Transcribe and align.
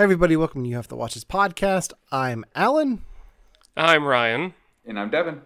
Hey 0.00 0.04
everybody, 0.04 0.34
welcome 0.34 0.62
to 0.62 0.68
You 0.70 0.76
Have 0.76 0.88
to 0.88 0.96
Watch 0.96 1.12
This 1.12 1.24
podcast. 1.26 1.92
I'm 2.10 2.46
Alan, 2.54 3.02
I'm 3.76 4.06
Ryan. 4.06 4.54
And 4.86 4.98
I'm 4.98 5.10
Devin. 5.10 5.42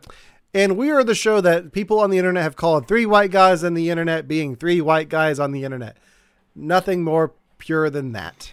and 0.54 0.76
we 0.76 0.92
are 0.92 1.02
the 1.02 1.16
show 1.16 1.40
that 1.40 1.72
people 1.72 1.98
on 1.98 2.10
the 2.10 2.18
internet 2.18 2.44
have 2.44 2.54
called 2.54 2.86
three 2.86 3.04
white 3.04 3.32
guys 3.32 3.64
on 3.64 3.74
the 3.74 3.90
internet 3.90 4.28
being 4.28 4.54
three 4.54 4.80
white 4.80 5.08
guys 5.08 5.40
on 5.40 5.50
the 5.50 5.64
internet. 5.64 5.96
Nothing 6.54 7.02
more 7.02 7.32
pure 7.58 7.90
than 7.90 8.12
that. 8.12 8.52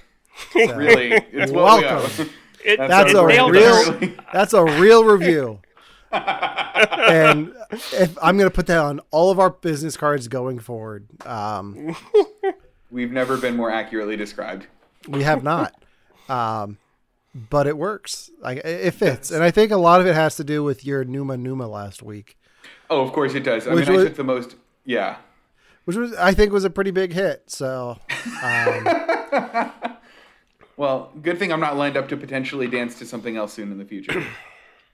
So, 0.53 0.75
Really, 0.75 1.11
it's 1.11 1.51
what 1.51 1.81
we 1.81 1.85
Welcome. 1.87 2.29
It, 2.65 2.77
That's 2.79 3.11
it 3.11 3.17
a 3.17 3.23
real- 3.23 3.55
us. 3.55 4.09
That's 4.33 4.53
a 4.53 4.63
real 4.63 5.03
review. 5.03 5.59
and 6.11 7.53
if 7.71 8.17
I'm 8.23 8.39
going 8.39 8.49
to 8.49 8.55
put 8.55 8.65
that 8.65 8.79
on 8.79 9.01
all 9.11 9.29
of 9.29 9.37
our 9.37 9.51
business 9.51 9.95
cards 9.97 10.27
going 10.27 10.57
forward. 10.57 11.05
Um, 11.27 11.95
We've 12.89 13.11
never 13.11 13.37
been 13.37 13.55
more 13.55 13.69
accurately 13.69 14.17
described. 14.17 14.65
We 15.07 15.21
have 15.21 15.43
not. 15.43 15.75
Um, 16.31 16.77
but 17.49 17.67
it 17.67 17.77
works. 17.77 18.29
Like 18.41 18.57
it 18.65 18.91
fits, 18.93 19.31
and 19.31 19.43
I 19.43 19.51
think 19.51 19.71
a 19.71 19.77
lot 19.77 20.01
of 20.01 20.07
it 20.07 20.15
has 20.15 20.35
to 20.37 20.43
do 20.43 20.63
with 20.63 20.85
your 20.85 21.03
Numa 21.03 21.37
Numa 21.37 21.67
last 21.67 22.01
week, 22.03 22.37
Oh, 22.89 23.01
of 23.01 23.13
course 23.13 23.33
it 23.35 23.41
does. 23.41 23.67
I 23.67 23.73
Which 23.73 23.87
mean, 23.87 23.95
was- 23.97 24.05
I 24.05 24.07
took 24.09 24.17
the 24.17 24.23
most. 24.23 24.55
Yeah. 24.85 25.17
which 25.85 25.95
was 25.97 26.13
I 26.15 26.33
think 26.33 26.51
was 26.51 26.63
a 26.65 26.69
pretty 26.69 26.91
big 26.91 27.13
hit. 27.13 27.43
So 27.47 27.97
um, 28.43 29.71
Well, 30.77 31.11
good 31.21 31.37
thing 31.37 31.51
I'm 31.53 31.59
not 31.59 31.77
lined 31.77 31.95
up 31.97 32.09
to 32.09 32.17
potentially 32.17 32.67
dance 32.67 32.97
to 32.99 33.05
something 33.05 33.37
else 33.37 33.53
soon 33.53 33.71
in 33.71 33.77
the 33.77 33.85
future. 33.85 34.25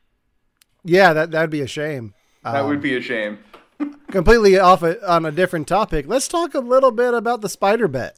yeah, 0.84 1.14
that 1.14 1.32
that'd 1.32 1.50
be 1.50 1.62
a 1.62 1.68
shame. 1.68 2.14
That 2.44 2.58
Um, 2.62 2.68
would 2.70 2.82
be 2.82 2.96
a 2.96 3.02
shame. 3.02 3.40
completely 4.12 4.58
off 4.60 4.84
a, 4.84 5.00
on 5.10 5.26
a 5.26 5.32
different 5.32 5.68
topic. 5.68 6.06
Let's 6.08 6.28
talk 6.28 6.54
a 6.56 6.60
little 6.60 6.92
bit 6.92 7.14
about 7.14 7.42
the 7.42 7.50
spider 7.50 7.88
bet. 7.88 8.18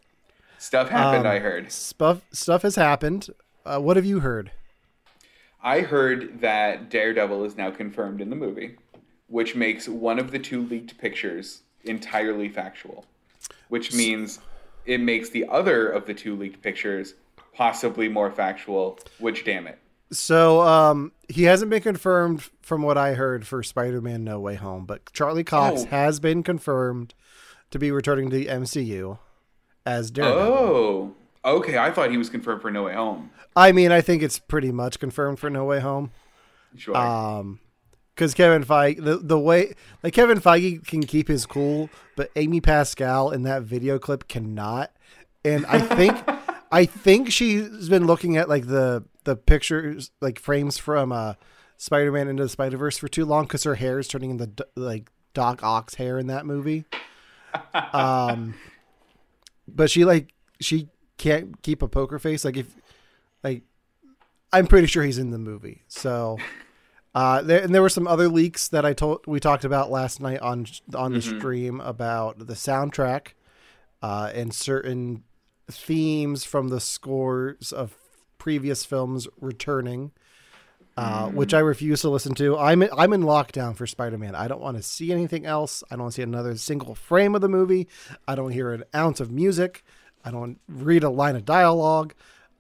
Stuff 0.59 0.89
happened. 0.89 1.25
um, 1.25 1.33
I 1.33 1.39
heard. 1.39 1.71
Stuff 1.71 2.21
stuff 2.31 2.61
has 2.61 2.75
happened. 2.75 3.29
Uh, 3.65 3.79
what 3.79 3.95
have 3.97 4.05
you 4.05 4.19
heard? 4.19 4.51
I 5.63 5.81
heard 5.81 6.41
that 6.41 6.89
Daredevil 6.89 7.43
is 7.45 7.57
now 7.57 7.71
confirmed 7.71 8.21
in 8.21 8.29
the 8.29 8.35
movie, 8.35 8.75
which 9.27 9.55
makes 9.55 9.87
one 9.89 10.19
of 10.19 10.31
the 10.31 10.39
two 10.39 10.61
leaked 10.65 10.97
pictures 10.97 11.61
entirely 11.83 12.49
factual, 12.49 13.05
which 13.69 13.93
means 13.93 14.39
it 14.85 14.99
makes 15.01 15.29
the 15.29 15.45
other 15.49 15.87
of 15.89 16.05
the 16.05 16.13
two 16.13 16.35
leaked 16.35 16.61
pictures 16.61 17.15
possibly 17.53 18.07
more 18.07 18.31
factual. 18.31 18.99
Which, 19.17 19.43
damn 19.45 19.67
it. 19.67 19.79
So 20.11 20.61
um, 20.61 21.11
he 21.27 21.43
hasn't 21.43 21.69
been 21.69 21.81
confirmed 21.83 22.49
from 22.61 22.81
what 22.81 22.97
I 22.97 23.13
heard 23.13 23.45
for 23.45 23.61
Spider-Man: 23.61 24.23
No 24.23 24.39
Way 24.39 24.55
Home, 24.55 24.85
but 24.85 25.11
Charlie 25.13 25.43
Cox 25.43 25.83
Oh. 25.83 25.85
has 25.87 26.19
been 26.19 26.41
confirmed 26.43 27.13
to 27.71 27.77
be 27.79 27.91
returning 27.91 28.29
to 28.29 28.35
the 28.35 28.47
MCU 28.47 29.19
as 29.85 30.11
Daredevil. 30.11 30.43
Oh, 30.43 31.15
okay. 31.45 31.77
I 31.77 31.91
thought 31.91 32.11
he 32.11 32.17
was 32.17 32.29
confirmed 32.29 32.61
for 32.61 32.71
No 32.71 32.83
Way 32.83 32.93
Home. 32.93 33.31
I 33.55 33.71
mean, 33.71 33.91
I 33.91 34.01
think 34.01 34.21
it's 34.23 34.39
pretty 34.39 34.71
much 34.71 34.99
confirmed 34.99 35.39
for 35.39 35.49
No 35.49 35.65
Way 35.65 35.79
Home. 35.79 36.11
Sure. 36.75 36.95
Um, 36.95 37.59
because 38.15 38.33
Kevin 38.33 38.65
Feige, 38.65 39.01
the 39.01 39.15
the 39.15 39.39
way 39.39 39.73
like 40.03 40.13
Kevin 40.13 40.41
Feige 40.41 40.85
can 40.85 41.03
keep 41.03 41.29
his 41.29 41.45
cool, 41.45 41.89
but 42.17 42.29
Amy 42.35 42.59
Pascal 42.59 43.31
in 43.31 43.43
that 43.43 43.63
video 43.63 43.97
clip 43.97 44.27
cannot. 44.27 44.91
And 45.45 45.65
I 45.67 45.79
think, 45.79 46.17
I 46.71 46.83
think 46.83 47.31
she's 47.31 47.87
been 47.87 48.05
looking 48.05 48.35
at 48.35 48.49
like 48.49 48.67
the 48.67 49.05
the 49.23 49.37
pictures, 49.37 50.11
like 50.19 50.37
frames 50.37 50.77
from 50.77 51.13
uh 51.13 51.35
Spider 51.77 52.11
Man 52.11 52.27
into 52.27 52.43
the 52.43 52.49
Spider 52.49 52.75
Verse 52.75 52.97
for 52.97 53.07
too 53.07 53.23
long 53.23 53.45
because 53.45 53.63
her 53.63 53.75
hair 53.75 53.99
is 53.99 54.09
turning 54.09 54.31
into 54.31 54.67
like 54.75 55.09
Doc 55.33 55.63
Ock's 55.63 55.95
hair 55.95 56.19
in 56.19 56.27
that 56.27 56.45
movie. 56.45 56.85
Um, 57.93 58.53
but 59.75 59.89
she 59.89 60.05
like 60.05 60.33
she 60.59 60.89
can't 61.17 61.61
keep 61.61 61.81
a 61.81 61.87
poker 61.87 62.19
face. 62.19 62.43
Like 62.45 62.57
if 62.57 62.75
like 63.43 63.63
I'm 64.51 64.67
pretty 64.67 64.87
sure 64.87 65.03
he's 65.03 65.17
in 65.17 65.31
the 65.31 65.37
movie. 65.37 65.83
So 65.87 66.37
uh 67.15 67.41
there 67.41 67.61
and 67.61 67.73
there 67.73 67.81
were 67.81 67.89
some 67.89 68.07
other 68.07 68.27
leaks 68.27 68.67
that 68.69 68.85
I 68.85 68.93
told 68.93 69.25
we 69.27 69.39
talked 69.39 69.65
about 69.65 69.91
last 69.91 70.19
night 70.21 70.39
on 70.39 70.65
on 70.93 71.13
the 71.13 71.21
stream 71.21 71.81
about 71.81 72.47
the 72.47 72.53
soundtrack 72.53 73.29
uh 74.01 74.31
and 74.33 74.53
certain 74.53 75.23
themes 75.69 76.43
from 76.43 76.69
the 76.69 76.79
scores 76.79 77.71
of 77.71 77.95
previous 78.37 78.85
films 78.85 79.27
returning. 79.39 80.11
Uh, 80.99 81.29
which 81.29 81.53
I 81.53 81.59
refuse 81.59 82.01
to 82.01 82.09
listen 82.09 82.35
to. 82.35 82.57
I'm 82.57 82.81
in, 82.81 82.89
I'm 82.91 83.13
in 83.13 83.21
lockdown 83.21 83.73
for 83.73 83.87
Spider-Man. 83.87 84.35
I 84.35 84.49
don't 84.49 84.59
want 84.59 84.75
to 84.75 84.83
see 84.83 85.13
anything 85.13 85.45
else. 85.45 85.81
I 85.89 85.95
don't 85.95 86.11
see 86.11 86.23
another 86.23 86.57
single 86.57 86.93
frame 86.93 87.35
of 87.35 87.41
the 87.41 87.47
movie. 87.47 87.87
I 88.27 88.35
don't 88.35 88.51
hear 88.51 88.73
an 88.73 88.83
ounce 88.93 89.21
of 89.21 89.31
music. 89.31 89.85
I 90.25 90.31
don't 90.31 90.59
read 90.67 91.05
a 91.05 91.09
line 91.09 91.37
of 91.37 91.45
dialogue. 91.45 92.13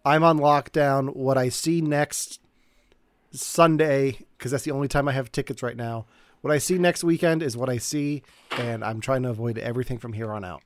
I'm 0.05 0.23
on 0.23 0.39
lockdown. 0.39 1.17
What 1.17 1.37
I 1.37 1.49
see 1.49 1.81
next 1.81 2.39
Sunday, 3.31 4.19
because 4.37 4.51
that's 4.51 4.63
the 4.63 4.71
only 4.71 4.87
time 4.87 5.09
I 5.09 5.11
have 5.11 5.33
tickets 5.33 5.61
right 5.61 5.75
now. 5.75 6.05
What 6.39 6.53
I 6.53 6.59
see 6.59 6.77
next 6.77 7.03
weekend 7.03 7.43
is 7.43 7.57
what 7.57 7.69
I 7.69 7.77
see, 7.77 8.23
and 8.51 8.85
I'm 8.85 9.01
trying 9.01 9.23
to 9.23 9.31
avoid 9.31 9.57
everything 9.57 9.97
from 9.97 10.13
here 10.13 10.31
on 10.31 10.45
out. 10.45 10.63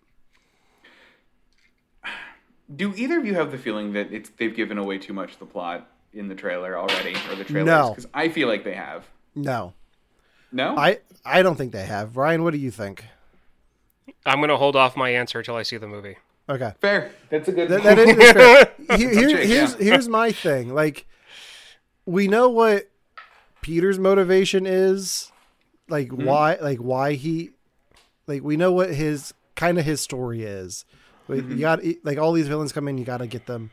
Do 2.75 2.93
either 2.95 3.17
of 3.17 3.25
you 3.25 3.33
have 3.33 3.51
the 3.51 3.57
feeling 3.57 3.93
that 3.93 4.13
it's 4.13 4.29
they've 4.29 4.55
given 4.55 4.77
away 4.77 4.99
too 4.99 5.13
much 5.13 5.33
of 5.33 5.39
the 5.39 5.47
plot 5.47 5.89
in 6.13 6.27
the 6.27 6.35
trailer 6.35 6.77
already, 6.77 7.15
or 7.29 7.35
the 7.35 7.43
trailers? 7.43 7.65
No. 7.65 7.89
Because 7.91 8.09
I 8.13 8.29
feel 8.29 8.47
like 8.47 8.63
they 8.63 8.73
have. 8.75 9.05
No, 9.35 9.73
No. 10.51 10.77
I 10.77 10.99
I 11.25 11.41
don't 11.41 11.55
think 11.55 11.71
they 11.71 11.85
have. 11.85 12.15
Ryan, 12.17 12.43
what 12.43 12.51
do 12.53 12.59
you 12.59 12.69
think? 12.71 13.05
I'm 14.25 14.37
going 14.39 14.49
to 14.49 14.57
hold 14.57 14.75
off 14.75 14.95
my 14.95 15.09
answer 15.09 15.41
till 15.41 15.55
I 15.55 15.63
see 15.63 15.77
the 15.77 15.87
movie. 15.87 16.17
Okay. 16.49 16.73
Fair. 16.81 17.11
That's 17.29 17.47
a 17.47 17.51
good. 17.51 17.69
That, 17.69 17.83
that 17.83 17.97
is 17.99 18.15
fair. 18.31 18.73
Here- 18.97 19.09
here- 19.09 19.29
Jake, 19.29 19.47
here's 19.47 19.71
yeah. 19.79 19.83
here's 19.83 20.07
my 20.09 20.31
thing. 20.31 20.73
Like, 20.73 21.05
we 22.05 22.27
know 22.27 22.49
what 22.49 22.89
Peter's 23.61 23.97
motivation 23.97 24.65
is. 24.65 25.31
Like 25.87 26.09
Hmm? 26.09 26.25
why? 26.25 26.55
Like 26.61 26.79
why 26.79 27.13
he? 27.13 27.51
Like 28.27 28.43
we 28.43 28.55
know 28.57 28.71
what 28.71 28.93
his 28.93 29.33
kind 29.55 29.77
of 29.79 29.85
his 29.85 30.01
story 30.01 30.43
is. 30.43 30.85
We, 31.27 31.37
Mm-hmm. 31.37 31.51
You 31.53 31.59
got 31.59 31.79
like 32.03 32.17
all 32.17 32.33
these 32.33 32.47
villains 32.49 32.71
come 32.73 32.87
in. 32.89 32.97
You 32.97 33.05
got 33.05 33.17
to 33.17 33.27
get 33.27 33.45
them. 33.45 33.71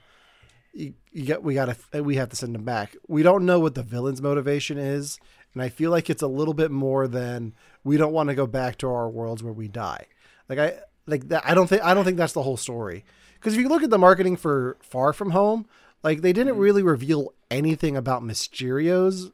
You, 0.73 0.95
you 1.11 1.27
got 1.27 1.43
we 1.43 1.55
got 1.55 1.77
to 1.93 2.03
we 2.03 2.17
have 2.17 2.29
to 2.31 2.37
send 2.37 2.55
them 2.55 2.65
back. 2.65 2.97
We 3.09 3.23
don't 3.23 3.45
know 3.45 3.59
what 3.59 3.75
the 3.75 3.83
villain's 3.83 4.23
motivation 4.23 4.79
is, 4.79 5.19
and 5.55 5.63
I 5.63 5.69
feel 5.69 5.91
like 5.91 6.09
it's 6.09 6.23
a 6.23 6.29
little 6.29 6.55
bit 6.55 6.71
more 6.71 7.09
than 7.09 7.55
we 7.83 7.97
don't 7.97 8.13
want 8.13 8.29
to 8.29 8.35
go 8.35 8.47
back 8.47 8.79
to 8.79 8.89
our 8.89 9.09
worlds 9.09 9.43
where 9.43 9.53
we 9.53 9.69
die. 9.69 10.07
Like 10.49 10.59
I 10.59 10.79
like 11.07 11.29
that. 11.29 11.43
I 11.45 11.55
don't 11.55 11.67
think 11.67 11.83
I 11.83 11.95
don't 11.95 12.05
think 12.05 12.17
that's 12.17 12.33
the 12.33 12.43
whole 12.43 12.57
story. 12.57 13.05
Because 13.35 13.55
if 13.55 13.61
you 13.61 13.69
look 13.69 13.83
at 13.83 13.91
the 13.91 13.99
marketing 13.99 14.37
for 14.37 14.77
Far 14.81 15.13
From 15.13 15.31
Home, 15.31 15.67
like 16.03 16.21
they 16.21 16.33
didn't 16.33 16.55
mm-hmm. 16.55 16.63
really 16.63 16.83
reveal 16.83 17.33
anything 17.51 17.97
about 17.97 18.23
Mysterio's 18.23 19.33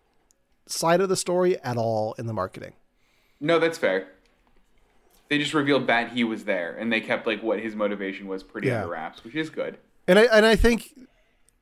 side 0.67 1.01
of 1.01 1.09
the 1.09 1.17
story 1.17 1.59
at 1.61 1.77
all 1.77 2.15
in 2.19 2.27
the 2.27 2.33
marketing. 2.33 2.73
no, 3.41 3.59
that's 3.59 3.79
fair. 3.79 4.09
They 5.29 5.39
just 5.39 5.55
revealed 5.55 5.89
that 5.89 6.13
he 6.13 6.23
was 6.23 6.45
there, 6.45 6.77
and 6.77 6.93
they 6.93 7.01
kept 7.01 7.27
like 7.27 7.43
what 7.43 7.59
his 7.59 7.75
motivation 7.75 8.29
was 8.29 8.45
pretty 8.45 8.69
Yeah. 8.69 8.83
under 8.83 8.93
wraps, 8.93 9.25
which 9.25 9.35
is 9.35 9.51
good. 9.51 9.77
And 10.07 10.21
I 10.21 10.23
and 10.25 10.47
I 10.47 10.55
think 10.55 10.95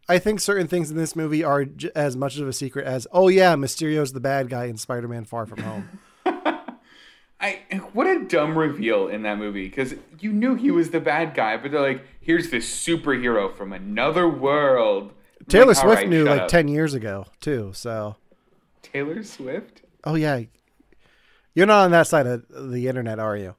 I 0.09 0.19
think 0.19 0.41
certain 0.41 0.67
things 0.67 0.91
in 0.91 0.97
this 0.97 1.17
movie 1.17 1.43
are 1.43 1.65
j- 1.65 1.91
as 1.95 2.17
much 2.17 2.39
of 2.39 2.47
a 2.47 2.53
secret 2.53 2.87
as 2.87 3.07
oh 3.13 3.29
yeah, 3.29 3.55
Mysterio's 3.55 4.13
the 4.13 4.21
bad 4.21 4.49
guy 4.49 4.67
in 4.67 4.77
Spider-Man 4.77 5.25
Far 5.25 5.47
From 5.47 5.63
Home. 5.63 6.01
I 7.41 7.61
what 7.93 8.07
a 8.07 8.25
dumb 8.25 8.57
reveal 8.57 9.09
in 9.09 9.23
that 9.23 9.39
movie 9.39 9.69
because 9.69 9.95
you 10.21 10.33
knew 10.33 10.55
he 10.55 10.71
was 10.71 10.91
the 10.91 11.01
bad 11.01 11.35
guy, 11.35 11.57
but 11.57 11.73
they're 11.73 11.81
like, 11.81 12.05
here's 12.21 12.51
this 12.51 12.69
superhero 12.69 13.55
from 13.55 13.73
another 13.73 14.29
world. 14.29 15.13
Taylor 15.49 15.67
like, 15.67 15.77
Swift 15.77 15.97
right, 15.97 16.09
knew 16.09 16.25
like 16.25 16.43
up." 16.43 16.49
10 16.49 16.69
years 16.69 16.95
ago 16.95 17.27
too. 17.41 17.73
So, 17.75 18.17
Taylor 18.83 19.23
Swift. 19.23 19.83
oh 20.05 20.15
yeah. 20.15 20.43
You're 21.55 21.67
not 21.67 21.85
on 21.85 21.91
that 21.93 22.07
side 22.09 22.27
of 22.27 22.45
the 22.49 22.89
internet, 22.89 23.19
are 23.19 23.37
you? 23.37 23.55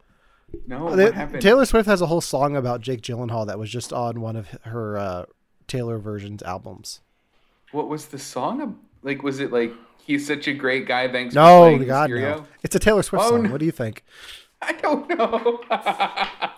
No? 0.68 0.96
Taylor 1.40 1.66
Swift 1.66 1.88
has 1.88 2.02
a 2.02 2.08
whole 2.08 2.22
song 2.22 2.56
about 2.56 2.82
Jake 2.82 3.02
Gyllenhaal 3.02 3.48
that 3.48 3.58
was 3.58 3.70
just 3.70 3.94
on 3.94 4.20
one 4.20 4.36
of 4.36 4.50
her 4.64 4.98
uh, 4.98 5.26
Taylor 5.68 5.98
versions 6.00 6.42
albums. 6.44 7.02
What 7.72 7.88
was 7.90 8.08
the 8.08 8.20
song? 8.20 8.80
Like, 9.04 9.24
was 9.24 9.40
it 9.40 9.52
like 9.52 9.72
he's 10.04 10.26
such 10.26 10.48
a 10.48 10.54
great 10.54 10.88
guy? 10.88 11.12
Thanks. 11.12 11.36
No, 11.36 11.62
playing 11.62 11.86
God, 11.86 12.10
Mysterio? 12.10 12.38
no. 12.38 12.46
It's 12.64 12.76
a 12.76 12.80
Taylor 12.80 13.04
Swift 13.04 13.26
Oh, 13.26 13.30
song. 13.30 13.44
no. 13.44 13.52
What 13.52 13.60
do 13.60 13.66
you 13.66 13.72
think? 13.72 14.04
I 14.62 14.72
don't 14.74 15.08
know. 15.10 15.62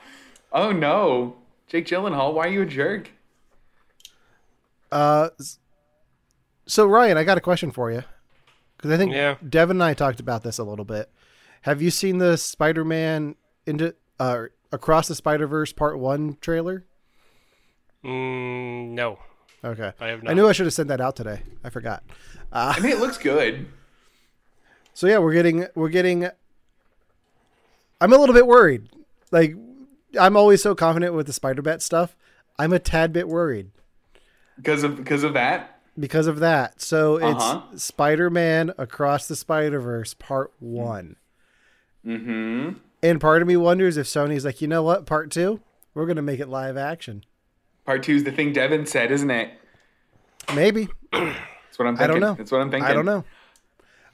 oh 0.54 0.71
no, 0.71 1.36
Jake 1.68 1.86
Gyllenhaal, 1.86 2.33
why 2.33 2.45
are 2.45 2.50
you 2.50 2.62
a 2.62 2.65
jerk? 2.65 3.12
Uh, 4.92 5.30
so 6.65 6.86
Ryan, 6.86 7.18
I 7.18 7.24
got 7.24 7.38
a 7.38 7.42
question 7.42 7.71
for 7.71 7.92
you 7.92 8.04
because 8.77 8.92
I 8.92 8.98
think 8.98 9.13
Yeah. 9.13 9.36
Devin 9.48 9.77
and 9.77 9.83
I 9.83 9.94
talked 9.94 10.19
about 10.19 10.44
this 10.44 10.57
a 10.57 10.63
little 10.63 10.86
bit. 10.86 11.09
Have 11.63 11.81
you 11.81 11.89
seen 11.92 12.19
the 12.19 12.38
Spider-Man 12.38 13.36
into 13.65 13.95
uh, 14.19 14.44
Across 14.71 15.07
the 15.09 15.15
Spider-Verse 15.15 15.74
Part 15.74 16.00
One 16.00 16.38
trailer? 16.39 16.86
Mm, 18.07 18.89
no. 18.92 19.19
Okay, 19.63 19.92
I 20.00 20.07
have 20.07 20.24
not. 20.24 20.31
I 20.31 20.33
knew 20.33 20.48
I 20.48 20.51
should 20.54 20.65
have 20.65 20.74
sent 20.74 20.88
that 20.89 21.01
out 21.01 21.15
today. 21.15 21.42
I 21.63 21.69
forgot. 21.69 22.04
Uh, 22.51 22.74
I 22.77 22.80
mean, 22.80 22.92
it 22.94 23.00
looks 23.00 23.18
good. 23.18 23.68
so 24.94 25.07
yeah, 25.07 25.18
we're 25.18 25.33
getting 25.33 25.65
we're 25.75 25.89
getting. 25.89 26.30
I'm 28.00 28.13
a 28.13 28.18
little 28.18 28.36
bit 28.36 28.48
worried. 28.48 28.89
Like, 29.31 29.56
I'm 30.19 30.38
always 30.38 30.62
so 30.62 30.75
confident 30.75 31.13
with 31.13 31.27
the 31.27 31.33
Spider 31.33 31.62
Bet 31.62 31.81
stuff. 31.81 32.15
I'm 32.59 32.71
a 32.71 32.80
tad 32.80 33.12
bit 33.12 33.27
worried. 33.27 33.71
because 34.56 34.83
of 34.83 34.95
because 34.95 35.24
of 35.24 35.33
that. 35.33 35.80
because 36.00 36.27
of 36.27 36.39
that. 36.39 36.80
So 36.81 37.18
it's 37.18 37.44
Uh-huh. 37.44 37.77
Spider-Man 37.77 38.71
Across 38.77 39.27
the 39.27 39.36
Spider-Verse 39.36 40.13
Part 40.13 40.54
One, 40.59 41.15
Mm-hmm. 42.06 42.77
and 43.04 43.19
part 43.19 43.42
of 43.42 43.48
me 43.48 43.57
wonders 43.57 43.98
if 43.98 44.06
Sony's 44.07 44.45
like, 44.45 44.62
you 44.62 44.68
know 44.68 44.83
what, 44.83 45.06
Part 45.06 45.30
Two, 45.31 45.59
we're 45.94 46.06
gonna 46.06 46.21
make 46.21 46.39
it 46.39 46.48
live 46.48 46.77
action. 46.77 47.24
Part 47.88 48.04
two 48.04 48.16
is 48.16 48.25
the 48.25 48.34
thing 48.34 48.51
Devin 48.51 48.86
said, 48.86 49.12
isn't 49.12 49.31
it? 49.31 49.50
Maybe 50.54 50.89
That's 51.13 51.80
what 51.80 51.88
I'm 51.88 51.95
thinking. 51.95 52.04
I 52.04 52.07
don't 52.07 52.19
know. 52.19 52.34
That's 52.36 52.51
what 52.51 52.60
I'm 52.60 52.69
thinking. 52.69 52.86
I 52.86 52.92
don't 52.94 53.06
know. 53.06 53.24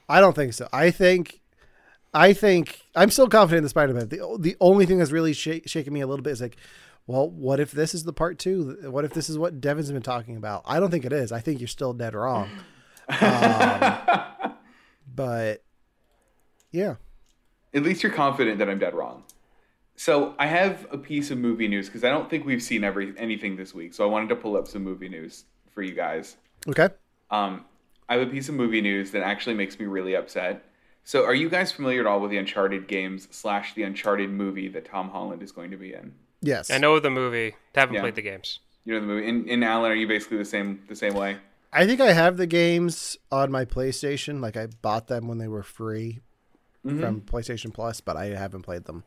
I 0.08 0.20
don't 0.20 0.34
think 0.34 0.52
so. 0.52 0.68
I 0.72 0.92
think, 0.92 1.40
I 2.14 2.34
think 2.34 2.82
I'm 2.94 3.10
still 3.10 3.28
confident 3.28 3.58
in 3.58 3.62
the 3.64 3.68
Spider-Man. 3.70 4.10
The 4.10 4.36
the 4.38 4.56
only 4.60 4.86
thing 4.86 4.98
that's 4.98 5.10
really 5.10 5.32
shak 5.32 5.64
shaking 5.66 5.92
me 5.92 6.02
a 6.02 6.06
little 6.06 6.22
bit 6.22 6.30
is 6.30 6.40
like, 6.40 6.56
well, 7.08 7.28
what 7.28 7.58
if 7.58 7.72
this 7.72 7.94
is 7.94 8.04
the 8.04 8.12
part 8.12 8.38
two? 8.38 8.78
What 8.90 9.04
if 9.04 9.12
this 9.12 9.28
is 9.28 9.36
what 9.36 9.60
Devin's 9.60 9.90
been 9.90 10.02
talking 10.02 10.36
about? 10.36 10.62
I 10.66 10.78
don't 10.78 10.92
think 10.92 11.04
it 11.04 11.12
is. 11.12 11.32
I 11.32 11.40
think 11.40 11.58
you're 11.58 11.66
still 11.66 11.92
dead 11.92 12.14
wrong. 12.14 12.48
Um, 13.20 14.54
but 15.14 15.62
yeah, 16.72 16.94
At 17.74 17.82
least 17.82 18.02
you're 18.02 18.12
confident 18.12 18.58
that 18.60 18.70
I'm 18.70 18.78
dead 18.78 18.94
wrong. 18.94 19.24
So 19.96 20.34
I 20.38 20.46
have 20.46 20.86
a 20.90 20.98
piece 20.98 21.30
of 21.30 21.38
movie 21.38 21.68
news 21.68 21.86
because 21.86 22.02
I 22.04 22.10
don't 22.10 22.28
think 22.28 22.44
we've 22.44 22.62
seen 22.62 22.82
every 22.84 23.14
anything 23.16 23.56
this 23.56 23.72
week. 23.74 23.94
So 23.94 24.04
I 24.04 24.10
wanted 24.10 24.28
to 24.30 24.36
pull 24.36 24.56
up 24.56 24.66
some 24.68 24.82
movie 24.82 25.08
news 25.08 25.44
for 25.72 25.82
you 25.82 25.94
guys. 25.94 26.36
okay. 26.68 26.88
Um, 27.30 27.64
I 28.08 28.14
have 28.18 28.28
a 28.28 28.30
piece 28.30 28.48
of 28.48 28.54
movie 28.54 28.80
news 28.80 29.10
that 29.12 29.22
actually 29.22 29.54
makes 29.54 29.78
me 29.78 29.86
really 29.86 30.14
upset. 30.14 30.64
So 31.04 31.24
are 31.24 31.34
you 31.34 31.48
guys 31.48 31.72
familiar 31.72 32.00
at 32.00 32.06
all 32.06 32.20
with 32.20 32.30
the 32.30 32.38
Uncharted 32.38 32.86
games 32.88 33.28
slash 33.30 33.74
the 33.74 33.82
Uncharted 33.82 34.30
movie 34.30 34.68
that 34.68 34.84
Tom 34.84 35.08
Holland 35.10 35.42
is 35.42 35.52
going 35.52 35.70
to 35.70 35.76
be 35.76 35.92
in? 35.94 36.14
Yes, 36.40 36.70
I 36.70 36.78
know 36.78 36.98
the 37.00 37.10
movie. 37.10 37.54
Haven't 37.74 37.94
Yeah. 37.94 38.00
played 38.02 38.14
the 38.14 38.22
games. 38.22 38.60
You 38.84 38.94
know 38.94 39.00
the 39.00 39.06
movie. 39.06 39.26
In, 39.28 39.48
in 39.48 39.62
Alan, 39.62 39.90
are 39.90 39.94
you 39.94 40.06
basically 40.06 40.36
the 40.38 40.44
same 40.44 40.82
the 40.88 40.96
same 40.96 41.14
way? 41.14 41.38
I 41.72 41.86
think 41.86 42.00
I 42.00 42.12
have 42.12 42.36
the 42.36 42.46
games 42.46 43.16
on 43.32 43.50
my 43.50 43.64
PlayStation. 43.64 44.40
Like 44.40 44.56
I 44.56 44.66
bought 44.66 45.06
them 45.08 45.26
when 45.28 45.38
they 45.38 45.48
were 45.48 45.62
free 45.62 46.20
from 46.82 47.22
PlayStation 47.22 47.72
Plus, 47.72 48.00
but 48.02 48.16
I 48.16 48.26
haven't 48.26 48.62
played 48.62 48.84
them. 48.84 49.04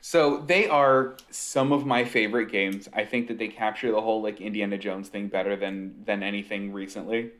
So 0.00 0.38
they 0.38 0.66
are 0.68 1.16
some 1.30 1.72
of 1.72 1.86
my 1.86 2.04
favorite 2.04 2.50
games. 2.50 2.88
I 2.92 3.04
think 3.04 3.28
that 3.28 3.38
they 3.38 3.48
capture 3.48 3.90
the 3.92 4.00
whole 4.00 4.22
like 4.22 4.40
Indiana 4.40 4.78
Jones 4.78 5.08
thing 5.08 5.28
better 5.28 5.56
than 5.56 6.04
than 6.04 6.22
anything 6.22 6.72
recently, 6.72 7.30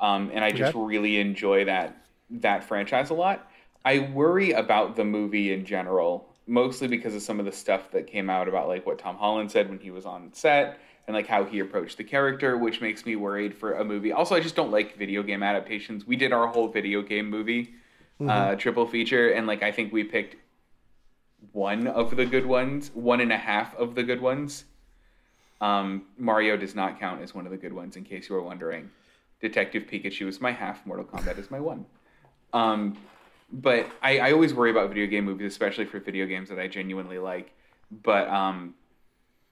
um, 0.00 0.30
and 0.34 0.44
I 0.44 0.52
just 0.52 0.72
Okay. 0.72 0.76
really 0.76 1.18
enjoy 1.18 1.64
that 1.66 1.96
that 2.30 2.64
franchise 2.64 3.10
a 3.10 3.14
lot. 3.14 3.50
I 3.84 4.00
worry 4.00 4.52
about 4.52 4.96
the 4.96 5.04
movie 5.04 5.52
in 5.52 5.64
general, 5.64 6.28
mostly 6.46 6.88
because 6.88 7.14
of 7.14 7.22
some 7.22 7.38
of 7.40 7.46
the 7.46 7.52
stuff 7.52 7.90
that 7.92 8.06
came 8.06 8.30
out 8.30 8.48
about 8.48 8.68
like 8.68 8.86
what 8.86 8.98
Tom 8.98 9.16
Holland 9.16 9.50
said 9.50 9.68
when 9.68 9.78
he 9.78 9.90
was 9.90 10.06
on 10.06 10.32
set 10.32 10.78
and 11.06 11.14
like 11.14 11.26
how 11.28 11.44
he 11.44 11.60
approached 11.60 11.98
the 11.98 12.04
character, 12.04 12.58
which 12.58 12.80
makes 12.80 13.06
me 13.06 13.16
worried 13.16 13.54
for 13.54 13.74
a 13.74 13.84
movie. 13.84 14.12
Also, 14.12 14.34
I 14.34 14.40
just 14.40 14.56
don't 14.56 14.72
like 14.72 14.96
video 14.96 15.22
game 15.22 15.42
adaptations. 15.42 16.06
We 16.06 16.16
did 16.16 16.32
our 16.32 16.48
whole 16.48 16.68
video 16.68 17.02
game 17.02 17.30
movie 17.30 17.74
uh, 18.26 18.56
triple 18.56 18.86
feature, 18.86 19.30
and 19.30 19.46
like 19.46 19.62
I 19.62 19.70
think 19.72 19.92
we 19.92 20.04
picked 20.04 20.36
one 21.52 21.86
of 21.86 22.16
the 22.16 22.26
good 22.26 22.46
ones, 22.46 22.90
one 22.94 23.20
and 23.20 23.32
a 23.32 23.36
half 23.36 23.74
of 23.76 23.94
the 23.94 24.02
good 24.02 24.20
ones. 24.20 24.64
Um, 25.60 26.06
Mario 26.18 26.56
does 26.56 26.74
not 26.74 27.00
count 27.00 27.22
as 27.22 27.34
one 27.34 27.46
of 27.46 27.52
the 27.52 27.58
good 27.58 27.72
ones, 27.72 27.96
in 27.96 28.04
case 28.04 28.28
you 28.28 28.34
were 28.34 28.42
wondering. 28.42 28.90
Detective 29.40 29.84
Pikachu 29.84 30.28
is 30.28 30.40
my 30.40 30.52
half, 30.52 30.84
Mortal 30.86 31.04
Kombat 31.04 31.38
is 31.38 31.50
my 31.50 31.60
one. 31.60 31.86
Um, 32.52 32.96
but 33.52 33.86
I, 34.02 34.18
I 34.18 34.32
always 34.32 34.54
worry 34.54 34.70
about 34.70 34.88
video 34.88 35.06
game 35.06 35.24
movies, 35.24 35.52
especially 35.52 35.84
for 35.84 36.00
video 36.00 36.26
games 36.26 36.48
that 36.48 36.58
I 36.58 36.66
genuinely 36.66 37.18
like. 37.18 37.52
But 37.90 38.28
um, 38.28 38.74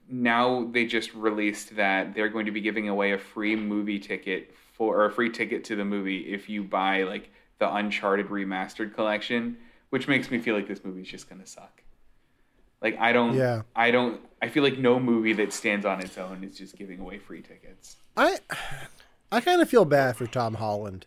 now 0.09 0.67
they 0.71 0.85
just 0.85 1.13
released 1.13 1.75
that 1.75 2.13
they're 2.13 2.29
going 2.29 2.45
to 2.45 2.51
be 2.51 2.61
giving 2.61 2.89
away 2.89 3.13
a 3.13 3.17
free 3.17 3.55
movie 3.55 3.99
ticket 3.99 4.53
for 4.73 4.97
or 4.97 5.05
a 5.05 5.11
free 5.11 5.29
ticket 5.29 5.63
to 5.65 5.75
the 5.75 5.85
movie 5.85 6.33
if 6.33 6.49
you 6.49 6.63
buy 6.63 7.03
like 7.03 7.31
the 7.59 7.73
Uncharted 7.73 8.27
remastered 8.27 8.93
collection, 8.93 9.57
which 9.89 10.07
makes 10.07 10.29
me 10.29 10.37
feel 10.37 10.55
like 10.55 10.67
this 10.67 10.83
movie's 10.83 11.07
just 11.07 11.29
gonna 11.29 11.47
suck. 11.47 11.81
Like 12.81 12.97
I 12.99 13.11
don't, 13.13 13.35
Yeah. 13.35 13.61
I 13.75 13.91
don't, 13.91 14.21
I 14.41 14.49
feel 14.49 14.63
like 14.63 14.77
no 14.77 14.99
movie 14.99 15.33
that 15.33 15.51
stands 15.53 15.85
on 15.85 16.01
its 16.01 16.17
own 16.17 16.43
is 16.43 16.57
just 16.57 16.77
giving 16.77 16.99
away 16.99 17.17
free 17.19 17.41
tickets. 17.41 17.95
I 18.15 18.37
I 19.31 19.41
kind 19.41 19.61
of 19.61 19.69
feel 19.69 19.85
bad 19.85 20.15
for 20.17 20.27
Tom 20.27 20.55
Holland 20.55 21.05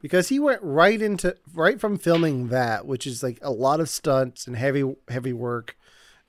because 0.00 0.28
he 0.30 0.38
went 0.40 0.62
right 0.62 1.00
into 1.00 1.36
right 1.54 1.78
from 1.80 1.98
filming 1.98 2.48
that, 2.48 2.86
which 2.86 3.06
is 3.06 3.22
like 3.22 3.38
a 3.42 3.50
lot 3.50 3.80
of 3.80 3.88
stunts 3.88 4.46
and 4.46 4.56
heavy 4.56 4.96
heavy 5.08 5.32
work, 5.34 5.76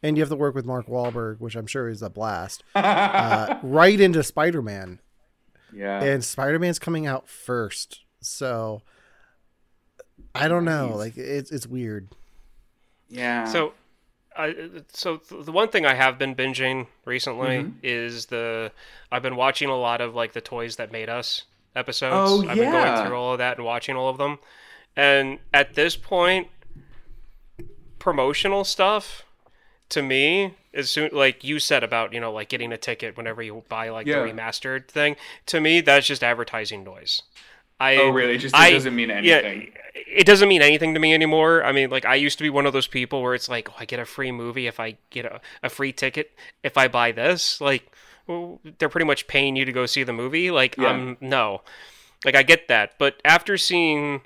and 0.04 0.18
you 0.18 0.22
have 0.24 0.30
to 0.30 0.36
work 0.36 0.54
with 0.56 0.66
Mark 0.66 0.88
Wahlberg, 0.88 1.40
which 1.40 1.56
I'm 1.56 1.68
sure 1.68 1.88
is 1.88 2.02
a 2.02 2.10
blast. 2.10 2.64
uh, 2.76 3.58
right 3.64 4.00
into 4.00 4.22
Spider 4.24 4.62
Man, 4.62 5.00
Yeah, 5.74 6.04
and 6.04 6.24
Spider 6.24 6.60
Man's 6.60 6.80
coming 6.80 7.08
out 7.08 7.30
first, 7.30 8.02
so 8.20 8.82
I 10.36 10.48
don't 10.50 10.66
know. 10.66 10.88
He's- 10.88 10.98
Like 10.98 11.18
it's 11.18 11.52
it's 11.52 11.66
weird. 11.68 12.10
yeah. 13.10 13.46
So, 13.46 13.74
I 14.38 14.56
so 14.94 15.18
th- 15.18 15.46
the 15.46 15.52
one 15.52 15.68
thing 15.70 15.86
I 15.86 15.94
have 15.94 16.18
been 16.18 16.36
binging 16.36 16.88
recently 17.06 17.48
Mm-hmm. 17.60 17.78
is 17.84 18.28
the 18.28 18.72
I've 19.12 19.22
been 19.22 19.36
watching 19.36 19.70
a 19.70 19.76
lot 19.78 20.00
of 20.02 20.16
like 20.16 20.34
the 20.34 20.42
toys 20.42 20.78
that 20.78 20.92
made 20.92 21.10
us 21.10 21.44
episodes. 21.76 22.14
Oh, 22.46 22.48
I've 22.50 22.58
been 22.58 22.72
going 22.72 23.06
through 23.06 23.16
all 23.18 23.34
of 23.34 23.38
that 23.40 23.58
and 23.58 23.66
watching 23.66 23.96
all 23.96 24.10
of 24.10 24.18
them. 24.18 24.40
And 24.96 25.40
at 25.54 25.74
this 25.76 25.96
point, 25.96 26.48
promotional 28.00 28.64
stuff 28.64 29.24
to 29.90 30.02
me 30.02 30.54
as 30.74 30.90
soon 30.90 31.10
like 31.12 31.44
you 31.44 31.60
said 31.60 31.84
about 31.84 32.14
you 32.14 32.20
know 32.20 32.32
like 32.32 32.50
getting 32.50 32.72
a 32.72 32.78
ticket 32.78 33.18
whenever 33.18 33.42
you 33.44 33.64
buy 33.70 33.90
like 33.90 34.08
Yeah. 34.08 34.22
the 34.24 34.32
remastered 34.32 34.88
thing 34.88 35.16
to 35.48 35.60
me 35.60 35.82
that's 35.82 36.08
just 36.08 36.24
advertising 36.24 36.84
noise 36.84 37.22
I, 37.82 37.96
Oh, 37.98 38.10
really? 38.10 38.36
It 38.36 38.40
just- 38.40 38.56
it 38.56 38.60
I- 38.60 38.72
doesn't 38.72 38.96
mean 38.96 39.10
anything. 39.12 39.72
Yeah, 39.74 40.02
it 40.08 40.26
doesn't 40.26 40.48
mean 40.48 40.62
anything 40.62 40.94
to 40.94 41.00
me 41.00 41.14
anymore. 41.14 41.64
I 41.64 41.72
mean, 41.72 41.90
like 41.90 42.06
I 42.06 42.16
used 42.16 42.38
to 42.38 42.44
be 42.44 42.50
one 42.50 42.66
of 42.66 42.74
those 42.74 42.88
people 42.88 43.22
where 43.22 43.34
it's 43.36 43.50
like, 43.50 43.70
oh, 43.70 43.76
I 43.80 43.86
get 43.86 44.00
a 44.00 44.06
free 44.06 44.32
movie 44.32 44.68
if 44.68 44.80
I 44.80 44.98
get 45.10 45.26
a, 45.26 45.42
a 45.64 45.70
free 45.70 45.92
ticket 45.94 46.32
if 46.64 46.78
I 46.78 46.88
buy 46.88 47.12
this. 47.12 47.60
Like, 47.60 47.92
well, 48.28 48.60
they're 48.78 48.90
pretty 48.90 49.06
much 49.08 49.28
paying 49.28 49.56
you 49.56 49.66
to 49.66 49.72
go 49.72 49.86
see 49.86 50.04
the 50.04 50.14
movie. 50.14 50.52
Like, 50.52 50.78
Yeah. 50.78 50.90
um, 50.92 51.18
no, 51.22 51.62
like 52.24 52.36
I 52.36 52.44
get 52.44 52.68
that, 52.68 52.94
but 53.00 53.22
after 53.26 53.58
seeing 53.58 54.22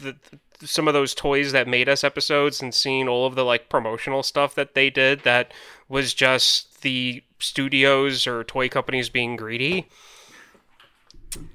the, 0.00 0.16
the 0.60 0.66
some 0.66 0.88
of 0.88 0.94
those 0.94 1.14
toys 1.14 1.52
that 1.52 1.68
made 1.68 1.86
us 1.88 2.02
episodes 2.02 2.62
and 2.62 2.74
seeing 2.74 3.08
all 3.08 3.26
of 3.26 3.34
the 3.34 3.44
like 3.44 3.68
promotional 3.68 4.22
stuff 4.22 4.54
that 4.54 4.74
they 4.74 4.88
did 4.90 5.20
that 5.24 5.52
was 5.88 6.14
just 6.14 6.80
the 6.82 7.22
studios 7.38 8.26
or 8.26 8.42
toy 8.42 8.66
companies 8.68 9.08
being 9.10 9.36
greedy 9.36 9.86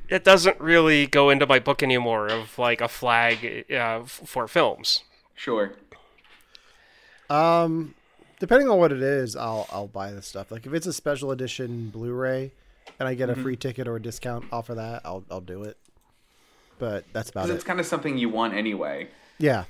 it 0.10 0.24
doesn't 0.24 0.60
really 0.60 1.08
go 1.08 1.30
into 1.30 1.46
my 1.48 1.60
book 1.60 1.82
anymore 1.84 2.28
of 2.28 2.58
like 2.60 2.82
a 2.82 2.88
flag 2.88 3.66
uh, 3.72 4.04
for 4.04 4.48
films. 4.48 5.04
sure. 5.36 5.74
Um, 7.30 7.96
depending 8.40 8.68
on 8.70 8.78
what 8.78 8.92
it 8.92 9.02
is, 9.02 9.36
I'll 9.36 9.68
I'll 9.72 9.88
buy 9.88 10.12
the 10.12 10.22
stuff. 10.22 10.52
Like 10.52 10.66
if 10.66 10.74
it's 10.74 10.88
a 10.88 10.94
special 10.94 11.32
edition 11.32 11.90
Blu-ray 11.90 12.52
and 13.00 13.08
I 13.08 13.14
get 13.14 13.30
Mm-hmm. 13.30 13.40
a 13.40 13.44
free 13.44 13.56
ticket 13.56 13.88
or 13.88 13.96
a 13.96 14.02
discount 14.02 14.46
off 14.52 14.70
of 14.70 14.76
that, 14.78 15.02
I'll 15.06 15.24
I'll 15.32 15.42
do 15.42 15.64
it. 15.64 15.78
But 16.80 17.06
that's 17.14 17.30
about 17.30 17.50
it. 17.50 17.54
it's 17.54 17.64
kind 17.64 17.80
of 17.80 17.86
something 17.86 18.18
you 18.18 18.30
want 18.30 18.54
anyway. 18.54 19.08
Yeah. 19.38 19.66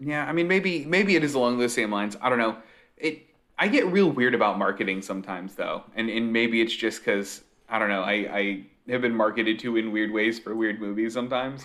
Yeah, 0.00 0.26
I 0.26 0.32
mean, 0.32 0.48
maybe 0.48 0.84
maybe 0.84 1.14
it 1.16 1.22
is 1.24 1.34
along 1.34 1.58
those 1.58 1.72
same 1.72 1.90
lines. 1.90 2.16
I 2.20 2.28
don't 2.28 2.38
know. 2.38 2.56
It. 2.96 3.22
I 3.58 3.68
get 3.68 3.86
real 3.86 4.10
weird 4.10 4.34
about 4.34 4.58
marketing 4.58 5.00
sometimes, 5.00 5.54
though, 5.54 5.84
and 5.94 6.10
and 6.10 6.32
maybe 6.32 6.60
it's 6.60 6.74
just 6.74 6.98
because 7.00 7.42
I 7.68 7.78
don't 7.78 7.88
know. 7.88 8.02
I 8.02 8.12
I 8.12 8.66
have 8.88 9.00
been 9.02 9.14
marketed 9.14 9.58
to 9.60 9.76
in 9.76 9.92
weird 9.92 10.10
ways 10.12 10.38
for 10.38 10.54
weird 10.54 10.80
movies 10.80 11.12
sometimes. 11.14 11.64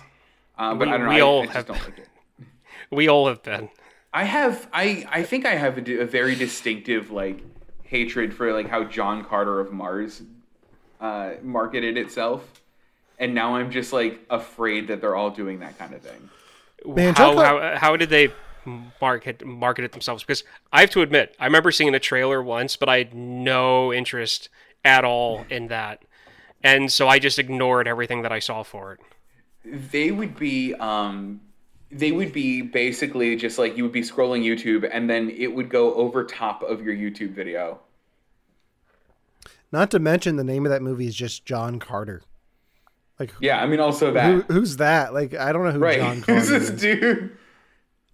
Uh, 0.58 0.74
but 0.74 0.88
We- 0.88 0.94
I 0.94 0.96
don't 0.98 1.06
know. 1.06 1.12
we 1.14 1.16
I, 1.16 1.20
all 1.20 1.42
I 1.42 1.44
just 1.46 1.56
have- 1.56 1.66
don't 1.66 1.82
like 1.84 1.98
it. 1.98 2.08
We 2.90 3.08
all 3.08 3.26
have 3.28 3.42
been. 3.42 3.70
I 4.12 4.24
have. 4.24 4.68
I 4.72 5.06
I 5.10 5.22
think 5.22 5.46
I 5.46 5.54
have 5.54 5.78
a 5.88 6.04
very 6.04 6.34
distinctive 6.34 7.10
like 7.10 7.38
hatred 7.84 8.34
for 8.34 8.52
like 8.52 8.68
how 8.68 8.84
John 8.84 9.24
Carter 9.24 9.60
of 9.60 9.72
Mars 9.72 10.20
uh, 11.00 11.32
marketed 11.42 11.96
itself, 11.96 12.60
and 13.18 13.34
now 13.34 13.54
I'm 13.56 13.70
just 13.70 13.94
like 13.94 14.20
afraid 14.28 14.88
that 14.88 15.00
they're 15.00 15.16
all 15.16 15.30
doing 15.30 15.60
that 15.60 15.78
kind 15.78 15.94
of 15.94 16.02
thing. 16.02 16.28
Man, 16.84 17.14
how, 17.14 17.34
how 17.38 17.76
how 17.78 17.96
did 17.96 18.10
they 18.10 18.28
market 19.00 19.42
market 19.46 19.84
it 19.86 19.92
themselves? 19.92 20.22
Because 20.22 20.44
I 20.70 20.80
have 20.80 20.90
to 20.90 21.00
admit, 21.00 21.34
I 21.40 21.46
remember 21.46 21.70
seeing 21.70 21.94
a 21.94 21.98
trailer 22.00 22.42
once, 22.42 22.76
but 22.76 22.90
I 22.90 22.98
had 22.98 23.14
no 23.14 23.90
interest 23.90 24.50
at 24.84 25.02
all 25.04 25.46
in 25.48 25.68
that, 25.68 26.04
and 26.62 26.90
so 26.92 27.08
I 27.08 27.18
just 27.18 27.38
ignored 27.38 27.86
everything 27.88 28.22
that 28.22 28.32
I 28.32 28.38
saw 28.38 28.62
for 28.62 28.92
it. 28.94 29.00
they 29.92 30.10
would 30.10 30.36
be 30.38 30.74
um 30.74 31.40
they 31.90 32.10
would 32.12 32.32
be 32.32 32.62
basically 32.62 33.36
just 33.36 33.58
like 33.58 33.76
you 33.76 33.82
would 33.82 33.92
be 33.92 34.00
scrolling 34.00 34.42
YouTube 34.44 34.88
and 34.90 35.10
then 35.10 35.28
it 35.30 35.48
would 35.54 35.68
go 35.68 35.92
over 35.94 36.24
top 36.24 36.62
of 36.62 36.82
your 36.82 36.94
YouTube 36.94 37.32
video. 37.34 37.80
Not 39.70 39.90
to 39.90 39.98
mention 39.98 40.36
the 40.36 40.44
name 40.44 40.64
of 40.66 40.70
that 40.70 40.82
movie 40.82 41.06
is 41.06 41.14
just 41.14 41.44
John 41.44 41.78
Carter. 41.78 42.22
Like 43.18 43.32
Yeah, 43.40 43.62
I 43.62 43.66
mean 43.66 43.78
also 43.80 44.12
that. 44.12 44.26
who, 44.26 44.40
who's 44.42 44.78
that? 44.78 45.12
Like 45.12 45.34
I 45.34 45.52
don't 45.52 45.64
know 45.64 45.72
who 45.72 45.78
right. 45.80 45.98
John 45.98 46.16
Who's 46.26 46.48
Carter 46.48 46.58
this 46.58 46.70
is. 46.70 46.80
dude? 46.80 47.36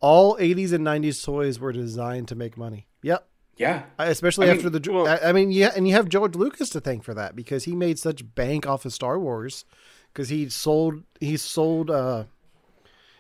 All 0.01 0.37
80s 0.37 0.73
and 0.73 0.87
90s 0.87 1.25
toys 1.25 1.59
were 1.59 1.73
designed 1.73 2.29
to 2.29 2.35
make 2.35 2.57
money. 2.57 2.87
Yep. 3.03 3.28
Yeah. 3.59 3.83
especially 3.99 4.47
I 4.47 4.51
mean, 4.55 4.57
after 4.67 4.71
the. 4.71 4.93
well- 4.93 5.07
I 5.09 5.29
I 5.29 5.33
mean, 5.33 5.51
yeah, 5.51 5.73
and 5.77 5.87
you 5.89 5.95
have 5.95 6.09
George 6.09 6.35
Lucas 6.37 6.69
to 6.71 6.81
thank 6.81 7.03
for 7.05 7.13
that 7.15 7.35
because 7.37 7.65
he 7.65 7.75
made 7.75 7.99
such 7.99 8.35
bank 8.35 8.67
off 8.67 8.85
of 8.85 8.93
Star 8.93 9.19
Wars 9.19 9.65
because 10.13 10.29
he 10.29 10.49
sold 10.49 11.03
he 11.21 11.37
sold 11.37 11.91
uh, 11.91 12.25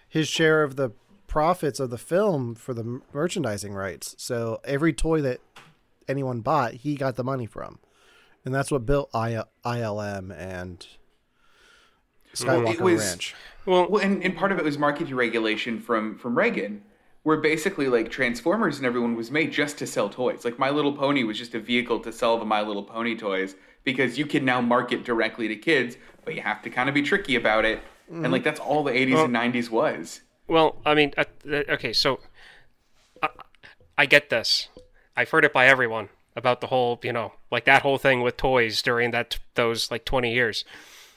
his 0.09 0.29
share 0.29 0.63
of 0.63 0.77
the 0.77 0.91
profits 1.27 1.79
of 1.81 1.91
the 1.91 1.99
film 1.99 2.55
for 2.55 2.73
the 2.73 3.01
merchandising 3.13 3.75
rights. 3.75 4.15
So 4.19 4.61
every 4.65 4.93
toy 4.93 5.21
that 5.23 5.41
anyone 6.09 6.41
bought, 6.41 6.75
he 6.75 6.95
got 6.95 7.17
the 7.17 7.25
money 7.25 7.45
from, 7.47 7.81
and 8.45 8.55
that's 8.55 8.71
what 8.71 8.87
built 8.87 9.11
I- 9.13 9.43
ILM 9.65 10.31
and 10.39 10.87
Skywalker 12.35 12.75
It 12.75 12.81
was- 12.81 13.01
Ranch. 13.07 13.35
Well, 13.67 13.87
Well, 13.91 14.03
and, 14.03 14.23
and 14.25 14.35
part 14.37 14.53
of 14.53 14.59
it 14.59 14.65
was 14.65 14.79
market 14.79 15.09
deregulation 15.09 15.83
from 15.83 16.17
from 16.17 16.39
Reagan, 16.39 16.83
where 17.29 17.37
basically 17.37 17.91
like 17.91 18.11
Transformers 18.11 18.79
and 18.79 18.87
everyone 18.87 19.15
was 19.15 19.31
made 19.31 19.53
just 19.53 19.77
to 19.77 19.87
sell 19.87 20.09
toys. 20.09 20.47
Like 20.47 20.59
My 20.59 20.71
Little 20.71 20.95
Pony 20.95 21.25
was 21.25 21.37
just 21.37 21.55
a 21.55 21.61
vehicle 21.61 22.01
to 22.01 22.11
sell 22.11 22.39
the 22.39 22.47
My 22.47 22.63
Little 22.63 22.83
Pony 22.83 23.15
toys 23.15 23.55
because 23.85 24.17
you 24.17 24.25
can 24.25 24.47
now 24.47 24.63
market 24.63 25.05
directly 25.05 25.47
to 25.47 25.55
kids, 25.55 25.99
but 26.25 26.35
you 26.35 26.41
have 26.41 26.63
to 26.63 26.71
kind 26.71 26.89
of 26.89 26.95
be 26.95 27.03
tricky 27.03 27.37
about 27.37 27.67
it. 27.67 27.83
And 28.11 28.33
like 28.33 28.45
that's 28.45 28.59
all 28.59 28.83
the 28.83 28.93
80s 28.93 29.27
and 29.27 29.37
90s 29.55 29.69
was. 29.69 30.23
Well, 30.47 30.77
I 30.87 30.95
mean, 30.95 31.13
uh, 31.19 31.25
uh, 31.47 31.65
okay, 31.69 31.93
so 31.93 32.21
I, 33.23 33.29
I 33.99 34.07
get 34.07 34.31
this. 34.31 34.69
I've 35.15 35.29
heard 35.29 35.45
it 35.45 35.53
by 35.53 35.67
everyone 35.67 36.09
about 36.35 36.63
the 36.63 36.69
whole, 36.69 36.99
you 37.03 37.13
know, 37.13 37.35
like 37.53 37.67
that 37.67 37.83
whole 37.83 37.99
thing 37.99 38.23
with 38.23 38.39
toys 38.39 38.81
during 38.81 39.11
that 39.11 39.39
those 39.55 39.91
like 39.91 40.07
20 40.07 40.33
years. 40.33 40.65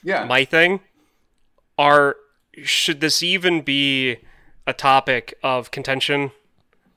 Yeah. 0.02 0.26
My 0.26 0.44
thing 0.44 0.80
are 1.78 2.16
should 2.64 3.00
this 3.00 3.22
even 3.22 3.62
be 3.62 4.18
a 4.66 4.72
topic 4.72 5.34
of 5.42 5.70
contention 5.70 6.30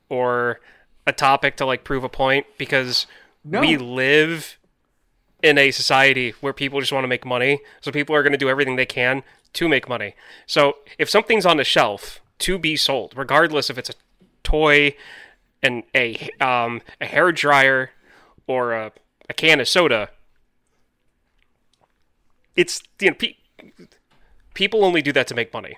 or 0.08 0.60
a 1.06 1.12
topic 1.12 1.56
to 1.56 1.66
like 1.66 1.84
prove 1.84 2.04
a 2.04 2.08
point 2.08 2.46
because 2.58 3.06
No. 3.44 3.60
we 3.60 3.76
live 3.76 4.58
in 5.42 5.58
a 5.58 5.70
society 5.70 6.30
where 6.40 6.52
people 6.52 6.80
just 6.80 6.92
want 6.92 7.04
to 7.04 7.08
make 7.08 7.24
money. 7.24 7.60
So 7.80 7.92
people 7.92 8.14
are 8.16 8.22
going 8.22 8.32
to 8.32 8.38
do 8.38 8.48
everything 8.48 8.76
they 8.76 8.86
can 8.86 9.22
to 9.54 9.68
make 9.68 9.88
money. 9.88 10.14
So 10.46 10.76
if 10.98 11.08
something's 11.10 11.46
on 11.46 11.56
the 11.56 11.64
shelf 11.64 12.20
to 12.40 12.58
be 12.58 12.76
sold, 12.76 13.14
regardless 13.16 13.70
if 13.70 13.78
it's 13.78 13.90
a 13.90 13.94
toy, 14.42 14.94
and 15.62 15.82
a 15.94 16.28
um, 16.40 16.82
a 17.00 17.06
hair 17.06 17.32
dryer, 17.32 17.90
or 18.46 18.72
a, 18.74 18.92
a 19.28 19.34
can 19.34 19.58
of 19.58 19.66
soda, 19.68 20.10
it's 22.54 22.82
you 23.00 23.10
know 23.10 23.16
pe- 23.16 23.36
people 24.54 24.84
only 24.84 25.02
do 25.02 25.12
that 25.12 25.26
to 25.28 25.34
make 25.34 25.52
money. 25.52 25.76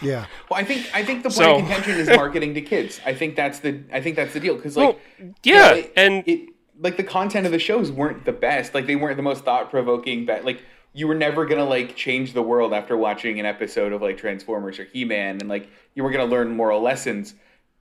Yeah, 0.00 0.26
Well, 0.50 0.60
I 0.60 0.64
think 0.64 0.86
I 0.94 1.04
think 1.04 1.22
the 1.22 1.28
point 1.30 1.34
So- 1.34 1.54
of 1.56 1.60
contention 1.62 1.98
is 1.98 2.08
marketing 2.08 2.54
to 2.54 2.60
kids. 2.60 3.00
I 3.04 3.14
think 3.14 3.36
that's 3.36 3.58
the 3.60 3.80
I 3.92 4.00
think 4.00 4.16
that's 4.16 4.32
the 4.34 4.40
deal 4.40 4.54
because 4.56 4.76
like 4.76 4.98
Well, 5.20 5.32
yeah, 5.42 5.74
it- 5.74 5.92
and- 5.96 6.24
it 6.26 6.50
like 6.80 6.96
the 6.96 7.02
content 7.04 7.44
of 7.46 7.50
the 7.52 7.58
shows 7.58 7.90
weren't 7.90 8.24
the 8.24 8.32
best. 8.32 8.74
Like 8.74 8.86
they 8.86 8.94
weren't 8.96 9.16
the 9.16 9.22
most 9.22 9.44
thought 9.44 9.70
provoking. 9.70 10.24
But 10.26 10.44
like 10.44 10.62
you 10.92 11.08
were 11.08 11.14
never 11.14 11.44
gonna 11.46 11.64
like 11.64 11.96
change 11.96 12.32
the 12.34 12.42
world 12.42 12.72
after 12.72 12.96
watching 12.96 13.40
an 13.40 13.46
episode 13.46 13.92
of 13.92 14.00
like 14.00 14.16
Transformers 14.16 14.78
or 14.78 14.84
He 14.84 15.04
Man, 15.04 15.38
and 15.40 15.48
like 15.48 15.68
you 15.94 16.04
were 16.04 16.10
gonna 16.12 16.24
learn 16.26 16.54
moral 16.56 16.80
lessons. 16.80 17.34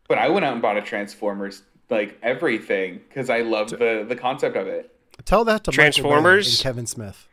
But 0.07 0.17
I 0.17 0.29
went 0.29 0.45
out 0.45 0.53
and 0.53 0.61
bought 0.61 0.77
a 0.77 0.81
Transformers 0.81 1.61
like 1.89 2.17
everything 2.23 3.01
because 3.07 3.29
I 3.29 3.41
loved 3.41 3.71
the 3.77 4.03
the 4.07 4.15
concept 4.15 4.55
of 4.57 4.67
it. 4.67 4.91
tell 5.25 5.45
that 5.45 5.63
to 5.65 5.71
Michael 5.71 5.75
Transformers? 5.83 6.47
and 6.59 6.63
Kevin 6.63 6.87
Smith. 6.87 7.27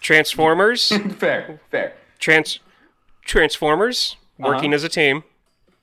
Transformers, 0.00 0.88
fair, 1.18 1.60
fair. 1.70 1.94
trans 2.18 2.60
Transformers 3.26 4.16
uh-huh. 4.40 4.48
working 4.48 4.72
as 4.72 4.84
a 4.84 4.88
team. 4.88 5.24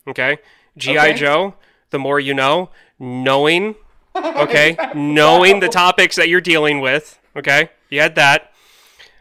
Okay, 0.08 0.38
GI 0.78 0.98
Okay. 0.98 1.14
Joe. 1.14 1.56
The 1.92 2.00
more 2.00 2.20
you 2.20 2.34
know, 2.34 2.70
knowing. 3.00 3.76
Okay, 4.16 4.76
knowing 4.96 5.60
the 5.60 5.70
topics 5.70 6.16
that 6.16 6.30
you're 6.30 6.42
dealing 6.42 6.80
with. 6.82 7.20
Okay, 7.36 7.70
you 7.90 8.00
had 8.00 8.16
that. 8.16 8.52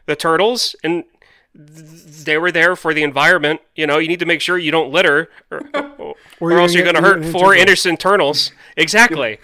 The 0.06 0.16
turtles 0.16 0.74
and 0.82 1.04
th- 1.54 2.24
they 2.24 2.38
were 2.38 2.50
there 2.50 2.76
for 2.76 2.92
the 2.94 3.02
environment. 3.02 3.60
You 3.74 3.86
know, 3.86 3.98
you 3.98 4.08
need 4.08 4.20
to 4.20 4.26
make 4.26 4.40
sure 4.40 4.58
you 4.58 4.70
don't 4.70 4.90
litter, 4.90 5.30
or, 5.50 5.62
or, 6.40 6.50
you're 6.50 6.60
else 6.60 6.74
you're 6.74 6.84
going 6.84 6.96
to 6.96 7.02
hurt 7.02 7.24
four 7.26 7.54
innocent 7.54 8.00
turtles. 8.00 8.52
Exactly. 8.76 9.38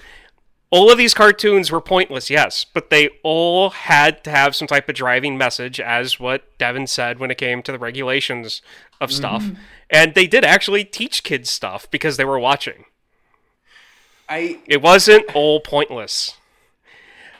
All 0.70 0.90
of 0.90 0.98
these 0.98 1.14
cartoons 1.14 1.72
were 1.72 1.80
pointless, 1.80 2.28
yes, 2.28 2.64
but 2.64 2.90
they 2.90 3.08
all 3.22 3.70
had 3.70 4.22
to 4.24 4.30
have 4.30 4.54
some 4.54 4.68
type 4.68 4.88
of 4.88 4.94
driving 4.94 5.38
message, 5.38 5.80
as 5.80 6.20
what 6.20 6.58
Devin 6.58 6.86
said 6.86 7.18
when 7.18 7.30
it 7.30 7.38
came 7.38 7.62
to 7.62 7.72
the 7.72 7.78
regulations 7.78 8.60
of 9.00 9.10
stuff. 9.10 9.44
And 9.88 10.14
they 10.14 10.26
did 10.26 10.44
actually 10.44 10.84
teach 10.84 11.22
kids 11.22 11.48
stuff 11.48 11.90
because 11.90 12.18
they 12.18 12.24
were 12.24 12.38
watching. 12.38 12.84
I 14.28 14.58
It 14.66 14.82
wasn't 14.82 15.24
all 15.34 15.60
pointless. 15.60 16.36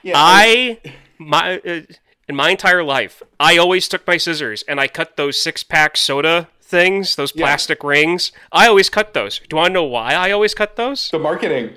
yeah. 0.03 0.15
I 0.17 0.81
my 1.19 1.61
uh, 1.61 1.81
in 2.29 2.37
my 2.37 2.51
entire 2.51 2.83
life, 2.83 3.23
I 3.39 3.59
always 3.59 3.89
took 3.89 4.07
my 4.07 4.17
scissors 4.17 4.63
and 4.69 4.81
I 4.81 4.89
cut 4.89 5.17
those 5.17 5.41
six 5.41 5.63
pack 5.63 5.97
soda 5.97 6.49
things, 6.63 7.17
those 7.17 7.33
plastic 7.33 7.83
rings. 7.83 8.33
I 8.53 8.69
always 8.69 8.89
cut 8.91 9.15
those. 9.15 9.41
Do 9.49 9.59
I 9.59 9.69
know 9.69 9.85
why 9.85 10.13
I 10.15 10.31
always 10.31 10.55
cut 10.55 10.77
those? 10.77 11.11
the 11.11 11.19
marketing 11.19 11.75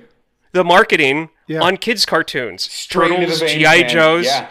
The 0.54 0.64
marketing 0.64 1.30
Yeah. 1.48 1.62
on 1.62 1.78
kids' 1.78 2.06
cartoons, 2.06 2.64
Straight 2.64 3.10
Turtles, 3.10 3.40
GI. 3.40 3.84
Joes. 3.84 4.26
Yeah. 4.26 4.48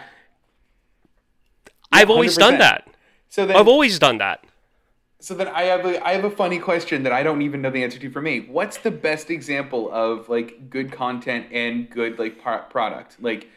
I've 1.91 2.09
always 2.09 2.37
100%. 2.37 2.39
done 2.39 2.59
that. 2.59 2.87
So 3.29 3.45
then 3.45 3.55
I've 3.55 3.67
always 3.67 3.99
done 3.99 4.17
that. 4.17 4.43
So 5.19 5.35
then 5.35 5.47
I 5.49 5.63
have 5.63 5.85
a 5.85 6.03
I 6.05 6.13
have 6.13 6.23
a 6.23 6.31
funny 6.31 6.57
question 6.57 7.03
that 7.03 7.13
I 7.13 7.21
don't 7.21 7.43
even 7.43 7.61
know 7.61 7.69
the 7.69 7.83
answer 7.83 7.99
to 7.99 8.09
for 8.09 8.21
me. 8.21 8.39
What's 8.41 8.77
the 8.77 8.89
best 8.91 9.29
example 9.29 9.91
of 9.91 10.27
like 10.29 10.69
good 10.69 10.91
content 10.91 11.47
and 11.51 11.89
good 11.89 12.17
like 12.17 12.41
product? 12.41 13.17
Like 13.21 13.47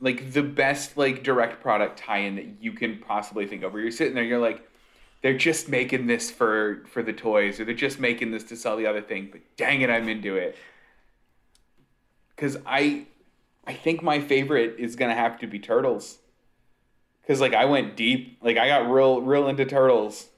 like 0.00 0.32
the 0.32 0.42
best 0.44 0.96
like 0.96 1.24
direct 1.24 1.60
product 1.60 1.98
tie-in 1.98 2.36
that 2.36 2.46
you 2.60 2.72
can 2.72 2.98
possibly 2.98 3.46
think 3.48 3.64
of 3.64 3.72
where 3.72 3.82
you're 3.82 3.90
sitting 3.90 4.14
there 4.14 4.22
you're 4.22 4.38
like 4.38 4.62
they're 5.22 5.36
just 5.36 5.68
making 5.68 6.06
this 6.06 6.30
for 6.30 6.84
for 6.86 7.02
the 7.02 7.12
toys 7.12 7.58
or 7.58 7.64
they're 7.64 7.74
just 7.74 7.98
making 7.98 8.30
this 8.30 8.44
to 8.44 8.56
sell 8.56 8.76
the 8.76 8.86
other 8.86 9.02
thing, 9.02 9.28
but 9.32 9.40
dang 9.56 9.80
it 9.80 9.90
I'm 9.90 10.08
into 10.08 10.36
it. 10.36 10.56
Cuz 12.38 12.56
I 12.64 13.06
I 13.66 13.74
think 13.74 14.02
my 14.02 14.20
favorite 14.20 14.76
is 14.78 14.96
going 14.96 15.10
to 15.10 15.14
have 15.14 15.38
to 15.40 15.46
be 15.46 15.58
Turtles. 15.58 16.18
Cuz 17.26 17.40
like 17.40 17.52
I 17.54 17.66
went 17.66 17.96
deep, 17.96 18.38
like 18.42 18.56
I 18.56 18.68
got 18.68 18.90
real 18.90 19.20
real 19.20 19.48
into 19.48 19.64
Turtles. 19.66 20.28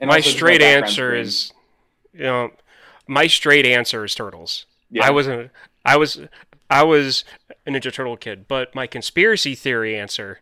And 0.00 0.08
My 0.08 0.18
straight 0.20 0.60
background 0.60 0.84
answer 0.86 1.10
screen. 1.10 1.20
is, 1.20 1.52
you 2.12 2.22
know, 2.24 2.50
my 3.06 3.28
straight 3.28 3.64
answer 3.64 4.04
is 4.04 4.14
turtles. 4.14 4.66
Yeah. 4.90 5.06
I 5.06 5.10
wasn't. 5.10 5.50
I 5.84 5.96
was. 5.96 6.20
I 6.70 6.82
was 6.82 7.24
a 7.66 7.70
Ninja 7.70 7.92
Turtle 7.92 8.16
kid, 8.16 8.48
but 8.48 8.74
my 8.74 8.86
conspiracy 8.88 9.54
theory 9.54 9.96
answer 9.96 10.40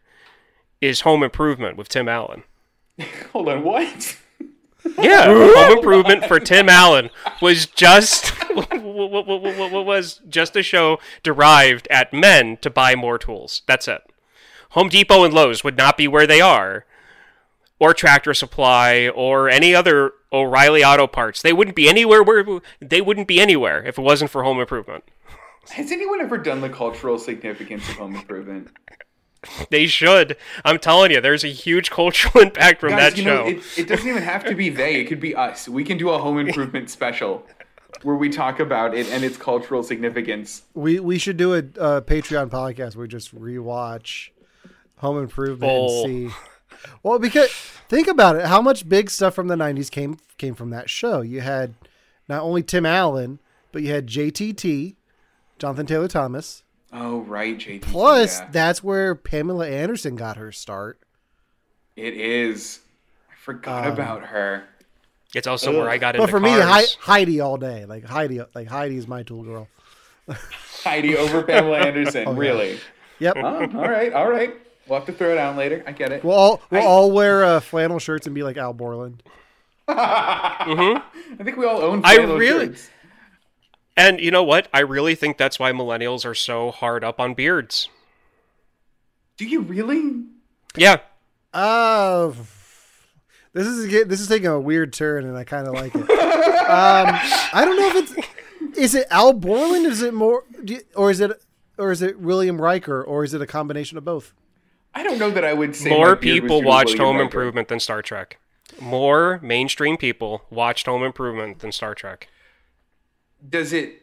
is 0.81 1.01
Home 1.03 1.23
Improvement 1.23 1.77
with 1.77 1.89
Tim 1.89 2.09
Allen. 2.09 2.45
Hold 3.33 3.49
on, 3.51 3.63
what? 3.63 4.17
Yeah, 4.99 5.27
Home 5.27 5.77
Improvement 5.79 6.25
for 6.27 6.41
Tim 6.41 6.69
Allen 6.69 7.11
was 7.43 7.67
just 7.67 8.31
was 8.93 10.21
just 10.29 10.57
a 10.57 10.63
show 10.63 10.99
derived 11.23 11.89
at 11.89 12.13
men 12.13 12.57
to 12.59 12.71
buy 12.71 12.95
more 12.95 13.19
tools. 13.19 13.63
That's 13.67 13.89
it. 13.89 14.03
Home 14.71 14.89
Depot 14.89 15.25
and 15.25 15.35
Lowe's 15.35 15.63
would 15.63 15.77
not 15.77 15.97
be 15.97 16.09
where 16.09 16.27
they 16.27 16.41
are, 16.41 16.87
or 17.79 17.93
Tractor 17.93 18.33
Supply, 18.33 19.09
or 19.09 19.49
any 19.49 19.75
other 19.75 20.13
O'Reilly 20.33 20.83
Auto 20.83 21.07
Parts. 21.07 21.43
They 21.43 21.53
wouldn't 21.53 21.77
be 21.77 21.89
anywhere 21.89 22.23
where 22.23 22.61
they 22.81 23.01
wouldn't 23.01 23.29
be 23.29 23.41
anywhere 23.41 23.85
if 23.85 23.99
it 23.99 24.03
wasn't 24.03 24.31
for 24.31 24.45
Home 24.45 24.61
Improvement. 24.61 25.05
Has 25.71 25.93
anyone 25.93 26.21
ever 26.21 26.39
done 26.39 26.61
the 26.61 26.69
cultural 26.69 27.19
significance 27.19 27.89
of 27.89 27.97
home 27.97 28.17
improvement? 28.17 28.69
They 29.71 29.87
should. 29.87 30.37
I'm 30.65 30.79
telling 30.79 31.11
you, 31.11 31.21
there's 31.21 31.45
a 31.45 31.49
huge 31.49 31.91
cultural 31.91 32.43
impact 32.47 32.81
from 32.81 32.91
Guys, 32.91 33.15
that 33.15 33.19
show. 33.19 33.25
know, 33.25 33.47
it, 33.47 33.63
it 33.77 33.89
doesn't 33.89 34.09
even 34.09 34.23
have 34.23 34.45
to 34.45 34.55
be 34.55 34.69
they. 34.69 34.97
It 34.97 35.05
could 35.05 35.21
be 35.21 35.35
us. 35.35 35.69
We 35.69 35.85
can 35.85 35.99
do 35.99 36.11
a 36.11 36.19
home 36.19 36.39
improvement 36.39 36.91
special 36.91 37.47
where 38.05 38.17
we 38.17 38.29
talk 38.29 38.61
about 38.61 38.95
it 38.95 39.09
and 39.11 39.25
its 39.25 39.37
cultural 39.37 39.83
significance. 39.83 40.63
We 40.75 41.01
we 41.01 41.19
should 41.19 41.37
do 41.37 41.55
a, 41.55 41.59
a 41.59 42.03
Patreon 42.03 42.49
podcast 42.51 42.97
where 42.97 43.03
we 43.03 43.09
just 43.09 43.35
rewatch 43.35 44.31
Home 44.99 45.19
Improvement 45.19 45.73
Oh. 45.73 46.05
and 46.05 46.31
see. 46.31 46.37
Well, 47.03 47.19
because 47.19 47.49
think 47.89 48.09
about 48.09 48.37
it, 48.37 48.47
how 48.47 48.61
much 48.61 48.89
big 48.89 49.09
stuff 49.11 49.35
from 49.35 49.49
the 49.49 49.55
'90s 49.57 49.91
came 49.91 50.19
came 50.39 50.55
from 50.55 50.71
that 50.71 50.91
show. 50.91 51.21
You 51.21 51.41
had 51.41 51.75
not 52.29 52.43
only 52.43 52.63
Tim 52.63 52.85
Allen, 52.87 53.39
but 53.71 53.83
you 53.83 53.93
had 53.93 54.07
JTT, 54.09 54.97
Jonathan 55.59 55.87
Taylor 55.87 56.09
Thomas. 56.09 56.65
Oh, 56.93 57.21
right, 57.21 57.57
JTT. 57.57 57.83
Plus, 57.83 58.41
yeah. 58.41 58.49
that's 58.51 58.83
where 58.83 59.15
Pamela 59.15 59.69
Anderson 59.69 60.15
got 60.17 60.37
her 60.37 60.51
start. 60.53 60.99
it 61.97 62.15
is. 62.15 62.81
I 63.31 63.35
forgot 63.37 63.87
Um, 63.87 63.93
about 63.93 64.25
her. 64.27 64.65
It's 65.35 65.47
also 65.47 65.73
where 65.79 65.89
I 65.89 65.99
got 65.99 66.15
But 66.15 66.23
into 66.23 66.27
But 66.27 66.31
for 66.31 66.41
me, 66.41 66.51
cars. 66.51 66.97
Heidi 67.01 67.41
all 67.41 67.57
day, 67.57 67.85
like 67.87 68.05
Heidi, 68.05 68.41
like 68.55 68.69
Heidi 68.69 68.97
is 68.97 69.07
my 69.09 69.23
tool 69.23 69.43
girl. 69.43 69.69
Heidi 70.85 71.17
over 71.17 71.43
Pamela 71.43 71.79
Anderson. 71.79 72.25
Oh, 72.29 72.33
yeah. 72.33 72.39
really? 72.39 72.81
Yep. 73.19 73.37
Oh, 73.39 73.43
all 73.79 73.89
right, 73.89 74.13
all 74.13 74.29
right. 74.31 74.55
We'll 74.89 74.99
have 74.99 75.07
to 75.07 75.13
throw 75.13 75.31
it 75.33 75.37
down 75.37 75.57
later. 75.57 75.83
I 75.87 75.93
get 75.93 76.11
it. 76.13 76.25
We'll 76.25 76.35
all 76.35 76.63
we'll 76.71 76.83
I- 76.83 76.85
all 76.87 77.11
wear 77.13 77.45
uh, 77.45 77.61
flannel 77.61 77.99
shirts 77.99 78.27
and 78.27 78.35
be 78.35 78.43
like 78.43 78.57
Al 78.57 78.73
Borland. 78.73 79.23
I 79.89 81.03
think 81.43 81.57
we 81.57 81.67
all 81.67 81.81
own 81.83 82.03
I 82.05 82.17
flannel 82.17 82.37
really- 82.37 82.67
shirts. 82.69 82.91
And 83.97 84.21
you 84.21 84.31
know 84.31 84.43
what? 84.43 84.69
I 84.73 84.81
really 84.81 85.15
think 85.15 85.37
that's 85.37 85.59
why 85.59 85.71
millennials 85.71 86.25
are 86.25 86.35
so 86.35 86.71
hard 86.71 87.05
up 87.05 87.21
on 87.21 87.35
beards. 87.35 87.91
Do 89.37 89.45
you 89.47 89.61
really? 89.61 90.23
Yeah. 90.77 90.97
Uh, 91.53 92.33
this 93.53 93.67
is 93.67 93.87
get- 93.89 94.09
this 94.09 94.21
is 94.21 94.29
taking 94.29 94.49
a 94.49 94.61
weird 94.61 94.93
turn, 94.93 95.25
and 95.25 95.37
I 95.37 95.45
kind 95.45 95.67
of 95.67 95.75
like 95.75 95.95
it. 95.95 96.01
um, 96.03 96.09
I 97.53 97.63
don't 97.65 97.77
know 97.77 97.89
if 97.99 98.11
it's 98.11 98.79
is 98.79 98.95
it 98.95 99.07
Al 99.11 99.33
Borland? 99.33 99.87
Is 99.87 100.03
it 100.03 100.15
more, 100.15 100.45
do 100.65 100.75
you- 100.75 100.81
or 100.97 101.11
is 101.11 101.21
it 101.21 101.33
or 101.79 101.91
is 101.91 102.03
it 102.03 102.21
William 102.21 102.61
Riker, 102.61 103.03
or 103.03 103.25
is 103.25 103.35
it 103.35 103.41
a 103.43 103.47
combination 103.47 103.97
of 103.99 104.05
both? 104.05 104.33
I 104.95 105.03
don't 105.03 105.19
know 105.19 105.31
that 105.31 105.45
I 105.45 105.55
would 105.55 105.75
say 105.75 105.89
More 105.91 106.17
people 106.17 106.63
watched 106.63 106.91
William 106.99 107.05
Home 107.07 107.17
Riker. 107.17 107.25
Improvement 107.25 107.69
than 107.69 107.81
Star 107.81 108.03
Trek. 108.03 108.39
More 108.81 109.39
mainstream 109.43 109.97
people 109.97 110.45
watched 110.51 110.87
Home 110.87 111.03
Improvement 111.03 111.61
than 111.61 111.73
Star 111.73 111.95
Trek. 111.95 112.29
Does 113.49 113.73
it 113.73 114.03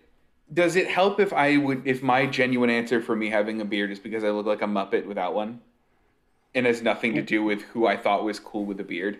does 0.51 0.75
it 0.75 0.87
help 0.87 1.19
if 1.19 1.31
I 1.31 1.57
would 1.57 1.83
if 1.85 2.01
my 2.03 2.25
genuine 2.25 2.69
answer 2.69 3.01
for 3.01 3.15
me 3.15 3.29
having 3.29 3.61
a 3.61 3.65
beard 3.65 3.91
is 3.91 3.99
because 3.99 4.23
I 4.23 4.29
look 4.31 4.45
like 4.47 4.61
a 4.61 4.65
muppet 4.65 5.05
without 5.05 5.33
one, 5.35 5.61
and 6.55 6.65
has 6.65 6.81
nothing 6.81 7.13
to 7.15 7.21
do 7.21 7.43
with 7.43 7.61
who 7.61 7.85
I 7.87 7.95
thought 7.97 8.23
was 8.23 8.39
cool 8.39 8.65
with 8.65 8.79
a 8.79 8.83
beard? 8.83 9.19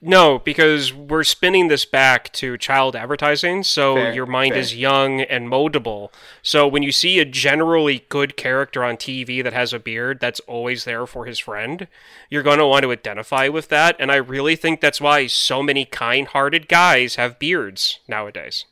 No, 0.00 0.38
because 0.38 0.92
we're 0.92 1.24
spinning 1.24 1.68
this 1.68 1.84
back 1.84 2.32
to 2.34 2.56
child 2.58 2.96
advertising, 2.96 3.62
so 3.62 3.94
Fair, 3.94 4.12
your 4.14 4.26
mind 4.26 4.52
fair. 4.52 4.60
is 4.60 4.74
young 4.76 5.20
and 5.22 5.48
moldable. 5.48 6.10
So 6.42 6.66
when 6.66 6.82
you 6.82 6.92
see 6.92 7.18
a 7.18 7.24
generally 7.24 8.04
good 8.08 8.36
character 8.36 8.84
on 8.84 8.96
TV 8.96 9.42
that 9.42 9.52
has 9.52 9.72
a 9.72 9.78
beard 9.78 10.20
that's 10.20 10.40
always 10.40 10.84
there 10.84 11.06
for 11.06 11.26
his 11.26 11.38
friend, 11.38 11.86
you're 12.28 12.42
going 12.42 12.58
to 12.58 12.66
want 12.66 12.82
to 12.84 12.92
identify 12.92 13.48
with 13.48 13.68
that. 13.68 13.96
And 13.98 14.10
I 14.10 14.16
really 14.16 14.56
think 14.56 14.80
that's 14.80 15.00
why 15.00 15.26
so 15.26 15.62
many 15.62 15.84
kind 15.84 16.28
hearted 16.28 16.68
guys 16.68 17.16
have 17.16 17.38
beards 17.38 18.00
nowadays. 18.08 18.64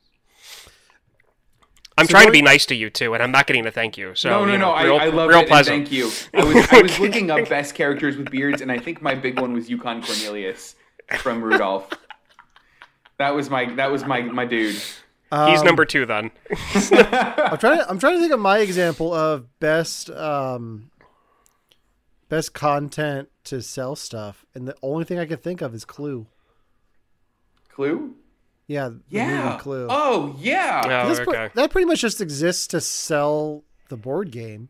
I'm 1.97 2.07
So 2.07 2.13
trying 2.13 2.27
to 2.27 2.33
be 2.33 2.43
nice 2.43 2.65
to 2.67 2.77
you 2.77 2.91
too, 2.91 3.15
and 3.15 3.23
I'm 3.23 3.33
not 3.33 3.49
getting 3.49 3.65
to 3.65 3.73
thank 3.73 3.99
you. 3.99 4.15
So 4.15 4.31
no, 4.31 4.45
no, 4.45 4.53
you 4.53 4.59
know, 4.59 4.73
no. 4.77 4.85
real, 4.85 4.97
I, 4.99 5.05
I 5.07 5.09
love 5.09 5.29
real 5.29 5.41
it. 5.41 5.49
pleasant. 5.49 5.89
Thank 5.89 5.93
you. 5.93 6.11
I 6.33 6.45
was, 6.45 6.69
I 6.71 6.83
was 6.83 6.99
looking 7.01 7.29
up 7.31 7.49
best 7.49 7.75
characters 7.75 8.17
with 8.17 8.31
beards, 8.31 8.61
and 8.63 8.71
I 8.71 8.79
think 8.79 9.03
my 9.03 9.17
big 9.17 9.41
one 9.41 9.53
was 9.53 9.69
Yukon 9.69 10.01
Cornelius 10.03 10.77
from 11.19 11.43
Rudolph. 11.43 11.89
That 13.19 13.35
was 13.35 13.51
my 13.51 13.65
that 13.75 13.91
was 13.91 14.05
my 14.05 14.21
my 14.23 14.45
dude. 14.45 14.75
He's 14.75 14.95
Um, 15.31 15.65
number 15.67 15.85
two 15.85 16.07
then. 16.07 16.31
I'm 16.51 17.59
trying. 17.59 17.79
To, 17.79 17.87
I'm 17.91 17.99
trying 17.99 18.15
to 18.15 18.21
think 18.21 18.33
of 18.33 18.41
my 18.41 18.61
example 18.61 19.13
of 19.13 19.59
best 19.61 20.09
um, 20.11 20.91
best 22.29 22.55
content 22.55 23.29
to 23.45 23.61
sell 23.61 23.95
stuff, 23.97 24.47
and 24.55 24.67
the 24.67 24.75
only 24.83 25.05
thing 25.05 25.19
I 25.19 25.27
can 25.27 25.37
think 25.39 25.61
of 25.61 25.75
is 25.75 25.85
Clue. 25.85 26.27
Clue. 27.69 28.15
Yeah, 28.67 28.89
the 28.89 29.01
Yeah. 29.09 29.45
movie 29.51 29.59
Clue. 29.59 29.87
Oh 29.91 30.35
yeah. 30.39 30.83
Oh, 30.85 30.89
That's 30.89 31.21
pre- 31.21 31.37
okay. 31.37 31.51
that 31.55 31.71
pretty 31.71 31.87
much 31.87 32.01
just 32.01 32.21
exists 32.21 32.67
to 32.69 32.81
sell 32.81 33.65
the 33.89 33.97
board 33.97 34.31
game. 34.31 34.69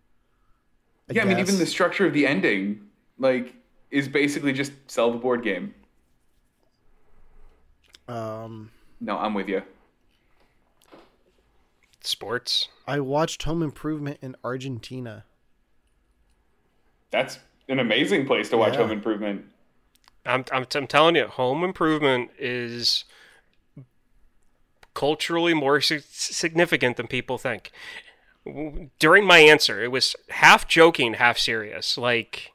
yeah. 1.11 1.23
I 1.23 1.25
mean, 1.25 1.39
even 1.39 1.59
the 1.59 1.67
structure 1.67 2.07
of 2.07 2.13
the 2.13 2.27
ending, 2.27 2.83
like, 3.19 3.55
is 3.91 4.09
basically 4.09 4.53
just 4.53 4.73
sell 4.87 5.11
the 5.11 5.19
board 5.19 5.43
game. 5.43 5.75
Um, 8.09 8.71
No, 9.01 9.19
I'm 9.19 9.35
with 9.35 9.49
you. 9.49 9.63
Sports. 12.01 12.69
I 12.87 13.01
watched 13.01 13.43
Home 13.43 13.63
Improvement 13.63 14.19
in 14.23 14.35
Argentina. 14.43 15.25
That's 17.11 17.39
an 17.69 17.79
amazing 17.79 18.27
place 18.27 18.49
to 18.51 18.57
watch 18.57 18.75
Yeah. 18.75 18.81
Home 18.83 18.91
Improvement. 18.93 19.45
I'm, 20.25 20.45
I'm, 20.53 20.67
I'm 20.75 20.87
telling 20.87 21.17
you, 21.17 21.27
home 21.27 21.65
improvement 21.65 22.31
is 22.39 23.05
culturally 24.95 25.55
more 25.55 25.81
significant 25.81 26.97
than 26.99 27.07
people 27.07 27.39
think. 27.39 27.71
During 28.99 29.25
my 29.25 29.39
answer, 29.39 29.83
it 29.83 29.91
was 29.91 30.15
half 30.29 30.69
joking, 30.69 31.15
half 31.15 31.39
serious. 31.39 31.97
Like, 31.97 32.53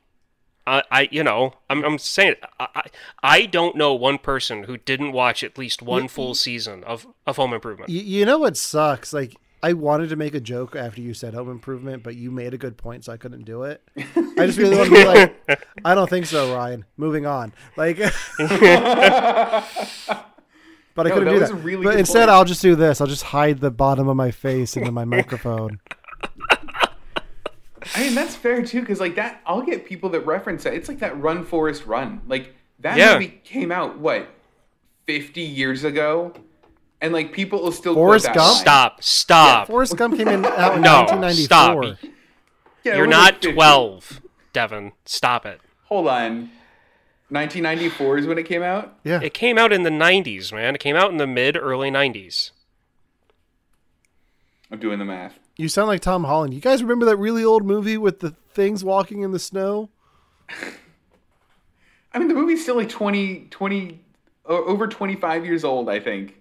I, 0.66 0.84
I 0.92 1.10
you 1.12 1.24
know, 1.24 1.54
I'm, 1.70 1.84
I'm 1.84 1.98
saying, 1.98 2.36
I, 2.60 2.68
I, 2.76 2.84
I 3.22 3.46
don't 3.46 3.76
know 3.76 3.94
one 3.94 4.18
person 4.18 4.64
who 4.64 4.78
didn't 4.78 5.12
watch 5.12 5.44
at 5.44 5.58
least 5.58 5.82
one 5.82 6.08
full 6.08 6.36
season 6.36 6.84
of, 6.86 7.06
of 7.28 7.36
Home 7.38 7.54
Improvement. 7.54 7.90
You, 7.90 8.02
you 8.02 8.26
know 8.26 8.38
what 8.40 8.56
sucks? 8.58 9.12
Like 9.14 9.36
I 9.62 9.74
wanted 9.74 10.10
to 10.10 10.16
make 10.16 10.34
a 10.36 10.40
joke 10.42 10.76
after 10.76 11.02
you 11.02 11.14
said 11.14 11.34
Home 11.34 11.50
Improvement, 11.50 12.04
but 12.04 12.16
you 12.16 12.32
made 12.32 12.54
a 12.54 12.58
good 12.58 12.78
point, 12.78 13.06
so 13.06 13.14
I 13.14 13.18
couldn't 13.18 13.44
do 13.46 13.64
it. 13.64 13.82
I 13.98 14.46
just 14.46 14.58
really 14.58 14.76
want 14.78 14.90
to 14.90 14.96
be 14.96 15.06
like, 15.06 15.66
I 15.86 15.96
don't 15.96 16.10
think 16.10 16.26
so, 16.26 16.54
Ryan. 16.54 16.86
Moving 16.98 17.26
on. 17.26 17.54
Like, 17.78 17.98
but 20.96 21.08
I 21.08 21.10
No, 21.10 21.16
couldn't 21.16 21.26
that 21.26 21.32
do 21.32 21.40
that. 21.40 21.54
really 21.64 21.84
but 21.84 21.98
instead, 21.98 22.20
point. 22.28 22.30
I'll 22.32 22.46
just 22.46 22.62
do 22.62 22.76
this. 22.76 23.02
I'll 23.02 23.08
just 23.08 23.24
hide 23.24 23.60
the 23.60 23.72
bottom 23.72 24.08
of 24.08 24.16
my 24.16 24.32
face 24.32 24.76
into 24.78 24.92
my 24.92 25.06
microphone. 25.16 25.80
I 27.96 28.02
mean, 28.02 28.16
that's 28.16 28.36
fair 28.36 28.64
too, 28.64 28.82
because 28.82 29.00
like 29.00 29.16
that, 29.16 29.42
I'll 29.46 29.62
get 29.62 29.86
people 29.86 30.10
that 30.10 30.22
reference 30.22 30.64
that. 30.64 30.74
It's 30.74 30.88
like 30.88 31.00
that 31.00 31.20
Run 31.22 31.44
Forrest 31.46 31.86
Run. 31.86 32.22
Like 32.28 32.54
that 32.80 32.98
Yeah. 32.98 33.14
movie 33.14 33.40
came 33.44 33.72
out 33.72 34.00
what 34.00 34.28
fifty 35.06 35.42
years 35.42 35.84
ago, 35.84 36.34
and 37.02 37.14
like 37.14 37.32
people 37.34 37.62
will 37.62 37.72
still 37.72 37.94
Forrest 37.94 38.26
Gump? 38.28 38.38
line. 38.38 38.56
Stop, 38.56 39.04
stop. 39.04 39.68
Forrest 39.68 39.98
Gump 39.98 40.16
came 40.18 40.28
in 40.28 40.46
out 40.46 40.76
in 40.76 40.82
No, 40.82 41.04
1994. 41.04 41.96
stop. 41.96 41.98
Yeah, 42.84 42.96
You're 42.98 43.08
was, 43.08 43.16
like, 43.16 43.42
not 43.44 43.54
12, 43.54 44.22
Devin. 44.52 44.92
Stop 45.06 45.46
it. 45.46 45.62
Hold 45.86 46.08
on. 46.08 46.50
1994 47.30 48.18
is 48.20 48.28
when 48.28 48.38
it 48.38 48.44
came 48.44 48.62
out. 48.62 48.98
Yeah, 49.04 49.20
It 49.24 49.34
came 49.34 49.58
out 49.58 49.72
in 49.74 49.84
the 49.84 49.90
90s, 49.90 50.52
man. 50.54 50.76
It 50.76 50.80
came 50.82 50.96
out 50.96 51.10
in 51.10 51.18
the 51.18 51.26
mid 51.26 51.56
early 51.58 51.90
90s. 51.90 52.52
I'm 54.72 54.80
doing 54.80 55.00
the 55.00 55.06
math. 55.06 55.40
You 55.58 55.70
sound 55.70 55.88
like 55.88 56.02
Tom 56.02 56.24
Holland. 56.24 56.54
You 56.54 56.62
guys 56.62 56.82
remember 56.82 57.06
that 57.06 57.18
really 57.18 57.44
old 57.44 57.66
movie 57.66 57.98
with 57.98 58.20
the 58.20 58.32
things 58.54 58.84
walking 58.84 59.22
in 59.22 59.32
the 59.32 59.40
snow? 59.40 59.90
I 62.14 62.20
mean, 62.20 62.28
the 62.28 62.34
movie's 62.34 62.62
still 62.64 62.76
like 62.76 62.90
20, 62.90 63.48
20 63.50 64.00
o- 64.46 64.66
over 64.66 64.88
25 64.88 65.46
years 65.46 65.64
old, 65.64 65.90
I 65.90 66.00
think. 66.00 66.36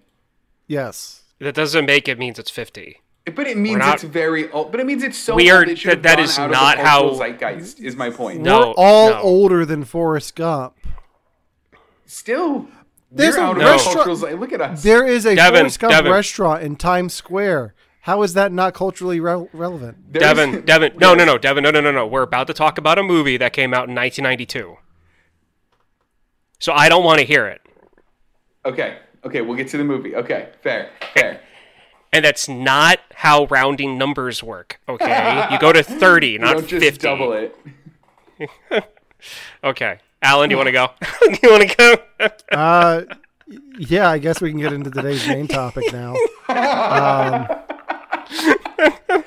Yes. 0.67 1.23
That 1.39 1.55
doesn't 1.55 1.85
make 1.85 2.07
it 2.07 2.17
means 2.19 2.37
it's 2.39 2.51
50. 2.51 3.01
But 3.35 3.47
it 3.47 3.57
means 3.57 3.77
not- 3.79 3.95
it's 3.95 4.03
very 4.03 4.51
old. 4.51 4.71
But 4.71 4.81
it 4.81 4.85
means 4.85 5.01
it's 5.01 5.17
so 5.17 5.35
We 5.35 5.51
old 5.51 5.63
are- 5.67 5.69
it 5.71 5.79
should 5.79 6.03
that 6.03 6.17
gone 6.17 6.25
is 6.25 6.37
out 6.37 6.51
not 6.51 6.77
of 6.77 6.83
the 6.83 6.89
cultural 6.89 7.11
how- 7.13 7.17
zeitgeist. 7.19 7.79
Is 7.79 7.95
my 7.95 8.09
point. 8.09 8.41
No, 8.41 8.59
We're 8.59 8.73
all 8.77 9.09
no. 9.11 9.21
older 9.21 9.65
than 9.65 9.83
Forrest 9.85 10.35
Gump. 10.35 10.75
Still, 12.05 12.67
There's 13.11 13.35
we're 13.35 13.41
a 13.41 13.45
out 13.45 13.57
No. 13.57 13.63
the 13.63 13.69
restaurant- 13.71 13.95
cultural 13.95 14.15
zeitgeist. 14.17 14.39
Look 14.41 14.53
at 14.53 14.61
us. 14.61 14.83
There 14.83 15.07
is 15.07 15.25
a 15.25 15.35
Devin, 15.35 15.59
Forrest 15.61 15.79
Gump 15.79 15.91
Devin. 15.93 16.11
restaurant 16.11 16.63
in 16.63 16.75
Times 16.75 17.13
Square. 17.13 17.73
How 18.03 18.21
is 18.23 18.33
that 18.33 18.51
not 18.51 18.73
culturally 18.73 19.19
re- 19.21 19.47
relevant? 19.53 20.11
There's- 20.11 20.35
Devin, 20.35 20.61
Devin, 20.65 20.93
no, 20.97 21.13
no, 21.15 21.23
no, 21.23 21.37
Devin, 21.37 21.63
no, 21.63 21.71
no, 21.71 21.79
no, 21.79 21.91
no. 21.91 22.05
We're 22.05 22.21
about 22.23 22.47
to 22.47 22.53
talk 22.53 22.77
about 22.77 22.97
a 22.99 23.03
movie 23.03 23.37
that 23.37 23.53
came 23.53 23.73
out 23.73 23.87
in 23.87 23.95
1992. 23.95 24.75
So 26.59 26.73
I 26.73 26.89
don't 26.89 27.03
want 27.05 27.19
to 27.19 27.25
hear 27.25 27.47
it. 27.47 27.61
Okay, 28.65 28.97
okay, 29.25 29.41
we'll 29.41 29.55
get 29.57 29.69
to 29.69 29.77
the 29.77 29.83
movie. 29.85 30.15
Okay, 30.15 30.49
fair, 30.61 30.89
fair. 31.13 31.39
And 32.11 32.23
that's 32.25 32.47
not 32.49 32.99
how 33.15 33.45
rounding 33.45 33.97
numbers 33.97 34.43
work, 34.43 34.79
okay? 34.87 35.47
You 35.51 35.57
go 35.59 35.71
to 35.71 35.81
30, 35.83 36.27
You 36.27 36.39
not 36.39 36.53
don't 36.53 36.67
just 36.67 36.83
50. 36.83 36.99
double 37.01 37.33
it. 37.33 37.55
Okay. 39.63 39.97
Alan, 40.21 40.49
do 40.49 40.53
you 40.53 40.57
want 40.57 40.67
to 40.67 40.71
go? 40.73 40.89
do 41.23 41.37
you 41.41 41.51
want 41.51 41.69
to 41.69 41.75
go? 42.19 42.27
Uh, 42.57 43.01
yeah, 43.79 44.09
I 44.09 44.17
guess 44.17 44.41
we 44.41 44.51
can 44.51 44.59
get 44.59 44.73
into 44.73 44.89
today's 44.91 45.25
main 45.27 45.47
topic 45.47 45.91
now. 45.91 46.13
Um, 46.49 47.47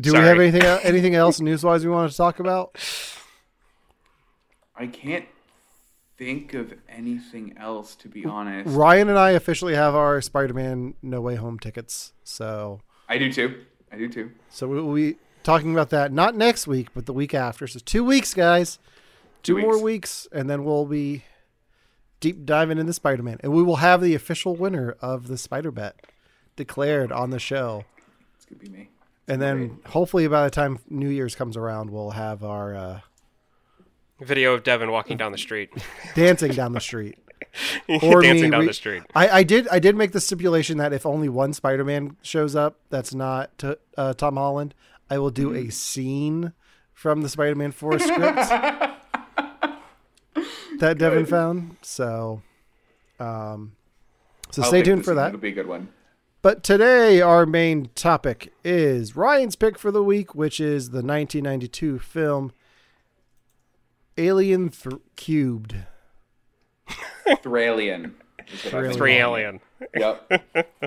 do 0.00 0.12
we 0.12 0.18
have 0.18 0.38
anything 0.38 0.62
anything 0.62 1.14
else 1.14 1.40
news 1.40 1.64
wise 1.64 1.84
we 1.84 1.90
want 1.90 2.10
to 2.10 2.16
talk 2.16 2.38
about? 2.40 2.76
I 4.76 4.86
can't 4.86 5.24
think 6.18 6.54
of 6.54 6.74
anything 6.88 7.54
else, 7.58 7.94
to 7.96 8.08
be 8.08 8.24
honest. 8.24 8.74
Ryan 8.74 9.08
and 9.08 9.18
I 9.18 9.30
officially 9.30 9.74
have 9.74 9.94
our 9.94 10.20
Spider-Man 10.20 10.94
No 11.02 11.20
Way 11.20 11.36
Home 11.36 11.58
tickets, 11.58 12.12
so 12.24 12.80
I 13.08 13.18
do 13.18 13.32
too. 13.32 13.64
I 13.92 13.96
do 13.96 14.08
too. 14.08 14.32
so 14.50 14.66
we 14.68 14.80
will 14.80 14.94
be 14.94 15.16
talking 15.42 15.72
about 15.72 15.90
that 15.90 16.12
not 16.12 16.34
next 16.34 16.66
week, 16.66 16.88
but 16.94 17.06
the 17.06 17.12
week 17.12 17.32
after. 17.34 17.66
So 17.66 17.78
two 17.78 18.04
weeks, 18.04 18.34
guys, 18.34 18.78
two, 19.42 19.54
Two 19.56 19.62
more 19.62 19.72
weeks. 19.74 19.82
weeks, 19.82 20.28
and 20.32 20.50
then 20.50 20.64
we'll 20.64 20.86
be 20.86 21.24
deep 22.20 22.44
diving 22.44 22.78
into 22.78 22.92
Spider-Man, 22.92 23.38
and 23.42 23.52
we 23.52 23.62
will 23.62 23.76
have 23.76 24.02
the 24.02 24.14
official 24.14 24.56
winner 24.56 24.96
of 25.00 25.28
the 25.28 25.38
Spider 25.38 25.70
Bet 25.70 25.96
declared 26.56 27.12
on 27.12 27.30
the 27.30 27.38
show. 27.38 27.84
It's 28.36 28.46
gonna 28.46 28.58
be 28.60 28.68
me. 28.68 28.88
And 29.28 29.42
then 29.42 29.78
hopefully 29.86 30.28
by 30.28 30.44
the 30.44 30.50
time 30.50 30.78
New 30.88 31.08
Year's 31.08 31.34
comes 31.34 31.56
around, 31.56 31.90
we'll 31.90 32.10
have 32.12 32.44
our 32.44 32.74
uh, 32.74 33.00
Video 34.20 34.54
of 34.54 34.62
Devin 34.62 34.90
walking 34.90 35.16
down 35.16 35.32
the 35.32 35.38
street. 35.38 35.70
dancing 36.14 36.52
down 36.52 36.72
the 36.72 36.80
street. 36.80 37.18
Or 38.02 38.20
Dancing 38.22 38.44
me 38.46 38.50
down 38.50 38.60
re- 38.60 38.66
the 38.66 38.72
street. 38.74 39.02
I, 39.14 39.28
I 39.28 39.42
did 39.42 39.66
I 39.68 39.78
did 39.78 39.94
make 39.96 40.12
the 40.12 40.20
stipulation 40.20 40.76
that 40.78 40.92
if 40.92 41.06
only 41.06 41.28
one 41.30 41.52
Spider-Man 41.54 42.16
shows 42.20 42.54
up, 42.56 42.78
that's 42.90 43.14
not 43.14 43.56
to, 43.58 43.78
uh, 43.96 44.12
Tom 44.14 44.36
Holland, 44.36 44.74
I 45.08 45.18
will 45.18 45.30
do 45.30 45.50
Mm-hmm. 45.50 45.68
a 45.68 45.72
scene 45.72 46.52
from 46.92 47.22
the 47.22 47.28
Spider-Man 47.30 47.72
Four 47.72 47.98
script 47.98 48.36
that 50.78 50.98
Devin 50.98 51.26
found. 51.26 51.76
So, 51.82 52.42
um, 53.20 53.72
so 54.50 54.62
I'll 54.62 54.68
stay 54.68 54.82
tuned 54.82 55.04
for 55.04 55.14
that. 55.14 55.28
It'll 55.28 55.40
be 55.40 55.48
a 55.48 55.52
good 55.52 55.68
one. 55.68 55.88
But 56.46 56.62
today, 56.62 57.20
our 57.20 57.44
main 57.44 57.90
topic 57.96 58.52
is 58.62 59.16
Ryan's 59.16 59.56
pick 59.56 59.76
for 59.76 59.90
the 59.90 60.00
week, 60.00 60.32
which 60.32 60.60
is 60.60 60.90
the 60.90 61.02
1992 61.02 61.98
film 61.98 62.52
Alien 64.16 64.68
Th- 64.68 64.94
Cubed. 65.16 65.74
Thralian. 67.26 68.12
is 68.46 68.64
what 68.64 68.74
I've 68.74 68.82
been 68.84 68.92
Three 68.92 69.14
alien. 69.14 69.58
Yep. 69.96 70.44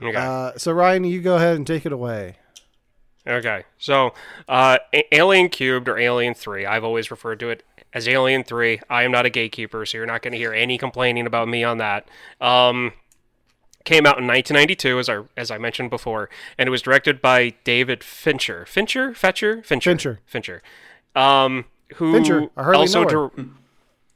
Okay. 0.00 0.16
Uh, 0.16 0.52
so, 0.56 0.70
Ryan, 0.70 1.02
you 1.02 1.20
go 1.20 1.34
ahead 1.34 1.56
and 1.56 1.66
take 1.66 1.84
it 1.86 1.92
away. 1.92 2.36
Okay, 3.26 3.64
so 3.78 4.12
uh, 4.46 4.78
Alien 5.10 5.48
Cubed 5.48 5.88
or 5.88 5.98
Alien 5.98 6.34
3, 6.34 6.66
I've 6.66 6.84
always 6.84 7.10
referred 7.10 7.40
to 7.40 7.48
it 7.48 7.64
as 7.94 8.06
Alien 8.06 8.44
3. 8.44 8.80
I 8.90 9.02
am 9.02 9.10
not 9.10 9.26
a 9.26 9.30
gatekeeper, 9.30 9.84
so 9.86 9.98
you're 9.98 10.06
not 10.06 10.22
going 10.22 10.32
to 10.32 10.38
hear 10.38 10.52
any 10.52 10.78
complaining 10.78 11.26
about 11.26 11.48
me 11.48 11.64
on 11.64 11.78
that. 11.78 12.06
Um, 12.42 12.92
came 13.86 14.04
out 14.04 14.18
in 14.18 14.26
1992, 14.26 14.98
as 14.98 15.08
I 15.08 15.20
as 15.38 15.50
I 15.50 15.56
mentioned 15.56 15.88
before, 15.88 16.28
and 16.58 16.66
it 16.66 16.70
was 16.70 16.82
directed 16.82 17.22
by 17.22 17.54
David 17.64 18.04
Fincher. 18.04 18.66
Fincher, 18.66 19.14
Fetcher, 19.14 19.62
Fincher, 19.62 19.90
Fincher. 19.92 20.20
Fincher. 20.26 20.62
Um, 21.14 21.64
who 21.94 22.12
Fincher, 22.12 22.48
I 22.56 22.62
hardly 22.62 22.80
also 22.82 23.04
know 23.04 23.30
dir- 23.38 23.44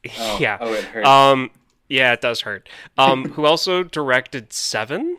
yeah, 0.39 0.59
Oh, 0.61 0.75
it 0.75 0.85
hurts. 0.85 1.09
um, 1.09 1.51
yeah, 1.89 2.13
it 2.13 2.21
does 2.21 2.43
hurt. 2.43 2.69
Um, 2.99 3.31
who 3.31 3.47
also 3.47 3.83
directed 3.83 4.53
Seven, 4.53 5.17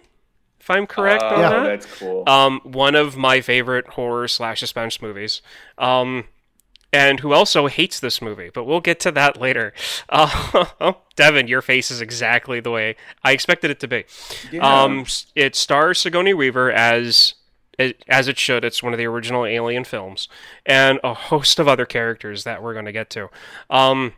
if 0.60 0.70
I'm 0.70 0.86
correct 0.86 1.24
on 1.24 1.34
oh, 1.34 1.42
that. 1.42 1.64
that's 1.64 1.86
cool. 2.00 2.30
Um, 2.30 2.60
one 2.64 2.94
of 2.94 3.18
my 3.18 3.42
favorite 3.42 3.88
horror 3.88 4.28
slash 4.28 4.60
suspense 4.60 5.02
movies. 5.02 5.42
Um, 5.78 6.26
and 6.94 7.22
who 7.22 7.34
also 7.34 7.68
hates 7.68 8.00
this 8.00 8.22
movie, 8.22 8.50
but 8.54 8.66
we'll 8.66 8.82
get 8.82 9.00
to 9.02 9.12
that 9.12 9.40
later. 9.40 9.74
Uh, 10.10 10.94
Devin, 11.16 11.48
your 11.48 11.62
face 11.62 11.90
is 11.90 12.02
exactly 12.02 12.60
the 12.60 12.72
way 12.72 12.96
I 13.24 13.32
expected 13.32 13.72
it 13.72 13.80
to 13.80 13.88
be. 13.88 14.04
Yeah. 14.52 14.84
Um, 14.84 15.06
it 15.36 15.56
stars 15.56 16.00
Sigourney 16.00 16.34
Weaver 16.34 16.72
as 16.72 17.36
as 18.08 18.28
it 18.28 18.38
should. 18.38 18.66
It's 18.66 18.84
one 18.84 18.94
of 18.94 19.00
the 19.00 19.06
original 19.06 19.46
Alien 19.46 19.84
films, 19.84 20.28
and 20.66 21.00
a 21.04 21.14
host 21.14 21.60
of 21.60 21.68
other 21.68 21.86
characters 21.86 22.44
that 22.44 22.62
we're 22.62 22.74
going 22.74 22.86
to 22.86 22.92
get 22.92 23.10
to. 23.12 23.30
Um, 23.70 24.14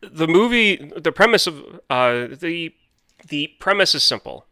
the 0.00 0.26
movie, 0.26 0.76
the 0.96 1.12
premise 1.12 1.46
of 1.46 1.80
uh, 1.90 2.28
the 2.30 2.74
the 3.28 3.48
premise 3.58 3.94
is 3.94 4.02
simple. 4.02 4.46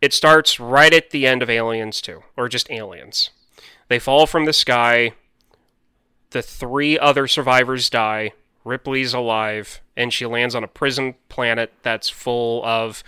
It 0.00 0.14
starts 0.14 0.58
right 0.58 0.94
at 0.94 1.10
the 1.10 1.26
end 1.26 1.42
of 1.42 1.50
Aliens 1.50 2.00
2, 2.00 2.22
or 2.36 2.48
just 2.48 2.70
Aliens. 2.70 3.30
They 3.88 3.98
fall 3.98 4.26
from 4.26 4.46
the 4.46 4.52
sky. 4.54 5.12
The 6.30 6.42
three 6.42 6.98
other 6.98 7.26
survivors 7.26 7.90
die. 7.90 8.32
Ripley's 8.64 9.14
alive, 9.14 9.80
and 9.96 10.12
she 10.12 10.26
lands 10.26 10.54
on 10.54 10.62
a 10.62 10.68
prison 10.68 11.14
planet 11.28 11.72
that's 11.82 12.10
full 12.10 12.64
of 12.64 13.02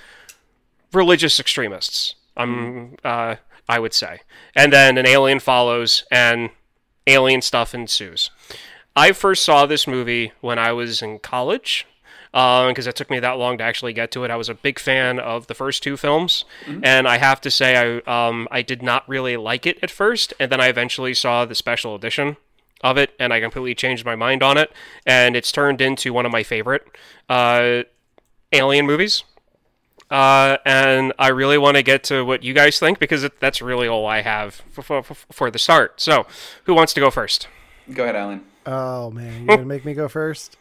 religious 0.92 1.38
extremists. 1.38 2.14
Um, 2.36 2.96
uh, 3.04 3.36
I 3.68 3.78
would 3.78 3.92
say, 3.92 4.20
and 4.56 4.72
then 4.72 4.96
an 4.98 5.06
alien 5.06 5.40
follows, 5.40 6.04
and 6.10 6.50
alien 7.06 7.42
stuff 7.42 7.74
ensues. 7.74 8.30
I 8.96 9.12
first 9.12 9.42
saw 9.44 9.66
this 9.66 9.86
movie 9.86 10.32
when 10.40 10.58
I 10.58 10.72
was 10.72 11.02
in 11.02 11.18
college 11.18 11.86
because 12.32 12.86
it 12.86 12.96
took 12.96 13.10
me 13.10 13.20
that 13.20 13.38
long 13.38 13.58
to 13.58 13.64
actually 13.64 13.92
get 13.92 14.10
to 14.12 14.24
it. 14.24 14.30
I 14.30 14.36
was 14.36 14.48
a 14.48 14.54
big 14.54 14.78
fan 14.78 15.18
of 15.18 15.46
the 15.46 15.54
first 15.54 15.82
two 15.82 15.98
films, 15.98 16.46
and 16.82 17.06
I 17.06 17.18
have 17.18 17.42
to 17.42 17.50
say 17.50 18.00
I 18.06 18.28
um, 18.28 18.48
I 18.50 18.62
did 18.62 18.82
not 18.82 19.06
really 19.06 19.36
like 19.36 19.66
it 19.66 19.78
at 19.82 19.90
first, 19.90 20.32
and 20.40 20.50
then 20.50 20.60
I 20.60 20.68
eventually 20.68 21.12
saw 21.12 21.44
the 21.44 21.54
special 21.54 21.94
edition 21.94 22.38
of 22.82 22.96
it, 22.98 23.10
and 23.18 23.32
I 23.32 23.40
completely 23.40 23.74
changed 23.74 24.04
my 24.04 24.16
mind 24.16 24.42
on 24.42 24.56
it, 24.58 24.72
and 25.06 25.36
it's 25.36 25.52
turned 25.52 25.80
into 25.80 26.12
one 26.12 26.26
of 26.26 26.32
my 26.32 26.42
favorite 26.42 26.84
uh, 27.28 27.82
alien 28.52 28.86
movies. 28.86 29.24
Uh, 30.10 30.58
and 30.66 31.12
I 31.18 31.28
really 31.28 31.56
want 31.56 31.78
to 31.78 31.82
get 31.82 32.04
to 32.04 32.22
what 32.22 32.42
you 32.42 32.52
guys 32.52 32.78
think 32.78 32.98
because 32.98 33.24
it, 33.24 33.40
that's 33.40 33.62
really 33.62 33.88
all 33.88 34.04
I 34.06 34.20
have 34.20 34.56
for, 34.70 34.82
for, 34.82 35.02
for 35.02 35.50
the 35.50 35.58
start. 35.58 36.00
So, 36.02 36.26
who 36.64 36.74
wants 36.74 36.92
to 36.94 37.00
go 37.00 37.10
first? 37.10 37.48
Go 37.92 38.02
ahead, 38.02 38.16
Alan. 38.16 38.44
Oh, 38.66 39.10
man. 39.10 39.32
You're 39.38 39.46
going 39.46 39.58
to 39.60 39.64
make 39.64 39.86
me 39.86 39.94
go 39.94 40.08
first? 40.08 40.58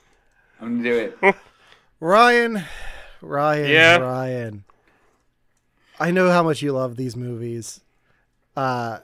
I'm 0.62 0.78
gonna 0.78 0.84
do 0.84 0.96
it. 1.24 1.36
Ryan, 2.00 2.64
Ryan, 3.22 3.70
Yeah? 3.70 3.98
Ryan. 3.98 4.64
I 6.00 6.12
know 6.12 6.30
how 6.32 6.44
much 6.44 6.62
you 6.62 6.72
love 6.72 6.96
these 6.96 7.16
movies. 7.16 7.82
Uh, 8.56 9.00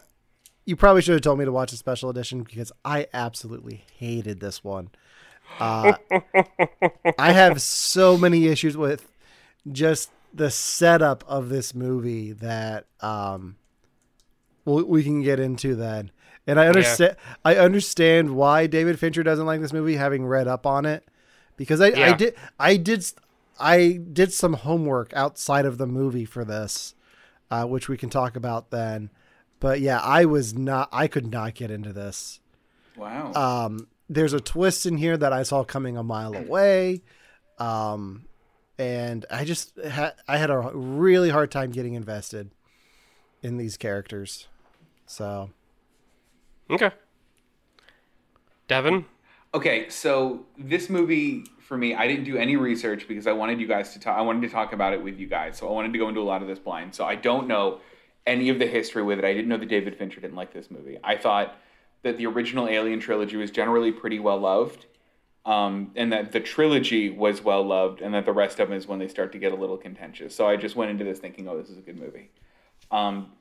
you 0.67 0.75
probably 0.75 1.01
should 1.01 1.13
have 1.13 1.21
told 1.21 1.39
me 1.39 1.45
to 1.45 1.51
watch 1.51 1.71
a 1.71 1.77
special 1.77 2.09
edition 2.09 2.43
because 2.43 2.73
I 2.83 3.07
absolutely 3.13 3.85
hated 3.95 4.41
this 4.41 4.65
one. 4.65 4.89
Uh, 5.61 5.93
I 7.17 7.31
have 7.31 7.61
so 7.61 8.17
many 8.17 8.47
issues 8.47 8.75
with 8.75 9.09
just 9.71 10.11
the 10.33 10.51
setup 10.51 11.23
of 11.25 11.47
this 11.47 11.73
movie 11.73 12.33
that 12.33 12.85
um, 12.99 13.55
we 14.65 14.83
we 14.83 15.03
can 15.03 15.23
get 15.23 15.39
into 15.39 15.73
then. 15.73 16.11
And 16.45 16.59
I 16.59 16.67
understand. 16.67 17.15
I 17.45 17.55
understand 17.55 18.35
why 18.35 18.67
David 18.67 18.99
Fincher 18.99 19.23
doesn't 19.23 19.45
like 19.45 19.61
this 19.61 19.71
movie, 19.71 19.95
having 19.95 20.25
read 20.25 20.49
up 20.49 20.65
on 20.65 20.85
it, 20.85 21.07
because 21.55 21.79
I, 21.79 21.87
I 21.87 22.13
did. 22.13 22.35
I 22.59 22.75
did. 22.75 23.05
I 23.57 23.99
did 24.11 24.33
some 24.33 24.53
homework 24.53 25.13
outside 25.13 25.65
of 25.65 25.77
the 25.77 25.87
movie 25.87 26.25
for 26.25 26.43
this, 26.43 26.93
uh, 27.49 27.63
which 27.63 27.87
we 27.87 27.95
can 27.95 28.09
talk 28.09 28.35
about 28.35 28.69
then. 28.69 29.11
But 29.59 29.79
yeah, 29.81 29.99
I 29.99 30.25
was 30.25 30.53
not. 30.53 30.89
I 30.91 31.07
could 31.07 31.31
not 31.31 31.55
get 31.55 31.71
into 31.71 31.93
this. 31.93 32.39
Wow. 32.95 33.33
Um, 33.33 33.87
there's 34.09 34.33
a 34.33 34.39
twist 34.39 34.85
in 34.85 34.97
here 34.97 35.17
that 35.17 35.33
I 35.33 35.43
saw 35.43 35.63
coming 35.63 35.97
a 35.97 36.03
mile 36.03 36.35
away, 36.35 37.01
um, 37.59 38.25
and 38.77 39.25
I 39.31 39.45
just 39.45 39.77
had 39.77 40.13
I 40.27 40.37
had 40.37 40.49
a 40.49 40.71
really 40.73 41.29
hard 41.29 41.51
time 41.51 41.71
getting 41.71 41.95
invested 41.95 42.51
in 43.41 43.57
these 43.57 43.77
characters. 43.77 44.47
So 45.05 45.49
Okay. 46.69 46.91
Devin? 48.67 49.05
Okay, 49.53 49.89
so 49.89 50.45
this 50.57 50.89
movie 50.89 51.45
for 51.59 51.77
me, 51.77 51.95
I 51.95 52.07
didn't 52.07 52.25
do 52.25 52.37
any 52.37 52.55
research 52.55 53.07
because 53.07 53.27
I 53.27 53.31
wanted 53.31 53.59
you 53.59 53.67
guys 53.67 53.93
to 53.93 53.99
talk. 53.99 54.17
I 54.17 54.21
wanted 54.21 54.41
to 54.41 54.49
talk 54.49 54.73
about 54.73 54.93
it 54.93 55.01
with 55.01 55.17
you 55.17 55.27
guys, 55.27 55.57
so 55.57 55.67
I 55.67 55.71
wanted 55.71 55.93
to 55.93 55.99
go 55.99 56.09
into 56.09 56.21
a 56.21 56.23
lot 56.23 56.41
of 56.41 56.47
this 56.47 56.59
blind. 56.59 56.93
So 56.93 57.05
I 57.05 57.15
don't 57.15 57.47
know 57.47 57.79
any 58.27 58.49
of 58.49 58.59
the 58.59 58.67
history 58.67 59.01
with 59.01 59.17
it. 59.17 59.25
I 59.25 59.33
didn't 59.33 59.47
know 59.47 59.57
that 59.57 59.69
David 59.69 59.95
Fincher 59.97 60.21
didn't 60.21 60.35
like 60.35 60.53
this 60.53 60.69
movie. 60.69 60.99
I 61.03 61.15
thought 61.15 61.55
that 62.03 62.17
the 62.17 62.27
original 62.27 62.67
Alien 62.67 62.99
trilogy 62.99 63.37
was 63.37 63.49
generally 63.49 63.91
pretty 63.91 64.19
well 64.19 64.37
loved, 64.37 64.85
um, 65.45 65.91
and 65.95 66.11
that 66.11 66.33
the 66.33 66.39
trilogy 66.39 67.09
was 67.09 67.43
well 67.43 67.63
loved, 67.63 68.01
and 68.01 68.13
that 68.13 68.25
the 68.25 68.33
rest 68.33 68.59
of 68.59 68.69
them 68.69 68.77
is 68.77 68.87
when 68.87 68.99
they 68.99 69.07
start 69.07 69.31
to 69.31 69.39
get 69.39 69.53
a 69.53 69.55
little 69.55 69.77
contentious. 69.77 70.35
So 70.35 70.47
I 70.47 70.57
just 70.57 70.75
went 70.75 70.91
into 70.91 71.03
this 71.03 71.19
thinking, 71.19 71.47
oh, 71.47 71.57
this 71.57 71.69
is 71.69 71.77
a 71.77 71.81
good 71.81 71.97
movie. 71.97 72.29
Um, 72.91 73.31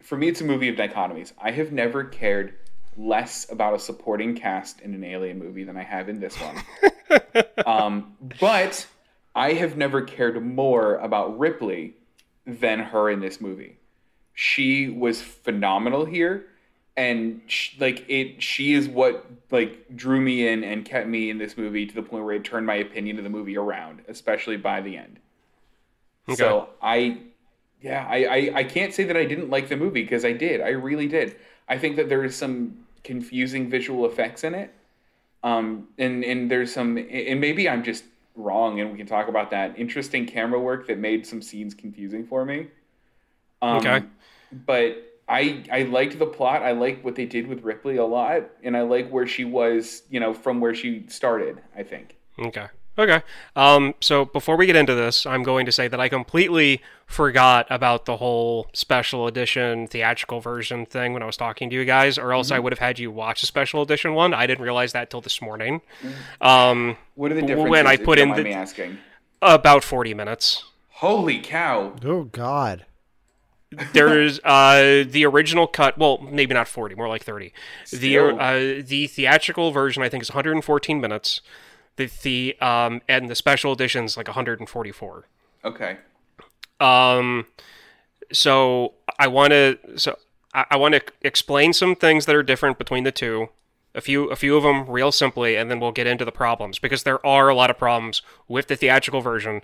for 0.00 0.16
me, 0.16 0.28
it's 0.28 0.40
a 0.40 0.44
movie 0.44 0.68
of 0.68 0.76
dichotomies. 0.76 1.32
I 1.40 1.50
have 1.50 1.72
never 1.72 2.04
cared 2.04 2.54
less 2.96 3.50
about 3.50 3.74
a 3.74 3.78
supporting 3.78 4.34
cast 4.34 4.80
in 4.80 4.94
an 4.94 5.04
alien 5.04 5.38
movie 5.38 5.64
than 5.64 5.76
I 5.76 5.82
have 5.82 6.08
in 6.08 6.20
this 6.20 6.36
one. 6.36 7.44
um, 7.66 8.16
but 8.40 8.86
I 9.34 9.54
have 9.54 9.76
never 9.76 10.02
cared 10.02 10.44
more 10.44 10.96
about 10.96 11.38
Ripley 11.38 11.94
than 12.58 12.80
her 12.80 13.10
in 13.10 13.20
this 13.20 13.40
movie. 13.40 13.76
She 14.34 14.88
was 14.88 15.20
phenomenal 15.20 16.04
here, 16.04 16.46
and 16.96 17.42
sh 17.46 17.78
like 17.78 18.04
it, 18.08 18.42
she 18.42 18.74
is 18.74 18.88
what 18.88 19.24
like 19.50 19.96
drew 19.96 20.20
me 20.20 20.48
in 20.48 20.64
and 20.64 20.84
kept 20.84 21.08
me 21.08 21.30
in 21.30 21.38
this 21.38 21.56
movie 21.56 21.86
to 21.86 21.94
the 21.94 22.02
point 22.02 22.24
where 22.24 22.34
it 22.34 22.44
turned 22.44 22.66
my 22.66 22.76
opinion 22.76 23.18
of 23.18 23.24
the 23.24 23.30
movie 23.30 23.56
around, 23.56 24.02
especially 24.08 24.56
by 24.56 24.80
the 24.80 24.96
end. 24.96 25.18
So 26.34 26.68
I 26.80 27.18
yeah, 27.80 28.06
I, 28.08 28.24
I, 28.24 28.50
I 28.56 28.64
can't 28.64 28.92
say 28.92 29.04
that 29.04 29.16
I 29.16 29.24
didn't 29.24 29.48
like 29.48 29.68
the 29.68 29.76
movie 29.76 30.02
because 30.02 30.24
I 30.24 30.32
did. 30.32 30.60
I 30.60 30.70
really 30.70 31.06
did. 31.08 31.36
I 31.68 31.78
think 31.78 31.96
that 31.96 32.08
there 32.08 32.24
is 32.24 32.36
some 32.36 32.86
confusing 33.04 33.70
visual 33.70 34.04
effects 34.04 34.44
in 34.44 34.54
it. 34.54 34.74
Um, 35.42 35.88
and, 35.96 36.22
and 36.22 36.50
there's 36.50 36.72
some, 36.72 36.98
and 36.98 37.40
maybe 37.40 37.68
I'm 37.68 37.82
just 37.82 38.04
wrong 38.34 38.80
and 38.80 38.90
we 38.90 38.98
can 38.98 39.06
talk 39.06 39.28
about 39.28 39.50
that. 39.50 39.78
Interesting 39.78 40.26
camera 40.26 40.60
work 40.60 40.86
that 40.86 40.98
made 40.98 41.26
some 41.26 41.42
scenes 41.42 41.74
confusing 41.74 42.26
for 42.26 42.44
me. 42.44 42.68
Um, 43.62 43.78
Okay. 43.78 44.02
But 44.66 45.20
I, 45.28 45.64
I 45.70 45.82
liked 45.82 46.18
the 46.18 46.26
plot. 46.26 46.62
I 46.62 46.72
like 46.72 47.04
what 47.04 47.14
they 47.14 47.26
did 47.26 47.46
with 47.46 47.62
Ripley 47.62 47.96
a 47.98 48.04
lot. 48.04 48.50
And 48.64 48.76
I 48.76 48.82
like 48.82 49.08
where 49.10 49.26
she 49.26 49.44
was, 49.44 50.02
you 50.10 50.18
know, 50.18 50.34
from 50.34 50.60
where 50.60 50.74
she 50.74 51.04
started, 51.08 51.60
I 51.76 51.84
think. 51.84 52.16
Okay. 52.38 52.66
Okay. 53.00 53.22
Um, 53.56 53.94
so 54.00 54.26
before 54.26 54.56
we 54.56 54.66
get 54.66 54.76
into 54.76 54.94
this, 54.94 55.24
I'm 55.24 55.42
going 55.42 55.64
to 55.64 55.72
say 55.72 55.88
that 55.88 55.98
I 55.98 56.10
completely 56.10 56.82
forgot 57.06 57.66
about 57.70 58.04
the 58.04 58.18
whole 58.18 58.68
special 58.74 59.26
edition 59.26 59.86
theatrical 59.86 60.40
version 60.40 60.84
thing 60.84 61.14
when 61.14 61.22
I 61.22 61.26
was 61.26 61.38
talking 61.38 61.70
to 61.70 61.76
you 61.76 61.86
guys, 61.86 62.18
or 62.18 62.34
else 62.34 62.50
I 62.50 62.58
would 62.58 62.72
have 62.74 62.78
had 62.78 62.98
you 62.98 63.10
watch 63.10 63.40
the 63.40 63.46
special 63.46 63.80
edition 63.80 64.12
one. 64.12 64.34
I 64.34 64.46
didn't 64.46 64.62
realize 64.62 64.92
that 64.92 65.08
till 65.08 65.22
this 65.22 65.40
morning. 65.40 65.80
Um, 66.42 66.98
What 67.14 67.32
are 67.32 67.36
the 67.36 67.40
differences? 67.40 67.70
When? 67.70 67.86
I 67.86 67.96
put 67.96 68.18
in 68.18 68.34
the- 68.34 68.44
me 68.44 68.52
asking. 68.52 68.98
about 69.40 69.82
40 69.82 70.12
minutes. 70.12 70.64
Holy 70.90 71.40
cow. 71.40 71.94
oh 72.04 72.24
god, 72.24 72.84
There's 73.94 74.38
uh, 74.44 75.04
the 75.08 75.24
original 75.24 75.66
cut. 75.66 75.96
Well, 75.96 76.18
maybe 76.18 76.52
not 76.52 76.68
40, 76.68 76.94
more 76.96 77.08
like 77.08 77.22
30. 77.24 77.54
The 77.90 78.18
uh, 78.18 78.82
the 78.86 79.06
theatrical 79.06 79.70
version 79.70 80.02
I 80.02 80.10
think 80.10 80.22
is 80.22 80.28
114 80.30 81.00
minutes. 81.00 81.40
The 82.00 82.10
the 82.22 82.56
um 82.66 83.02
and 83.08 83.28
the 83.28 83.34
special 83.34 83.72
edition's 83.72 84.16
like 84.16 84.26
144. 84.26 85.26
Okay. 85.64 85.98
Um, 86.80 87.46
so 88.32 88.94
I 89.18 89.28
want 89.28 89.50
to 89.50 89.78
so 89.96 90.16
I, 90.54 90.64
I 90.70 90.76
want 90.76 90.94
to 90.94 91.02
explain 91.20 91.74
some 91.74 91.94
things 91.94 92.24
that 92.24 92.34
are 92.34 92.42
different 92.42 92.78
between 92.78 93.04
the 93.04 93.12
two. 93.12 93.50
A 93.94 94.00
few 94.00 94.30
a 94.30 94.36
few 94.36 94.56
of 94.56 94.62
them 94.62 94.88
real 94.88 95.12
simply, 95.12 95.56
and 95.56 95.70
then 95.70 95.78
we'll 95.78 95.92
get 95.92 96.06
into 96.06 96.24
the 96.24 96.32
problems 96.32 96.78
because 96.78 97.02
there 97.02 97.24
are 97.26 97.48
a 97.48 97.54
lot 97.54 97.70
of 97.70 97.76
problems 97.76 98.22
with 98.48 98.68
the 98.68 98.76
theatrical 98.76 99.20
version. 99.20 99.60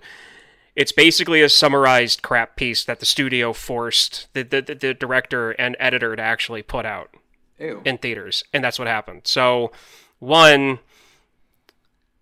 It's 0.75 0.91
basically 0.91 1.41
a 1.41 1.49
summarized 1.49 2.21
crap 2.21 2.55
piece 2.55 2.83
that 2.85 2.99
the 2.99 3.05
studio 3.07 3.51
forced 3.51 4.27
the, 4.33 4.43
the, 4.43 4.61
the, 4.61 4.93
director 4.93 5.51
and 5.51 5.75
editor 5.79 6.15
to 6.15 6.21
actually 6.21 6.61
put 6.61 6.85
out 6.85 7.09
Ew. 7.57 7.81
in 7.83 7.97
theaters, 7.97 8.43
and 8.53 8.63
that's 8.63 8.77
what 8.77 8.87
happened. 8.87 9.21
So, 9.23 9.71
one, 10.19 10.79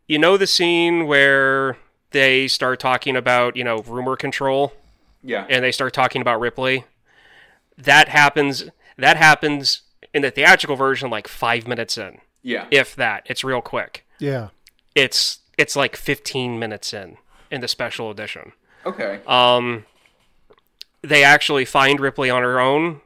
you 0.08 0.20
know 0.20 0.38
the 0.38 0.48
scene 0.48 1.08
where 1.08 1.78
they 2.12 2.48
start 2.48 2.80
talking 2.80 3.16
about 3.16 3.56
you 3.56 3.64
know 3.64 3.80
rumor 3.80 4.16
control, 4.16 4.74
yeah. 5.24 5.46
and 5.50 5.64
they 5.64 5.72
start 5.72 5.94
talking 5.94 6.22
about 6.22 6.40
Ripley. 6.40 6.86
That 7.78 8.10
happens. 8.10 8.66
That 8.98 9.18
happens 9.18 9.82
in 10.14 10.22
the 10.22 10.32
theatrical 10.32 10.78
version, 10.78 11.10
like 11.10 11.28
five 11.28 11.68
minutes 11.68 11.98
in, 11.98 12.20
yeah. 12.42 12.68
if 12.72 12.96
that. 12.96 13.24
It's 13.26 13.44
real 13.44 13.62
quick. 13.62 14.06
Yeah. 14.20 14.50
It's 14.96 15.40
it's 15.58 15.76
like 15.76 15.96
fifteen 15.96 16.58
minutes 16.58 16.94
in 16.94 17.18
in 17.52 17.62
the 17.62 17.68
special 17.68 18.10
edition. 18.10 18.54
Okay. 18.86 19.20
Um, 19.28 19.86
they 21.02 21.24
actually 21.24 21.66
find 21.66 22.00
Ripley 22.00 22.30
on 22.30 22.44
her 22.44 22.60
own. 22.60 23.02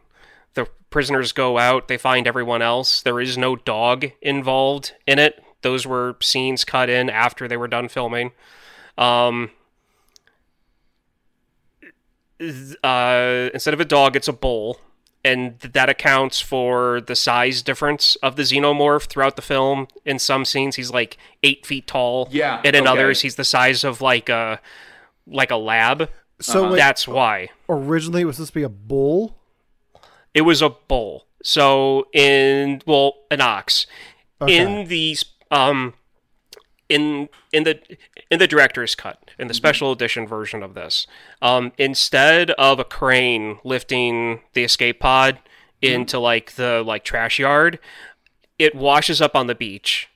The 0.53 0.67
prisoners 0.89 1.31
go 1.31 1.57
out. 1.57 1.88
They 1.88 1.97
find 1.97 2.27
everyone 2.27 2.62
else. 2.62 3.01
There 3.01 3.19
is 3.19 3.38
no 3.38 3.55
dog 3.55 4.12
involved 4.21 4.93
in 5.07 5.19
it. 5.19 5.43
Those 5.61 5.85
were 5.87 6.15
scenes 6.21 6.63
cut 6.63 6.89
in 6.89 7.09
after 7.09 7.47
they 7.47 7.57
were 7.57 7.67
done 7.67 7.89
filming. 7.89 8.31
Um, 8.97 9.51
uh, 12.83 13.49
instead 13.53 13.73
of 13.73 13.79
a 13.79 13.85
dog, 13.85 14.15
it's 14.15 14.27
a 14.27 14.33
bull. 14.33 14.79
And 15.25 15.59
that 15.59 15.89
accounts 15.89 16.39
for 16.39 17.01
the 17.01 17.15
size 17.15 17.61
difference 17.61 18.15
of 18.17 18.37
the 18.37 18.43
xenomorph 18.43 19.07
throughout 19.07 19.35
the 19.35 19.41
film. 19.41 19.87
In 20.05 20.17
some 20.17 20.45
scenes, 20.45 20.77
he's 20.77 20.91
like 20.91 21.17
eight 21.43 21.65
feet 21.65 21.87
tall. 21.87 22.29
Yeah, 22.31 22.61
And 22.63 22.73
in 22.73 22.83
okay. 22.83 22.91
others, 22.91 23.21
he's 23.21 23.35
the 23.35 23.43
size 23.43 23.83
of 23.83 23.99
like 24.01 24.29
a 24.29 24.61
like 25.27 25.51
a 25.51 25.57
lab. 25.57 26.09
So 26.39 26.61
Uh-huh. 26.63 26.71
wait, 26.71 26.77
That's 26.77 27.05
why 27.05 27.49
originally 27.67 28.21
it 28.21 28.25
was 28.25 28.37
supposed 28.37 28.53
to 28.53 28.59
be 28.59 28.63
a 28.63 28.69
bull. 28.69 29.35
it 30.33 30.41
was 30.43 30.61
a 30.61 30.69
bull. 30.69 31.25
So 31.43 32.07
in 32.13 32.81
well, 32.85 33.15
an 33.29 33.41
ox. 33.41 33.87
Okay. 34.41 34.55
In 34.55 34.87
the 34.87 35.17
um, 35.51 35.93
in 36.89 37.29
in 37.53 37.63
the 37.63 37.79
in 38.31 38.39
the 38.39 38.47
director's 38.47 38.95
cut 38.95 39.31
in 39.38 39.47
the 39.47 39.53
special 39.53 39.91
edition 39.91 40.27
version 40.27 40.63
of 40.63 40.73
this, 40.73 41.07
um, 41.41 41.71
instead 41.77 42.51
of 42.51 42.79
a 42.79 42.83
crane 42.83 43.59
lifting 43.63 44.41
the 44.53 44.63
escape 44.63 44.99
pod 44.99 45.39
into 45.81 46.19
like 46.19 46.53
the 46.53 46.83
like 46.85 47.03
trash 47.03 47.39
yard, 47.39 47.79
it 48.57 48.75
washes 48.75 49.21
up 49.21 49.35
on 49.35 49.47
the 49.47 49.55
beach, 49.55 50.09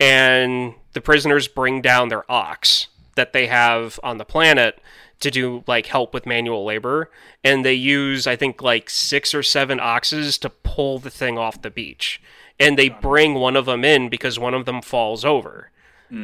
and 0.00 0.74
the 0.92 1.00
prisoners 1.00 1.48
bring 1.48 1.80
down 1.80 2.08
their 2.08 2.30
ox 2.30 2.88
that 3.14 3.32
they 3.32 3.46
have 3.46 3.98
on 4.02 4.18
the 4.18 4.24
planet 4.24 4.80
to 5.20 5.30
do 5.30 5.64
like 5.66 5.86
help 5.86 6.12
with 6.12 6.26
manual 6.26 6.64
labor 6.64 7.10
and 7.42 7.64
they 7.64 7.72
use 7.72 8.26
i 8.26 8.36
think 8.36 8.60
like 8.60 8.90
six 8.90 9.34
or 9.34 9.42
seven 9.42 9.80
oxes 9.80 10.36
to 10.36 10.50
pull 10.76 10.98
the 10.98 11.10
thing 11.10 11.38
off 11.38 11.62
the 11.62 11.70
beach. 11.70 12.20
And 12.60 12.78
they 12.78 12.90
bring 12.90 13.34
one 13.34 13.56
of 13.56 13.64
them 13.64 13.84
in 13.84 14.08
because 14.10 14.38
one 14.38 14.54
of 14.54 14.66
them 14.66 14.82
falls 14.82 15.24
over 15.24 15.70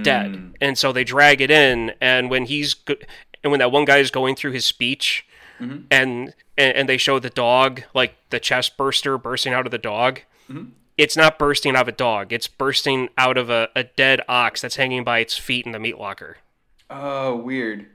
dead. 0.03 0.33
Mm. 0.33 0.55
And 0.61 0.79
so 0.79 0.93
they 0.93 1.05
drag 1.05 1.41
it 1.41 1.51
in 1.51 1.93
and 2.01 2.31
when 2.31 2.45
he's 2.45 2.75
go- 2.75 2.97
and 3.43 3.51
when 3.51 3.61
that 3.61 3.73
one 3.73 3.87
guy 3.87 3.99
is 3.99 4.11
going 4.11 4.37
through 4.37 4.53
his 4.53 4.65
speech 4.65 5.27
mm-hmm. 5.59 5.81
and, 5.91 6.35
and 6.57 6.77
and 6.77 6.89
they 6.89 6.99
show 6.99 7.19
the 7.19 7.31
dog 7.31 7.83
like 7.95 8.15
the 8.31 8.39
chest 8.39 8.77
burster 8.77 9.19
bursting 9.19 9.53
out 9.53 9.67
of 9.67 9.73
the 9.73 9.79
dog 9.79 10.21
mm-hmm. 10.49 10.67
it's 10.97 11.17
not 11.17 11.39
bursting 11.39 11.75
out 11.75 11.83
of 11.83 11.89
a 11.89 11.93
dog. 11.93 12.33
It's 12.33 12.47
bursting 12.47 13.09
out 13.19 13.37
of 13.39 13.51
a, 13.51 13.71
a 13.75 13.85
dead 13.85 14.21
ox 14.29 14.61
that's 14.61 14.77
hanging 14.77 15.03
by 15.03 15.19
its 15.19 15.37
feet 15.37 15.67
in 15.67 15.73
the 15.73 15.81
meat 15.81 15.99
locker. 15.99 16.37
Oh, 16.89 17.37
weird. 17.37 17.87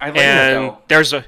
I 0.00 0.06
like 0.06 0.14
that 0.16 0.52
and 0.54 0.64
though. 0.70 0.78
there's 0.88 1.12
a 1.12 1.24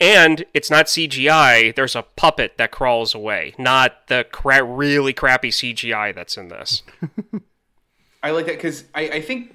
and 0.00 0.44
it's 0.54 0.70
not 0.70 0.86
CGI. 0.86 1.74
There's 1.74 1.94
a 1.94 2.02
puppet 2.02 2.54
that 2.56 2.70
crawls 2.70 3.14
away, 3.14 3.54
not 3.58 4.06
the 4.06 4.24
cra- 4.32 4.64
really 4.64 5.12
crappy 5.12 5.50
CGI 5.50 6.14
that's 6.14 6.38
in 6.38 6.48
this. 6.48 6.82
I 8.22 8.30
like 8.30 8.46
that 8.46 8.56
because 8.56 8.84
I, 8.94 9.02
I 9.08 9.20
think 9.20 9.54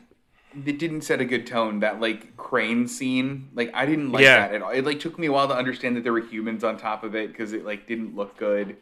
it 0.65 0.77
didn't 0.79 1.01
set 1.01 1.19
a 1.21 1.25
good 1.25 1.45
tone. 1.47 1.79
That 1.79 1.99
like 1.99 2.35
crane 2.37 2.87
scene, 2.87 3.49
like 3.53 3.71
I 3.73 3.85
didn't 3.85 4.11
like 4.11 4.23
Yeah. 4.23 4.47
that 4.47 4.55
at 4.55 4.61
all. 4.61 4.69
It 4.71 4.85
like 4.85 4.99
took 4.99 5.17
me 5.19 5.27
a 5.27 5.31
while 5.31 5.47
to 5.47 5.55
understand 5.55 5.95
that 5.97 6.03
there 6.03 6.13
were 6.13 6.21
humans 6.21 6.63
on 6.63 6.77
top 6.77 7.03
of 7.03 7.15
it 7.15 7.29
because 7.31 7.53
it 7.53 7.65
like 7.65 7.87
didn't 7.87 8.15
look 8.15 8.37
good. 8.37 8.77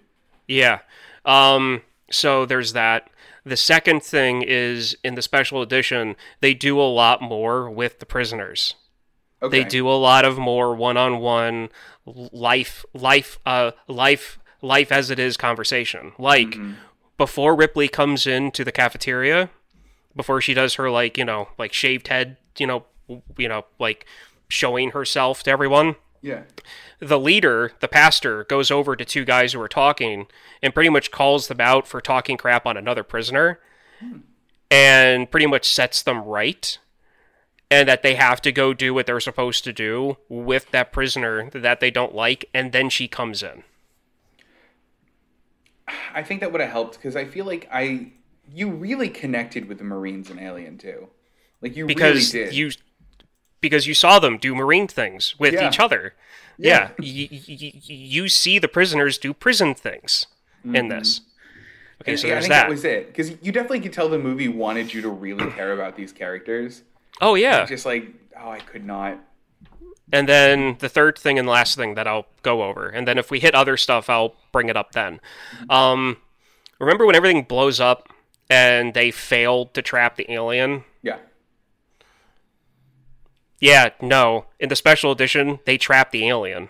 Yeah. 0.48 0.80
Um. 1.26 1.82
So 2.12 2.46
there's 2.46 2.74
that. 2.74 3.10
The 3.46 3.58
second 3.58 4.04
thing 4.04 4.42
is 4.42 4.96
in 5.04 5.16
the 5.16 5.22
special 5.22 5.62
edition, 5.62 6.16
they 6.42 6.54
do 6.54 6.80
a 6.80 6.84
lot 6.84 7.22
more 7.22 7.70
with 7.70 8.00
the 8.00 8.06
prisoners. 8.06 8.76
Okay. 9.44 9.64
They 9.64 9.68
do 9.68 9.90
a 9.90 9.92
lot 9.92 10.24
of 10.24 10.38
more 10.38 10.74
one-on-one 10.74 11.68
life, 12.06 12.86
life, 12.94 13.40
uh, 13.46 13.72
life, 13.90 14.40
life 14.62 14.90
as 14.90 15.10
it 15.10 15.20
is 15.20 15.36
conversation. 15.36 16.14
Like 16.18 16.56
before 17.18 17.54
Ripley 17.54 17.90
comes 17.90 18.26
into 18.26 18.64
the 18.64 18.72
cafeteria, 18.72 19.50
before 20.16 20.40
she 20.40 20.54
does 20.54 20.76
her 20.76 20.90
like 20.90 21.18
you 21.18 21.26
know 21.26 21.50
like 21.58 21.74
shaved 21.74 22.08
head, 22.08 22.38
you 22.58 22.66
know, 22.66 22.86
you 23.38 23.50
know 23.50 23.66
like 23.80 24.06
showing 24.48 24.92
herself 24.92 25.44
to 25.44 25.52
everyone. 25.52 25.98
Yeah. 26.22 26.44
The 27.00 27.20
leader, 27.20 27.74
the 27.82 27.90
pastor, 27.90 28.46
goes 28.46 28.72
over 28.72 28.96
to 28.96 29.04
two 29.04 29.26
guys 29.26 29.52
who 29.52 29.60
are 29.60 29.68
talking 29.68 30.28
and 30.62 30.74
pretty 30.74 30.90
much 30.90 31.12
calls 31.12 31.50
them 31.50 31.60
out 31.60 31.86
for 31.86 32.00
talking 32.00 32.38
crap 32.38 32.66
on 32.66 32.78
another 32.78 33.04
prisoner, 33.04 33.60
and 34.72 35.30
pretty 35.30 35.48
much 35.48 35.70
sets 35.74 36.02
them 36.02 36.24
right 36.24 36.78
and 37.74 37.90
that 37.90 38.04
they 38.04 38.16
have 38.16 38.40
to 38.42 38.52
go 38.52 38.74
do 38.74 38.94
what 38.94 39.06
they're 39.08 39.20
supposed 39.20 39.64
to 39.64 39.74
do 39.74 40.18
with 40.30 40.70
that 40.72 40.92
prisoner 40.92 41.50
that 41.52 41.80
they 41.80 41.90
don't 41.90 42.14
like, 42.14 42.46
and 42.54 42.72
then 42.72 42.90
she 42.90 43.08
comes 43.08 43.42
in. 43.42 43.64
I 46.14 46.24
think 46.24 46.40
that 46.42 46.52
would 46.52 46.62
have 46.62 46.70
helped 46.70 46.96
because 46.96 47.16
I 47.16 47.26
feel 47.26 47.46
like 47.46 47.68
I 47.72 48.12
you 48.54 48.70
really 48.70 49.10
connected 49.10 49.68
with 49.68 49.78
the 49.80 49.84
Marines 49.84 50.30
in 50.30 50.40
Alien 50.40 50.78
too. 50.78 51.08
Like 51.62 51.76
you 51.76 51.86
Because 51.86 52.34
really 52.34 52.46
did. 52.46 52.54
you 52.56 52.72
because 53.62 53.88
you 53.88 53.94
saw 53.94 54.20
them 54.20 54.38
do 54.38 54.54
marine 54.54 54.88
things 54.88 55.36
with 55.40 55.54
Yeah. 55.54 55.68
each 55.68 55.80
other. 55.80 56.14
Yeah, 56.58 56.92
Y- 57.00 57.28
y- 57.32 57.40
y- 57.50 57.72
you 57.88 58.30
see 58.30 58.60
the 58.60 58.68
prisoners 58.68 59.18
do 59.18 59.34
prison 59.34 59.74
things 59.74 60.28
in 60.64 60.72
mm-hmm. 60.74 60.88
this. 60.90 61.22
Okay, 62.02 62.12
And 62.12 62.20
so 62.20 62.28
yeah, 62.28 62.36
I 62.36 62.40
think 62.40 62.50
that. 62.50 62.62
that 62.64 62.70
was 62.70 62.84
it 62.86 63.08
because 63.08 63.32
you 63.42 63.52
definitely 63.52 63.80
could 63.80 63.94
tell 63.94 64.10
the 64.10 64.20
movie 64.20 64.48
wanted 64.48 64.94
you 64.94 65.02
to 65.02 65.10
really 65.10 65.50
care 65.52 65.74
about 65.74 65.96
these 65.96 66.12
characters. 66.12 66.84
Oh 67.22 67.36
yeah, 67.36 67.66
Just 67.66 67.86
like 67.86 68.08
oh, 68.40 68.50
I 68.50 68.60
could 68.60 68.86
not. 68.86 69.18
And 70.12 70.28
then 70.30 70.76
the 70.80 70.90
third 70.90 71.18
thing 71.18 71.40
and 71.40 71.48
last 71.48 71.76
thing 71.76 71.96
that 71.96 72.08
I'll 72.08 72.28
go 72.44 72.64
over, 72.64 72.88
and 72.90 73.08
then 73.08 73.18
if 73.18 73.32
we 73.32 73.40
hit 73.40 73.56
other 73.56 73.78
stuff, 73.78 74.10
I'll 74.10 74.36
bring 74.52 74.70
it 74.70 74.78
up 74.78 74.92
then. 74.92 75.20
Um, 75.70 76.18
remember 76.80 77.06
when 77.06 77.16
everything 77.16 77.44
blows 77.44 77.80
up 77.80 78.10
and 78.50 78.94
they 78.94 79.10
failed 79.10 79.74
to 79.74 79.82
trap 79.82 80.16
the 80.18 80.32
alien? 80.32 80.84
Yeah. 81.02 81.18
Yeah, 83.60 83.90
no. 84.02 84.46
In 84.60 84.70
the 84.70 84.76
special 84.76 85.12
edition, 85.12 85.60
they 85.66 85.78
trap 85.78 86.12
the 86.12 86.28
alien 86.28 86.70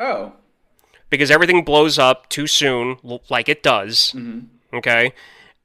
Oh. 0.00 0.32
because 1.10 1.30
everything 1.30 1.64
blows 1.64 1.98
up 1.98 2.28
too 2.28 2.46
soon, 2.46 2.96
like 3.28 3.48
it 3.48 3.62
does. 3.62 4.14
Okay, 4.72 5.12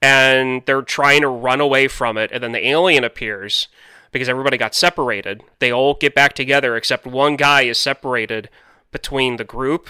and 0.01 0.63
they're 0.65 0.81
trying 0.81 1.21
to 1.21 1.27
run 1.27 1.61
away 1.61 1.87
from 1.87 2.17
it, 2.17 2.31
and 2.33 2.43
then 2.43 2.51
the 2.53 2.67
alien 2.67 3.03
appears 3.03 3.67
because 4.13 4.29
everybody 4.29 4.55
got 4.57 4.73
separated. 4.75 5.43
They 5.59 5.71
all 5.73 5.95
get 5.95 6.15
back 6.15 6.33
together, 6.33 6.77
except 6.77 7.05
one 7.05 7.35
guy 7.35 7.63
is 7.63 7.77
separated 7.77 8.49
between 8.91 9.35
the 9.37 9.43
group 9.43 9.89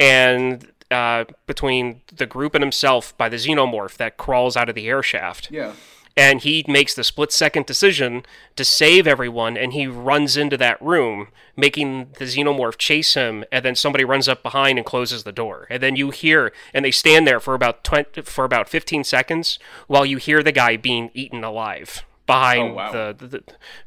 and 0.00 0.70
uh, 0.90 1.24
between 1.46 2.02
the 2.14 2.26
group 2.26 2.54
and 2.54 2.62
himself 2.62 3.16
by 3.16 3.28
the 3.28 3.36
xenomorph 3.36 3.96
that 3.96 4.16
crawls 4.16 4.56
out 4.56 4.68
of 4.68 4.74
the 4.74 4.88
air 4.88 5.02
shaft 5.02 5.48
Yeah. 5.50 5.72
and 6.16 6.42
he 6.42 6.64
makes 6.68 6.94
the 6.94 7.02
split 7.02 7.32
second 7.32 7.66
decision 7.66 8.24
to 8.56 8.64
save 8.64 9.06
everyone 9.06 9.56
and 9.56 9.72
he 9.72 9.86
runs 9.86 10.36
into 10.36 10.56
that 10.58 10.80
room 10.82 11.28
making 11.56 12.08
the 12.18 12.26
xenomorph 12.26 12.76
chase 12.76 13.14
him 13.14 13.44
and 13.50 13.64
then 13.64 13.74
somebody 13.74 14.04
runs 14.04 14.28
up 14.28 14.42
behind 14.42 14.78
and 14.78 14.86
closes 14.86 15.24
the 15.24 15.32
door 15.32 15.66
and 15.70 15.82
then 15.82 15.96
you 15.96 16.10
hear 16.10 16.52
and 16.74 16.84
they 16.84 16.90
stand 16.90 17.26
there 17.26 17.40
for 17.40 17.54
about 17.54 17.82
20, 17.82 18.22
for 18.22 18.44
about 18.44 18.68
15 18.68 19.04
seconds 19.04 19.58
while 19.86 20.04
you 20.04 20.18
hear 20.18 20.42
the 20.42 20.52
guy 20.52 20.76
being 20.76 21.10
eaten 21.14 21.42
alive 21.42 22.04
behind 22.26 22.70
Oh, 22.72 22.74
wow. 22.74 22.92
the, 22.92 23.14
the, 23.18 23.26
the 23.26 23.42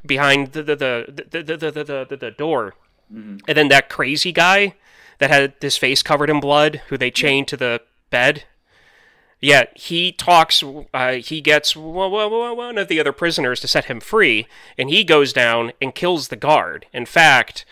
behind 0.06 0.52
the 0.52 0.62
the 0.62 0.76
the 0.76 1.24
the 1.30 1.42
the, 1.42 1.56
the, 1.56 1.70
the, 1.84 2.06
the, 2.08 2.16
the 2.16 2.30
door 2.30 2.74
and 3.10 3.40
then 3.46 3.68
that 3.68 3.88
crazy 3.88 4.32
guy 4.32 4.74
that 5.18 5.30
had 5.30 5.54
his 5.60 5.76
face 5.76 6.02
covered 6.02 6.28
in 6.30 6.40
blood 6.40 6.82
who 6.88 6.96
they 6.98 7.10
chained 7.10 7.48
to 7.48 7.56
the 7.56 7.80
bed 8.10 8.44
Yeah, 9.40 9.64
he 9.74 10.12
talks. 10.12 10.62
Uh, 10.92 11.12
he 11.14 11.40
gets 11.40 11.74
one 11.76 12.76
of 12.78 12.88
the 12.88 12.98
other 13.00 13.12
prisoners 13.12 13.60
to 13.60 13.68
set 13.68 13.84
him 13.86 14.00
free, 14.00 14.46
and 14.76 14.90
he 14.90 15.04
goes 15.04 15.32
down 15.32 15.72
and 15.80 15.94
kills 15.94 16.26
the 16.28 16.36
guard. 16.36 16.86
In 16.92 17.06
fact, 17.06 17.64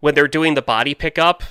when 0.00 0.14
they're 0.14 0.26
doing 0.26 0.54
the 0.54 0.62
body 0.62 0.94
pickup, 0.94 1.42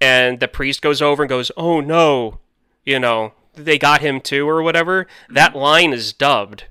and 0.00 0.38
the 0.38 0.46
priest 0.46 0.80
goes 0.82 1.02
over 1.02 1.24
and 1.24 1.28
goes, 1.28 1.50
"Oh 1.56 1.80
no," 1.80 2.38
you 2.84 3.00
know, 3.00 3.32
they 3.54 3.76
got 3.76 4.00
him 4.02 4.20
too, 4.20 4.48
or 4.48 4.62
whatever. 4.62 5.06
That 5.28 5.56
line 5.56 5.92
is 5.92 6.12
dubbed, 6.12 6.64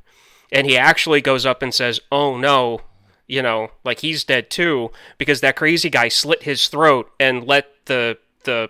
and 0.52 0.68
he 0.68 0.78
actually 0.78 1.22
goes 1.22 1.46
up 1.46 1.62
and 1.62 1.74
says, 1.74 2.00
"Oh 2.12 2.38
no." 2.38 2.82
You 3.30 3.42
know, 3.42 3.72
like 3.84 4.00
he's 4.00 4.24
dead 4.24 4.50
too, 4.50 4.90
because 5.18 5.42
that 5.42 5.58
crazy 5.58 5.90
guy 5.90 6.08
slit 6.08 6.44
his 6.44 6.70
throat 6.70 7.12
and 7.20 7.44
let 7.46 7.68
the 7.86 8.18
the 8.46 8.70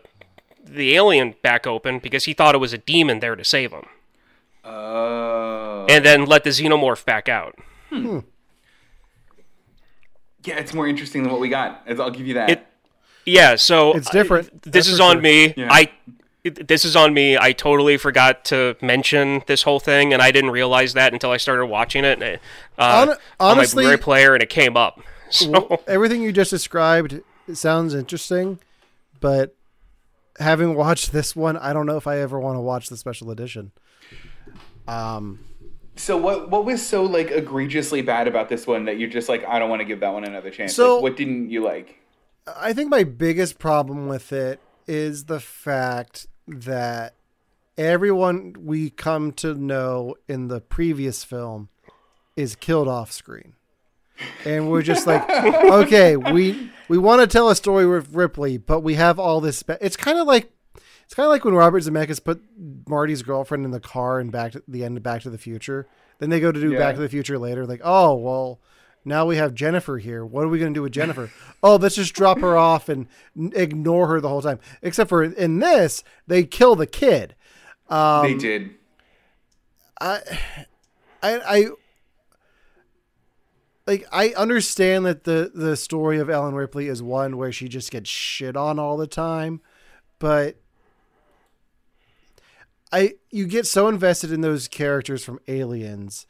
the 0.66 0.96
alien 0.96 1.36
back 1.44 1.68
open 1.68 2.00
because 2.00 2.24
he 2.24 2.34
thought 2.34 2.56
it 2.56 2.58
was 2.58 2.74
a 2.74 2.78
demon 2.80 3.20
there 3.20 3.36
to 3.36 3.44
save 3.44 3.72
him. 3.72 3.86
Oh. 4.66 5.86
And 5.88 6.04
then 6.04 6.26
let 6.26 6.44
the 6.44 6.50
xenomorph 6.50 7.06
back 7.06 7.30
out. 7.30 7.56
Hmm. 7.90 8.20
yeah, 10.44 10.56
it's 10.58 10.74
more 10.74 10.88
interesting 10.88 11.24
than 11.24 11.32
what 11.32 11.42
we 11.42 11.50
got. 11.50 11.84
I'll 11.88 12.10
give 12.12 12.28
you 12.28 12.34
that. 12.36 12.50
It- 12.50 12.68
Yeah, 13.26 13.56
so 13.58 13.94
It's 13.94 14.10
different, 14.10 14.48
I- 14.48 14.58
this 14.64 14.72
that's 14.74 14.88
is 14.88 15.00
on 15.00 15.16
sure. 15.18 15.22
me. 15.22 15.54
Yeah. 15.58 15.68
I 15.72 15.82
it- 15.82 15.92
this 16.50 16.86
is 16.86 16.96
on 16.96 17.14
me. 17.14 17.38
I 17.38 17.52
totally 17.52 17.98
forgot 17.98 18.46
to 18.46 18.76
mention 18.82 19.44
this 19.48 19.64
whole 19.64 19.80
thing, 19.80 20.14
and 20.14 20.22
I 20.22 20.32
didn't 20.32 20.52
realize 20.52 20.94
that 20.94 21.14
until 21.14 21.32
I 21.32 21.38
started 21.38 21.66
watching 21.68 22.04
it 22.06 22.22
uh, 22.22 22.38
Hon- 23.06 23.10
on 23.10 23.18
honestly- 23.40 23.84
my 23.84 23.90
Blu-ray 23.90 24.02
player, 24.02 24.34
and 24.34 24.44
it 24.44 24.50
came 24.50 24.76
up. 24.78 25.00
So 25.30 25.82
Everything 25.88 26.22
you 26.22 26.32
just 26.32 26.52
described 26.52 27.20
sounds 27.54 27.94
interesting, 27.94 28.60
but 29.20 29.54
having 30.40 30.74
watched 30.74 31.12
this 31.12 31.36
one, 31.36 31.58
I 31.58 31.74
don't 31.74 31.86
know 31.86 31.98
if 31.98 32.08
I 32.08 32.20
ever 32.20 32.40
want 32.40 32.56
to 32.56 32.62
watch 32.62 32.88
the 32.88 32.96
special 32.96 33.30
edition. 33.30 33.74
Um, 34.88 35.40
so 35.98 36.16
what 36.16 36.50
what 36.50 36.64
was 36.64 36.86
so 36.86 37.04
like 37.04 37.30
egregiously 37.32 38.02
bad 38.02 38.28
about 38.30 38.48
this 38.50 38.66
one 38.66 38.86
that 38.86 39.00
you're 39.00 39.10
just 39.10 39.28
like 39.28 39.44
I 39.46 39.60
don't 39.60 39.70
want 39.70 39.82
to 39.82 39.86
give 39.86 40.00
that 40.00 40.14
one 40.14 40.24
another 40.24 40.50
chance? 40.50 40.74
So- 40.74 40.96
Like, 40.96 41.04
what 41.04 41.18
didn't 41.18 41.50
you 41.50 41.62
like? 41.64 41.96
I 42.56 42.72
think 42.72 42.90
my 42.90 43.04
biggest 43.04 43.60
problem 43.60 44.08
with 44.08 44.32
it 44.32 44.62
is 44.88 45.26
the 45.26 45.42
fact 45.42 46.28
that 46.48 47.14
everyone 47.78 48.56
we 48.60 48.90
come 48.90 49.32
to 49.34 49.54
know 49.54 50.16
in 50.28 50.48
the 50.48 50.62
previous 50.62 51.24
film 51.24 51.70
is 52.36 52.56
killed 52.56 52.88
off 52.88 53.12
screen. 53.12 53.54
And 54.46 54.70
we're 54.72 54.82
just 54.82 55.06
like, 55.06 55.30
okay, 55.30 56.18
we 56.18 56.72
we 56.88 56.98
want 56.98 57.22
to 57.22 57.28
tell 57.28 57.50
a 57.50 57.56
story 57.56 57.86
with 57.86 58.14
Ripley, 58.16 58.58
but 58.58 58.80
we 58.82 58.96
have 58.96 59.20
all 59.20 59.42
this. 59.42 59.60
Spe- 59.60 59.82
it's 59.82 59.98
kind 59.98 60.18
of 60.18 60.26
like 60.26 60.52
it's 61.06 61.14
kind 61.14 61.26
of 61.26 61.32
like 61.32 61.46
when 61.46 61.54
Robert 61.54 61.84
Zemeckis 61.84 62.24
put 62.24 62.42
Marty's 62.88 63.22
girlfriend 63.22 63.64
in 63.64 63.72
the 63.72 63.80
car 63.80 64.20
and 64.20 64.32
back 64.32 64.54
to 64.54 64.64
the 64.68 64.84
end 64.84 64.98
of 64.98 65.04
Back 65.04 65.22
to 65.22 65.30
the 65.30 65.38
Future. 65.38 65.88
Then 66.20 66.30
they 66.32 66.40
go 66.40 66.52
to 66.52 66.60
do 66.60 66.72
Yeah. 66.72 66.80
Back 66.80 66.96
to 66.96 67.02
the 67.02 67.10
Future 67.10 67.38
later, 67.38 67.66
like, 67.68 67.82
oh 67.84 68.16
well, 68.16 68.60
now 69.08 69.26
we 69.26 69.38
have 69.38 69.54
Jennifer 69.54 69.98
here. 69.98 70.26
What 70.26 70.44
are 70.44 70.50
we 70.50 70.60
going 70.60 70.74
to 70.74 70.78
do 70.78 70.82
with 70.84 70.92
Jennifer? 70.92 71.32
oh, 71.64 71.78
let's 71.78 71.96
just 71.96 72.14
drop 72.14 72.40
her 72.40 72.58
off 72.58 72.90
and 72.90 73.08
ignore 73.36 74.08
her 74.08 74.20
the 74.20 74.30
whole 74.30 74.42
time. 74.42 74.60
Except 74.82 75.10
for 75.10 75.24
in 75.24 75.60
this, 75.60 76.04
they 76.28 76.44
kill 76.44 76.76
the 76.76 76.86
kid. 76.86 77.36
Um, 77.90 78.24
they 78.24 78.34
did. 78.34 78.72
I, 80.00 80.20
I, 81.24 81.68
like 83.88 84.06
I 84.12 84.34
understand 84.38 85.06
that 85.06 85.24
the 85.24 85.52
the 85.56 85.76
story 85.78 86.20
of 86.20 86.30
Ellen 86.30 86.54
Ripley 86.54 86.88
is 86.88 87.02
one 87.02 87.38
where 87.38 87.52
she 87.52 87.68
just 87.68 87.90
gets 87.90 88.10
shit 88.10 88.56
on 88.58 88.78
all 88.78 88.98
the 88.98 89.08
time, 89.08 89.62
but 90.20 90.58
I 92.92 93.14
you 93.32 93.48
get 93.48 93.66
so 93.66 93.88
invested 93.88 94.32
in 94.32 94.42
those 94.42 94.68
characters 94.68 95.24
from 95.24 95.40
Aliens 95.48 96.28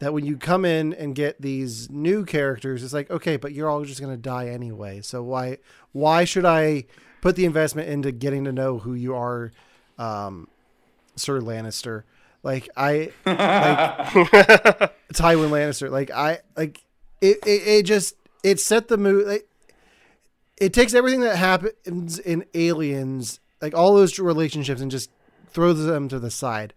that 0.00 0.12
when 0.12 0.26
you 0.26 0.36
come 0.36 0.64
in 0.64 0.92
and 0.94 1.14
get 1.14 1.40
these 1.40 1.88
new 1.88 2.24
characters, 2.24 2.82
it's 2.82 2.92
like 2.92 3.10
okay, 3.10 3.36
but 3.36 3.52
you're 3.52 3.70
all 3.70 3.84
just 3.84 4.00
gonna 4.00 4.16
die 4.16 4.48
anyway. 4.48 5.00
So 5.00 5.22
why 5.22 5.58
why 5.92 6.24
should 6.24 6.44
I 6.44 6.84
put 7.20 7.36
the 7.36 7.44
investment 7.44 7.88
into 7.88 8.10
getting 8.10 8.44
to 8.44 8.52
know 8.52 8.78
who 8.78 8.94
you 8.94 9.14
are, 9.14 9.52
um, 9.98 10.48
Sir 11.16 11.40
Lannister? 11.40 12.02
Like 12.42 12.68
I 12.76 13.12
like 13.26 13.36
Tywin 15.12 15.50
Lannister. 15.50 15.90
Like 15.90 16.10
I 16.10 16.38
like 16.56 16.82
it. 17.20 17.38
It, 17.46 17.68
it 17.68 17.82
just 17.84 18.14
it 18.42 18.58
set 18.58 18.88
the 18.88 18.96
mood. 18.96 19.26
Like, 19.26 19.46
it 20.56 20.72
takes 20.72 20.94
everything 20.94 21.20
that 21.20 21.36
happens 21.36 22.18
in 22.18 22.44
Aliens, 22.54 23.40
like 23.60 23.74
all 23.74 23.94
those 23.94 24.18
relationships, 24.18 24.80
and 24.80 24.90
just 24.90 25.10
throws 25.48 25.84
them 25.84 26.08
to 26.08 26.18
the 26.18 26.30
side. 26.30 26.72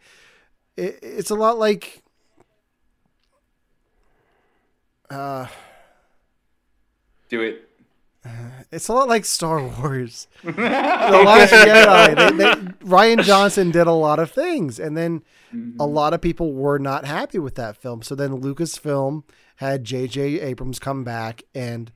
It, 0.76 1.00
it's 1.02 1.30
a 1.30 1.36
lot 1.36 1.58
like. 1.58 2.03
Uh, 5.14 5.48
Do 7.30 7.42
it. 7.42 7.70
it's 8.72 8.88
a 8.88 8.94
lot 8.94 9.08
like 9.08 9.26
Star 9.26 9.62
Wars. 9.62 10.28
the 10.44 10.52
Last 10.52 11.54
Jedi. 11.54 12.16
They, 12.16 12.38
they, 12.38 12.52
Rian 12.86 13.24
Johnson 13.24 13.70
did 13.72 13.88
a 13.88 13.92
lot 13.92 14.20
of 14.20 14.32
things, 14.32 14.80
and 14.80 14.98
then 14.98 15.24
a 15.80 15.86
lot 15.86 16.14
of 16.14 16.22
people 16.22 16.54
were 16.54 16.80
not 16.80 17.06
happy 17.06 17.38
with 17.38 17.56
that 17.56 17.78
film. 17.78 18.02
So 18.02 18.16
then 18.16 18.42
Lucasfilm 18.42 19.24
had 19.58 19.84
J.J. 19.84 20.40
Abrams 20.40 20.80
come 20.80 21.04
back 21.04 21.44
and 21.54 21.92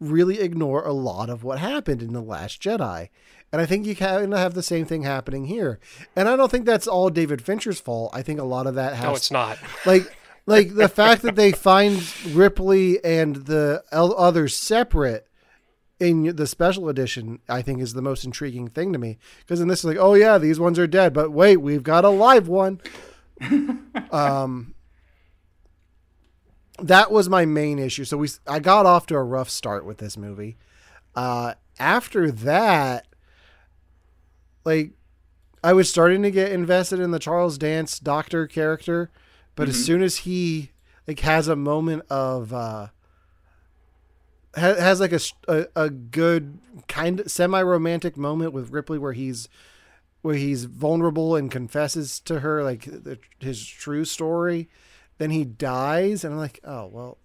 really 0.00 0.40
ignore 0.40 0.84
a 0.84 0.92
lot 0.92 1.30
of 1.30 1.42
what 1.42 1.58
happened 1.58 2.02
in 2.02 2.12
the 2.12 2.20
Last 2.20 2.62
Jedi. 2.62 3.08
And 3.50 3.62
I 3.62 3.66
think 3.66 3.86
you 3.86 3.96
kind 3.96 4.32
of 4.32 4.38
have 4.38 4.54
the 4.54 4.62
same 4.62 4.84
thing 4.84 5.02
happening 5.02 5.46
here. 5.46 5.80
And 6.14 6.28
I 6.28 6.36
don't 6.36 6.50
think 6.50 6.66
that's 6.66 6.86
all 6.86 7.08
David 7.08 7.40
Fincher's 7.40 7.80
fault. 7.80 8.10
I 8.12 8.20
think 8.20 8.38
a 8.38 8.44
lot 8.44 8.66
of 8.66 8.74
that 8.74 8.94
has 8.94 9.04
no, 9.04 9.14
it's 9.14 9.30
not. 9.30 9.58
like 9.86 10.14
like 10.48 10.74
the 10.74 10.88
fact 10.88 11.20
that 11.22 11.36
they 11.36 11.52
find 11.52 12.02
Ripley 12.26 13.04
and 13.04 13.36
the 13.36 13.84
others 13.92 14.56
separate 14.56 15.28
in 16.00 16.36
the 16.36 16.46
special 16.46 16.88
edition, 16.88 17.40
I 17.50 17.60
think 17.60 17.82
is 17.82 17.92
the 17.92 18.00
most 18.00 18.24
intriguing 18.24 18.68
thing 18.68 18.94
to 18.94 18.98
me. 18.98 19.18
Because 19.40 19.60
in 19.60 19.68
this, 19.68 19.80
is 19.80 19.84
like, 19.84 19.98
oh 19.98 20.14
yeah, 20.14 20.38
these 20.38 20.58
ones 20.58 20.78
are 20.78 20.86
dead, 20.86 21.12
but 21.12 21.32
wait, 21.32 21.58
we've 21.58 21.82
got 21.82 22.06
a 22.06 22.08
live 22.08 22.48
one. 22.48 22.80
um, 24.10 24.74
that 26.80 27.10
was 27.10 27.28
my 27.28 27.44
main 27.44 27.78
issue. 27.78 28.04
So 28.04 28.16
we, 28.16 28.28
I 28.46 28.58
got 28.58 28.86
off 28.86 29.04
to 29.08 29.16
a 29.16 29.22
rough 29.22 29.50
start 29.50 29.84
with 29.84 29.98
this 29.98 30.16
movie. 30.16 30.56
Uh, 31.14 31.54
after 31.78 32.30
that, 32.30 33.06
like, 34.64 34.92
I 35.62 35.74
was 35.74 35.90
starting 35.90 36.22
to 36.22 36.30
get 36.30 36.52
invested 36.52 37.00
in 37.00 37.10
the 37.10 37.18
Charles 37.18 37.58
Dance 37.58 37.98
doctor 37.98 38.46
character, 38.46 39.10
but 39.58 39.68
as 39.68 39.84
soon 39.84 40.02
as 40.02 40.18
he 40.18 40.70
like 41.08 41.20
has 41.20 41.48
a 41.48 41.56
moment 41.56 42.04
of 42.08 42.52
uh 42.54 42.88
ha- 44.54 44.74
has 44.74 45.00
like 45.00 45.12
a 45.12 45.20
a, 45.48 45.66
a 45.74 45.90
good 45.90 46.58
kind 46.86 47.20
of 47.20 47.30
semi-romantic 47.30 48.16
moment 48.16 48.52
with 48.52 48.70
Ripley 48.70 48.98
where 48.98 49.14
he's 49.14 49.48
where 50.22 50.36
he's 50.36 50.64
vulnerable 50.64 51.34
and 51.34 51.50
confesses 51.50 52.20
to 52.20 52.40
her 52.40 52.62
like 52.62 52.84
the, 52.84 53.18
his 53.40 53.66
true 53.66 54.04
story 54.04 54.68
then 55.18 55.30
he 55.30 55.44
dies 55.44 56.22
and 56.24 56.34
I'm 56.34 56.40
like 56.40 56.60
oh 56.62 56.86
well 56.86 57.18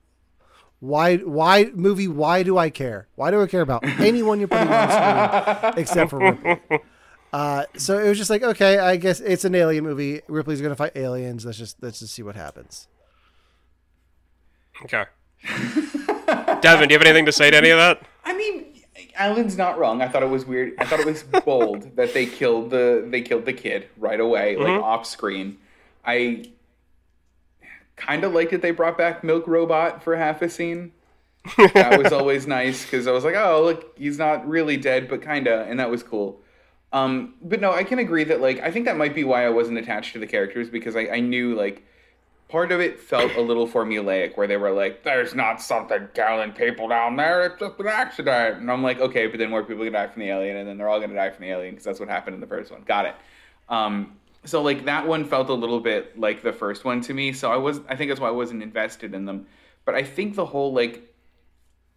why 0.80 1.18
why 1.18 1.72
movie 1.74 2.10
why 2.10 2.44
do 2.44 2.58
I 2.58 2.70
care? 2.70 3.08
Why 3.16 3.32
do 3.32 3.42
I 3.42 3.48
care 3.48 3.62
about 3.62 3.86
anyone 4.00 4.40
you're 4.40 4.50
putting 4.50 4.68
on 4.68 5.62
screen 5.62 5.74
except 5.78 6.10
for 6.10 6.20
Ripley 6.20 6.80
uh, 7.34 7.66
so 7.76 7.98
it 7.98 8.08
was 8.08 8.18
just 8.18 8.30
like 8.30 8.44
okay 8.44 8.78
I 8.78 8.96
guess 8.96 9.20
it's 9.20 9.44
an 9.44 9.56
alien 9.56 9.84
movie 9.84 10.22
Ripley's 10.28 10.62
gonna 10.62 10.76
fight 10.76 10.94
aliens 10.96 11.46
let's 11.46 11.58
just 11.58 11.76
let's 11.82 12.00
just 12.00 12.14
see 12.14 12.24
what 12.24 12.36
happens 12.36 12.88
Okay. 14.84 15.06
Devin, 16.62 16.88
do 16.88 16.94
you 16.94 17.00
have 17.00 17.08
anything 17.08 17.26
to 17.26 17.32
say 17.32 17.52
to 17.52 17.58
any 17.58 17.70
of 17.70 17.78
that? 17.78 18.02
I 18.26 18.36
mean, 18.36 18.82
Alan's 19.16 19.58
not 19.58 19.78
wrong. 19.78 20.02
I 20.02 20.08
thought 20.08 20.24
it 20.24 20.30
was 20.30 20.46
weird. 20.46 20.74
I 20.80 20.86
thought 20.86 21.00
it 21.00 21.06
was 21.06 21.24
bold 21.24 21.84
that 21.96 22.14
they 22.14 22.26
killed 22.26 22.70
the 22.70 23.06
they 23.08 23.22
killed 23.22 23.46
the 23.46 23.54
kid 23.54 23.88
right 23.98 24.20
away, 24.20 24.56
like 24.56 24.82
off 24.82 25.06
screen. 25.06 25.58
I 26.06 26.46
kind 27.96 28.24
of 28.24 28.34
liked 28.34 28.52
that 28.52 28.62
they 28.62 28.72
brought 28.72 28.98
back 28.98 29.24
Milk 29.24 29.48
Robot 29.48 30.04
for 30.04 30.16
half 30.16 30.42
a 30.42 30.50
scene. 30.50 30.92
that 31.74 32.02
was 32.02 32.14
always 32.14 32.48
nice 32.48 32.84
because 32.84 33.06
I 33.06 33.12
was 33.12 33.24
like, 33.24 33.36
oh 33.36 33.64
look, 33.64 33.98
he's 33.98 34.18
not 34.18 34.48
really 34.48 34.78
dead, 34.78 35.10
but 35.10 35.22
kinda, 35.22 35.66
and 35.70 35.80
that 35.80 35.90
was 35.90 36.02
cool. 36.02 36.40
Um, 36.94 37.34
but 37.42 37.60
no, 37.60 37.72
I 37.72 37.84
can 37.84 38.00
agree 38.00 38.24
that 38.26 38.40
like 38.40 38.62
I 38.62 38.72
think 38.72 38.86
that 38.86 38.98
might 38.98 39.16
be 39.16 39.24
why 39.24 39.46
I 39.46 39.50
wasn't 39.50 39.80
attached 39.80 40.14
to 40.14 40.20
the 40.20 40.28
characters 40.28 40.70
because 40.70 40.96
I, 40.96 41.08
I 41.08 41.20
knew 41.20 41.56
like 41.56 41.84
part 42.50 42.72
of 42.72 42.80
it 42.80 43.00
felt 43.00 43.36
a 43.36 43.42
little 43.42 43.68
formulaic 43.68 44.38
where 44.38 44.46
they 44.46 44.58
were 44.58 44.70
like, 44.70 45.04
there's 45.04 45.34
not 45.34 45.60
something 45.60 46.08
killing 46.14 46.52
people 46.52 46.88
down 46.88 47.16
there, 47.16 47.48
it's 47.48 47.60
just 47.60 47.80
an 47.80 47.88
accident. 47.88 48.60
And 48.60 48.72
I'm 48.72 48.84
like, 48.84 49.00
okay, 49.00 49.26
but 49.26 49.40
then 49.40 49.50
more 49.50 49.64
people 49.64 49.84
gonna 49.84 49.92
die 49.92 50.08
from 50.08 50.20
the 50.20 50.30
alien, 50.30 50.58
and 50.58 50.70
then 50.70 50.78
they're 50.78 50.88
all 50.88 51.00
gonna 51.00 51.16
die 51.16 51.32
from 51.32 51.46
the 51.46 51.52
alien 51.52 51.72
because 51.74 51.84
that's 51.84 52.00
what 52.00 52.10
happened 52.10 52.36
in 52.36 52.40
the 52.40 52.48
first 52.48 52.72
one. 52.72 52.84
Got 52.84 53.08
it. 53.08 53.16
Um, 53.70 54.20
so 54.46 54.62
like 54.62 54.86
that 54.86 55.08
one 55.08 55.26
felt 55.26 55.50
a 55.50 55.54
little 55.54 55.80
bit 55.80 56.20
like 56.20 56.44
the 56.44 56.54
first 56.54 56.86
one 56.86 57.02
to 57.02 57.14
me. 57.16 57.34
So 57.34 57.52
I 57.52 57.58
was 57.58 57.82
I 57.90 57.96
think 57.96 58.10
that's 58.10 58.22
why 58.22 58.28
I 58.28 58.32
wasn't 58.32 58.62
invested 58.62 59.16
in 59.16 59.26
them. 59.26 59.48
But 59.84 59.96
I 59.96 60.04
think 60.04 60.36
the 60.36 60.46
whole 60.46 60.74
like 60.74 61.12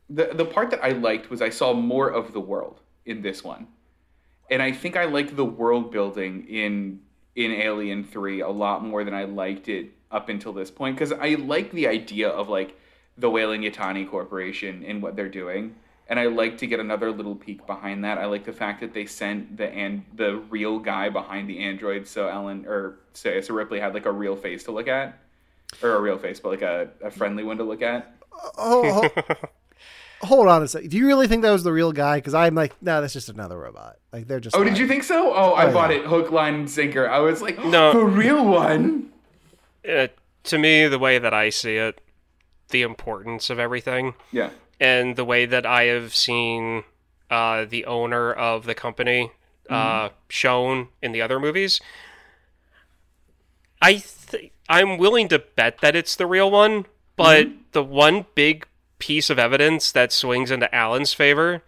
the 0.09 0.30
the 0.32 0.47
part 0.47 0.70
that 0.70 0.82
I 0.82 0.90
liked 0.90 1.28
was 1.28 1.42
I 1.42 1.51
saw 1.51 1.74
more 1.74 2.09
of 2.09 2.32
the 2.32 2.40
world 2.40 2.80
in 3.05 3.20
this 3.20 3.44
one. 3.44 3.66
And 4.51 4.62
I 4.62 4.72
think 4.72 4.97
I 4.97 5.05
liked 5.05 5.36
the 5.36 5.44
world 5.44 5.90
building 5.90 6.47
in 6.49 7.01
in 7.34 7.53
Alien 7.53 8.03
3 8.03 8.40
a 8.40 8.49
lot 8.49 8.82
more 8.82 9.05
than 9.05 9.12
I 9.12 9.24
liked 9.24 9.68
it 9.68 9.90
up 10.11 10.28
until 10.30 10.53
this 10.53 10.70
point 10.70 10.97
because 10.97 11.12
I 11.12 11.34
like 11.34 11.70
the 11.72 11.86
idea 11.86 12.28
of 12.28 12.49
like 12.49 12.78
the 13.18 13.28
Weyland 13.30 13.62
Yutani 13.62 14.09
Corporation 14.09 14.84
and 14.86 15.03
what 15.03 15.16
they're 15.16 15.28
doing. 15.28 15.74
And 16.09 16.20
I 16.20 16.26
like 16.26 16.59
to 16.59 16.66
get 16.66 16.78
another 16.78 17.11
little 17.11 17.34
peek 17.34 17.66
behind 17.66 18.05
that. 18.05 18.16
I 18.18 18.26
like 18.26 18.44
the 18.44 18.53
fact 18.53 18.80
that 18.80 18.94
they 18.94 19.07
sent 19.07 19.57
the 19.57 19.68
and 19.68 20.05
the 20.14 20.36
real 20.36 20.78
guy 20.78 21.09
behind 21.09 21.49
the 21.49 21.59
android, 21.59 22.07
so 22.07 22.28
Ellen 22.28 22.64
or 22.66 23.01
say 23.12 23.40
so 23.42 23.55
Ripley 23.55 23.80
had 23.80 23.92
like 23.92 24.07
a 24.07 24.12
real 24.12 24.36
face 24.36 24.62
to 24.64 24.70
look 24.70 24.86
at, 24.86 25.18
or 25.82 25.97
a 25.97 26.01
real 26.01 26.16
face, 26.16 26.38
but 26.38 26.51
like 26.51 26.62
a, 26.62 26.90
a 27.03 27.11
friendly 27.11 27.42
one 27.42 27.57
to 27.59 27.64
look 27.64 27.82
at. 27.82 28.14
Oh, 28.57 29.03
ho- 29.03 29.22
oh. 29.28 29.34
hold 30.23 30.49
on 30.49 30.62
a 30.62 30.69
second. 30.69 30.91
Do 30.91 30.97
you 30.97 31.07
really 31.07 31.27
think 31.29 31.43
that 31.43 31.51
was 31.51 31.62
the 31.64 31.73
real 31.73 31.93
guy? 31.93 32.17
Because 32.19 32.35
I'm 32.35 32.55
like, 32.55 32.81
no, 32.83 33.01
that's 33.01 33.12
just 33.12 33.29
another 33.29 33.59
robot. 33.59 33.97
Like 34.12 34.27
they're 34.27 34.41
just. 34.41 34.57
Oh, 34.57 34.64
did 34.64 34.79
you 34.79 34.87
think 34.89 35.05
so? 35.05 35.33
Oh, 35.35 35.53
I 35.53 35.67
Oh, 35.67 35.73
bought 35.73 35.91
yeah. 35.91 35.99
it 36.01 36.07
hook, 36.07 36.31
line, 36.31 36.55
and 36.55 36.71
sinker. 36.71 37.09
I 37.09 37.19
was 37.19 37.43
like, 37.43 37.62
No. 37.64 37.93
the 37.99 38.05
real 38.05 38.45
one. 38.45 39.11
Uh, 39.89 40.09
to 40.45 40.59
me, 40.59 40.87
the 40.89 40.99
way 40.99 41.19
that 41.19 41.33
I 41.35 41.51
see 41.51 41.77
it, 41.77 42.01
the 42.71 42.83
importance 42.83 43.51
of 43.51 43.59
everything, 43.59 44.14
Yeah. 44.33 44.51
and 44.81 45.17
the 45.17 45.25
way 45.25 45.47
that 45.47 45.64
I 45.67 45.85
have 45.85 46.14
seen 46.14 46.85
uh, 47.31 47.64
the 47.69 47.85
owner 47.85 48.33
of 48.33 48.64
the 48.67 48.75
company 48.75 49.31
uh, 49.71 50.09
shown 50.29 50.89
in 51.03 51.12
the 51.12 51.21
other 51.23 51.39
movies, 51.41 51.81
I 53.83 54.03
th- 54.31 54.53
I'm 54.69 54.97
willing 54.99 55.29
to 55.29 55.39
bet 55.39 55.79
that 55.79 55.95
it's 55.97 56.17
the 56.17 56.27
real 56.27 56.51
one. 56.51 56.87
But 57.17 57.49
the 57.73 57.83
one 57.83 58.27
big 58.35 58.67
piece 58.99 59.28
of 59.30 59.38
evidence 59.38 59.92
that 59.92 60.12
swings 60.12 60.51
into 60.51 60.72
Alan's 60.74 61.12
favor 61.12 61.62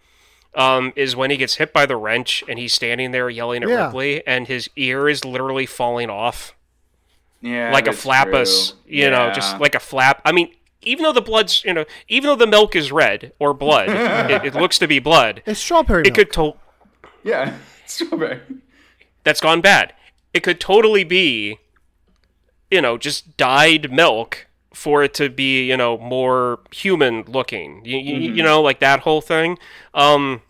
um, 0.55 0.93
is 0.95 1.15
when 1.15 1.29
he 1.29 1.37
gets 1.37 1.55
hit 1.55 1.71
by 1.71 1.85
the 1.85 1.95
wrench 1.95 2.43
and 2.49 2.57
he's 2.57 2.73
standing 2.73 3.11
there 3.11 3.29
yelling 3.29 3.63
at 3.63 3.69
Yeah. 3.69 3.85
Ripley, 3.85 4.25
and 4.25 4.47
his 4.47 4.69
ear 4.75 5.07
is 5.07 5.23
literally 5.23 5.65
falling 5.67 6.09
off 6.09 6.55
Yeah. 7.41 7.71
like 7.71 7.87
a 7.87 7.91
that's 7.91 8.01
flappus, 8.01 8.71
true. 8.71 8.79
you 8.87 9.09
know, 9.11 9.31
just 9.31 9.59
like 9.59 9.75
a 9.75 9.79
flap. 9.79 10.21
I 10.25 10.31
mean, 10.31 10.53
even 10.81 11.03
though 11.03 11.13
the 11.13 11.21
blood's, 11.21 11.63
you 11.65 11.73
know, 11.73 11.85
even 12.07 12.29
though 12.29 12.35
the 12.35 12.47
milk 12.47 12.75
is 12.75 12.91
red 12.91 13.31
or 13.37 13.53
blood, 13.53 13.89
it, 14.31 14.45
it 14.45 14.53
looks 14.55 14.79
to 14.79 14.87
be 14.87 14.97
blood. 14.99 15.43
It's 15.45 15.59
strawberry. 15.59 16.03
It 16.05 16.15
could 16.15 16.31
to- 16.33 16.55
Yeah. 17.23 17.57
Strawberry. 17.85 18.39
that's 19.23 19.41
gone 19.41 19.61
bad. 19.61 19.93
It 20.33 20.41
could 20.41 20.59
totally 20.59 21.03
be, 21.03 21.57
you 22.71 22.81
know, 22.81 22.97
just 22.97 23.35
dyed 23.37 23.91
milk 23.91 24.47
for 24.79 25.03
it 25.03 25.13
to 25.15 25.29
be, 25.29 25.67
you 25.67 25.75
know, 25.77 25.97
more 25.97 26.59
human 26.71 27.23
looking. 27.27 27.83
You, 27.85 27.97
you, 27.97 28.15
Mm-hmm. 28.15 28.35
you 28.37 28.43
know, 28.43 28.61
like 28.61 28.79
that 28.79 29.01
whole 29.01 29.21
thing. 29.21 29.59
Um, 29.93 30.41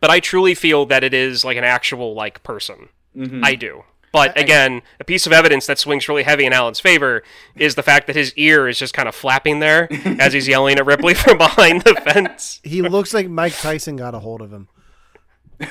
but 0.00 0.10
I 0.10 0.20
truly 0.20 0.54
feel 0.54 0.86
that 0.86 1.02
it 1.02 1.14
is 1.14 1.44
like 1.44 1.56
an 1.56 1.64
actual 1.64 2.14
like 2.14 2.42
person. 2.42 2.90
Mm-hmm. 3.16 3.44
I 3.44 3.54
do. 3.54 3.84
But 4.12 4.38
again, 4.38 4.82
a 5.00 5.04
piece 5.04 5.26
of 5.26 5.32
evidence 5.32 5.66
that 5.66 5.76
swings 5.78 6.08
really 6.08 6.22
heavy 6.22 6.44
in 6.44 6.52
Alan's 6.52 6.78
favor 6.78 7.24
is 7.56 7.74
the 7.74 7.82
fact 7.82 8.06
that 8.06 8.14
his 8.14 8.32
ear 8.34 8.68
is 8.68 8.78
just 8.78 8.94
kind 8.94 9.08
of 9.08 9.14
flapping 9.14 9.58
there 9.58 9.88
as 10.20 10.32
he's 10.32 10.46
yelling 10.46 10.78
at 10.78 10.86
Ripley 10.86 11.14
from 11.14 11.36
behind 11.38 11.82
the 11.82 11.94
fence. 11.94 12.60
He 12.64 12.80
looks 12.82 13.12
like 13.12 13.28
Mike 13.28 13.56
Tyson 13.58 13.96
got 13.96 14.14
a 14.14 14.20
hold 14.20 14.40
of 14.40 14.52
him. 14.52 14.68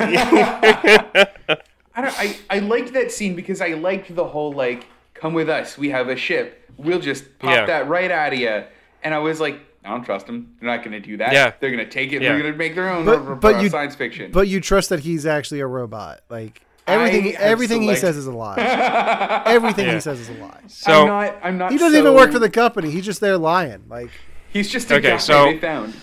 I 1.96 2.02
don't. 2.02 2.20
I 2.20 2.36
I 2.50 2.60
liked 2.60 2.94
that 2.94 3.12
scene 3.12 3.36
because 3.36 3.62
I 3.62 3.70
liked 3.74 4.14
the 4.16 4.26
whole 4.26 4.52
like, 4.52 4.88
come 5.24 5.34
with 5.34 5.48
us. 5.50 5.78
We 5.78 5.90
have 5.92 6.10
a 6.10 6.18
ship. 6.18 6.70
We'll 6.78 7.00
just 7.00 7.40
pop 7.40 7.50
Yeah. 7.52 7.66
that 7.68 7.88
right 7.88 8.12
out 8.12 8.34
of 8.34 8.40
you. 8.40 8.64
And 9.04 9.14
I 9.14 9.20
was 9.20 9.40
like, 9.40 9.58
I 9.86 9.90
don't 9.90 10.04
trust 10.04 10.28
them. 10.28 10.54
They're 10.60 10.70
not 10.70 10.84
going 10.84 10.92
to 10.92 11.00
do 11.00 11.16
that. 11.18 11.32
Yeah. 11.32 11.54
They're 11.62 11.72
going 11.72 11.84
to 11.84 11.90
take 11.90 12.12
it. 12.12 12.22
Yeah. 12.22 12.30
They're 12.34 12.42
going 12.42 12.52
to 12.52 12.58
make 12.58 12.76
their 12.76 12.90
own. 12.90 13.06
But- 13.06 13.20
r- 13.20 13.30
r- 13.30 13.36
but 13.36 13.62
you- 13.62 13.70
science 13.70 13.96
fiction. 13.96 14.32
But 14.34 14.50
you 14.50 14.60
trust 14.60 14.90
that 14.90 15.00
he's 15.00 15.26
actually 15.26 15.62
a 15.62 15.68
robot. 15.68 16.22
Like 16.30 16.62
everything. 16.88 17.28
I 17.28 17.32
have 17.32 17.42
everything 17.42 17.82
he 17.84 17.96
says 17.96 18.18
is 18.18 18.26
a 18.28 18.32
lie. 18.34 18.58
everything 19.46 19.86
Yeah. 19.88 19.94
he 19.94 20.00
says 20.02 20.20
is 20.20 20.28
a 20.30 20.34
lie. 20.34 20.60
So 20.68 20.92
I'm 21.04 21.08
not. 21.08 21.36
I'm 21.42 21.58
not. 21.58 21.72
He 21.72 21.78
doesn't 21.78 21.94
so- 21.94 22.00
even 22.00 22.14
work 22.16 22.34
for 22.34 22.40
the 22.40 22.50
company. 22.50 22.92
He's 22.92 23.06
just 23.06 23.22
there 23.22 23.38
lying. 23.38 23.84
Like 23.88 24.10
He's 24.52 24.70
just 24.70 24.92
a 24.92 24.96
Okay, 24.96 25.12
guy 25.12 25.18
so- 25.18 25.46
they 25.46 25.58
found. 25.58 25.94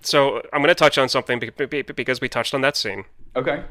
so 0.00 0.38
I'm 0.52 0.60
going 0.62 0.68
to 0.68 0.74
touch 0.74 0.96
on 0.96 1.10
something 1.10 1.38
be- 1.38 1.50
be- 1.50 1.66
be- 1.82 1.82
because 1.82 2.20
we 2.22 2.28
touched 2.30 2.54
on 2.54 2.62
that 2.62 2.74
scene. 2.76 3.04
Okay. 3.36 3.64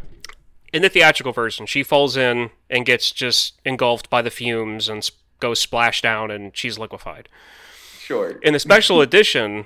In 0.72 0.82
the 0.82 0.90
theatrical 0.90 1.32
version, 1.34 1.66
she 1.66 1.84
falls 1.84 2.16
in 2.16 2.52
and 2.70 2.86
gets 2.86 3.12
just 3.12 3.60
engulfed 3.66 4.10
by 4.10 4.22
the 4.22 4.30
fumes 4.30 4.88
and 4.90 5.10
goes 5.40 5.60
splash 5.60 6.02
down 6.02 6.30
and 6.32 6.56
she's 6.56 6.78
liquefied. 6.78 7.28
Sure. 8.00 8.40
In 8.44 8.54
the 8.54 8.60
special 8.60 9.02
edition, 9.08 9.66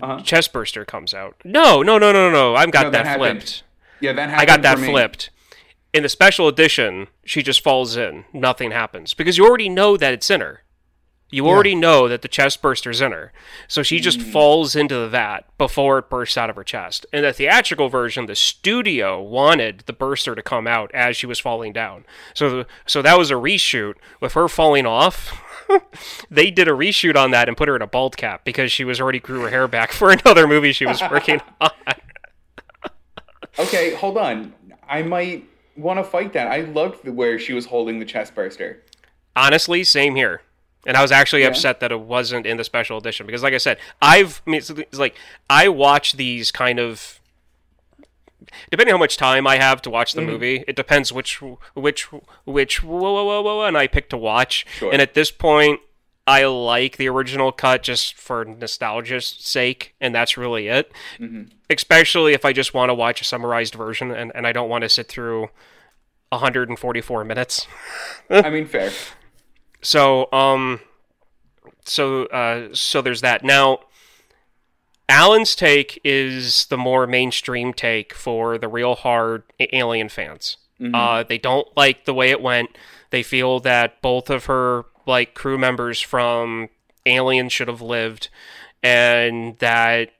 Uh-huh. 0.00 0.18
Chestburster 0.22 0.86
comes 0.86 1.14
out. 1.14 1.36
No, 1.44 1.82
no, 1.82 1.98
no, 1.98 2.12
no, 2.12 2.30
no. 2.30 2.54
I've 2.56 2.70
got 2.72 2.84
No, 2.86 2.90
that 2.90 3.04
that, 3.04 3.16
flipped. 3.18 3.62
Yeah, 4.00 4.12
that 4.12 4.30
happened. 4.30 4.40
I 4.40 4.44
got 4.56 4.62
that 4.62 4.78
flipped. 4.78 5.30
In 5.92 6.02
the 6.02 6.08
special 6.08 6.48
edition, 6.48 7.08
she 7.24 7.42
just 7.42 7.62
falls 7.62 7.96
in. 7.96 8.24
Nothing 8.32 8.70
happens 8.70 9.14
because 9.14 9.36
you 9.38 9.46
already 9.46 9.68
know 9.68 9.96
that 9.96 10.12
it's 10.14 10.30
in 10.30 10.40
her. 10.40 10.62
You 11.32 11.48
already 11.48 11.74
know 11.74 12.08
that 12.08 12.22
the 12.22 12.28
chest 12.28 12.62
burster's 12.62 13.00
in 13.00 13.10
her. 13.10 13.32
So 13.66 13.82
she 13.82 13.98
just 14.00 14.20
Hmm. 14.20 14.30
falls 14.30 14.76
into 14.76 14.94
the 14.96 15.08
vat 15.08 15.40
before 15.58 15.98
it 15.98 16.10
bursts 16.10 16.36
out 16.36 16.50
of 16.50 16.56
her 16.56 16.62
chest. 16.62 17.06
In 17.12 17.22
the 17.22 17.32
theatrical 17.32 17.88
version, 17.88 18.26
the 18.26 18.36
studio 18.36 19.20
wanted 19.20 19.80
the 19.86 19.92
burster 19.94 20.34
to 20.34 20.42
come 20.42 20.66
out 20.66 20.90
as 20.94 21.16
she 21.16 21.26
was 21.26 21.40
falling 21.40 21.72
down. 21.72 22.04
So 22.34 22.50
the, 22.50 22.66
so 22.86 23.00
that 23.02 23.18
was 23.18 23.30
a 23.30 23.34
reshoot 23.34 23.94
with 24.20 24.34
her 24.34 24.46
falling 24.46 24.84
off. 24.86 25.42
they 26.30 26.50
did 26.50 26.68
a 26.68 26.72
reshoot 26.72 27.16
on 27.16 27.30
that 27.30 27.48
and 27.48 27.56
put 27.56 27.66
her 27.68 27.76
in 27.76 27.82
a 27.82 27.86
bald 27.86 28.16
cap 28.18 28.44
because 28.44 28.70
she 28.70 28.84
was 28.84 29.00
already 29.00 29.18
grew 29.18 29.40
her 29.40 29.48
hair 29.50 29.66
back 29.66 29.90
for 29.92 30.10
another 30.12 30.46
movie 30.46 30.72
she 30.72 30.84
was 30.84 31.00
working 31.10 31.40
on. 31.60 31.70
Okay, 33.58 33.94
hold 33.94 34.18
on. 34.18 34.52
I 34.88 35.02
might 35.02 35.46
want 35.76 35.98
to 35.98 36.04
fight 36.04 36.32
that. 36.34 36.48
I 36.48 36.58
loved 36.60 37.04
the, 37.04 37.12
where 37.12 37.38
she 37.38 37.52
was 37.52 37.66
holding 37.66 37.98
the 37.98 38.04
chest 38.04 38.34
burster. 38.34 38.82
honestly, 39.34 39.82
same 39.84 40.14
here. 40.14 40.42
And 40.84 40.96
I 40.96 41.02
was 41.02 41.12
actually 41.12 41.44
upset 41.44 41.80
that 41.80 41.92
it 41.92 42.00
wasn't 42.00 42.44
in 42.44 42.56
the 42.56 42.64
special 42.64 42.98
edition 42.98 43.24
because, 43.26 43.42
like 43.42 43.54
I 43.54 43.58
said, 43.58 43.78
I've 44.00 44.42
I 44.46 44.50
mean, 44.50 44.58
it's, 44.58 44.70
it's 44.70 44.98
like 44.98 45.16
I 45.48 45.68
watch 45.68 46.14
these 46.14 46.50
kind 46.50 46.80
of 46.80 47.20
depending 48.70 48.92
on 48.92 48.98
how 48.98 49.02
much 49.02 49.16
time 49.16 49.46
I 49.46 49.56
have 49.56 49.82
to 49.82 49.90
watch 49.90 50.12
the 50.12 50.20
mm-hmm. 50.20 50.30
movie. 50.30 50.64
It 50.66 50.76
depends 50.76 51.12
which 51.12 51.40
which 51.74 52.08
which 52.44 52.82
whoa, 52.82 53.00
whoa, 53.00 53.24
whoa, 53.24 53.42
whoa, 53.42 53.64
and 53.64 53.76
I 53.76 53.86
pick 53.86 54.08
to 54.10 54.16
watch. 54.16 54.66
Sure. 54.78 54.92
And 54.92 55.00
at 55.00 55.14
this 55.14 55.30
point, 55.30 55.80
I 56.26 56.44
like 56.44 56.96
the 56.96 57.08
original 57.08 57.50
cut 57.52 57.82
just 57.82 58.14
for 58.14 58.44
nostalgia's 58.44 59.26
sake, 59.26 59.94
and 60.00 60.14
that's 60.14 60.36
really 60.36 60.68
it. 60.68 60.92
Mm-hmm. 61.18 61.44
Especially 61.68 62.32
if 62.32 62.44
I 62.44 62.52
just 62.52 62.74
want 62.74 62.90
to 62.90 62.94
watch 62.94 63.20
a 63.20 63.24
summarized 63.24 63.74
version 63.74 64.10
and, 64.10 64.30
and 64.34 64.46
I 64.46 64.52
don't 64.52 64.68
want 64.68 64.82
to 64.82 64.88
sit 64.88 65.08
through 65.08 65.48
144 66.28 67.24
minutes. 67.24 67.66
I 68.30 68.50
mean, 68.50 68.66
fair. 68.66 68.90
So, 69.82 70.32
um, 70.32 70.80
so, 71.84 72.26
uh, 72.26 72.68
so 72.72 73.02
there's 73.02 73.20
that. 73.20 73.44
Now, 73.44 73.80
Alan's 75.08 75.54
take 75.54 76.00
is 76.04 76.66
the 76.66 76.78
more 76.78 77.06
mainstream 77.06 77.74
take 77.74 78.14
for 78.14 78.56
the 78.58 78.68
real 78.68 78.94
hard 78.94 79.42
Alien 79.72 80.08
fans. 80.08 80.56
Uh, 80.94 81.22
they 81.22 81.38
don't 81.38 81.68
like 81.76 82.06
the 82.06 82.14
way 82.14 82.30
it 82.30 82.40
went. 82.40 82.70
They 83.10 83.22
feel 83.22 83.60
that 83.60 84.00
both 84.02 84.30
of 84.30 84.46
her 84.46 84.84
like 85.06 85.34
crew 85.34 85.58
members 85.58 86.00
from 86.00 86.70
Alien 87.06 87.48
should 87.50 87.68
have 87.68 87.82
lived, 87.82 88.28
and 88.82 89.58
that 89.58 90.10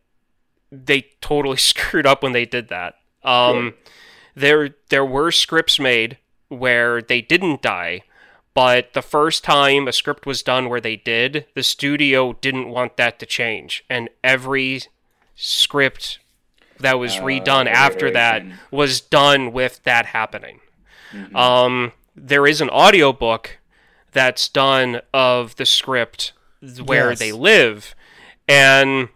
they 0.71 1.07
totally 1.21 1.57
screwed 1.71 2.07
up 2.07 2.23
when 2.23 2.33
they 2.33 2.45
did 2.45 2.69
that. 2.69 2.95
Um, 3.25 3.75
there 4.35 4.71
there 4.91 5.05
were 5.05 5.31
scripts 5.33 5.79
made 5.81 6.19
where 6.49 7.01
they 7.01 7.21
didn't 7.21 7.63
die, 7.63 8.03
but 8.55 8.93
the 8.93 9.03
first 9.03 9.45
time 9.45 9.89
a 9.89 9.93
script 9.93 10.27
was 10.27 10.43
done 10.43 10.69
where 10.69 10.81
they 10.81 10.97
did, 10.97 11.47
the 11.55 11.63
studio 11.63 12.35
didn't 12.35 12.69
want 12.69 12.97
that 12.97 13.19
to 13.21 13.27
change, 13.27 13.85
and 13.89 14.09
every 14.23 14.83
script 15.35 16.19
that 16.79 16.99
was 16.99 17.17
redone 17.17 17.67
after 17.67 18.11
that 18.11 18.43
was 18.71 19.01
done 19.01 19.53
with 19.53 19.83
that 19.85 20.07
happening. 20.07 20.61
Um, 21.35 21.93
there 22.17 22.47
is 22.47 22.61
an 22.61 22.71
audiobook 22.71 23.59
that's 24.13 24.49
done 24.49 25.01
of 25.15 25.57
the 25.57 25.67
script 25.67 26.33
where 26.85 27.11
Yes. 27.11 27.19
they 27.19 27.33
live, 27.33 27.95
and 28.49 29.09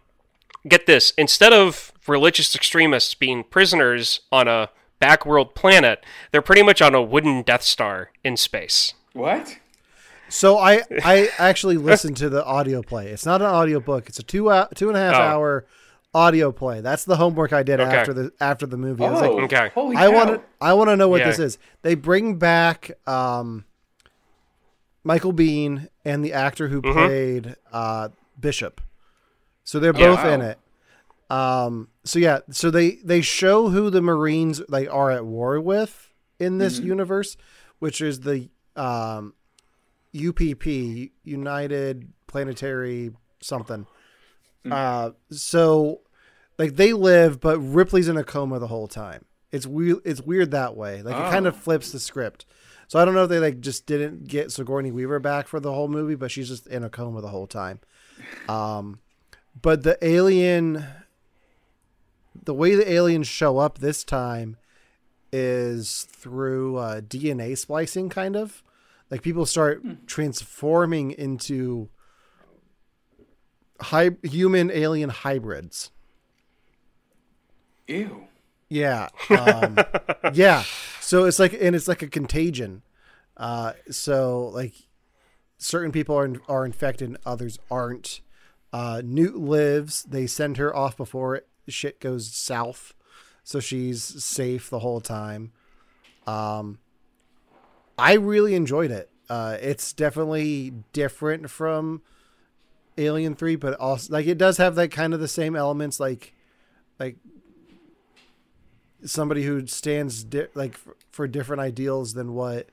get 0.69 0.87
this 0.87 1.13
instead 1.19 1.53
of 1.53 1.93
religious 2.07 2.55
extremists 2.55 3.15
being 3.15 3.45
prisoners 3.45 4.21
on 4.31 4.47
a 4.49 4.71
backworld 5.01 5.55
planet, 5.55 6.05
they're 6.33 6.43
pretty 6.43 6.63
much 6.63 6.81
on 6.81 6.95
a 6.95 7.03
wooden 7.03 7.43
Death 7.43 7.63
Star 7.63 8.11
in 8.25 8.37
space. 8.37 8.95
What? 9.17 9.59
So 10.29 10.59
I 10.59 10.83
I 11.05 11.29
actually 11.39 11.77
listened 11.77 12.17
to 12.19 12.29
the 12.29 12.45
audio 12.45 12.83
play. 12.83 13.09
It's 13.09 13.27
not 13.27 13.41
an 13.41 13.49
audio 13.49 13.81
book. 13.81 14.09
It's 14.09 14.19
a 14.19 14.23
two 14.23 14.51
hour, 14.51 14.69
two 14.75 14.89
and 14.89 14.97
a 14.97 15.01
half 15.01 15.15
Oh. 15.15 15.19
hour 15.23 15.67
audio 16.15 16.51
play. 16.53 16.81
That's 16.81 17.05
the 17.05 17.17
homework 17.17 17.53
I 17.53 17.63
did 17.63 17.81
Okay. 17.81 17.97
after 17.97 18.13
the 18.13 18.33
after 18.41 18.67
the 18.67 18.77
movie. 18.77 19.05
I 19.05 19.11
was 19.11 19.23
Oh, 19.23 19.31
like, 19.37 19.45
Okay. 19.53 19.71
holy 19.75 19.97
I 19.97 20.09
cow. 20.09 20.15
want 20.15 20.31
to 20.31 20.41
I 20.61 20.73
want 20.75 20.91
to 20.91 20.97
know 20.97 21.09
what 21.09 21.21
Yeah. 21.21 21.29
this 21.29 21.39
is. 21.39 21.59
They 21.83 21.95
bring 21.95 22.37
back 22.39 22.91
um, 23.09 23.65
Michael 25.05 25.33
Biehn 25.33 25.89
and 26.05 26.25
the 26.25 26.33
actor 26.33 26.69
who 26.69 26.83
played 26.83 27.57
uh, 27.73 28.09
Bishop. 28.39 28.81
So 29.65 29.79
they're 29.81 29.93
both 29.93 30.19
wow. 30.25 30.31
in 30.35 30.41
it. 30.43 30.59
Um, 31.29 31.89
so 32.05 32.19
yeah, 32.19 32.41
so 32.51 32.71
they 32.71 32.93
they 33.05 33.21
show 33.21 33.69
who 33.69 33.91
the 33.91 34.01
Marines 34.03 34.63
like 34.69 34.89
are 34.93 35.11
at 35.11 35.25
war 35.25 35.61
with 35.61 36.13
in 36.39 36.59
this 36.59 36.79
universe, 36.79 37.37
which 37.79 38.01
is 38.01 38.21
the 38.21 38.49
um, 38.77 39.35
UPP 40.15 40.67
United 41.25 42.13
Planetary 42.27 43.13
something. 43.41 43.87
Uh, 44.71 45.11
so 45.31 46.01
like 46.59 46.77
they 46.77 46.93
live, 46.93 47.41
but 47.41 47.59
Ripley's 47.59 48.09
in 48.09 48.17
a 48.17 48.25
coma 48.25 48.59
the 48.59 48.67
whole 48.67 48.89
time. 48.89 49.25
It's 49.53 49.67
weird. 49.67 49.99
It's 50.05 50.21
weird 50.21 50.51
that 50.51 50.77
way. 50.77 51.03
Like 51.03 51.15
it 51.15 51.31
kind 51.31 51.47
of 51.47 51.55
Oh. 51.55 51.59
flips 51.59 51.93
the 51.93 52.01
script. 52.01 52.47
So 52.89 52.99
I 53.01 53.05
don't 53.05 53.15
know 53.15 53.25
if 53.25 53.29
they 53.31 53.39
like 53.39 53.61
just 53.61 53.87
didn't 53.87 54.27
get 54.29 54.51
Sigourney 54.53 54.91
Weaver 54.91 55.19
back 55.21 55.47
for 55.49 55.61
the 55.61 55.73
whole 55.73 55.89
movie, 55.89 56.15
but 56.17 56.31
she's 56.31 56.49
just 56.49 56.67
in 56.67 56.83
a 56.85 56.91
coma 56.91 57.21
the 57.21 57.29
whole 57.29 57.47
time. 57.47 57.81
Um, 58.49 59.01
but 59.61 59.83
the 59.83 59.99
alien, 60.05 60.85
the 62.45 62.55
way 62.55 62.75
the 62.75 62.91
aliens 62.91 63.27
show 63.29 63.59
up 63.59 63.79
this 63.79 64.05
time 64.05 64.57
is 65.33 66.07
through 66.11 66.77
uh, 66.77 67.01
DNA 67.01 67.57
splicing, 67.59 68.09
kind 68.09 68.37
of. 68.37 68.63
Like 69.11 69.23
people 69.23 69.47
start 69.47 69.83
transforming 70.07 71.13
into 71.13 71.89
hy- 73.81 74.17
human 74.23 74.71
alien 74.71 75.11
hybrids. 75.11 75.91
Ew. 77.87 78.25
Yeah. 78.69 79.09
Um, 79.31 79.79
yeah. 80.35 80.65
So 81.01 81.25
it's 81.25 81.39
like, 81.39 81.57
and 81.59 81.77
it's 81.77 81.87
like 81.87 82.03
a 82.03 82.09
contagion. 82.09 82.83
Uh, 83.37 83.75
so 83.91 84.49
like 84.49 84.75
certain 85.59 85.93
people 85.93 86.17
are, 86.19 86.33
are 86.49 86.65
infected 86.65 87.09
and 87.09 87.19
others 87.25 87.59
aren't. 87.71 88.21
Uh, 88.73 89.01
Newt 89.05 89.37
lives. 89.37 90.03
They 90.03 90.27
send 90.27 90.57
her 90.57 90.75
off 90.75 90.97
before 90.97 91.43
shit 91.69 92.01
goes 92.01 92.33
south. 92.33 92.95
So 93.43 93.61
she's 93.61 94.03
safe 94.03 94.69
the 94.69 94.81
whole 94.81 95.01
time. 95.01 95.53
Um, 96.27 96.79
I 97.99 98.15
really 98.15 98.55
enjoyed 98.55 98.91
it. 98.91 99.11
Uh, 99.29 99.57
it's 99.61 99.93
definitely 99.93 100.73
different 100.93 101.51
from 101.51 102.03
Alien 102.99 103.35
3, 103.35 103.57
but 103.57 103.75
also 103.75 104.13
like 104.13 104.27
it 104.27 104.39
does 104.39 104.59
have 104.59 104.75
that 104.77 104.91
kind 104.91 105.15
of 105.15 105.21
the 105.21 105.29
same 105.29 105.57
elements 105.57 105.99
like 105.99 106.33
like 106.99 107.17
somebody 109.05 109.43
who 109.43 109.67
stands 109.67 110.25
di- 110.25 110.47
like 110.55 110.77
for, 110.77 110.97
for 111.11 111.27
different 111.27 111.61
ideals 111.61 112.15
than 112.15 112.35
what 112.35 112.69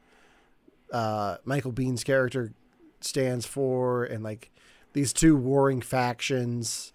uh, 0.91 1.37
Michael 1.43 1.73
Biehn's 1.73 2.03
character 2.03 2.53
stands 3.01 3.45
for, 3.45 4.03
and 4.03 4.23
like 4.23 4.51
these 4.93 5.11
two 5.11 5.35
warring 5.35 5.81
factions 5.81 6.93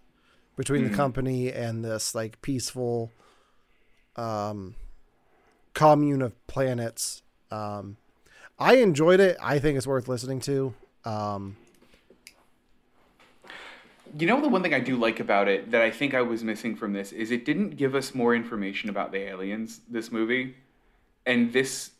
between 0.56 0.88
the 0.88 0.96
company 0.96 1.52
and 1.52 1.84
this 1.84 2.14
like 2.14 2.40
peaceful 2.42 3.12
um, 4.16 4.74
commune 5.74 6.22
of 6.22 6.46
planets. 6.46 7.22
Um, 7.50 7.96
I 8.58 8.76
enjoyed 8.76 9.20
it. 9.20 9.36
I 9.40 9.58
think 9.58 9.76
it's 9.76 9.86
worth 9.86 10.08
listening 10.08 10.40
to. 10.40 10.74
Um, 11.04 11.56
You 14.16 14.26
know 14.26 14.40
the 14.40 14.48
one 14.48 14.62
thing 14.62 14.74
I 14.74 14.80
do 14.80 14.96
like 14.96 15.20
about 15.20 15.48
it 15.48 15.70
that 15.70 15.82
I 15.82 15.90
think 15.90 16.14
I 16.14 16.22
was 16.22 16.42
missing 16.42 16.74
from 16.74 16.92
this 16.92 17.12
is 17.12 17.30
it 17.30 17.44
didn't 17.44 17.76
give 17.76 17.94
us 17.94 18.14
more 18.14 18.34
information 18.34 18.88
about 18.90 19.12
the 19.12 19.18
aliens 19.18 19.80
this 19.88 20.10
movie. 20.10 20.56
And 21.26 21.52
this 21.52 21.90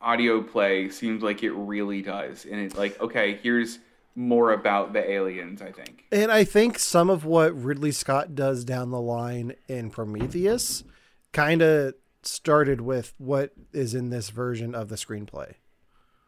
audio 0.00 0.42
play 0.42 0.90
seems 0.90 1.22
like 1.22 1.42
it 1.42 1.52
really 1.52 2.02
does. 2.02 2.44
And 2.44 2.60
it's 2.60 2.76
like, 2.76 3.00
okay, 3.00 3.38
here's 3.42 3.78
more 4.14 4.52
about 4.52 4.92
the 4.92 5.10
aliens, 5.10 5.62
I 5.62 5.72
think. 5.72 6.04
And 6.12 6.30
I 6.30 6.44
think 6.44 6.78
some 6.78 7.10
of 7.10 7.24
what 7.24 7.60
Ridley 7.60 7.90
Scott 7.90 8.34
does 8.34 8.64
down 8.64 8.90
the 8.90 9.00
line 9.00 9.54
in 9.66 9.90
Prometheus 9.90 10.84
kind 11.32 11.62
of 11.62 11.94
started 12.22 12.82
with 12.82 13.14
what 13.18 13.52
is 13.72 13.94
in 13.94 14.10
this 14.10 14.30
version 14.30 14.74
of 14.74 14.88
the 14.88 14.96
screenplay. 14.96 15.54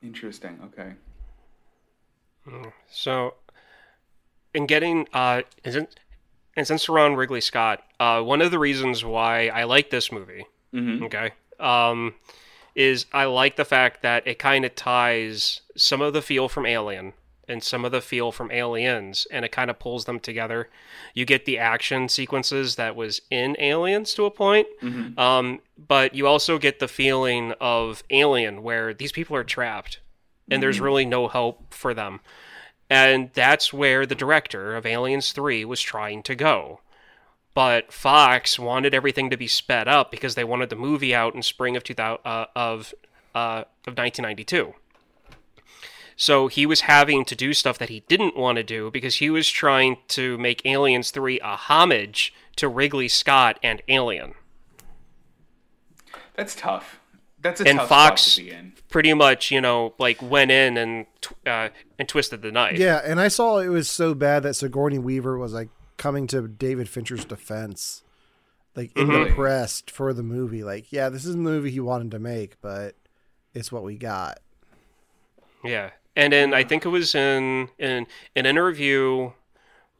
Interesting. 0.02 0.58
Okay. 0.64 0.92
So, 2.90 3.34
in 4.54 4.66
getting 4.66 5.08
uh, 5.12 5.42
isn't 5.64 5.98
and 6.56 6.66
since 6.66 6.88
we're 6.88 7.00
on 7.00 7.16
Ridley 7.16 7.40
Scott, 7.40 7.82
uh, 8.00 8.22
one 8.22 8.40
of 8.40 8.50
the 8.50 8.58
reasons 8.58 9.04
why 9.04 9.48
I 9.48 9.64
like 9.64 9.90
this 9.90 10.10
movie, 10.12 10.46
Mhm. 10.72 11.02
okay, 11.04 11.32
um, 11.60 12.14
is 12.74 13.06
I 13.12 13.24
like 13.24 13.56
the 13.56 13.64
fact 13.64 14.02
that 14.02 14.26
it 14.26 14.38
kind 14.38 14.64
of 14.64 14.74
ties 14.74 15.60
some 15.76 16.00
of 16.00 16.12
the 16.12 16.22
feel 16.22 16.48
from 16.48 16.66
Alien 16.66 17.12
and 17.48 17.62
some 17.62 17.84
of 17.84 17.92
the 17.92 18.00
feel 18.00 18.32
from 18.32 18.50
Aliens, 18.50 19.26
and 19.30 19.44
it 19.44 19.52
kind 19.52 19.70
of 19.70 19.78
pulls 19.78 20.04
them 20.04 20.18
together. 20.18 20.68
You 21.14 21.24
get 21.24 21.44
the 21.44 21.58
action 21.58 22.08
sequences 22.08 22.76
that 22.76 22.96
was 22.96 23.20
in 23.30 23.56
Aliens 23.58 24.14
to 24.14 24.24
a 24.24 24.30
point, 24.30 24.66
um, 25.18 25.60
but 25.88 26.14
you 26.14 26.26
also 26.26 26.58
get 26.58 26.78
the 26.78 26.88
feeling 26.88 27.52
of 27.60 28.02
Alien, 28.10 28.62
where 28.62 28.92
these 28.92 29.12
people 29.12 29.36
are 29.36 29.44
trapped, 29.44 30.00
and 30.50 30.62
there's 30.62 30.80
really 30.80 31.04
no 31.04 31.28
hope 31.28 31.72
for 31.74 31.94
them. 31.94 32.20
And 32.88 33.30
that's 33.34 33.72
where 33.72 34.06
the 34.06 34.14
director 34.14 34.76
of 34.76 34.86
Aliens 34.86 35.32
3 35.32 35.64
was 35.64 35.80
trying 35.80 36.22
to 36.24 36.34
go. 36.36 36.80
But 37.52 37.92
Fox 37.92 38.58
wanted 38.58 38.94
everything 38.94 39.30
to 39.30 39.36
be 39.36 39.48
sped 39.48 39.88
up 39.88 40.10
because 40.10 40.34
they 40.34 40.44
wanted 40.44 40.68
the 40.68 40.76
movie 40.76 41.14
out 41.14 41.34
in 41.34 41.42
spring 41.42 41.74
of 41.74 41.82
2000, 41.82 42.18
uh, 42.24 42.46
of 42.54 42.94
uh, 43.34 43.64
of 43.86 43.96
1992. 43.96 44.74
So 46.16 46.48
he 46.48 46.64
was 46.64 46.82
having 46.82 47.24
to 47.26 47.36
do 47.36 47.52
stuff 47.52 47.76
that 47.78 47.90
he 47.90 48.00
didn't 48.08 48.36
want 48.36 48.56
to 48.56 48.62
do 48.64 48.90
because 48.90 49.16
he 49.16 49.28
was 49.28 49.50
trying 49.50 49.98
to 50.08 50.38
make 50.38 50.64
Aliens 50.64 51.10
3 51.10 51.38
a 51.40 51.56
homage 51.56 52.32
to 52.56 52.68
Ridley 52.68 53.08
Scott 53.08 53.58
and 53.62 53.82
Alien. 53.88 54.34
That's 56.34 56.54
tough. 56.54 57.00
That's 57.40 57.60
a 57.60 57.68
And 57.68 57.78
tough 57.78 57.88
Fox- 57.88 58.22
spot 58.22 58.34
to 58.36 58.50
be 58.50 58.56
in. 58.56 58.72
Pretty 58.88 59.12
much, 59.14 59.50
you 59.50 59.60
know, 59.60 59.94
like 59.98 60.20
went 60.22 60.50
in 60.50 60.76
and 60.78 61.06
uh, 61.46 61.68
and 61.98 62.08
twisted 62.08 62.40
the 62.42 62.50
knife. 62.50 62.78
Yeah, 62.78 63.00
and 63.04 63.20
I 63.20 63.28
saw 63.28 63.58
it 63.58 63.68
was 63.68 63.88
so 63.90 64.14
bad 64.14 64.42
that 64.44 64.54
Sigourney 64.54 64.98
Weaver 64.98 65.36
was 65.36 65.52
like 65.52 65.68
coming 65.98 66.26
to 66.28 66.48
David 66.48 66.88
Fincher's 66.88 67.24
defense, 67.24 68.02
like 68.74 68.96
in 68.96 69.08
the 69.08 69.26
press 69.34 69.82
for 69.86 70.12
the 70.14 70.22
movie. 70.22 70.64
Like, 70.64 70.90
yeah, 70.92 71.08
this 71.10 71.24
is 71.26 71.32
the 71.32 71.40
movie 71.40 71.70
he 71.70 71.80
wanted 71.80 72.10
to 72.12 72.18
make, 72.18 72.60
but 72.62 72.94
it's 73.54 73.70
what 73.70 73.82
we 73.82 73.96
got. 73.96 74.38
Yeah, 75.62 75.90
and 76.16 76.32
then 76.32 76.54
I 76.54 76.64
think 76.64 76.84
it 76.84 76.88
was 76.88 77.14
in 77.14 77.68
in 77.78 78.06
an 78.34 78.46
interview 78.46 79.32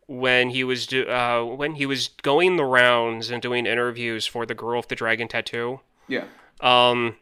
when 0.08 0.50
he 0.50 0.64
was 0.64 0.86
do, 0.86 1.06
uh, 1.08 1.44
when 1.44 1.74
he 1.74 1.86
was 1.86 2.08
going 2.22 2.56
the 2.56 2.64
rounds 2.64 3.30
and 3.30 3.42
doing 3.42 3.66
interviews 3.66 4.26
for 4.26 4.46
the 4.46 4.54
girl 4.54 4.78
with 4.78 4.88
the 4.88 4.94
dragon 4.94 5.28
tattoo. 5.28 5.80
Yeah. 6.08 6.24
Um, 6.60 7.16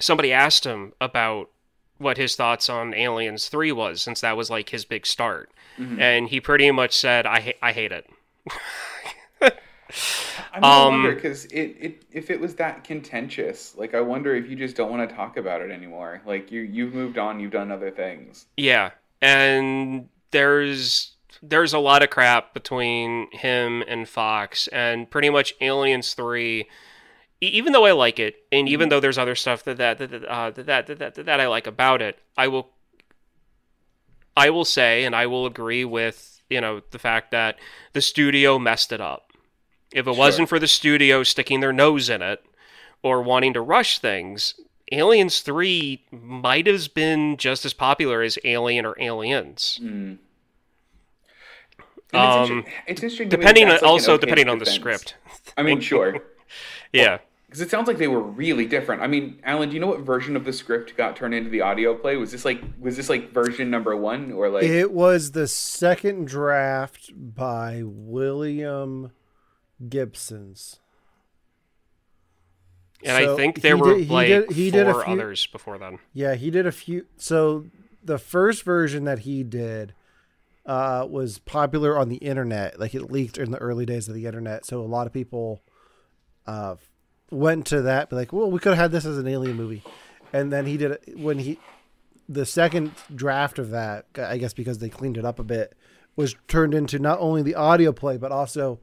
somebody 0.00 0.32
asked 0.32 0.64
him 0.64 0.94
about 1.00 1.50
what 1.98 2.16
his 2.16 2.34
thoughts 2.34 2.68
on 2.68 2.94
Aliens 2.94 3.48
Three 3.48 3.72
was, 3.72 4.02
since 4.02 4.20
that 4.20 4.36
was 4.36 4.50
like 4.50 4.70
his 4.70 4.84
big 4.84 5.06
start, 5.06 5.50
and 6.00 6.28
he 6.28 6.40
pretty 6.40 6.70
much 6.70 6.96
said, 6.96 7.26
"I 7.26 7.40
ha- 7.40 7.58
I 7.62 7.72
hate 7.72 7.92
it." 7.92 8.10
I 10.52 10.60
mean, 10.60 10.74
I 10.74 10.82
Um, 10.82 10.84
wonder 10.84 11.14
because 11.14 11.44
it, 11.46 11.76
it 11.80 12.04
if 12.10 12.30
it 12.30 12.40
was 12.40 12.54
that 12.56 12.84
contentious, 12.84 13.74
like 13.76 13.94
I 13.94 14.00
wonder 14.00 14.34
if 14.34 14.48
you 14.48 14.56
just 14.56 14.76
don't 14.76 14.90
want 14.90 15.08
to 15.08 15.14
talk 15.14 15.36
about 15.36 15.62
it 15.62 15.70
anymore. 15.70 16.22
Like 16.26 16.50
you 16.52 16.60
you've 16.62 16.94
moved 16.94 17.18
on, 17.18 17.40
you've 17.40 17.52
done 17.52 17.70
other 17.72 17.90
things. 17.90 18.46
Yeah, 18.56 18.90
and 19.22 20.08
there's 20.30 21.14
there's 21.42 21.72
a 21.72 21.78
lot 21.78 22.02
of 22.02 22.10
crap 22.10 22.52
between 22.54 23.30
him 23.32 23.84
and 23.86 24.08
Fox, 24.08 24.66
and 24.68 25.10
pretty 25.10 25.30
much 25.30 25.54
Aliens 25.60 26.14
Three. 26.14 26.68
Even 27.40 27.72
though 27.72 27.86
I 27.86 27.92
like 27.92 28.18
it, 28.20 28.36
and 28.52 28.68
even 28.68 28.88
though 28.90 29.00
there's 29.00 29.18
other 29.18 29.36
stuff 29.36 29.64
that 29.64 29.78
that 29.78 29.98
that 29.98 30.24
uh, 30.26 30.50
that, 30.52 30.66
that, 30.66 30.86
that, 30.86 31.14
that 31.16 31.26
that 31.26 31.40
I 31.40 31.48
like 31.48 31.66
about 31.66 32.02
it, 32.02 32.18
I 32.36 32.48
will 32.48 32.70
I 34.36 34.50
will 34.50 34.64
say, 34.64 35.04
and 35.04 35.14
I 35.14 35.26
will 35.26 35.46
agree 35.46 35.84
with 35.84 36.42
you 36.48 36.60
know 36.60 36.80
the 36.90 36.98
fact 36.98 37.30
that 37.32 37.58
the 37.92 38.00
studio 38.00 38.58
messed 38.58 38.92
it 38.92 39.00
up. 39.00 39.27
If 39.92 40.06
it 40.06 40.16
wasn't 40.16 40.48
for 40.48 40.58
the 40.58 40.66
studio 40.68 41.22
sticking 41.22 41.60
their 41.60 41.72
nose 41.72 42.10
in 42.10 42.20
it 42.22 42.44
or 43.02 43.22
wanting 43.22 43.54
to 43.54 43.60
rush 43.60 43.98
things, 43.98 44.54
Aliens 44.92 45.40
3 45.40 46.02
might 46.10 46.66
have 46.66 46.92
been 46.94 47.36
just 47.36 47.64
as 47.64 47.72
popular 47.72 48.22
as 48.22 48.38
Alien 48.44 48.84
or 48.86 48.94
Aliens. 49.00 49.78
And 49.80 50.18
it's, 52.12 52.14
Um, 52.14 52.58
inter- 52.58 52.70
it's 52.86 53.02
interesting. 53.02 53.28
Depending 53.28 53.64
on, 53.64 53.70
that's 53.70 53.82
like 53.82 53.90
also 53.90 54.14
okay 54.14 54.20
depending 54.20 54.48
on 54.48 54.58
the 54.58 54.66
script. 54.66 55.16
I 55.56 55.62
mean, 55.62 55.80
sure, 55.80 56.18
Yeah. 56.92 57.18
because 57.46 57.60
it 57.60 57.70
sounds 57.70 57.86
like 57.88 57.98
they 57.98 58.08
were 58.08 58.20
really 58.22 58.64
different. 58.66 59.02
I 59.02 59.06
mean, 59.06 59.40
Alan, 59.44 59.68
do 59.68 59.74
you 59.74 59.80
know 59.80 59.88
what 59.88 60.00
version 60.00 60.36
of 60.36 60.44
the 60.44 60.52
script 60.52 60.96
got 60.96 61.16
turned 61.16 61.34
into 61.34 61.50
the 61.50 61.60
audio 61.62 61.94
play? 61.94 62.16
Was 62.16 62.32
this 62.32 62.44
like 62.46 62.60
was 62.78 62.96
this 62.96 63.08
like 63.10 63.32
version 63.32 63.70
number 63.70 63.94
one 63.96 64.32
or 64.32 64.48
like? 64.48 64.64
It 64.64 64.90
was 64.92 65.32
the 65.32 65.46
second 65.48 66.28
draft 66.28 67.10
by 67.14 67.82
William 67.84 69.12
Gibson's. 69.86 70.80
And 73.04 73.12
I 73.16 73.36
think 73.36 73.60
there 73.60 73.76
he 73.76 73.80
were 73.82 73.94
did- 73.94 74.04
he 74.06 74.12
like 74.12 74.28
did- 74.28 74.50
he 74.52 74.70
four 74.70 74.78
did 74.80 74.88
a 74.88 75.04
few- 75.04 75.12
others 75.14 75.46
before 75.46 75.78
then. 75.78 75.98
Yeah, 76.12 76.34
he 76.34 76.50
did 76.50 76.66
a 76.66 76.72
few. 76.72 77.06
So 77.16 77.66
the 78.02 78.18
first 78.18 78.62
version 78.64 79.04
that 79.04 79.20
he 79.20 79.42
did 79.44 79.94
uh, 80.66 81.06
was 81.08 81.38
popular 81.38 81.96
on 81.96 82.08
the 82.08 82.16
internet. 82.16 82.78
Like 82.78 82.94
it 82.94 83.10
leaked 83.10 83.38
in 83.38 83.52
the 83.52 83.58
early 83.58 83.86
days 83.86 84.08
of 84.08 84.14
the 84.14 84.26
internet. 84.26 84.66
So 84.66 84.80
a 84.80 84.82
lot 84.82 85.06
of 85.06 85.12
people 85.12 85.62
uh, 86.46 86.76
went 87.30 87.66
to 87.68 87.80
that, 87.82 88.10
be 88.10 88.16
like, 88.16 88.32
well, 88.32 88.50
we 88.50 88.58
could 88.58 88.70
have 88.74 88.78
had 88.78 88.92
this 88.92 89.04
as 89.06 89.16
an 89.18 89.26
alien 89.28 89.56
movie. 89.56 89.82
and 90.32 90.52
then 90.52 90.66
he 90.66 90.76
did 90.76 90.98
when 91.16 91.38
he 91.38 91.58
the 92.28 92.44
second 92.44 92.92
draft 93.14 93.58
of 93.58 93.70
that, 93.70 94.04
I 94.18 94.36
guess 94.36 94.52
because 94.52 94.78
they 94.78 94.90
cleaned 94.90 95.16
it 95.16 95.24
up 95.24 95.38
a 95.38 95.44
bit, 95.44 95.74
was 96.16 96.34
turned 96.48 96.74
into 96.74 96.98
not 96.98 97.18
only 97.20 97.40
the 97.42 97.54
audio 97.54 97.92
play 97.92 98.18
but 98.18 98.32
also 98.32 98.80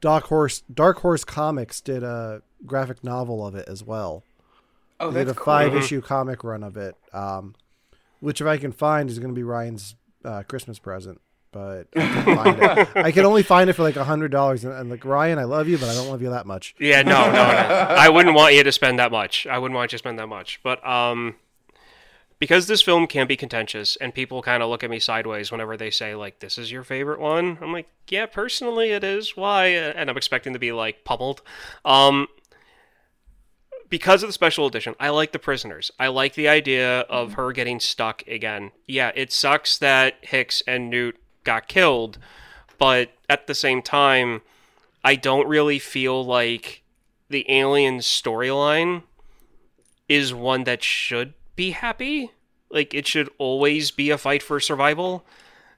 Dark 0.00 0.24
Horse 0.24 0.62
Dark 0.72 0.98
Horse 1.00 1.24
Comics 1.24 1.80
did 1.80 2.02
a 2.02 2.42
graphic 2.64 3.02
novel 3.04 3.46
of 3.46 3.54
it 3.54 3.68
as 3.68 3.82
well. 3.82 4.22
Oh, 5.00 5.10
They 5.10 5.24
that's 5.24 5.28
did 5.28 5.40
a 5.40 5.44
cool. 5.44 5.44
five 5.44 5.74
issue 5.74 6.00
comic 6.00 6.42
run 6.44 6.62
of 6.62 6.76
it, 6.76 6.94
um, 7.12 7.54
which 8.20 8.40
if 8.40 8.46
I 8.46 8.56
can 8.56 8.72
find 8.72 9.10
is 9.10 9.18
going 9.18 9.32
to 9.34 9.34
be 9.38 9.42
Ryan's 9.42 9.94
uh, 10.24 10.42
Christmas 10.44 10.78
present. 10.78 11.20
But 11.52 11.86
I 11.96 12.00
can, 12.00 12.24
find 12.36 12.58
it. 12.62 12.88
I 12.96 13.12
can 13.12 13.24
only 13.24 13.42
find 13.42 13.70
it 13.70 13.74
for 13.74 13.82
like 13.82 13.96
a 13.96 14.04
hundred 14.04 14.30
dollars, 14.30 14.64
and, 14.64 14.74
and 14.74 14.90
like 14.90 15.04
Ryan, 15.04 15.38
I 15.38 15.44
love 15.44 15.68
you, 15.68 15.78
but 15.78 15.88
I 15.88 15.94
don't 15.94 16.08
love 16.08 16.20
you 16.20 16.30
that 16.30 16.46
much. 16.46 16.74
Yeah, 16.78 17.02
no, 17.02 17.24
no, 17.26 17.32
no. 17.32 17.38
I 17.38 18.08
wouldn't 18.10 18.34
want 18.34 18.54
you 18.54 18.62
to 18.62 18.72
spend 18.72 18.98
that 18.98 19.10
much. 19.10 19.46
I 19.46 19.58
wouldn't 19.58 19.74
want 19.76 19.92
you 19.92 19.96
to 19.96 20.00
spend 20.00 20.18
that 20.18 20.26
much. 20.28 20.60
But 20.62 20.86
um 20.86 21.36
because 22.38 22.66
this 22.66 22.82
film 22.82 23.06
can 23.06 23.26
be 23.26 23.36
contentious 23.36 23.96
and 23.96 24.14
people 24.14 24.42
kind 24.42 24.62
of 24.62 24.68
look 24.68 24.84
at 24.84 24.90
me 24.90 24.98
sideways 24.98 25.50
whenever 25.50 25.76
they 25.76 25.90
say 25.90 26.14
like 26.14 26.40
this 26.40 26.58
is 26.58 26.70
your 26.70 26.84
favorite 26.84 27.20
one. 27.20 27.58
I'm 27.60 27.72
like, 27.72 27.88
"Yeah, 28.08 28.26
personally 28.26 28.90
it 28.90 29.04
is. 29.04 29.36
Why?" 29.36 29.66
And 29.68 30.10
I'm 30.10 30.16
expecting 30.16 30.52
to 30.52 30.58
be 30.58 30.72
like 30.72 31.04
pummeled. 31.04 31.42
Um 31.84 32.28
because 33.88 34.22
of 34.22 34.28
the 34.28 34.32
special 34.32 34.66
edition, 34.66 34.94
I 34.98 35.10
like 35.10 35.32
the 35.32 35.38
prisoners. 35.38 35.90
I 35.98 36.08
like 36.08 36.34
the 36.34 36.48
idea 36.48 37.00
of 37.02 37.34
her 37.34 37.52
getting 37.52 37.78
stuck 37.80 38.26
again. 38.26 38.72
Yeah, 38.86 39.12
it 39.14 39.32
sucks 39.32 39.78
that 39.78 40.16
Hicks 40.22 40.62
and 40.66 40.90
Newt 40.90 41.16
got 41.44 41.68
killed, 41.68 42.18
but 42.78 43.10
at 43.28 43.46
the 43.46 43.54
same 43.54 43.82
time, 43.82 44.42
I 45.04 45.14
don't 45.14 45.46
really 45.46 45.78
feel 45.78 46.24
like 46.24 46.82
the 47.28 47.48
alien 47.48 47.98
storyline 47.98 49.02
is 50.08 50.34
one 50.34 50.64
that 50.64 50.82
should 50.82 51.34
be 51.56 51.72
happy. 51.72 52.30
Like 52.70 52.94
it 52.94 53.06
should 53.06 53.30
always 53.38 53.90
be 53.90 54.10
a 54.10 54.18
fight 54.18 54.42
for 54.42 54.60
survival 54.60 55.24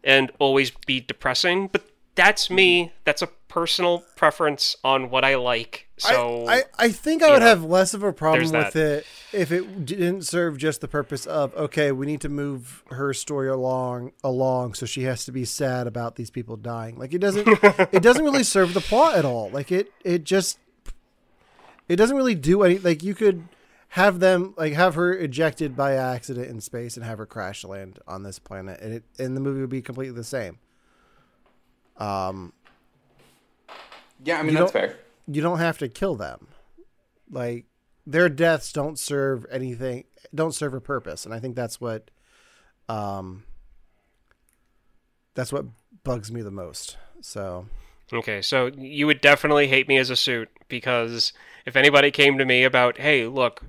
and 0.04 0.30
always 0.38 0.70
be 0.70 1.00
depressing. 1.00 1.68
But 1.68 1.88
that's 2.14 2.50
me. 2.50 2.84
Mm-hmm. 2.84 2.94
That's 3.04 3.22
a 3.22 3.28
personal 3.48 4.04
preference 4.16 4.76
on 4.84 5.10
what 5.10 5.24
I 5.24 5.36
like. 5.36 5.88
So 5.98 6.46
I, 6.46 6.54
I, 6.54 6.62
I 6.78 6.88
think 6.90 7.22
I 7.22 7.30
would 7.30 7.40
know, 7.40 7.46
have 7.46 7.64
less 7.64 7.94
of 7.94 8.02
a 8.02 8.12
problem 8.12 8.50
with 8.52 8.76
it 8.76 9.04
if 9.32 9.50
it 9.50 9.84
didn't 9.84 10.22
serve 10.22 10.56
just 10.56 10.80
the 10.80 10.88
purpose 10.88 11.26
of 11.26 11.54
okay, 11.54 11.90
we 11.90 12.06
need 12.06 12.20
to 12.20 12.28
move 12.28 12.84
her 12.90 13.12
story 13.12 13.48
along 13.48 14.12
along, 14.22 14.74
so 14.74 14.86
she 14.86 15.02
has 15.04 15.24
to 15.24 15.32
be 15.32 15.44
sad 15.44 15.86
about 15.86 16.16
these 16.16 16.30
people 16.30 16.56
dying. 16.56 16.98
Like 16.98 17.14
it 17.14 17.18
doesn't 17.18 17.48
it 17.92 18.02
doesn't 18.02 18.24
really 18.24 18.44
serve 18.44 18.74
the 18.74 18.80
plot 18.80 19.16
at 19.16 19.24
all. 19.24 19.50
Like 19.50 19.72
it 19.72 19.92
it 20.04 20.24
just 20.24 20.58
it 21.88 21.96
doesn't 21.96 22.16
really 22.16 22.36
do 22.36 22.62
any 22.62 22.78
like 22.78 23.02
you 23.02 23.14
could 23.14 23.48
have 23.92 24.20
them 24.20 24.54
like 24.56 24.74
have 24.74 24.94
her 24.94 25.12
ejected 25.16 25.74
by 25.76 25.94
accident 25.94 26.48
in 26.48 26.60
space 26.60 26.96
and 26.96 27.04
have 27.06 27.18
her 27.18 27.26
crash 27.26 27.64
land 27.64 27.98
on 28.06 28.22
this 28.22 28.38
planet 28.38 28.80
and 28.80 28.92
it 28.94 29.04
and 29.18 29.36
the 29.36 29.40
movie 29.40 29.60
would 29.60 29.70
be 29.70 29.82
completely 29.82 30.14
the 30.14 30.24
same. 30.24 30.58
Um 31.96 32.52
Yeah, 34.24 34.38
I 34.38 34.42
mean 34.42 34.54
that's 34.54 34.72
fair. 34.72 34.96
you 35.26 35.40
don't 35.42 35.58
have 35.58 35.78
to 35.78 35.88
kill 35.88 36.16
them. 36.16 36.48
Like 37.30 37.66
their 38.06 38.28
deaths 38.28 38.72
don't 38.72 38.98
serve 38.98 39.44
anything, 39.50 40.04
don't 40.34 40.54
serve 40.54 40.74
a 40.74 40.80
purpose, 40.80 41.24
and 41.26 41.34
I 41.34 41.40
think 41.40 41.54
that's 41.56 41.78
what, 41.78 42.10
um, 42.88 43.44
that's 45.34 45.52
what 45.52 45.66
bugs 46.04 46.32
me 46.32 46.40
the 46.40 46.50
most. 46.50 46.96
So 47.20 47.66
Okay, 48.12 48.40
so 48.40 48.70
you 48.76 49.06
would 49.06 49.20
definitely 49.20 49.68
hate 49.68 49.88
me 49.88 49.98
as 49.98 50.10
a 50.10 50.16
suit 50.16 50.48
because 50.68 51.32
if 51.66 51.76
anybody 51.76 52.10
came 52.10 52.38
to 52.38 52.44
me 52.44 52.64
about, 52.64 52.98
hey, 52.98 53.26
look, 53.26 53.62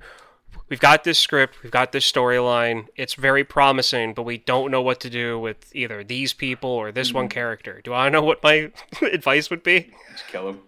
we've 0.69 0.79
got 0.79 1.03
this 1.03 1.19
script, 1.19 1.61
we've 1.61 1.71
got 1.71 1.91
this 1.91 2.09
storyline, 2.09 2.87
it's 2.95 3.15
very 3.15 3.43
promising, 3.43 4.13
but 4.13 4.23
we 4.23 4.37
don't 4.37 4.71
know 4.71 4.81
what 4.81 4.99
to 5.01 5.09
do 5.09 5.37
with 5.37 5.75
either 5.75 6.03
these 6.03 6.33
people 6.33 6.69
or 6.69 6.91
this 6.91 7.13
one 7.13 7.27
character. 7.27 7.81
Do 7.83 7.93
I 7.93 8.09
know 8.09 8.21
what 8.21 8.41
my 8.41 8.71
advice 9.01 9.49
would 9.49 9.63
be? 9.63 9.91
Just 10.11 10.27
kill 10.27 10.49
him. 10.49 10.59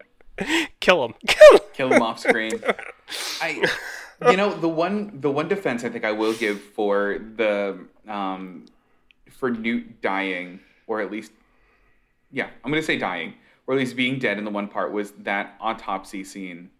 Kill 0.80 1.04
him. 1.04 1.14
Kill 1.26 1.52
him. 1.54 1.60
kill 1.72 1.92
him 1.92 2.02
off 2.02 2.18
screen. 2.18 2.52
I, 3.40 3.64
you 4.30 4.36
know, 4.36 4.58
the 4.58 4.68
one 4.68 5.20
the 5.20 5.30
one 5.30 5.46
defense 5.46 5.84
I 5.84 5.88
think 5.88 6.04
I 6.04 6.12
will 6.12 6.32
give 6.32 6.60
for 6.60 7.18
the 7.36 7.78
um, 8.08 8.66
for 9.30 9.50
Newt 9.50 10.00
dying, 10.00 10.60
or 10.86 11.00
at 11.00 11.10
least, 11.10 11.32
yeah, 12.32 12.48
I'm 12.64 12.70
gonna 12.72 12.82
say 12.82 12.98
dying, 12.98 13.34
or 13.66 13.74
at 13.74 13.78
least 13.78 13.96
being 13.96 14.18
dead 14.18 14.38
in 14.38 14.44
the 14.44 14.50
one 14.50 14.68
part 14.68 14.92
was 14.92 15.12
that 15.12 15.54
autopsy 15.60 16.24
scene 16.24 16.70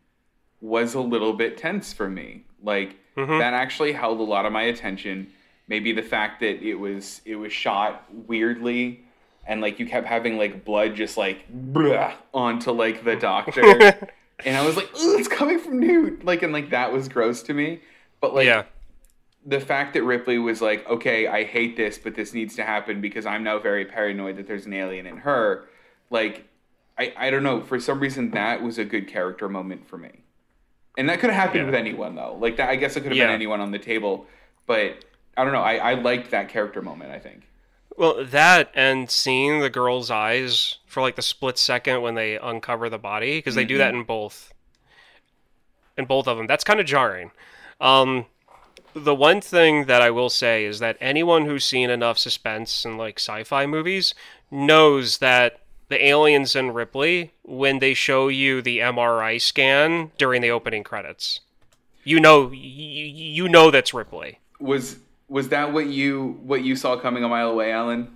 was 0.60 0.94
a 0.94 1.00
little 1.00 1.32
bit 1.32 1.56
tense 1.56 1.92
for 1.92 2.08
me. 2.08 2.44
Like 2.62 2.96
mm-hmm. 3.16 3.38
that 3.38 3.54
actually 3.54 3.92
held 3.92 4.20
a 4.20 4.24
lot 4.24 4.46
of 4.46 4.52
my 4.52 4.62
attention. 4.62 5.32
Maybe 5.68 5.92
the 5.92 6.02
fact 6.02 6.40
that 6.40 6.62
it 6.62 6.74
was 6.74 7.20
it 7.24 7.36
was 7.36 7.52
shot 7.52 8.04
weirdly 8.10 9.04
and 9.46 9.60
like 9.60 9.80
you 9.80 9.86
kept 9.86 10.06
having 10.06 10.38
like 10.38 10.64
blood 10.64 10.94
just 10.94 11.16
like 11.16 11.46
blah, 11.48 12.14
onto 12.32 12.70
like 12.70 13.04
the 13.04 13.16
doctor 13.16 14.08
and 14.44 14.56
I 14.56 14.64
was 14.64 14.76
like, 14.76 14.90
it's 14.94 15.28
coming 15.28 15.58
from 15.58 15.78
Newt. 15.80 16.24
Like, 16.24 16.42
and 16.42 16.52
like 16.52 16.70
that 16.70 16.92
was 16.92 17.08
gross 17.08 17.42
to 17.44 17.54
me. 17.54 17.80
But 18.20 18.34
like 18.34 18.46
yeah. 18.46 18.64
the 19.46 19.60
fact 19.60 19.94
that 19.94 20.02
Ripley 20.02 20.38
was 20.38 20.60
like, 20.60 20.88
okay, 20.88 21.26
I 21.26 21.44
hate 21.44 21.76
this, 21.76 21.98
but 21.98 22.14
this 22.14 22.32
needs 22.32 22.56
to 22.56 22.64
happen 22.64 23.00
because 23.00 23.26
I'm 23.26 23.42
now 23.42 23.58
very 23.58 23.84
paranoid 23.84 24.36
that 24.36 24.46
there's 24.46 24.66
an 24.66 24.72
alien 24.72 25.06
in 25.06 25.18
her. 25.18 25.68
Like, 26.10 26.48
I, 26.98 27.12
I 27.16 27.30
don't 27.30 27.42
know. 27.42 27.62
For 27.62 27.80
some 27.80 28.00
reason, 28.00 28.30
that 28.32 28.62
was 28.62 28.78
a 28.78 28.84
good 28.84 29.08
character 29.08 29.48
moment 29.48 29.88
for 29.88 29.96
me. 29.98 30.10
And 30.98 31.08
that 31.08 31.20
could 31.20 31.30
have 31.30 31.40
happened 31.40 31.60
Yeah. 31.60 31.66
with 31.66 31.74
anyone 31.74 32.14
though. 32.14 32.36
Like 32.38 32.56
that, 32.58 32.68
I 32.68 32.76
guess 32.76 32.96
it 32.96 33.00
could 33.00 33.12
have 33.12 33.16
Yeah. 33.16 33.26
been 33.26 33.34
anyone 33.34 33.60
on 33.60 33.70
the 33.70 33.78
table. 33.78 34.26
But 34.66 35.04
I 35.36 35.44
don't 35.44 35.52
know. 35.52 35.62
I, 35.62 35.76
I 35.76 35.94
liked 35.94 36.30
that 36.32 36.48
character 36.50 36.82
moment. 36.82 37.10
I 37.10 37.18
think. 37.18 37.48
Well, 37.96 38.24
that 38.24 38.70
and 38.74 39.10
seeing 39.10 39.60
the 39.60 39.70
girl's 39.70 40.10
eyes 40.10 40.78
for 40.86 41.00
like 41.00 41.16
the 41.16 41.22
split 41.22 41.58
second 41.58 42.02
when 42.02 42.14
they 42.14 42.36
uncover 42.38 42.88
the 42.88 42.98
body, 42.98 43.38
because 43.38 43.54
they 43.54 43.64
do 43.64 43.78
that 43.78 43.94
in 43.94 44.04
both, 44.04 44.52
in 45.96 46.04
both 46.06 46.26
of 46.26 46.36
them. 46.36 46.46
That's 46.46 46.64
kind 46.64 46.80
of 46.80 46.86
jarring. 46.86 47.32
Um, 47.80 48.26
the 48.94 49.14
one 49.14 49.40
thing 49.40 49.86
that 49.86 50.02
I 50.02 50.10
will 50.10 50.30
say 50.30 50.64
is 50.64 50.78
that 50.78 50.96
anyone 51.00 51.44
who's 51.46 51.64
seen 51.64 51.90
enough 51.90 52.18
suspense 52.18 52.84
in 52.84 52.96
like 52.98 53.18
sci-fi 53.18 53.66
movies 53.66 54.14
knows 54.50 55.18
that 55.18 55.60
the 55.92 56.04
aliens 56.06 56.56
and 56.56 56.74
Ripley, 56.74 57.34
when 57.42 57.78
they 57.78 57.94
show 57.94 58.28
you 58.28 58.62
the 58.62 58.80
MRI 58.80 59.38
scan 59.38 60.12
during 60.18 60.42
the 60.42 60.50
opening 60.50 60.84
credits, 60.84 61.40
you 62.04 62.20
know, 62.20 62.42
y- 62.46 62.50
y- 62.52 62.58
you 62.58 63.48
know 63.48 63.70
that's 63.70 63.94
Ripley. 63.94 64.40
Was 64.60 64.98
was 65.28 65.48
that 65.50 65.72
what 65.72 65.86
you 65.86 66.38
what 66.42 66.62
you 66.64 66.76
saw 66.76 66.96
coming 66.98 67.24
a 67.24 67.28
mile 67.28 67.50
away, 67.50 67.72
Alan? 67.72 68.08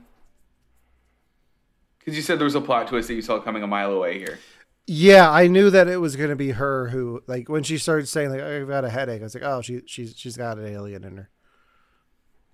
Because 1.99 2.17
you 2.17 2.23
said 2.23 2.39
there 2.39 2.45
was 2.45 2.55
a 2.55 2.61
plot 2.61 2.89
twist 2.89 3.09
that 3.09 3.15
you 3.15 3.23
saw 3.23 3.41
coming 3.41 3.63
a 3.63 3.67
mile 3.67 3.91
away 3.93 4.19
here. 4.19 4.45
yeah, 4.87 5.31
I 5.31 5.49
knew 5.49 5.71
that 5.71 5.89
it 5.89 5.97
was 5.99 6.15
going 6.17 6.31
to 6.31 6.37
be 6.37 6.53
her 6.53 6.89
who 6.89 7.23
like 7.27 7.49
when 7.49 7.63
she 7.65 7.79
started 7.79 8.07
saying 8.07 8.31
like 8.31 8.41
I've 8.41 8.69
got 8.69 8.85
a 8.85 8.91
headache. 8.91 9.21
I 9.21 9.25
was 9.25 9.35
like, 9.35 9.45
oh, 9.45 9.61
she 9.61 9.83
she's 9.87 10.15
she's 10.17 10.37
got 10.37 10.59
an 10.59 10.67
alien 10.67 11.05
in 11.05 11.17
her. 11.17 11.31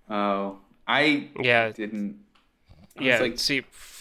Oh, 0.08 0.58
I 0.86 1.28
Yeah, 1.38 1.70
didn't. 1.70 2.18
I 2.98 3.02
yeah 3.04 3.18
like, 3.20 3.38
see 3.38 3.58
f- 3.60 3.91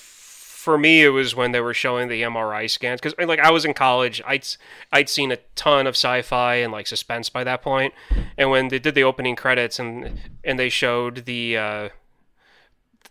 for 0.61 0.77
me 0.77 1.03
it 1.03 1.09
was 1.09 1.35
when 1.35 1.53
they 1.53 1.59
were 1.59 1.73
showing 1.73 2.07
the 2.07 2.21
mri 2.21 2.69
scans 2.69 3.01
because 3.01 3.15
like 3.27 3.39
i 3.39 3.49
was 3.49 3.65
in 3.65 3.73
college 3.73 4.21
i'd 4.27 4.45
i'd 4.93 5.09
seen 5.09 5.31
a 5.31 5.37
ton 5.55 5.87
of 5.87 5.95
sci-fi 5.95 6.53
and 6.53 6.71
like 6.71 6.85
suspense 6.85 7.29
by 7.29 7.43
that 7.43 7.63
point. 7.63 7.91
And 8.37 8.51
when 8.51 8.67
they 8.67 8.77
did 8.77 8.93
the 8.93 9.03
opening 9.03 9.35
credits 9.35 9.79
and 9.79 10.19
and 10.43 10.59
they 10.59 10.69
showed 10.69 11.25
the 11.25 11.57
uh 11.57 11.89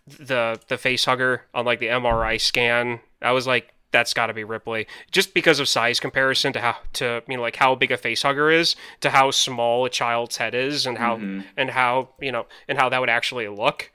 the 0.07 0.61
the 0.69 0.77
face 0.77 1.03
hugger 1.03 1.43
on 1.53 1.65
like 1.65 1.79
the 1.79 1.87
mri 1.87 2.39
scan 2.39 3.01
i 3.21 3.33
was 3.33 3.47
like 3.47 3.73
that's 3.91 4.13
got 4.13 4.27
to 4.27 4.33
be 4.33 4.45
Ripley, 4.45 4.87
just 5.11 5.33
because 5.33 5.59
of 5.59 5.67
size 5.67 5.99
comparison 5.99 6.53
to 6.53 6.61
how 6.61 6.77
to 6.93 7.21
you 7.27 7.35
know 7.35 7.43
like 7.43 7.57
how 7.57 7.75
big 7.75 7.91
a 7.91 7.97
face 7.97 8.21
hugger 8.21 8.49
is 8.49 8.77
to 9.01 9.09
how 9.09 9.31
small 9.31 9.83
a 9.83 9.89
child's 9.89 10.37
head 10.37 10.55
is, 10.55 10.85
and 10.85 10.97
how 10.97 11.15
and 11.57 11.69
how 11.69 12.07
you 12.21 12.31
know 12.31 12.45
and 12.69 12.77
how 12.77 12.87
that 12.87 13.01
would 13.01 13.09
actually 13.09 13.49
look. 13.49 13.91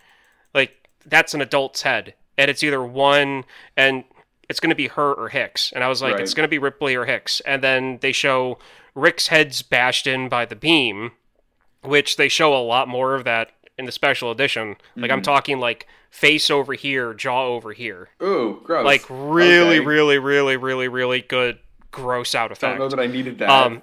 Like 0.53 0.91
that's 1.07 1.33
an 1.33 1.41
adult's 1.41 1.81
head 1.81 2.13
and 2.39 2.51
it's 2.51 2.63
either 2.63 2.83
one 2.83 3.45
and 3.77 4.05
it's 4.49 4.61
going 4.61 4.71
to 4.71 4.77
be 4.77 4.89
her 4.89 5.13
or 5.15 5.29
hicks 5.29 5.73
and 5.73 5.83
i 5.85 5.89
was 5.89 6.01
like 6.03 6.15
Right. 6.15 6.21
it's 6.23 6.35
going 6.35 6.45
to 6.45 6.49
be 6.51 6.59
ripley 6.59 6.95
or 6.95 7.05
hicks 7.05 7.41
and 7.41 7.63
then 7.63 7.99
they 8.01 8.13
show 8.13 8.59
rick's 8.95 9.29
head's 9.29 9.63
bashed 9.63 10.07
in 10.07 10.29
by 10.29 10.45
the 10.47 10.57
beam 10.57 11.13
which 11.83 12.17
they 12.17 12.29
show 12.29 12.55
a 12.57 12.63
lot 12.63 12.89
more 12.89 13.15
of 13.15 13.25
that 13.25 13.51
in 13.79 13.85
the 13.85 13.93
special 13.93 14.31
edition 14.31 14.77
like 14.97 15.11
i'm 15.11 15.23
talking 15.23 15.59
like 15.61 15.87
face 16.11 16.51
over 16.51 16.73
here 16.75 17.13
jaw 17.13 17.45
over 17.47 17.73
here 17.73 18.09
ooh, 18.23 18.61
gross. 18.65 18.85
like 18.85 19.05
really 19.11 19.77
Okay. 19.79 19.87
really 19.87 20.19
really 20.19 20.57
really 20.57 20.89
really 20.89 21.21
good 21.21 21.59
gross 21.91 22.35
out 22.35 22.53
effect. 22.53 22.75
I 22.75 22.79
Don't 22.79 22.91
know 22.91 22.97
that 22.97 23.01
I 23.03 23.07
needed 23.07 23.39
that. 23.39 23.49
um, 23.49 23.81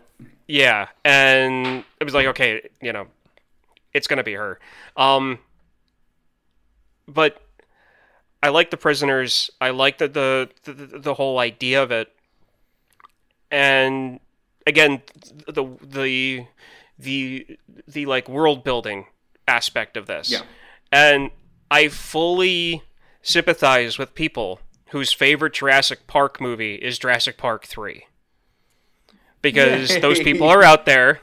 yeah, 0.48 0.88
and 1.04 1.84
it 2.00 2.04
was 2.04 2.14
like, 2.14 2.28
okay, 2.28 2.70
you 2.80 2.94
know, 2.94 3.08
it's 3.94 4.06
gonna 4.06 4.24
be 4.24 4.34
her. 4.34 4.60
Um, 4.96 5.40
but 7.08 7.42
I 8.44 8.50
like 8.50 8.72
the 8.72 8.78
prisoners. 8.78 9.50
I 9.62 9.70
like 9.70 10.00
the 10.00 10.10
the 10.10 10.50
the, 10.66 11.00
the 11.00 11.14
whole 11.14 11.40
idea 11.40 11.82
of 11.82 11.92
it. 11.92 12.14
And 13.50 14.20
again, 14.68 15.02
the 15.48 15.64
the 15.82 16.46
the 17.00 17.58
the 17.88 18.06
like 18.06 18.28
world 18.28 18.66
building 18.66 19.06
aspect 19.48 19.96
of 19.96 20.08
this. 20.08 20.30
Yeah. 20.30 20.42
And 20.92 21.32
I 21.72 21.88
fully 21.88 22.84
sympathize 23.22 23.98
with 23.98 24.14
people 24.14 24.60
whose 24.90 25.14
favorite 25.14 25.54
Jurassic 25.54 26.06
Park 26.06 26.42
movie 26.42 26.76
is 26.76 27.00
Jurassic 27.00 27.38
Park 27.38 27.66
3. 27.66 28.06
Because 29.42 29.90
Yay. 29.90 30.00
those 30.02 30.20
people 30.20 30.50
are 30.50 30.64
out 30.64 30.86
there 30.86 31.22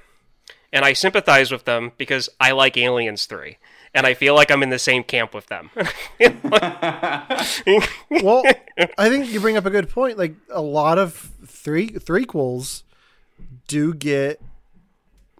and 0.72 0.84
I 0.86 0.94
sympathize 0.94 1.52
with 1.52 1.66
them 1.66 1.92
because 1.98 2.30
I 2.40 2.52
like 2.52 2.76
Aliens 2.78 3.26
3 3.26 3.58
and 3.94 4.06
I 4.06 4.14
feel 4.14 4.34
like 4.34 4.50
I'm 4.50 4.62
in 4.62 4.70
the 4.70 4.78
same 4.78 5.02
camp 5.02 5.34
with 5.34 5.46
them. 5.46 5.70
well, 8.22 8.44
I 8.98 9.08
think 9.08 9.30
you 9.32 9.40
bring 9.40 9.56
up 9.56 9.66
a 9.66 9.70
good 9.70 9.88
point. 9.88 10.18
Like 10.18 10.34
a 10.50 10.60
lot 10.60 10.98
of 10.98 11.30
three 11.46 11.88
threequels 11.88 12.84
do 13.66 13.94
get 13.94 14.40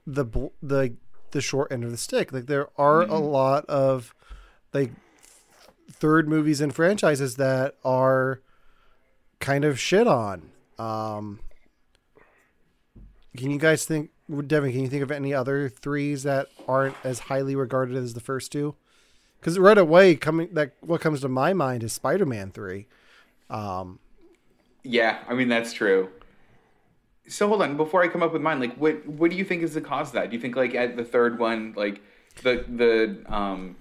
the 0.07 0.25
the 0.63 0.95
the 1.31 1.41
short 1.41 1.71
end 1.71 1.85
of 1.85 1.91
the 1.91 1.97
stick. 1.97 2.33
Like 2.33 2.47
there 2.47 2.69
are 2.77 3.03
a 3.03 3.19
lot 3.19 3.65
of 3.67 4.15
like 4.73 4.91
third 5.91 6.29
movies 6.29 6.61
and 6.61 6.75
franchises 6.75 7.37
that 7.37 7.77
are 7.85 8.41
kind 9.39 9.65
of 9.65 9.79
shit 9.79 10.07
on. 10.07 10.51
Um, 10.79 11.41
can 13.37 13.51
you 13.51 13.59
guys 13.59 13.85
think, 13.85 14.11
Devin? 14.47 14.73
Can 14.73 14.83
you 14.83 14.89
think 14.89 15.03
of 15.03 15.11
any 15.11 15.35
other 15.35 15.69
threes 15.69 16.23
that 16.23 16.49
aren't 16.69 16.97
as 17.05 17.21
highly 17.21 17.57
regarded 17.57 17.97
as 17.97 18.15
the 18.15 18.21
first 18.21 18.53
two? 18.53 18.77
Because 19.39 19.59
right 19.59 19.79
away, 19.79 20.17
coming 20.17 20.49
that 20.53 20.75
what 20.81 21.01
comes 21.01 21.21
to 21.23 21.29
my 21.29 21.53
mind 21.53 21.83
is 21.83 21.93
Spider-Man 21.93 22.53
three. 22.53 22.87
Um, 23.49 23.99
Yeah, 24.83 25.19
I 25.29 25.35
mean 25.35 25.49
that's 25.49 25.73
true. 25.73 26.11
So 27.29 27.49
hold 27.49 27.63
on, 27.63 27.77
before 27.77 28.03
I 28.03 28.09
come 28.09 28.23
up 28.23 28.33
with 28.33 28.43
mine, 28.43 28.61
like 28.61 28.77
what 28.77 29.07
what 29.07 29.31
do 29.31 29.37
you 29.37 29.45
think 29.45 29.63
is 29.63 29.75
the 29.75 29.81
cause 29.81 30.09
of 30.09 30.13
that? 30.15 30.31
Do 30.31 30.37
you 30.37 30.43
think 30.43 30.57
like 30.57 30.75
at 30.75 30.97
the 30.97 31.05
third 31.05 31.39
one, 31.39 31.75
like 31.77 32.03
the 32.43 32.65
the 32.69 33.25
um 33.33 33.77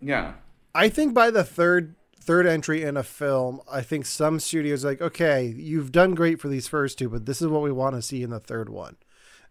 yeah. 0.00 0.34
I 0.74 0.88
think 0.88 1.14
by 1.14 1.30
the 1.30 1.44
third 1.44 1.94
third 2.20 2.46
entry 2.46 2.82
in 2.82 2.96
a 2.96 3.02
film, 3.02 3.60
I 3.70 3.82
think 3.82 4.06
some 4.06 4.40
studios 4.40 4.84
are 4.84 4.88
like, 4.88 5.02
okay, 5.02 5.44
you've 5.44 5.92
done 5.92 6.14
great 6.14 6.40
for 6.40 6.48
these 6.48 6.66
first 6.68 6.98
two, 6.98 7.08
but 7.08 7.26
this 7.26 7.42
is 7.42 7.48
what 7.48 7.62
we 7.62 7.70
want 7.70 7.96
to 7.96 8.02
see 8.02 8.22
in 8.22 8.30
the 8.30 8.40
third 8.40 8.70
one. 8.70 8.96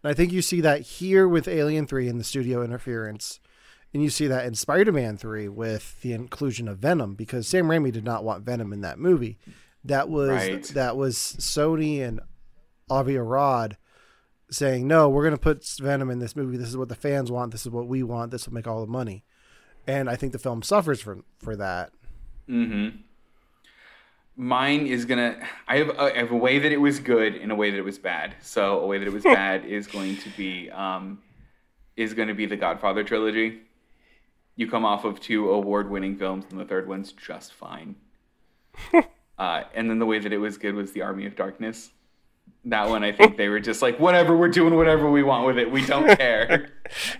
And 0.03 0.11
I 0.11 0.13
think 0.13 0.31
you 0.31 0.41
see 0.41 0.61
that 0.61 0.81
here 0.81 1.27
with 1.27 1.47
Alien 1.47 1.87
Three 1.87 2.07
and 2.07 2.19
the 2.19 2.23
studio 2.25 2.63
interference, 2.63 3.39
and 3.93 4.03
you 4.03 4.09
see 4.09 4.27
that 4.27 4.45
in 4.45 4.53
Spider 4.55 4.91
Man 4.91 5.17
Three 5.17 5.47
with 5.47 6.01
the 6.01 6.13
inclusion 6.13 6.67
of 6.67 6.79
Venom, 6.79 7.15
because 7.15 7.47
Sam 7.47 7.67
Raimi 7.67 7.91
did 7.91 8.03
not 8.03 8.23
want 8.23 8.43
Venom 8.43 8.73
in 8.73 8.81
that 8.81 8.99
movie. 8.99 9.37
That 9.83 10.09
was 10.09 10.29
Right. 10.29 10.63
that 10.69 10.95
was 10.97 11.17
Sony 11.17 12.01
and 12.01 12.19
Avi 12.89 13.17
Arad 13.17 13.77
saying, 14.49 14.87
no, 14.87 15.09
we're 15.09 15.23
going 15.23 15.35
to 15.35 15.41
put 15.41 15.65
Venom 15.81 16.11
in 16.11 16.19
this 16.19 16.35
movie. 16.35 16.57
This 16.57 16.69
is 16.69 16.77
what 16.77 16.89
the 16.89 16.95
fans 16.95 17.31
want. 17.31 17.51
This 17.51 17.65
is 17.65 17.71
what 17.71 17.87
we 17.87 18.03
want. 18.03 18.31
This 18.31 18.45
will 18.45 18.53
make 18.53 18.67
all 18.67 18.81
the 18.81 18.91
money. 18.91 19.23
And 19.87 20.09
I 20.09 20.15
think 20.15 20.31
the 20.31 20.39
film 20.39 20.61
suffers 20.61 21.01
from 21.01 21.23
for 21.39 21.55
that. 21.55 21.91
Mm-hmm. 22.47 22.97
Mine 24.35 24.87
is 24.87 25.05
gonna. 25.05 25.37
I 25.67 25.77
have, 25.77 25.89
a, 25.89 26.01
I 26.01 26.17
have 26.17 26.31
a 26.31 26.35
way 26.35 26.59
that 26.59 26.71
it 26.71 26.81
was 26.81 26.99
good 26.99 27.35
and 27.35 27.51
a 27.51 27.55
way 27.55 27.69
that 27.69 27.77
it 27.77 27.83
was 27.85 27.99
bad. 27.99 28.35
So 28.41 28.79
a 28.79 28.87
way 28.87 28.97
that 28.97 29.07
it 29.07 29.13
was 29.13 29.23
bad 29.41 29.65
is 29.65 29.87
going 29.87 30.17
to 30.17 30.29
be 30.31 30.69
um, 30.71 31.19
is 31.95 32.13
going 32.13 32.27
to 32.29 32.33
be 32.33 32.45
the 32.45 32.57
Godfather 32.57 33.03
trilogy. 33.03 33.59
You 34.55 34.67
come 34.69 34.85
off 34.85 35.03
of 35.03 35.19
two 35.19 35.49
award-winning 35.49 36.17
films, 36.17 36.45
and 36.51 36.59
the 36.59 36.65
third 36.65 36.87
one's 36.87 37.11
just 37.11 37.53
fine. 37.53 37.95
uh, 39.39 39.63
and 39.73 39.89
then 39.89 39.97
the 39.99 40.05
way 40.05 40.19
that 40.19 40.31
it 40.31 40.37
was 40.37 40.57
good 40.57 40.75
was 40.75 40.91
the 40.91 41.01
Army 41.01 41.25
of 41.25 41.35
Darkness. 41.35 41.89
That 42.65 42.87
one, 42.87 43.03
I 43.03 43.11
think 43.11 43.35
they 43.35 43.49
were 43.49 43.59
just 43.59 43.81
like, 43.81 43.99
whatever, 43.99 44.37
we're 44.37 44.49
doing 44.49 44.75
whatever 44.75 45.09
we 45.09 45.23
want 45.23 45.45
with 45.47 45.57
it. 45.57 45.71
We 45.71 45.85
don't 45.85 46.07
care. 46.17 46.69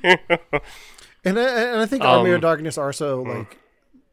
And 0.03 1.39
I, 1.39 1.43
and 1.43 1.81
I 1.81 1.85
think 1.85 2.03
Army 2.03 2.29
Um, 2.29 2.35
of 2.35 2.41
Darkness 2.41 2.77
also 2.77 3.23
like 3.23 3.57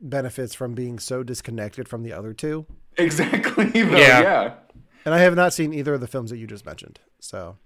benefits 0.00 0.54
from 0.54 0.74
being 0.74 0.98
so 0.98 1.22
disconnected 1.22 1.88
from 1.88 2.02
the 2.02 2.12
other 2.12 2.32
two. 2.32 2.66
Exactly. 2.98 3.64
Though, 3.72 3.96
Yeah. 3.96 4.20
yeah. 4.22 4.52
And 5.04 5.14
I 5.14 5.18
have 5.20 5.34
not 5.34 5.52
seen 5.52 5.72
either 5.72 5.94
of 5.94 6.00
the 6.00 6.06
films 6.06 6.30
that 6.30 6.36
you 6.36 6.46
just 6.46 6.66
mentioned. 6.66 7.00
So 7.20 7.56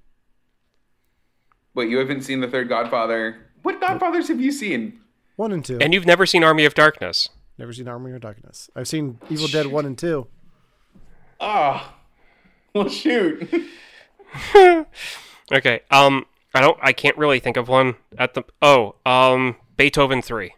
But 1.75 1.83
you 1.89 1.99
haven't 1.99 2.22
seen 2.22 2.41
the 2.41 2.49
third 2.49 2.68
Godfather. 2.68 3.51
What 3.62 3.81
Godfathers 3.81 4.29
have 4.29 4.41
you 4.41 4.53
seen? 4.53 5.01
one 5.37 5.51
and 5.51 5.64
two. 5.64 5.79
and 5.81 5.93
you've 5.93 6.07
never 6.07 6.27
seen 6.27 6.45
Army 6.45 6.64
of 6.64 6.75
Darkness. 6.75 7.29
Never 7.59 7.72
seen 7.72 7.89
Army 7.89 8.12
of 8.12 8.20
Darkness. 8.20 8.70
I've 8.77 8.87
seen 8.87 9.18
Evil 9.31 9.49
Dead 9.49 9.66
one 9.66 9.85
and 9.87 9.99
two. 9.99 10.29
Ah, 11.41 11.95
well, 12.75 12.89
shoot. 12.89 13.49
Okay. 15.53 15.81
Um 15.91 16.25
I 16.55 16.61
don't 16.61 16.79
I 16.83 16.93
can't 16.93 17.16
really 17.18 17.39
think 17.41 17.57
of 17.57 17.68
one 17.68 17.97
at 18.18 18.35
the 18.35 18.45
Oh, 18.62 18.95
um 19.05 19.57
Beethoven 19.77 20.22
3. 20.22 20.55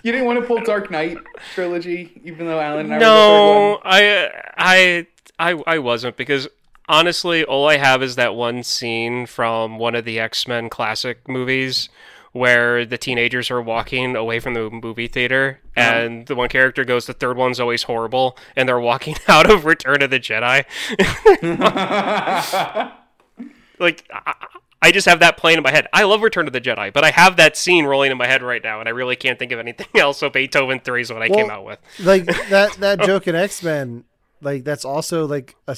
you 0.02 0.12
didn't 0.12 0.26
want 0.26 0.40
to 0.40 0.46
pull 0.46 0.60
Dark 0.60 0.90
Knight 0.90 1.18
trilogy, 1.54 2.20
even 2.24 2.46
though 2.46 2.60
Alan 2.60 2.86
and 2.86 2.94
I 2.94 2.96
were 2.96 3.00
No, 3.00 3.80
I 3.84 4.30
I 4.56 5.06
I 5.38 5.62
I 5.66 5.78
wasn't 5.78 6.16
because 6.16 6.48
honestly, 6.88 7.44
all 7.44 7.68
I 7.68 7.76
have 7.76 8.02
is 8.02 8.16
that 8.16 8.34
one 8.34 8.62
scene 8.62 9.26
from 9.26 9.78
one 9.78 9.94
of 9.94 10.04
the 10.04 10.18
X-Men 10.18 10.68
classic 10.68 11.28
movies 11.28 11.88
where 12.32 12.86
the 12.86 12.98
teenagers 12.98 13.50
are 13.50 13.60
walking 13.60 14.14
away 14.14 14.38
from 14.38 14.54
the 14.54 14.70
movie 14.70 15.08
theater 15.08 15.60
uh-huh. 15.76 15.90
and 15.90 16.26
the 16.26 16.34
one 16.34 16.48
character 16.48 16.84
goes 16.84 17.06
the 17.06 17.12
third 17.12 17.36
one's 17.36 17.58
always 17.58 17.84
horrible 17.84 18.36
and 18.54 18.68
they're 18.68 18.78
walking 18.78 19.16
out 19.28 19.50
of 19.50 19.64
Return 19.64 20.02
of 20.02 20.10
the 20.10 20.20
Jedi. 20.20 20.64
the 20.96 21.04
third 21.36 22.92
one. 23.38 23.50
like 23.78 24.08
I, 24.12 24.34
I 24.82 24.92
just 24.92 25.06
have 25.06 25.20
that 25.20 25.36
playing 25.36 25.58
in 25.58 25.62
my 25.62 25.70
head. 25.70 25.88
I 25.92 26.04
love 26.04 26.22
Return 26.22 26.46
of 26.46 26.52
the 26.54 26.60
Jedi, 26.60 26.90
but 26.92 27.04
I 27.04 27.10
have 27.10 27.36
that 27.36 27.56
scene 27.56 27.84
rolling 27.84 28.10
in 28.10 28.16
my 28.16 28.26
head 28.26 28.42
right 28.42 28.62
now 28.64 28.80
and 28.80 28.88
I 28.88 28.92
really 28.92 29.14
can't 29.16 29.38
think 29.38 29.52
of 29.52 29.58
anything 29.58 29.88
else. 29.94 30.18
So 30.18 30.30
Beethoven 30.30 30.80
3 30.80 31.02
is 31.02 31.12
what 31.12 31.20
I 31.22 31.28
came 31.28 31.50
out 31.50 31.64
with. 31.64 31.78
Like 31.98 32.24
that 32.48 32.72
that 32.80 33.00
joke 33.04 33.28
in 33.28 33.34
X 33.34 33.62
Men, 33.62 34.04
like 34.40 34.64
that's 34.64 34.84
also 34.86 35.26
like 35.26 35.54
a 35.68 35.76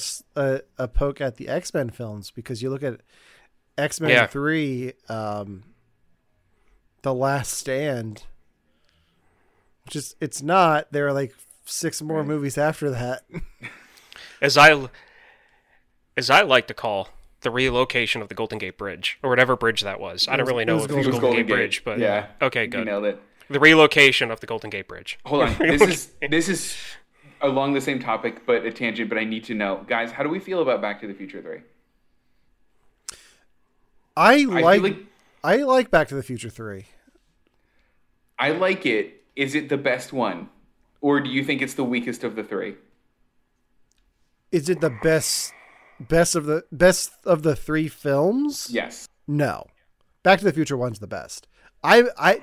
a 0.77 0.87
poke 0.87 1.19
at 1.19 1.35
the 1.35 1.49
X 1.49 1.73
Men 1.73 1.89
films 1.89 2.31
because 2.31 2.61
you 2.63 2.69
look 2.69 2.83
at 2.83 3.01
X 3.77 3.99
Men 3.99 4.11
Yeah. 4.11 4.27
three, 4.27 4.93
um, 5.09 5.63
the 7.01 7.13
Last 7.13 7.53
Stand, 7.55 8.23
which 9.83 9.97
is 9.97 10.15
it's 10.21 10.41
not. 10.41 10.91
There 10.93 11.07
are 11.07 11.13
like 11.13 11.33
six 11.65 12.01
more 12.01 12.23
movies 12.23 12.57
after 12.57 12.89
that. 12.91 13.23
as 14.41 14.57
I 14.57 14.87
as 16.15 16.29
I 16.29 16.43
like 16.43 16.67
to 16.67 16.73
call 16.73 17.09
the 17.43 17.51
relocation 17.51 18.21
of 18.21 18.29
the 18.29 18.35
Golden 18.35 18.57
Gate 18.57 18.77
Bridge 18.77 19.19
or 19.23 19.29
whatever 19.29 19.55
bridge 19.55 19.81
that 19.81 19.99
was. 19.99 20.27
I 20.27 20.35
don't 20.35 20.45
was- 20.45 20.51
really 20.51 20.63
it 20.63 20.65
know 20.67 20.75
was 20.75 20.85
if 20.85 20.91
it 20.91 20.95
was 20.95 21.05
Golden 21.07 21.21
Golden, 21.21 21.37
Golden 21.37 21.45
Gate, 21.45 21.47
Gate. 21.47 21.55
Bridge, 21.55 21.83
but 21.85 21.99
Yeah. 21.99 22.27
Okay, 22.41 22.63
You 22.63 22.67
good. 22.69 22.85
nailed 22.85 23.05
it. 23.05 23.21
The 23.49 23.59
relocation 23.59 24.31
of 24.31 24.39
the 24.39 24.47
Golden 24.47 24.69
Gate 24.69 24.87
Bridge. 24.87 25.19
Hold 25.25 25.43
on. 25.43 25.55
This 25.59 25.81
is 25.81 26.11
this 26.29 26.49
is 26.49 26.77
along 27.41 27.73
the 27.73 27.81
same 27.81 27.99
topic, 27.99 28.45
but 28.45 28.65
a 28.65 28.71
tangent. 28.71 29.09
But 29.09 29.17
I 29.17 29.25
need 29.25 29.43
to 29.45 29.53
know, 29.53 29.83
guys, 29.87 30.11
how 30.11 30.23
do 30.23 30.29
we 30.29 30.39
feel 30.39 30.61
about 30.61 30.81
Back 30.81 31.01
to 31.01 31.07
the 31.07 31.13
Future 31.13 31.41
Three? 31.41 31.59
I 34.15 34.33
I 34.33 34.45
like 34.45 34.81
feel 34.81 34.83
like 34.91 34.97
I 35.43 35.55
like 35.57 35.91
Back 35.91 36.07
to 36.09 36.15
the 36.15 36.23
Future 36.23 36.49
three. 36.49 36.85
I 38.39 38.51
like 38.51 38.85
it. 38.85 39.23
Is 39.35 39.55
it 39.55 39.69
the 39.69 39.77
best 39.77 40.13
one, 40.13 40.49
or 41.01 41.19
do 41.19 41.29
you 41.29 41.43
think 41.43 41.61
it's 41.61 41.73
the 41.73 41.83
weakest 41.83 42.23
of 42.23 42.35
the 42.35 42.43
three? 42.43 42.75
Is 44.51 44.69
it 44.69 44.79
the 44.81 44.91
best 45.01 45.53
best 46.07 46.35
of 46.35 46.45
the 46.45 46.63
best 46.71 47.11
of 47.25 47.43
the 47.43 47.55
three 47.55 47.87
films? 47.87 48.67
Yes. 48.71 49.07
No. 49.27 49.67
Back 50.23 50.39
to 50.39 50.45
the 50.45 50.53
Future 50.53 50.77
one's 50.77 50.99
the 50.99 51.07
best. 51.07 51.47
I 51.83 52.03
I 52.17 52.39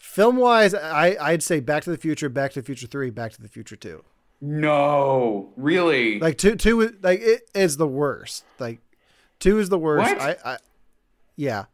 film 0.00 0.36
wise, 0.36 0.74
I 0.74 1.16
I'd 1.20 1.42
say 1.42 1.60
Back 1.60 1.84
to 1.84 1.90
the 1.90 1.96
Future, 1.98 2.28
Back 2.28 2.52
to 2.52 2.60
the 2.60 2.66
Future 2.66 2.86
three, 2.86 3.10
Back 3.10 3.32
to 3.32 3.42
the 3.42 3.48
Future 3.48 3.76
two. 3.76 4.02
No, 4.40 5.52
really. 5.56 6.18
Like 6.20 6.38
two 6.38 6.56
two 6.56 6.80
is- 6.82 6.92
like 7.02 7.20
it 7.20 7.48
is 7.54 7.76
the 7.76 7.86
worst. 7.88 8.44
Like 8.58 8.80
two 9.38 9.58
is 9.58 9.68
the 9.68 9.78
worst. 9.78 10.16
What? 10.16 10.20
I, 10.20 10.36
I 10.54 10.56
yeah. 11.36 11.64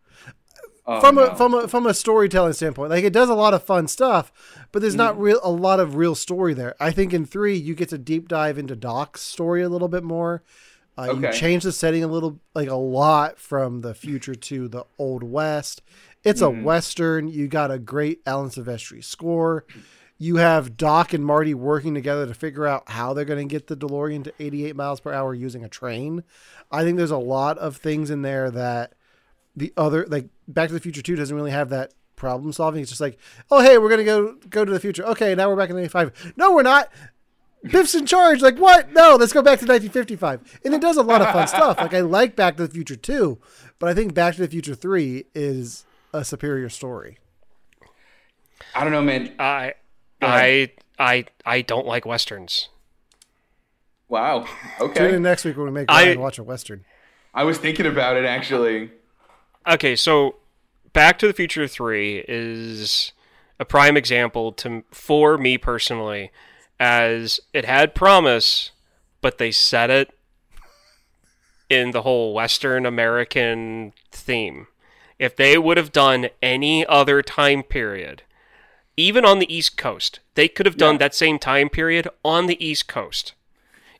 Oh, 0.87 1.01
From 1.01 1.19
a 1.19 1.27
no. 1.27 1.35
from 1.35 1.55
a 1.55 1.69
from 1.69 1.87
a 1.87 1.95
storytelling 1.95 2.55
standpoint, 2.55 2.91
like 2.91 3.05
it 3.05 3.13
does 3.13 3.29
a 3.29 3.35
lot 3.35 3.55
of 3.55 3.63
fun 3.63 3.87
stuff, 3.87 4.33
but 4.73 4.81
there's 4.83 4.95
Mm-hmm. 4.95 4.99
not 4.99 5.21
real 5.21 5.41
a 5.43 5.51
lot 5.51 5.79
of 5.79 5.95
real 5.97 6.15
story 6.15 6.55
there. 6.55 6.75
I 6.81 6.91
think 6.91 7.13
in 7.13 7.27
three 7.27 7.57
you 7.57 7.75
get 7.75 7.91
to 7.91 7.99
deep 7.99 8.29
dive 8.29 8.59
into 8.59 8.75
Doc's 8.75 9.21
story 9.21 9.63
a 9.63 9.69
little 9.69 9.89
bit 9.89 10.03
more. 10.03 10.43
Uh, 10.99 11.13
You 11.15 11.33
change 11.33 11.63
the 11.65 11.73
setting 11.73 12.05
a 12.05 12.09
little, 12.09 12.41
like 12.55 12.69
a 12.69 12.75
lot 12.75 13.39
from 13.39 13.81
the 13.81 13.95
future 13.95 14.35
to 14.35 14.69
the 14.69 14.85
old 14.99 15.23
west. 15.23 15.83
It's 16.25 16.43
Mm-hmm. 16.43 16.61
a 16.61 16.65
western. 16.65 17.29
You 17.29 17.49
got 17.49 17.71
a 17.71 17.79
great 17.79 18.21
Alan 18.27 18.51
Silvestri 18.51 19.03
score. 19.03 19.65
You 20.19 20.37
have 20.37 20.77
Doc 20.77 21.15
and 21.15 21.25
Marty 21.25 21.55
working 21.55 21.95
together 21.95 22.27
to 22.27 22.35
figure 22.35 22.67
out 22.67 22.91
how 22.91 23.15
they're 23.15 23.25
going 23.25 23.49
to 23.49 23.51
get 23.51 23.69
the 23.69 23.77
DeLorean 23.77 24.23
to 24.25 24.35
88 24.39 24.77
miles 24.77 25.01
per 25.01 25.13
hour 25.15 25.33
using 25.35 25.65
a 25.65 25.69
train. 25.69 26.25
I 26.71 26.83
think 26.85 26.99
there's 26.99 27.11
a 27.11 27.17
lot 27.17 27.57
of 27.57 27.79
things 27.79 28.11
in 28.11 28.21
there 28.21 28.51
that 28.51 28.93
the 29.57 29.73
other, 29.79 30.05
like 30.09 30.27
Back 30.47 30.69
to 30.69 30.75
the 30.75 30.81
Future 30.81 31.01
2 31.01 31.17
doesn't 31.17 31.35
really 31.35 31.51
have 31.53 31.71
that 31.71 31.95
problem 32.17 32.53
solving. 32.53 32.83
It's 32.83 32.91
just 32.91 33.01
like, 33.01 33.17
oh, 33.51 33.63
hey, 33.63 33.79
we're 33.79 33.89
going 33.89 33.99
to 33.99 34.05
go 34.05 34.35
go 34.51 34.63
to 34.67 34.71
the 34.73 34.79
future. 34.81 35.05
Okay, 35.07 35.35
now 35.35 35.49
we're 35.49 35.57
back 35.57 35.71
in 35.71 35.79
'85. 35.79 36.35
No, 36.37 36.53
we're 36.55 36.63
not. 36.63 36.91
Biff's 37.63 37.95
in 37.95 38.07
charge. 38.07 38.41
Like, 38.41 38.57
what? 38.59 38.93
No, 38.93 39.17
let's 39.17 39.33
go 39.33 39.43
back 39.43 39.59
to 39.61 39.67
1955. 39.67 40.61
And 40.65 40.75
it 40.75 40.81
does 40.81 40.97
a 40.97 41.03
lot 41.03 41.21
of 41.21 41.31
fun 41.33 41.47
stuff. 41.47 41.79
Like, 41.79 41.93
I 41.95 42.01
like 42.01 42.35
Back 42.37 42.57
to 42.57 42.67
the 42.67 42.73
Future 42.73 42.97
too, 42.97 43.39
but 43.79 43.89
I 43.89 43.95
think 43.95 44.15
Back 44.15 44.35
to 44.37 44.41
the 44.41 44.49
Future 44.49 44.75
Three 44.75 45.25
is 45.35 45.85
a 46.13 46.25
superior 46.25 46.69
story. 46.69 47.19
I 48.75 48.83
don't 48.83 48.93
know, 48.93 49.03
man. 49.03 49.35
I 49.39 49.75
I 50.23 50.71
I 50.99 51.27
I 51.45 51.63
don't 51.63 51.87
like 51.87 52.05
westerns. 52.07 52.69
Wow. 54.09 54.47
Tune 54.79 54.91
Okay. 54.91 55.15
in 55.15 55.23
next 55.23 55.45
week 55.45 55.57
when 55.57 55.67
we 55.67 55.73
make 55.73 55.91
I- 55.91 56.05
Ryan 56.05 56.21
watch 56.21 56.39
a 56.39 56.43
western. 56.43 56.85
I 57.33 57.45
was 57.45 57.59
thinking 57.59 57.87
about 57.87 58.17
it 58.17 58.25
actually. 58.25 58.91
Okay, 59.69 59.95
so 59.95 60.37
Back 60.93 61.19
to 61.21 61.27
the 61.29 61.33
Future 61.33 61.69
3 61.69 62.25
is 62.27 63.13
a 63.61 63.65
prime 63.65 63.97
example 63.97 64.51
to 64.53 64.83
for 64.91 65.39
me 65.39 65.59
personally 65.59 66.31
as 66.81 67.39
it 67.53 67.65
had 67.67 67.95
promise, 67.95 68.73
but 69.21 69.39
they 69.39 69.53
set 69.53 69.91
it 69.91 70.11
in 71.69 71.93
the 71.93 72.03
whole 72.03 72.35
Western 72.35 72.85
American 72.87 73.93
theme. 74.11 74.67
If 75.19 75.37
they 75.37 75.59
would 75.59 75.77
have 75.77 75.93
done 75.93 76.31
any 76.43 76.85
other 76.87 77.23
time 77.23 77.63
period, 77.63 78.23
even 78.97 79.25
on 79.25 79.39
the 79.39 79.55
East 79.55 79.77
Coast, 79.77 80.21
they 80.35 80.49
could 80.49 80.67
have 80.67 80.77
done 80.79 80.95
Yeah. 80.95 80.99
that 81.01 81.15
same 81.15 81.39
time 81.39 81.69
period 81.69 82.09
on 82.25 82.47
the 82.47 82.63
East 82.65 82.89
Coast 82.89 83.35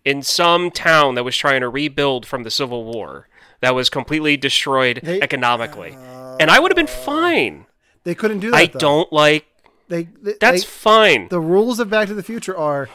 in 0.05 0.23
some 0.23 0.71
town 0.71 1.15
that 1.15 1.25
was 1.25 1.37
trying 1.37 1.61
to 1.61 1.69
rebuild 1.69 2.25
from 2.27 2.43
the 2.43 2.51
Civil 2.51 2.85
War 2.85 3.29
that 3.61 3.75
was 3.75 3.91
completely 3.91 4.39
destroyed 4.39 5.01
They- 5.03 5.21
economically. 5.21 5.95
Uh, 5.95 6.39
and 6.41 6.51
I 6.51 6.59
would 6.59 6.71
have 6.73 6.77
been 6.77 6.87
fine. 6.87 7.67
They 8.05 8.15
couldn't 8.15 8.41
do 8.41 8.51
that. 8.51 8.57
I 8.57 8.67
though. 8.67 8.79
don't 8.79 9.13
like 9.13 9.45
They, 9.91 10.05
they 10.05 10.35
that's 10.41 10.63
they- 10.63 10.69
fine. 10.69 11.29
the 11.29 11.41
rules 11.41 11.81
of 11.81 11.91
Back 11.91 12.09
to 12.09 12.15
the 12.15 12.23
Future 12.23 12.57
are 12.57 12.89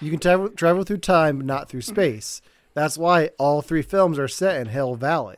you 0.00 0.10
can 0.10 0.20
travel 0.20 0.50
travel 0.50 0.84
through 0.84 0.98
time, 0.98 1.38
but 1.38 1.46
not 1.46 1.68
through 1.68 1.80
hmm. 1.80 1.92
space. 1.92 2.42
That's 2.74 2.96
why 2.96 3.30
all 3.38 3.62
three 3.62 3.82
films 3.82 4.18
are 4.18 4.28
set 4.28 4.60
in 4.60 4.68
Hill 4.68 4.94
Valley. 4.94 5.36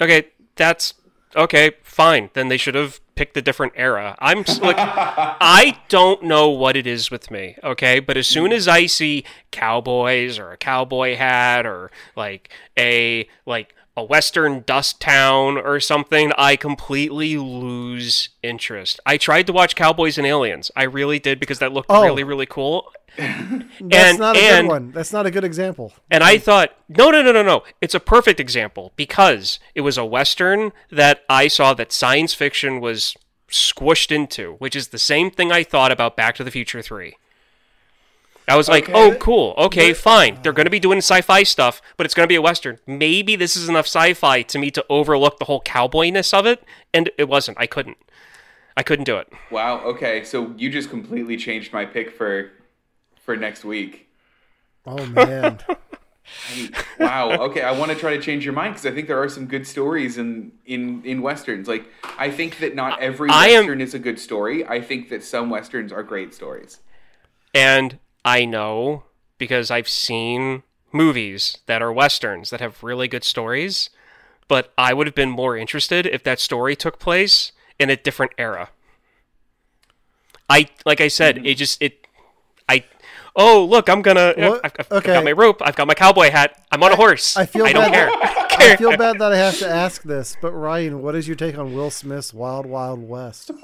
Okay, 0.00 0.28
that's 0.56 0.94
okay, 1.36 1.72
fine. 1.82 2.30
Then 2.32 2.48
they 2.48 2.56
should 2.56 2.74
have 2.74 3.00
picked 3.14 3.36
a 3.36 3.42
different 3.42 3.72
era. 3.76 4.16
I'm 4.20 4.38
like, 4.60 4.76
I 4.78 5.78
don't 5.88 6.22
know 6.22 6.48
what 6.48 6.76
it 6.76 6.86
is 6.86 7.10
with 7.10 7.30
me, 7.30 7.56
okay? 7.62 8.00
But 8.00 8.16
as 8.16 8.26
soon 8.26 8.52
as 8.52 8.68
I 8.68 8.86
see 8.86 9.24
cowboys 9.50 10.38
or 10.38 10.50
a 10.50 10.56
cowboy 10.56 11.16
hat 11.16 11.66
or 11.66 11.90
like 12.16 12.50
a 12.78 13.28
like 13.46 13.74
a 13.96 14.02
western 14.04 14.62
dust 14.62 15.00
town 15.00 15.58
or 15.58 15.78
something, 15.80 16.32
I 16.38 16.56
completely 16.56 17.36
lose 17.36 18.30
interest. 18.42 19.00
I 19.04 19.16
tried 19.18 19.46
to 19.48 19.52
watch 19.52 19.76
Cowboys 19.76 20.16
and 20.18 20.26
Aliens. 20.26 20.70
I 20.74 20.84
really 20.84 21.18
did 21.18 21.38
because 21.38 21.58
that 21.58 21.72
looked 21.72 21.88
Oh. 21.90 22.02
really 22.04 22.24
really 22.24 22.46
cool. 22.46 22.90
That's 23.18 23.60
And- 23.80 24.18
not 24.18 24.36
a 24.36 24.40
and- 24.40 24.66
good 24.66 24.72
one. 24.72 24.90
That's 24.92 25.12
not 25.12 25.26
a 25.26 25.30
good 25.30 25.44
example. 25.44 25.92
And 26.10 26.24
I 26.24 26.38
thought, 26.38 26.70
no, 26.88 27.10
no, 27.10 27.22
no, 27.22 27.32
no, 27.32 27.42
no. 27.42 27.62
It's 27.82 27.94
a 27.94 28.00
perfect 28.00 28.40
example 28.40 28.92
because 28.96 29.58
it 29.74 29.82
was 29.82 29.98
a 29.98 30.04
Western 30.04 30.72
that 30.90 31.22
I 31.28 31.48
saw 31.48 31.74
that 31.74 31.92
science 31.92 32.32
fiction 32.32 32.80
was 32.80 33.14
squished 33.50 34.10
into, 34.10 34.54
which 34.54 34.74
is 34.74 34.88
the 34.88 34.98
same 34.98 35.30
thing 35.30 35.52
I 35.52 35.62
thought 35.62 35.92
about 35.92 36.16
Back 36.16 36.34
to 36.36 36.44
the 36.44 36.50
Future 36.50 36.80
3. 36.80 37.14
I 38.48 38.56
was 38.56 38.68
like, 38.68 38.84
Okay. 38.88 38.92
oh, 38.94 39.14
cool. 39.18 39.54
Okay, 39.56 39.92
fine. 39.92 40.38
They're 40.42 40.52
going 40.52 40.66
to 40.66 40.70
be 40.70 40.80
doing 40.80 40.98
sci 40.98 41.20
fi 41.20 41.42
stuff, 41.44 41.80
but 41.96 42.04
it's 42.04 42.14
going 42.14 42.24
to 42.24 42.28
be 42.28 42.34
a 42.34 42.42
Western. 42.42 42.78
Maybe 42.86 43.36
this 43.36 43.56
is 43.56 43.68
enough 43.68 43.86
sci 43.86 44.14
fi 44.14 44.42
to 44.42 44.58
me 44.58 44.70
to 44.72 44.84
overlook 44.90 45.38
the 45.38 45.44
whole 45.44 45.60
cowboyness 45.62 46.34
of 46.36 46.44
it. 46.46 46.62
And 46.92 47.10
it 47.18 47.28
wasn't. 47.28 47.58
I 47.60 47.66
couldn't. 47.66 47.98
I 48.76 48.82
couldn't 48.82 49.04
do 49.04 49.16
it. 49.18 49.32
Wow. 49.50 49.80
Okay. 49.80 50.24
So 50.24 50.54
you 50.56 50.70
just 50.70 50.90
completely 50.90 51.36
changed 51.36 51.72
my 51.72 51.84
pick 51.84 52.10
for 52.10 52.50
for 53.24 53.36
next 53.36 53.64
week. 53.64 54.08
Oh 54.86 55.06
man. 55.06 55.58
Wow. 56.98 57.32
Okay. 57.46 57.62
I 57.62 57.72
want 57.72 57.90
to 57.90 57.96
try 57.96 58.16
to 58.16 58.22
change 58.22 58.44
your 58.44 58.54
mind 58.54 58.74
because 58.74 58.86
I 58.86 58.92
think 58.94 59.08
there 59.08 59.20
are 59.20 59.28
some 59.28 59.46
good 59.46 59.66
stories 59.66 60.18
in 60.18 60.52
in 60.64 61.02
in 61.04 61.20
westerns. 61.20 61.68
Like 61.68 61.84
I 62.18 62.30
think 62.30 62.58
that 62.60 62.74
not 62.74 63.00
every 63.00 63.28
I 63.28 63.48
am- 63.48 63.60
western 63.64 63.80
is 63.80 63.92
a 63.94 63.98
good 63.98 64.18
story. 64.18 64.66
I 64.66 64.80
think 64.80 65.08
that 65.10 65.24
some 65.24 65.50
westerns 65.50 65.92
are 65.92 66.02
great 66.02 66.32
stories. 66.32 66.80
And 67.54 67.98
I 68.24 68.44
know 68.44 69.04
because 69.38 69.70
I've 69.70 69.88
seen 69.88 70.62
movies 70.92 71.58
that 71.66 71.82
are 71.82 71.92
westerns 71.92 72.50
that 72.50 72.60
have 72.60 72.82
really 72.82 73.08
good 73.08 73.24
stories, 73.24 73.90
but 74.48 74.72
I 74.78 74.92
would 74.92 75.06
have 75.06 75.14
been 75.14 75.30
more 75.30 75.56
interested 75.56 76.06
if 76.06 76.22
that 76.24 76.38
story 76.38 76.76
took 76.76 76.98
place 76.98 77.52
in 77.78 77.90
a 77.90 77.96
different 77.96 78.32
era. 78.38 78.70
I 80.48 80.68
like 80.84 81.00
I 81.00 81.08
said, 81.08 81.44
it 81.46 81.54
just 81.54 81.80
it 81.82 82.06
I 82.68 82.84
oh 83.34 83.64
look, 83.64 83.88
I'm 83.88 84.02
gonna 84.02 84.34
I've, 84.36 84.60
I've, 84.64 84.74
Okay. 84.92 84.96
I've 84.96 85.04
got 85.04 85.24
my 85.24 85.32
rope, 85.32 85.62
I've 85.64 85.76
got 85.76 85.86
my 85.86 85.94
cowboy 85.94 86.30
hat, 86.30 86.62
I'm 86.70 86.82
on 86.82 86.92
a 86.92 86.96
horse. 86.96 87.36
I 87.36 87.46
feel 87.46 87.64
I 87.64 87.72
don't 87.72 87.90
care. 87.90 88.06
that- 88.06 88.22
I 88.22 88.34
don't 88.34 88.50
care. 88.50 88.72
I 88.74 88.76
feel 88.76 88.96
bad 88.96 89.18
that 89.18 89.32
I 89.32 89.36
have 89.38 89.58
to 89.60 89.68
ask 89.68 90.02
this, 90.02 90.36
but 90.42 90.52
Ryan, 90.52 91.00
what 91.02 91.14
is 91.14 91.26
your 91.26 91.36
take 91.36 91.56
on 91.56 91.74
Will 91.74 91.90
Smith's 91.90 92.34
Wild 92.34 92.66
Wild 92.66 93.08
West? 93.08 93.50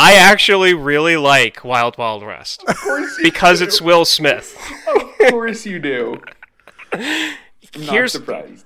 I 0.00 0.14
actually 0.14 0.74
really 0.74 1.16
like 1.16 1.64
Wild 1.64 1.98
Wild 1.98 2.22
West 2.24 2.62
Of 2.68 2.76
course, 2.78 3.18
you 3.18 3.24
because 3.24 3.58
do. 3.58 3.64
it's 3.64 3.80
Will 3.80 4.04
Smith. 4.04 4.56
Of 4.94 5.30
course 5.30 5.66
you 5.66 5.78
do. 5.80 6.20
Not 6.92 7.34
Here's- 7.74 8.12
surprised. 8.12 8.64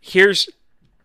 here's 0.00 0.48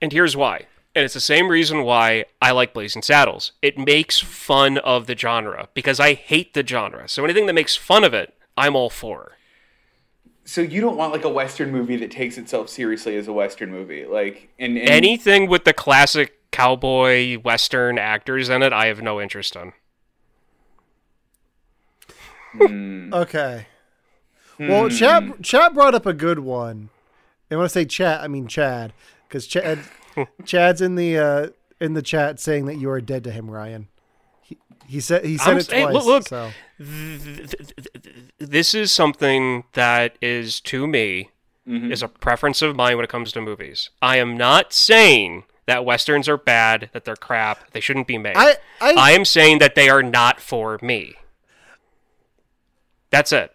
and 0.01 0.11
here's 0.11 0.35
why 0.37 0.65
and 0.93 1.03
it's 1.05 1.13
the 1.15 1.19
same 1.19 1.47
reason 1.49 1.83
why 1.83 2.25
i 2.41 2.51
like 2.51 2.73
blazing 2.73 3.01
saddles 3.01 3.53
it 3.63 3.77
makes 3.77 4.19
fun 4.19 4.77
of 4.79 5.07
the 5.07 5.17
genre 5.17 5.67
because 5.73 5.99
i 5.99 6.13
hate 6.13 6.53
the 6.53 6.65
genre 6.65 7.07
so 7.07 7.23
anything 7.23 7.47
that 7.47 7.53
makes 7.53 7.75
fun 7.75 8.03
of 8.03 8.13
it 8.13 8.35
i'm 8.55 8.75
all 8.75 8.89
for 8.91 9.31
So 10.43 10.61
you 10.61 10.79
don't 10.81 10.95
want 10.97 11.11
like 11.13 11.23
a 11.23 11.29
western 11.29 11.71
movie 11.71 11.95
that 11.97 12.11
takes 12.11 12.37
itself 12.37 12.69
seriously 12.69 13.15
as 13.15 13.27
a 13.27 13.33
western 13.33 13.71
movie, 13.71 14.05
like 14.05 14.49
and, 14.59 14.77
and 14.77 14.89
anything 14.89 15.47
with 15.49 15.63
the 15.65 15.73
classic 15.73 16.37
cowboy 16.51 17.37
western 17.39 17.97
actors 17.97 18.49
in 18.49 18.61
it 18.61 18.73
i 18.73 18.85
have 18.87 19.01
no 19.01 19.19
interest 19.21 19.55
in 19.55 19.73
Okay. 23.13 23.65
Well, 24.59 24.89
Chad, 24.89 25.41
Chad 25.41 25.73
brought 25.73 25.95
up 25.95 26.05
a 26.05 26.11
good 26.13 26.39
one. 26.39 26.89
And 27.49 27.57
when 27.59 27.63
I 27.63 27.67
say 27.67 27.85
chat, 27.85 28.19
I 28.21 28.27
mean 28.27 28.47
Chad, 28.47 28.91
because 29.27 29.47
Chad, 29.47 29.79
Chad's 30.45 30.81
in 30.81 30.95
the 30.95 31.17
uh, 31.17 31.47
in 31.79 31.93
the 31.93 32.01
chat 32.01 32.39
saying 32.41 32.65
that 32.65 32.75
you 32.75 32.89
are 32.89 32.99
dead 32.99 33.23
to 33.23 33.31
him, 33.31 33.49
Ryan. 33.49 33.87
He, 34.41 34.57
he 34.85 34.99
said 34.99 35.23
he 35.23 35.37
said 35.37 35.47
I'm 35.51 35.57
it 35.59 35.65
saying- 35.65 35.89
twice. 35.91 36.05
look, 36.05 36.05
look. 36.05 36.27
so. 36.27 36.51
this 38.37 38.73
is 38.73 38.91
something 38.91 39.63
that 39.73 40.17
is 40.21 40.59
to 40.61 40.87
me 40.87 41.29
Mm-hmm. 41.67 41.91
is 41.91 42.01
a 42.01 42.07
preference 42.07 42.63
of 42.63 42.75
mine 42.75 42.97
when 42.97 43.03
it 43.03 43.09
comes 43.11 43.31
to 43.33 43.39
movies 43.39 43.91
i 44.01 44.17
am 44.17 44.35
not 44.35 44.73
saying 44.73 45.43
that 45.67 45.85
westerns 45.85 46.27
are 46.27 46.37
bad 46.37 46.89
that 46.93 47.05
they're 47.05 47.15
crap 47.15 47.71
they 47.71 47.79
shouldn't 47.79 48.07
be 48.07 48.17
made 48.17 48.35
I 48.35 48.55
I, 48.79 48.93
I 48.97 49.11
am 49.11 49.25
saying 49.25 49.59
that 49.59 49.75
they 49.75 49.89
are 49.89 50.03
not 50.03 50.39
for 50.39 50.79
me. 50.81 51.15
That's 53.09 53.31
it. 53.31 53.51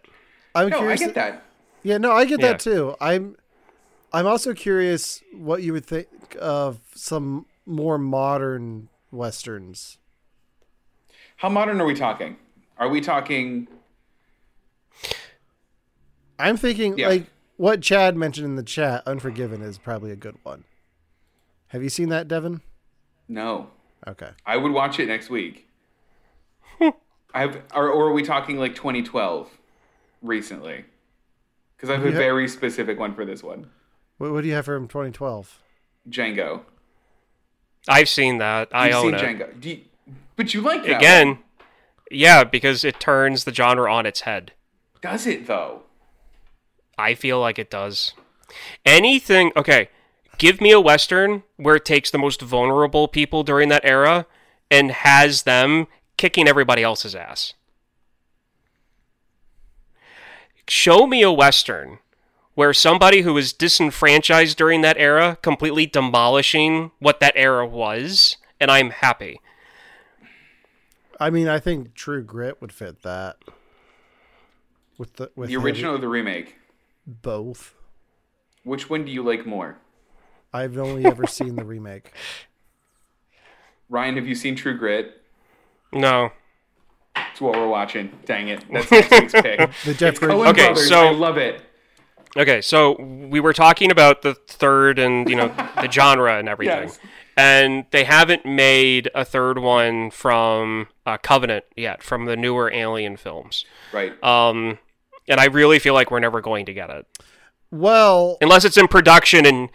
I'm 0.53 0.69
no, 0.69 0.77
I 0.77 0.79
curious. 0.79 0.99
get 1.01 1.15
that. 1.15 1.43
Yeah, 1.83 1.97
no, 1.97 2.11
I 2.11 2.25
get 2.25 2.39
Yeah. 2.39 2.51
that 2.53 2.59
too. 2.59 2.95
I'm 3.01 3.35
I'm 4.13 4.25
also 4.27 4.53
curious 4.53 5.21
what 5.33 5.63
you 5.63 5.73
would 5.73 5.85
think 5.85 6.07
of 6.39 6.79
some 6.95 7.45
more 7.65 7.97
modern 7.97 8.89
westerns. 9.11 9.97
How 11.37 11.49
modern 11.49 11.81
are 11.81 11.85
we 11.85 11.93
talking? 11.95 12.37
Are 12.77 12.87
we 12.89 13.01
talking? 13.01 13.67
I'm 16.39 16.57
thinking 16.57 16.97
Yeah. 16.97 17.07
like 17.09 17.25
what 17.57 17.81
Chad 17.81 18.15
mentioned 18.15 18.45
in 18.45 18.55
the 18.55 18.63
chat, 18.63 19.03
Unforgiven 19.07 19.61
is 19.61 19.77
probably 19.77 20.11
a 20.11 20.15
good 20.15 20.37
one. 20.43 20.63
Have 21.69 21.83
you 21.83 21.89
seen 21.89 22.09
that, 22.09 22.27
Devin? 22.27 22.61
No, 23.27 23.69
Okay. 24.07 24.29
I 24.45 24.55
would 24.57 24.71
watch 24.71 24.99
it 24.99 25.07
next 25.07 25.29
week. 25.29 25.67
I've 27.33 27.61
or, 27.75 27.89
or 27.89 28.07
are 28.07 28.13
we 28.13 28.23
talking 28.23 28.57
like 28.57 28.73
2012 28.75 29.49
recently? 30.21 30.85
Because 31.75 31.89
I 31.89 31.93
have 31.97 32.05
a 32.05 32.11
Yeah. 32.11 32.17
very 32.17 32.47
specific 32.47 32.97
one 32.99 33.13
for 33.13 33.25
this 33.25 33.43
one. 33.43 33.67
What, 34.17 34.31
what 34.31 34.41
do 34.41 34.47
you 34.47 34.53
have 34.53 34.65
from 34.65 34.87
2012? 34.87 35.61
Django. 36.09 36.61
I've 37.89 38.07
seen 38.09 38.37
that. 38.37 38.69
I 38.71 38.87
You've 38.87 38.95
own 38.95 39.03
seen 39.03 39.13
it. 39.15 39.21
Django. 39.39 39.59
Do 39.61 39.69
you- 39.69 39.81
but 40.37 40.53
you 40.53 40.61
like 40.61 40.83
that 40.85 40.97
Again, 40.97 41.27
one. 41.27 41.39
yeah, 42.11 42.43
because 42.43 42.83
it 42.85 42.99
turns 42.99 43.43
the 43.43 43.53
genre 43.53 43.91
on 43.91 44.05
its 44.05 44.21
head. 44.21 44.53
Does 45.01 45.25
it 45.27 45.47
though? 45.47 45.81
I 46.97 47.13
feel 47.15 47.39
like 47.39 47.59
it 47.59 47.69
does. 47.69 48.13
Anything, 48.85 49.51
okay, 49.57 49.89
give 50.37 50.61
me 50.61 50.71
a 50.71 50.79
Western 50.79 51.43
where 51.57 51.75
it 51.75 51.85
takes 51.85 52.11
the 52.11 52.17
most 52.17 52.41
vulnerable 52.41 53.07
people 53.07 53.43
during 53.43 53.69
that 53.69 53.85
era 53.85 54.25
and 54.69 54.91
has 54.91 55.43
them 55.43 55.87
kicking 56.17 56.47
everybody 56.47 56.83
else's 56.83 57.15
ass. 57.15 57.53
Show 60.67 61.07
me 61.07 61.21
a 61.21 61.31
Western 61.31 61.99
where 62.55 62.73
somebody 62.73 63.21
who 63.21 63.33
was 63.33 63.53
disenfranchised 63.53 64.57
during 64.57 64.81
that 64.81 64.97
era 64.97 65.37
completely 65.41 65.85
demolishing 65.85 66.91
what 66.99 67.19
that 67.19 67.33
era 67.35 67.65
was, 67.65 68.37
and 68.59 68.71
I'm 68.71 68.89
happy. 68.89 69.39
I 71.19 71.29
mean, 71.29 71.47
I 71.47 71.59
think 71.59 71.93
True 71.93 72.23
Grit 72.23 72.59
would 72.61 72.73
fit 72.73 73.03
that. 73.03 73.37
With 74.97 75.17
the 75.17 75.31
with 75.35 75.49
The 75.49 75.55
original 75.57 75.95
or 75.95 75.99
the 75.99 76.07
remake? 76.07 76.55
both. 77.05 77.73
Which 78.63 78.89
one 78.89 79.05
do 79.05 79.11
you 79.11 79.23
like 79.23 79.45
more? 79.45 79.77
I've 80.57 80.77
only 80.77 81.05
ever 81.05 81.27
seen 81.27 81.55
the 81.55 81.63
remake. 81.65 82.11
Ryan, 83.89 84.15
have 84.17 84.27
you 84.27 84.35
seen 84.35 84.55
True 84.55 84.77
Grit? 84.77 85.21
No. 85.93 86.31
That's 87.15 87.39
what 87.39 87.53
we're 87.55 87.67
watching. 87.67 88.11
Dang 88.25 88.49
it. 88.49 88.63
That's 88.71 88.91
next 88.91 89.11
week's 89.11 89.33
pick. 89.33 89.59
The 89.85 89.93
Jeff 89.93 90.11
It's 90.11 90.19
Bridges. 90.19 90.45
Okay, 90.47 90.65
Brothers. 90.67 90.89
so- 90.89 91.07
I 91.07 91.11
love 91.11 91.37
it. 91.37 91.61
Okay, 92.35 92.61
so 92.61 93.01
we 93.01 93.39
were 93.39 93.53
talking 93.53 93.89
about 93.89 94.21
the 94.21 94.35
third 94.35 94.99
and 94.99 95.27
you 95.27 95.35
know 95.35 95.47
the 95.81 95.89
genre 95.89 96.37
and 96.37 96.47
everything, 96.47 96.83
Yes. 96.89 96.99
and 97.35 97.85
they 97.91 98.03
haven't 98.03 98.45
made 98.45 99.09
a 99.15 99.25
third 99.25 99.57
one 99.57 100.11
from 100.11 100.87
uh, 101.05 101.17
Covenant 101.17 101.63
yet, 101.75 102.03
from 102.03 102.25
the 102.25 102.35
newer 102.35 102.69
Alien 102.71 103.17
films. 103.17 103.65
Right. 103.91 104.21
Um, 104.23 104.77
and 105.27 105.39
I 105.39 105.45
really 105.45 105.79
feel 105.79 105.95
like 105.95 106.11
we're 106.11 106.19
never 106.19 106.41
going 106.41 106.65
to 106.67 106.73
get 106.73 106.89
it 106.91 107.07
Well, 107.71 108.37
unless 108.41 108.65
it's 108.65 108.77
in 108.77 108.87
production 108.87 109.45
and 109.47 109.69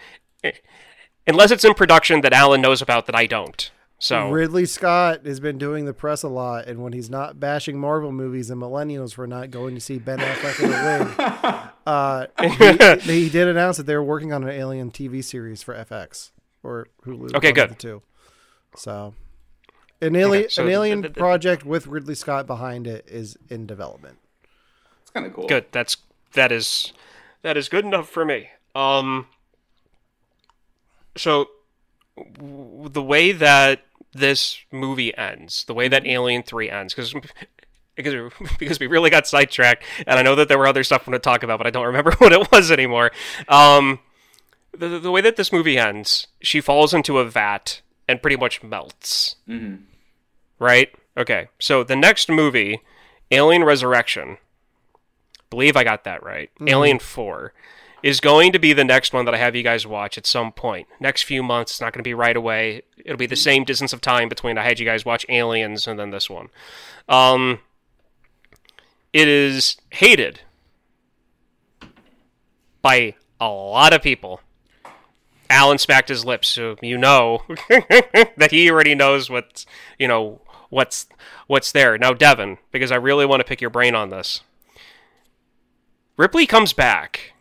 unless 1.27 1.51
it's 1.51 1.65
in 1.65 1.75
production 1.75 2.21
that 2.23 2.33
Alan 2.33 2.61
knows 2.61 2.83
about 2.83 3.07
that 3.07 3.15
I 3.15 3.27
don't. 3.27 3.71
So 3.99 4.31
Ridley 4.31 4.67
Scott 4.67 5.25
has 5.25 5.39
been 5.39 5.59
doing 5.59 5.85
the 5.85 5.95
press 5.95 6.25
a 6.25 6.29
lot, 6.29 6.67
and 6.67 6.83
when 6.83 6.93
he's 6.93 7.09
not 7.09 7.39
bashing 7.39 7.79
Marvel 7.79 8.11
movies 8.11 8.51
and 8.51 8.61
millennials 8.61 9.15
for 9.15 9.29
not 9.29 9.53
going 9.53 9.77
to 9.77 9.81
see 9.81 10.01
Ben 10.01 10.19
Affleck 10.19 10.59
in 10.59 10.73
a 10.73 10.99
wig, 10.99 11.71
uh, 11.87 12.99
he, 13.05 13.13
he 13.25 13.29
did 13.29 13.47
announce 13.47 13.77
that 13.77 13.85
they 13.85 13.95
were 13.95 14.03
working 14.03 14.33
on 14.33 14.43
an 14.43 14.51
Alien 14.51 14.91
TV 14.91 15.23
series 15.23 15.63
for 15.63 15.73
FX 15.73 16.33
or 16.65 16.89
Hulu. 17.07 17.35
Okay, 17.37 17.49
one 17.49 17.51
of 17.51 17.55
good. 17.55 17.71
The 17.71 17.75
two. 17.77 18.03
So, 18.75 19.15
an 20.01 20.17
alien, 20.17 20.51
so 20.51 20.63
an 20.63 20.67
th- 20.67 20.75
alien 20.75 21.03
th- 21.03 21.15
th- 21.15 21.21
project 21.21 21.65
with 21.65 21.87
Ridley 21.87 22.17
Scott 22.17 22.49
behind 22.49 22.89
it 22.89 23.07
is 23.09 23.37
in 23.49 23.67
development. 23.67 24.19
It's 25.03 25.13
kind 25.13 25.27
of 25.27 25.33
cool. 25.33 25.47
good. 25.47 25.67
That's 25.71 25.97
that 26.33 26.51
is 26.51 26.93
that 27.43 27.57
is 27.57 27.69
good 27.69 27.85
enough 27.85 28.09
for 28.09 28.25
me. 28.25 28.49
Um. 28.75 29.29
So 31.17 31.49
w- 32.17 32.89
the 32.89 33.03
way 33.03 33.33
that 33.33 33.83
this 34.13 34.59
movie 34.71 35.17
ends, 35.17 35.65
the 35.65 35.75
way 35.75 35.89
that 35.89 36.07
Alien 36.07 36.43
Three 36.43 36.71
ends, 36.71 36.95
because 36.95 37.15
because 37.97 38.33
because 38.59 38.81
we 38.81 38.87
really 38.87 39.11
got 39.11 39.27
sidetracked, 39.27 39.85
and 40.07 40.19
I 40.19 40.23
know 40.23 40.35
that 40.35 40.49
there 40.49 40.59
were 40.59 40.67
other 40.67 40.85
stuff 40.85 41.07
I 41.07 41.11
want 41.11 41.23
to 41.23 41.27
talk 41.29 41.43
about, 41.43 41.59
but 41.59 41.67
I 41.67 41.71
don't 41.71 41.87
remember 41.87 42.13
what 42.19 42.33
it 42.33 42.51
was 42.53 42.71
anymore. 42.71 43.11
Um, 43.49 44.01
the 44.77 44.99
the 44.99 45.11
way 45.11 45.21
that 45.21 45.37
this 45.37 45.53
movie 45.53 45.79
ends, 45.79 46.27
she 46.41 46.61
falls 46.61 46.95
into 46.95 47.19
a 47.19 47.25
vat 47.25 47.81
and 48.09 48.21
pretty 48.23 48.37
much 48.37 48.63
melts. 48.63 49.37
Mhm. 49.49 49.83
Right? 50.59 50.91
Okay. 51.17 51.49
So 51.59 51.83
the 51.85 51.97
next 51.97 52.29
movie, 52.29 52.81
Alien 53.31 53.65
Resurrection, 53.65 54.39
believe 55.51 55.77
I 55.77 55.85
got 55.85 56.05
that 56.05 56.23
right. 56.23 56.51
Alien 56.67 56.99
4 56.99 57.53
is 58.03 58.21
going 58.21 58.53
to 58.53 58.59
be 58.59 58.73
the 58.73 58.85
next 58.85 59.13
one 59.13 59.25
that 59.25 59.35
I 59.35 59.39
have 59.39 59.55
you 59.55 59.63
guys 59.63 59.87
watch 59.87 60.19
at 60.19 60.27
some 60.27 60.53
point. 60.53 60.89
Next 61.01 61.23
few 61.23 61.43
months, 61.43 61.73
it's 61.73 61.81
not 61.81 61.93
going 61.93 62.03
to 62.03 62.09
be 62.09 62.15
right 62.15 62.37
away. 62.37 62.83
It'll 63.05 63.17
be 63.17 63.27
the 63.27 63.37
same 63.37 63.65
distance 63.65 63.93
of 63.93 64.01
time 64.01 64.29
between 64.29 64.59
I 64.59 64.65
had 64.65 64.81
you 64.81 64.87
guys 64.87 65.05
watch 65.05 65.25
Aliens 65.29 65.87
and 65.87 65.99
then 65.99 66.11
this 66.11 66.29
one. 66.29 66.49
Um 67.09 67.61
it 69.13 69.29
is 69.29 69.77
hated 69.91 70.41
by 72.81 73.15
a 73.41 73.49
lot 73.49 73.93
of 73.93 74.03
people. 74.03 74.41
Alan 75.51 75.77
smacked 75.77 76.09
his 76.09 76.25
lips, 76.25 76.49
so 76.49 76.77
you 76.81 76.97
know 76.97 77.43
that 77.69 78.49
he 78.51 78.71
already 78.71 78.95
knows 78.95 79.29
what's 79.29 79.67
you 79.99 80.09
know 80.09 80.41
what's 80.71 81.07
what's 81.47 81.71
there. 81.73 81.99
Now, 81.99 82.15
Devin, 82.15 82.57
because 82.71 82.91
I 82.91 82.97
really 82.97 83.27
want 83.27 83.41
to 83.41 83.45
pick 83.45 83.61
your 83.61 83.71
brain 83.71 83.95
on 83.95 84.09
this. 84.09 84.41
Ripley 86.17 86.47
comes 86.47 86.73
back. 86.73 87.35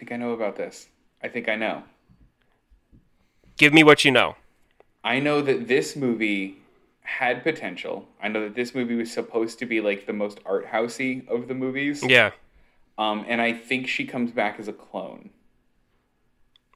I 0.00 0.02
think 0.02 0.12
I 0.12 0.16
know 0.16 0.30
about 0.32 0.56
this. 0.56 0.88
I 1.22 1.28
think 1.28 1.46
I 1.46 1.56
know. 1.56 1.82
Give 3.58 3.74
me 3.74 3.84
what 3.84 4.02
you 4.02 4.10
know. 4.10 4.36
I 5.04 5.20
know 5.20 5.42
that 5.42 5.68
this 5.68 5.94
movie 5.94 6.56
had 7.02 7.42
potential. 7.42 8.08
I 8.22 8.28
know 8.28 8.44
that 8.44 8.54
this 8.54 8.74
movie 8.74 8.94
was 8.94 9.12
supposed 9.12 9.58
to 9.58 9.66
be 9.66 9.82
like 9.82 10.06
the 10.06 10.14
most 10.14 10.40
art 10.46 10.66
housey 10.68 11.28
of 11.28 11.48
the 11.48 11.54
movies. 11.54 12.02
Yeah. 12.02 12.30
Um, 12.96 13.26
and 13.28 13.42
I 13.42 13.52
think 13.52 13.88
she 13.88 14.06
comes 14.06 14.30
back 14.30 14.58
as 14.58 14.68
a 14.68 14.72
clone. 14.72 15.28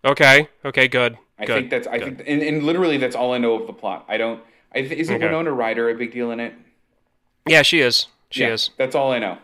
Okay. 0.04 0.46
Okay. 0.62 0.86
Good. 0.86 1.16
I 1.38 1.46
good. 1.46 1.54
think 1.54 1.70
that's. 1.70 1.86
I 1.86 1.96
good. 1.96 2.18
think, 2.18 2.28
and, 2.28 2.42
and 2.42 2.62
literally 2.64 2.98
that's 2.98 3.16
all 3.16 3.32
I 3.32 3.38
know 3.38 3.54
of 3.58 3.66
the 3.66 3.72
plot. 3.72 4.04
I 4.06 4.18
don't. 4.18 4.42
I 4.74 4.82
th- 4.82 4.92
isn't 4.92 5.14
Okay. 5.16 5.24
Winona 5.24 5.50
Ryder 5.50 5.88
a 5.88 5.94
big 5.94 6.12
deal 6.12 6.30
in 6.30 6.40
it? 6.40 6.52
Yeah, 7.48 7.62
she 7.62 7.80
is. 7.80 8.08
She 8.28 8.42
Yeah, 8.42 8.52
is. 8.52 8.68
That's 8.76 8.94
all 8.94 9.12
I 9.12 9.18
know. 9.18 9.38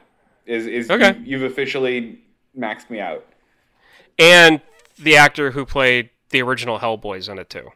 Is 0.44 0.66
is 0.66 0.90
Okay. 0.90 1.16
you, 1.20 1.38
you've 1.38 1.50
officially 1.50 2.18
maxed 2.58 2.90
me 2.90 3.00
out. 3.00 3.24
And 4.20 4.60
the 4.98 5.16
actor 5.16 5.50
who 5.52 5.64
played 5.64 6.10
the 6.30 6.42
original 6.42 6.78
Hellboy's 6.78 7.28
in 7.28 7.38
it 7.38 7.50
too. 7.50 7.70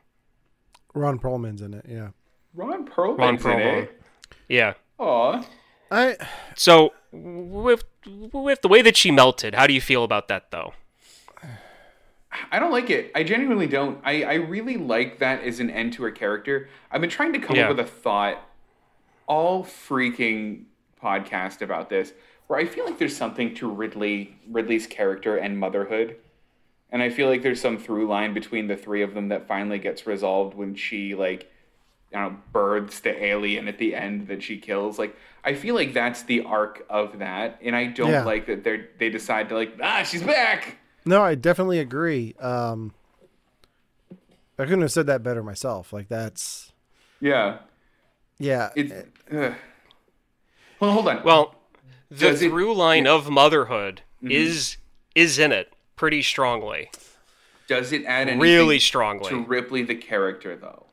Ron 0.95 1.19
Perlman's 1.19 1.63
in 1.63 1.75
it. 1.75 1.87
Yeah. 1.89 2.09
Ron 2.55 2.87
Perlman's 2.87 3.19
Ron 3.19 3.35
in 3.35 3.41
Perlman. 3.41 3.83
it. 3.85 4.03
Yeah. 4.49 4.75
Aw. 4.99 5.43
I 5.91 6.17
So 6.55 6.93
with 7.13 7.85
with 8.07 8.63
the 8.63 8.69
way 8.69 8.83
that 8.83 8.97
she 8.97 9.11
melted, 9.11 9.55
how 9.55 9.67
do 9.67 9.73
you 9.73 9.81
feel 9.81 10.05
about 10.05 10.29
that 10.29 10.51
though? 10.51 10.75
I 12.51 12.59
don't 12.59 12.73
like 12.73 12.91
it. 12.91 13.13
I 13.15 13.23
genuinely 13.23 13.69
don't. 13.69 14.01
I, 14.05 14.25
I 14.25 14.35
really 14.35 14.77
like 14.77 15.21
that 15.21 15.43
as 15.45 15.61
an 15.61 15.71
end 15.71 15.93
to 15.95 16.03
her 16.03 16.11
character. 16.11 16.69
I've 16.91 17.01
been 17.01 17.11
trying 17.11 17.33
to 17.35 17.39
come 17.39 17.55
Yeah. 17.57 17.65
up 17.65 17.77
with 17.77 17.81
a 17.87 17.89
thought 17.89 18.39
all 19.27 19.65
freaking 19.65 20.65
podcast 21.03 21.63
about 21.63 21.89
this 21.91 22.13
where 22.49 22.59
I 22.59 22.67
feel 22.67 22.85
like 22.85 22.99
there's 22.99 23.17
something 23.17 23.55
to 23.57 23.71
Ridley 23.71 24.37
Ridley's 24.49 24.87
character 24.87 25.37
and 25.37 25.59
motherhood. 25.59 26.17
And 26.95 27.03
I 27.03 27.11
feel 27.11 27.29
like 27.29 27.43
there's 27.43 27.61
some 27.61 27.77
through 27.77 28.07
line 28.07 28.33
between 28.35 28.69
the 28.69 28.77
three 28.77 29.03
of 29.03 29.15
them 29.15 29.29
that 29.31 29.49
finally 29.49 29.81
gets 29.81 30.07
resolved 30.07 30.55
when 30.55 30.77
she 30.77 31.15
like 31.17 31.51
I 32.15 32.21
don't 32.21 32.33
know, 32.35 32.39
births 32.53 33.01
the 33.01 33.11
alien 33.25 33.67
at 33.67 33.79
the 33.79 33.97
end 33.97 34.29
that 34.29 34.45
she 34.45 34.59
kills. 34.59 34.97
Like 34.97 35.17
I 35.43 35.55
feel 35.55 35.75
like 35.75 35.93
that's 35.93 36.23
the 36.23 36.43
arc 36.45 36.87
of 36.89 37.19
that. 37.19 37.59
And 37.65 37.75
I 37.75 37.87
don't 37.87 38.11
Yeah. 38.13 38.23
like 38.25 38.47
that 38.47 38.63
they 38.63 38.85
they 38.99 39.09
decide 39.11 39.49
to 39.49 39.57
like, 39.57 39.77
ah, 39.83 40.05
she's 40.05 40.23
back. 40.23 40.79
no, 41.05 41.21
I 41.21 41.35
definitely 41.35 41.81
agree. 41.81 42.35
Um, 42.39 42.95
I 44.57 44.63
couldn't 44.63 44.83
have 44.83 44.93
said 44.93 45.09
that 45.09 45.25
better 45.25 45.43
myself. 45.43 45.93
Like 45.93 46.09
that's 46.09 46.71
Yeah. 47.21 47.59
yeah. 48.39 48.71
It's. 48.77 48.93
Uh, 49.33 49.55
well, 50.79 50.93
hold 50.93 51.09
on. 51.09 51.25
Well, 51.25 51.57
the 52.09 52.17
Does 52.31 52.41
it- 52.43 52.51
through 52.51 52.73
line 52.77 53.09
of 53.09 53.29
motherhood 53.31 54.03
is 54.23 54.77
is 55.17 55.41
in 55.41 55.51
it 55.51 55.73
pretty 55.97 56.23
strongly. 56.23 56.91
does 57.67 57.93
it 57.93 58.05
add 58.05 58.23
anything 58.29 58.41
Really 58.41 58.79
strongly. 58.79 59.29
to 59.31 59.43
Ripley 59.45 59.83
the 59.83 59.95
character 59.95 60.57
though? 60.57 60.87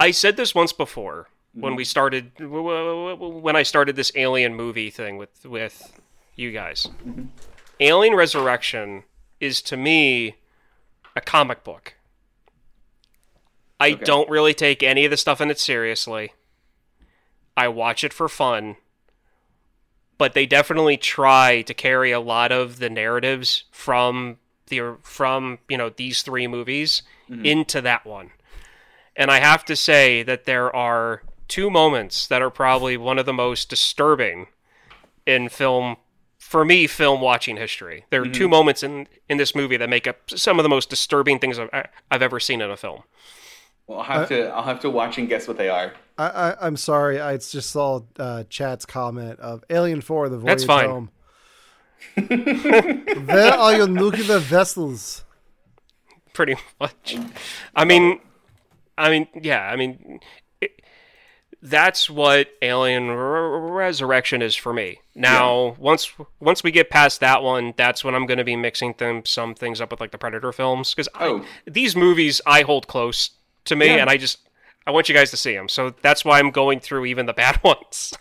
I 0.00 0.10
said 0.12 0.36
this 0.36 0.54
once 0.54 0.72
before 0.72 1.28
when 1.54 1.74
we 1.74 1.82
mm-hmm. 1.82 1.88
started 1.88 2.34
w- 2.36 3.10
w- 3.16 3.38
when 3.38 3.56
I 3.56 3.62
started 3.62 3.96
this 3.96 4.12
alien 4.14 4.54
movie 4.54 4.90
thing 4.90 5.16
with 5.16 5.44
with 5.44 6.00
you 6.36 6.52
guys. 6.52 6.88
Mm-hmm. 7.06 7.24
Alien 7.80 8.14
Resurrection 8.14 9.04
is 9.40 9.60
to 9.62 9.76
me 9.76 10.36
a 11.16 11.20
comic 11.20 11.64
book. 11.64 11.94
I 13.80 13.92
Okay. 13.92 14.04
don't 14.04 14.28
really 14.28 14.54
take 14.54 14.82
any 14.82 15.04
of 15.04 15.10
the 15.10 15.16
stuff 15.16 15.40
in 15.40 15.50
it 15.50 15.58
seriously. 15.58 16.32
I 17.56 17.68
watch 17.68 18.02
it 18.04 18.12
for 18.12 18.28
fun. 18.28 18.76
But 20.18 20.34
they 20.34 20.46
definitely 20.46 20.96
try 20.96 21.62
to 21.62 21.72
carry 21.72 22.10
a 22.10 22.20
lot 22.20 22.50
of 22.52 22.80
the 22.80 22.90
narratives 22.90 23.64
from 23.70 24.38
the 24.66 24.96
from, 25.02 25.58
you 25.68 25.78
know, 25.78 25.88
these 25.88 26.22
three 26.22 26.46
movies 26.46 27.02
mm-hmm. 27.30 27.44
into 27.44 27.80
that 27.80 28.04
one. 28.04 28.32
And 29.16 29.30
I 29.30 29.40
have 29.40 29.64
to 29.64 29.76
say 29.76 30.22
that 30.24 30.44
there 30.44 30.74
are 30.74 31.22
two 31.48 31.70
moments 31.70 32.26
that 32.28 32.42
are 32.42 32.50
probably 32.50 32.96
one 32.96 33.18
of 33.18 33.26
the 33.26 33.32
most 33.32 33.68
disturbing 33.68 34.46
in 35.26 35.48
film, 35.48 35.96
for 36.38 36.64
me, 36.64 36.86
film 36.86 37.20
watching 37.20 37.56
history. 37.56 38.04
There 38.10 38.22
are 38.22 38.28
two 38.28 38.44
mm-hmm. 38.44 38.50
moments 38.50 38.82
in, 38.82 39.08
in 39.28 39.38
this 39.38 39.54
movie 39.54 39.76
that 39.76 39.88
make 39.88 40.06
up 40.06 40.30
some 40.30 40.58
of 40.58 40.62
the 40.62 40.68
most 40.68 40.88
disturbing 40.88 41.38
things 41.38 41.58
I've, 41.58 41.70
I've 42.10 42.22
ever 42.22 42.38
seen 42.38 42.60
in 42.60 42.70
a 42.70 42.76
film. 42.76 43.02
Well, 43.88 43.98
I'll 43.98 44.04
have 44.04 44.28
to. 44.28 44.48
I'll 44.50 44.62
have 44.62 44.80
to 44.80 44.90
watch 44.90 45.18
and 45.18 45.28
guess 45.28 45.48
what 45.48 45.56
they 45.56 45.68
are. 45.68 45.94
I, 46.18 46.26
I 46.28 46.66
I'm 46.66 46.76
sorry. 46.76 47.20
I 47.20 47.36
just 47.38 47.70
saw 47.70 48.02
uh, 48.18 48.44
Chat's 48.48 48.84
comment 48.86 49.40
of 49.40 49.64
Alien 49.70 50.02
Four: 50.02 50.28
The 50.28 50.36
Voyage 50.38 50.46
That's 50.46 50.64
fine. 50.64 50.88
Home. 50.90 51.10
Where 53.26 53.54
are 53.54 53.74
your 53.76 53.88
nuclear 53.88 54.38
vessels? 54.38 55.24
Pretty 56.32 56.54
much. 56.80 57.16
I 57.74 57.84
mean, 57.84 58.20
I 58.96 59.10
mean, 59.10 59.26
yeah, 59.42 59.62
I 59.62 59.74
mean, 59.76 60.20
it, 60.60 60.82
that's 61.62 62.08
what 62.08 62.48
Alien 62.62 63.08
R- 63.08 63.58
Resurrection 63.72 64.42
is 64.42 64.54
for 64.54 64.72
me. 64.72 65.00
Now, 65.14 65.74
once 65.78 66.12
once 66.38 66.62
we 66.62 66.70
get 66.70 66.90
past 66.90 67.20
that 67.20 67.42
one, 67.42 67.74
that's 67.76 68.04
when 68.04 68.14
I'm 68.14 68.26
going 68.26 68.38
to 68.38 68.44
be 68.44 68.54
mixing 68.54 68.94
them 68.98 69.24
some 69.24 69.54
things 69.54 69.80
up 69.80 69.90
with 69.90 70.00
like 70.00 70.12
the 70.12 70.18
Predator 70.18 70.52
films 70.52 70.94
because 70.94 71.08
Oh. 71.18 71.44
these 71.66 71.96
movies 71.96 72.40
I 72.46 72.62
hold 72.62 72.86
close 72.86 73.30
to 73.68 73.76
me, 73.76 73.86
Yeah. 73.86 73.96
and 73.96 74.10
I 74.10 74.16
just 74.16 74.38
I 74.86 74.90
want 74.90 75.08
you 75.08 75.14
guys 75.14 75.30
to 75.32 75.36
see 75.36 75.52
them. 75.54 75.68
So 75.68 75.94
that's 76.02 76.24
why 76.24 76.38
I'm 76.38 76.50
going 76.50 76.80
through 76.80 77.04
even 77.06 77.26
the 77.26 77.32
bad 77.44 77.62
ones. 77.62 78.14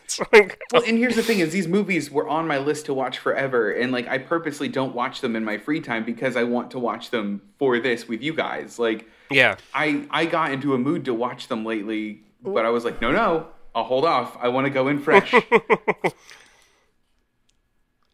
Well, 0.74 0.84
and 0.86 0.98
here's 0.98 1.16
the 1.16 1.24
thing: 1.24 1.40
is 1.40 1.52
these 1.54 1.68
movies 1.68 2.12
were 2.12 2.28
on 2.28 2.48
my 2.48 2.58
list 2.58 2.86
to 2.88 2.94
watch 2.94 3.18
forever, 3.20 3.72
and 3.72 3.92
like 3.92 4.08
I 4.08 4.18
purposely 4.18 4.68
don't 4.68 4.94
watch 4.94 5.22
them 5.22 5.36
in 5.36 5.44
my 5.46 5.58
free 5.58 5.80
time 5.82 6.04
because 6.04 6.36
I 6.36 6.44
want 6.44 6.72
to 6.72 6.80
watch 6.80 7.10
them 7.10 7.42
for 7.58 7.80
this 7.80 8.08
with 8.08 8.22
you 8.22 8.34
guys. 8.34 8.78
Like 8.80 9.08
yeah. 9.32 9.56
I 9.74 10.06
I 10.10 10.26
got 10.26 10.52
into 10.52 10.74
a 10.74 10.78
mood 10.78 11.06
to 11.06 11.14
watch 11.14 11.48
them 11.48 11.64
lately, 11.66 12.22
but 12.42 12.66
I 12.66 12.70
was 12.70 12.84
like, 12.86 13.02
no, 13.02 13.12
no, 13.12 13.48
I'll 13.74 13.84
hold 13.86 14.06
off. 14.06 14.38
I 14.42 14.50
want 14.50 14.66
to 14.66 14.72
go 14.72 14.88
in 14.90 15.00
fresh. 15.00 15.34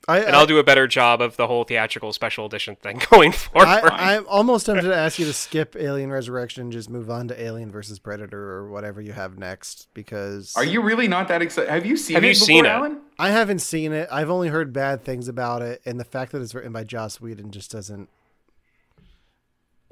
I, 0.08 0.20
And 0.20 0.36
I'll 0.36 0.46
do 0.46 0.58
a 0.60 0.64
better 0.64 0.86
job 0.86 1.22
of 1.22 1.38
the 1.38 1.48
whole 1.48 1.64
theatrical 1.64 2.12
special 2.12 2.46
edition 2.46 2.76
thing 2.76 3.02
going 3.10 3.32
forward. 3.32 3.68
I, 3.68 4.16
I'm 4.16 4.28
almost 4.28 4.66
tempted 4.66 4.88
to 4.88 4.96
ask 4.96 5.18
you 5.18 5.26
to 5.26 5.34
skip 5.34 5.76
Alien 5.78 6.12
Resurrection 6.12 6.64
and 6.64 6.72
just 6.74 6.90
move 6.90 7.10
on 7.10 7.30
to 7.30 7.42
Alien 7.42 7.72
versus 7.72 8.00
Predator 8.00 8.52
or 8.52 8.70
whatever 8.70 9.02
you 9.02 9.14
have 9.14 9.38
next 9.38 9.88
because 9.94 10.54
Are 10.58 10.66
you 10.66 10.82
really 10.82 11.08
not 11.08 11.30
that 11.30 11.42
excited? 11.42 11.70
Have 11.70 11.86
you 11.86 11.96
seen 11.96 12.16
Have 12.16 12.24
it 12.24 12.28
you 12.28 12.34
before, 12.34 12.46
seen 12.46 12.66
it? 12.66 12.70
Alan? 12.70 13.02
I 13.18 13.30
haven't 13.30 13.60
seen 13.60 13.94
it. 13.94 14.10
I've 14.12 14.30
only 14.30 14.50
heard 14.50 14.74
bad 14.74 15.06
things 15.06 15.28
about 15.28 15.62
it, 15.62 15.82
and 15.86 16.00
the 16.00 16.04
fact 16.06 16.32
that 16.34 16.42
it's 16.42 16.54
written 16.54 16.74
by 16.74 16.84
Joss 16.84 17.22
Whedon 17.22 17.52
just 17.52 17.72
doesn't 17.72 18.10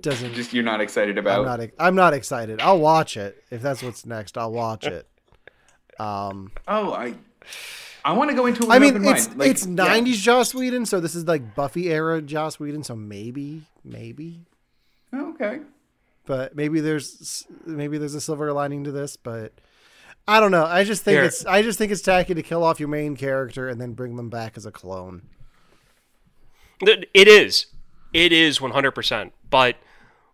doesn't. 0.02 0.34
Just 0.34 0.54
you're 0.54 0.64
not 0.64 0.82
excited 0.82 1.18
about. 1.18 1.40
I'm 1.48 1.60
not. 1.60 1.70
I'm 1.80 1.96
not 1.96 2.14
excited. 2.14 2.60
I'll 2.62 2.80
watch 2.80 3.16
it 3.16 3.44
if 3.52 3.62
that's 3.62 3.84
what's 3.84 4.06
next. 4.06 4.38
I'll 4.38 4.52
watch 4.52 4.86
it. 4.86 5.08
Um, 6.00 6.52
Oh, 6.68 6.94
I 6.94 7.14
I 8.04 8.14
want 8.14 8.30
to 8.30 8.36
go 8.36 8.46
into 8.46 8.64
it 8.64 8.70
I 8.70 8.80
mean, 8.80 8.96
open 8.96 9.08
it's 9.08 9.28
mind. 9.28 9.40
Like, 9.40 9.50
it's 9.52 9.66
yeah. 9.66 9.74
'90s 9.74 10.22
Joss 10.22 10.54
Whedon, 10.54 10.86
so 10.86 11.00
this 11.00 11.16
is 11.16 11.26
like 11.26 11.56
Buffy 11.56 11.90
era 11.92 12.22
Joss 12.22 12.60
Whedon. 12.60 12.84
So 12.84 12.96
maybe, 12.96 13.64
maybe, 13.84 14.42
Oh, 15.14 15.30
okay. 15.32 15.60
but 16.26 16.56
maybe 16.56 16.80
there's 16.80 17.46
maybe 17.66 17.98
there's 17.98 18.16
a 18.16 18.22
silver 18.22 18.52
lining 18.54 18.84
to 18.86 18.92
this, 18.92 19.16
but. 19.18 19.54
I 20.28 20.40
don't 20.40 20.52
know. 20.52 20.66
I 20.66 20.84
just 20.84 21.04
think 21.04 21.16
Here. 21.16 21.24
it's 21.24 21.44
I 21.48 21.64
just 21.64 21.80
think 21.80 21.92
it's 21.92 22.02
tacky 22.02 22.36
to 22.36 22.44
kill 22.44 22.64
off 22.64 22.80
your 22.80 22.88
main 22.88 23.16
character 23.18 23.68
and 23.68 23.82
then 23.82 23.94
bring 23.94 24.18
them 24.18 24.30
back 24.30 24.56
as 24.56 24.68
a 24.68 24.72
clone. 24.72 25.24
It 26.80 27.28
is. 27.28 27.66
It 28.14 28.32
is 28.32 28.60
100%. 28.60 29.32
But 29.50 29.78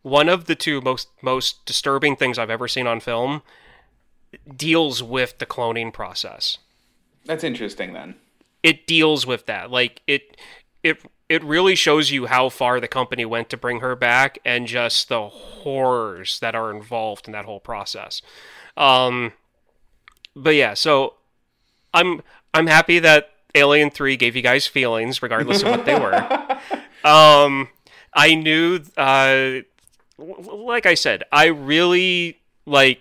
one 0.02 0.30
of 0.30 0.46
the 0.46 0.56
two 0.56 0.82
most 0.82 1.08
most 1.22 1.66
disturbing 1.66 2.18
things 2.18 2.38
I've 2.38 2.50
ever 2.50 2.68
seen 2.68 2.86
on 2.86 3.00
film 3.00 3.42
deals 4.56 5.02
with 5.02 5.38
the 5.40 5.46
cloning 5.46 5.94
process. 5.94 6.58
That's 7.28 7.44
interesting 7.44 7.94
then. 7.94 8.16
It 8.64 8.88
deals 8.88 9.28
with 9.28 9.46
that. 9.46 9.70
Like 9.70 10.02
it 10.08 10.38
it 10.84 11.02
it 11.30 11.44
really 11.44 11.76
shows 11.76 12.10
you 12.10 12.26
how 12.26 12.50
far 12.50 12.80
the 12.80 12.88
company 12.88 13.26
went 13.26 13.50
to 13.50 13.58
bring 13.58 13.82
her 13.82 13.96
back 13.96 14.40
and 14.46 14.66
just 14.66 15.10
the 15.10 15.28
horrors 15.28 16.40
that 16.40 16.56
are 16.56 16.72
involved 16.72 17.28
in 17.28 17.34
that 17.34 17.46
whole 17.46 17.60
process. 17.60 18.22
Um 18.76 19.34
but 20.36 20.56
yeah, 20.56 20.74
so 20.74 21.16
I'm 21.94 22.22
I'm 22.54 22.68
happy 22.68 23.00
that 23.00 23.32
Alien 23.56 23.90
3 23.90 24.18
gave 24.18 24.36
you 24.36 24.42
guys 24.42 24.68
feelings 24.68 25.22
regardless 25.22 25.62
of 25.64 25.70
what 25.70 25.86
they 25.86 26.00
were. 26.00 26.60
Um, 27.04 27.70
I 28.14 28.36
knew, 28.36 28.82
uh, 28.98 29.60
like 30.18 30.86
I 30.86 30.96
said, 30.96 31.24
I 31.32 31.46
really 31.46 32.40
like, 32.66 33.00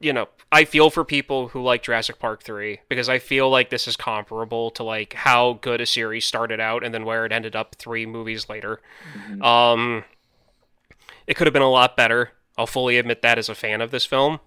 you 0.00 0.12
know, 0.12 0.28
I 0.52 0.66
feel 0.66 0.90
for 0.90 1.02
people 1.02 1.48
who 1.48 1.62
like 1.62 1.82
Jurassic 1.82 2.18
Park 2.18 2.42
3 2.42 2.80
because 2.90 3.08
I 3.08 3.18
feel 3.18 3.48
like 3.48 3.70
this 3.70 3.88
is 3.88 3.96
comparable 3.96 4.70
to 4.72 4.82
like 4.82 5.14
how 5.14 5.54
good 5.54 5.80
a 5.80 5.86
series 5.86 6.26
started 6.26 6.60
out 6.60 6.84
and 6.84 6.92
then 6.92 7.06
where 7.06 7.24
it 7.24 7.32
ended 7.32 7.56
up 7.56 7.74
three 7.76 8.04
movies 8.04 8.50
later. 8.50 8.78
Um, 9.40 10.04
it 11.26 11.36
could 11.36 11.46
have 11.46 11.54
been 11.54 11.62
a 11.62 11.70
lot 11.70 11.96
better. 11.96 12.32
I'll 12.58 12.66
fully 12.66 12.98
admit 12.98 13.22
that 13.22 13.38
as 13.38 13.48
a 13.48 13.54
fan 13.54 13.80
of 13.80 13.90
this 13.90 14.04
film, 14.04 14.40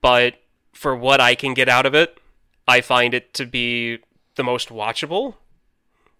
but 0.00 0.36
for 0.72 0.96
what 0.96 1.20
I 1.20 1.34
can 1.34 1.52
get 1.52 1.68
out 1.68 1.84
of 1.84 1.94
it, 1.94 2.18
I 2.66 2.80
find 2.80 3.12
it 3.12 3.34
to 3.34 3.44
be 3.44 3.98
the 4.36 4.44
most 4.44 4.70
watchable 4.70 5.34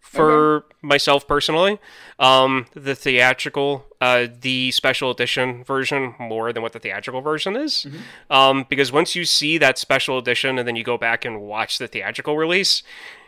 for 0.03 0.65
myself 0.83 1.27
personally. 1.27 1.79
Um, 2.19 2.67
the 2.75 2.95
theatrical, 2.95 3.87
uh, 4.01 4.27
the 4.41 4.71
special 4.73 5.11
edition 5.11 5.65
version 5.65 6.15
more 6.19 6.53
than 6.53 6.63
what 6.63 6.73
the 6.75 6.79
theatrical 6.79 7.23
version 7.23 7.57
is. 7.57 7.87
Um, 8.29 8.67
because 8.69 8.93
once 8.93 9.15
you 9.17 9.25
see 9.25 9.57
that 9.59 9.79
special 9.79 10.19
edition 10.19 10.59
and 10.59 10.69
then 10.69 10.77
you 10.77 10.85
go 10.85 10.99
back 10.99 11.25
and 11.25 11.41
watch 11.41 11.79
the 11.79 11.87
theatrical 11.89 12.37
release, 12.37 12.83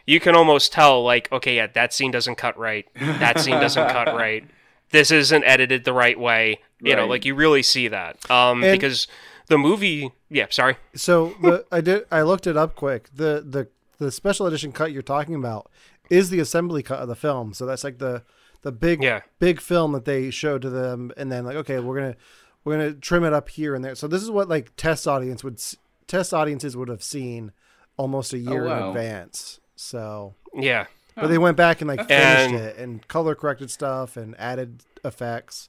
you 0.07 0.21
can 0.21 0.35
almost 0.35 0.73
tell, 0.73 1.03
like, 1.03 1.31
okay, 1.33 1.57
yeah, 1.57 1.69
that 1.69 1.95
scene 1.95 2.11
doesn't 2.11 2.35
cut 2.35 2.59
right. 2.59 2.87
That 3.01 3.41
scene 3.41 3.59
doesn't 3.61 3.89
cut 3.89 4.09
right. 4.15 4.45
This 4.91 5.11
isn't 5.11 5.45
edited 5.45 5.85
the 5.85 5.95
right 5.95 6.19
way. 6.19 6.61
You 6.83 6.95
know, 6.95 7.07
like 7.07 7.25
you 7.25 7.35
really 7.35 7.63
see 7.63 7.89
that. 7.89 8.31
Um, 8.31 8.63
And- 8.63 8.73
because 8.73 9.07
the 9.47 9.57
movie, 9.57 10.13
yeah, 10.29 10.47
sorry. 10.51 10.77
So 10.95 11.35
the 11.41 11.65
I 11.73 11.81
did 11.81 12.05
I 12.11 12.21
looked 12.23 12.47
it 12.47 12.57
up 12.59 12.75
quick. 12.77 13.09
The 13.15 13.43
the 13.47 13.69
the 13.99 14.11
special 14.13 14.47
edition 14.47 14.71
cut 14.73 14.93
you're 14.93 15.01
talking 15.03 15.35
about 15.35 15.71
is 16.11 16.31
the 16.31 16.41
assembly 16.41 16.83
cut 16.83 16.99
of 17.01 17.09
the 17.09 17.15
film. 17.17 17.55
So 17.55 17.67
that's 17.67 17.85
like 17.85 17.99
the 17.99 18.23
the 18.63 18.73
big 18.73 19.03
Yeah. 19.03 19.21
big 19.39 19.61
film 19.61 19.93
that 19.93 20.05
they 20.05 20.31
showed 20.31 20.63
to 20.63 20.71
them, 20.71 21.13
and 21.17 21.31
then 21.31 21.45
like 21.45 21.57
okay, 21.57 21.79
we're 21.81 21.99
gonna 22.01 22.17
we're 22.65 22.77
gonna 22.77 22.93
trim 22.95 23.25
it 23.25 23.33
up 23.33 23.49
here 23.49 23.75
and 23.75 23.85
there. 23.85 23.95
So 23.95 24.07
this 24.09 24.23
is 24.23 24.31
what 24.31 24.49
like 24.49 24.75
test 24.77 25.07
audience 25.07 25.43
would 25.45 25.61
test 26.07 26.33
audiences 26.35 26.77
would 26.77 26.89
have 26.89 27.03
seen 27.03 27.53
almost 27.97 28.33
a 28.33 28.39
year 28.39 28.65
in 28.65 28.71
wow. 28.71 28.89
advance. 28.89 29.61
So, 29.77 30.35
Yeah. 30.55 30.87
but 31.15 31.29
they 31.29 31.39
went 31.39 31.57
back 31.57 31.81
and 31.81 31.89
like 31.89 32.07
finished 32.09 32.53
And- 32.53 32.55
it 32.55 32.77
and 32.77 33.07
color 33.09 33.35
corrected 33.35 33.71
stuff 33.71 34.17
and 34.17 34.35
added 34.39 34.83
effects. 35.05 35.69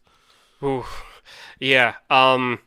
Ooh, 0.64 0.86
yeah. 1.60 1.96
Um, 2.10 2.60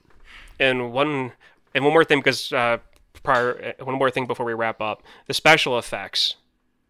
and 0.60 0.92
one 0.92 1.32
and 1.74 1.84
one 1.84 1.92
more 1.92 2.04
thing 2.04 2.18
because 2.20 2.52
uh, 2.52 2.78
prior 3.22 3.74
uh, 3.80 3.84
one 3.84 3.96
more 3.96 4.10
thing 4.10 4.26
before 4.26 4.44
we 4.46 4.52
wrap 4.54 4.80
up 4.80 5.02
the 5.26 5.34
special 5.34 5.78
effects 5.78 6.36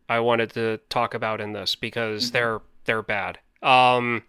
I 0.09 0.21
wanted 0.21 0.53
to 0.55 0.79
talk 0.89 1.15
about 1.15 1.41
in 1.41 1.53
this 1.53 1.75
because 1.75 2.31
they're 2.31 2.61
they're 2.85 3.03
bad. 3.03 3.39
Um, 3.63 4.23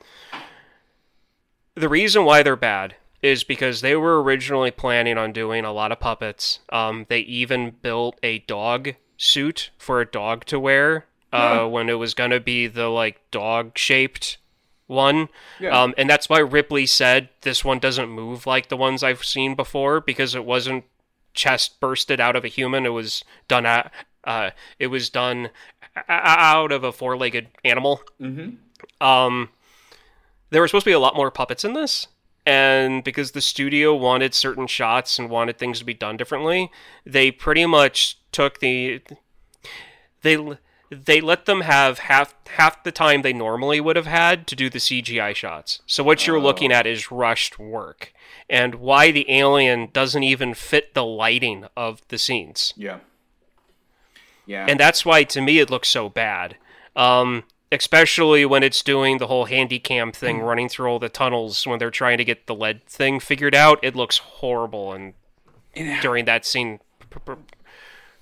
the 1.75 1.89
reason 1.89 2.25
why 2.25 2.43
they're 2.43 2.55
bad 2.55 2.95
is 3.21 3.43
because 3.43 3.81
they 3.81 3.95
were 3.95 4.21
originally 4.21 4.71
planning 4.71 5.17
on 5.17 5.33
doing 5.33 5.65
a 5.65 5.71
lot 5.71 5.91
of 5.91 5.99
puppets. 5.99 6.59
Um, 6.71 7.05
they 7.09 7.19
even 7.19 7.75
built 7.81 8.17
a 8.23 8.39
dog 8.39 8.95
suit 9.17 9.71
for 9.77 9.99
a 9.99 10.05
dog 10.05 10.45
to 10.45 10.59
wear 10.59 11.05
uh, 11.33 11.65
when 11.65 11.89
it 11.89 11.93
was 11.93 12.13
going 12.13 12.31
to 12.31 12.39
be 12.39 12.67
the 12.67 12.87
like 12.87 13.19
dog 13.31 13.77
shaped 13.77 14.37
one. 14.87 15.29
Yeah. 15.59 15.79
Um, 15.79 15.93
and 15.97 16.09
that's 16.09 16.29
why 16.29 16.39
Ripley 16.39 16.85
said 16.85 17.29
this 17.41 17.63
one 17.63 17.79
doesn't 17.79 18.09
move 18.09 18.47
like 18.47 18.69
the 18.69 18.77
ones 18.77 19.03
I've 19.03 19.23
seen 19.23 19.55
before 19.55 20.01
because 20.01 20.33
it 20.33 20.45
wasn't 20.45 20.85
chest 21.33 21.79
bursted 21.79 22.19
out 22.19 22.35
of 22.35 22.43
a 22.43 22.47
human. 22.47 22.85
It 22.85 22.89
was 22.89 23.23
done 23.47 23.65
at, 23.65 23.91
uh, 24.29 24.51
it 24.77 24.87
was 24.87 25.09
done 25.09 25.49
out 26.07 26.71
of 26.71 26.83
a 26.83 26.91
four 26.91 27.17
legged 27.17 27.47
animal. 27.65 28.01
Mm-hmm. 28.21 29.05
Um, 29.05 29.49
there 30.51 30.61
were 30.61 30.67
supposed 30.67 30.83
to 30.85 30.91
be 30.91 30.93
a 30.93 30.99
lot 30.99 31.15
more 31.15 31.31
puppets 31.31 31.65
in 31.65 31.73
this, 31.73 32.07
and 32.45 33.03
because 33.03 33.31
the 33.31 33.41
studio 33.41 33.95
wanted 33.95 34.35
certain 34.35 34.67
shots 34.67 35.17
and 35.17 35.31
wanted 35.31 35.57
things 35.57 35.79
to 35.79 35.85
be 35.85 35.95
done 35.95 36.15
differently, 36.15 36.71
they 37.05 37.31
pretty 37.31 37.65
much 37.65 38.19
took 38.31 38.59
the 38.59 39.01
they 40.21 40.37
they 40.91 41.21
let 41.21 41.45
them 41.45 41.61
have 41.61 41.99
half 41.99 42.35
half 42.49 42.83
the 42.83 42.91
time 42.91 43.23
they 43.23 43.33
normally 43.33 43.81
would 43.81 43.95
have 43.95 44.05
had 44.05 44.45
to 44.47 44.55
do 44.55 44.69
the 44.69 44.79
CGI 44.79 45.35
shots. 45.35 45.81
So 45.87 46.03
what 46.03 46.27
you're 46.27 46.39
looking 46.39 46.71
at 46.71 46.85
is 46.85 47.11
rushed 47.11 47.57
work, 47.57 48.13
and 48.47 48.75
why 48.75 49.09
the 49.09 49.25
alien 49.27 49.89
doesn't 49.91 50.23
even 50.23 50.53
fit 50.53 50.93
the 50.93 51.05
lighting 51.05 51.65
of 51.75 52.01
the 52.09 52.19
scenes 52.19 52.75
Yeah. 52.77 52.99
Yeah. 54.49 54.65
and 54.67 54.79
that's 54.79 55.05
why 55.05 55.23
to 55.25 55.41
me 55.41 55.59
it 55.59 55.69
looks 55.69 55.87
so 55.89 56.09
bad. 56.09 56.57
Um, 56.95 57.43
especially 57.71 58.45
when 58.47 58.63
it's 58.63 58.81
doing 58.81 59.19
the 59.19 59.27
whole 59.27 59.45
handy 59.45 59.77
cam 59.77 60.11
thing, 60.11 60.39
running 60.39 60.67
through 60.67 60.87
all 60.89 60.97
the 60.97 61.07
tunnels 61.07 61.67
when 61.67 61.77
they're 61.77 61.91
trying 61.91 62.17
to 62.17 62.25
get 62.25 62.47
the 62.47 62.55
lead 62.55 62.83
thing 62.87 63.19
figured 63.19 63.53
out. 63.53 63.77
It 63.83 63.95
looks 63.95 64.17
horrible, 64.17 64.91
and 64.93 65.13
And- 65.75 66.01
during 66.01 66.25
that 66.25 66.45
scene, 66.47 66.79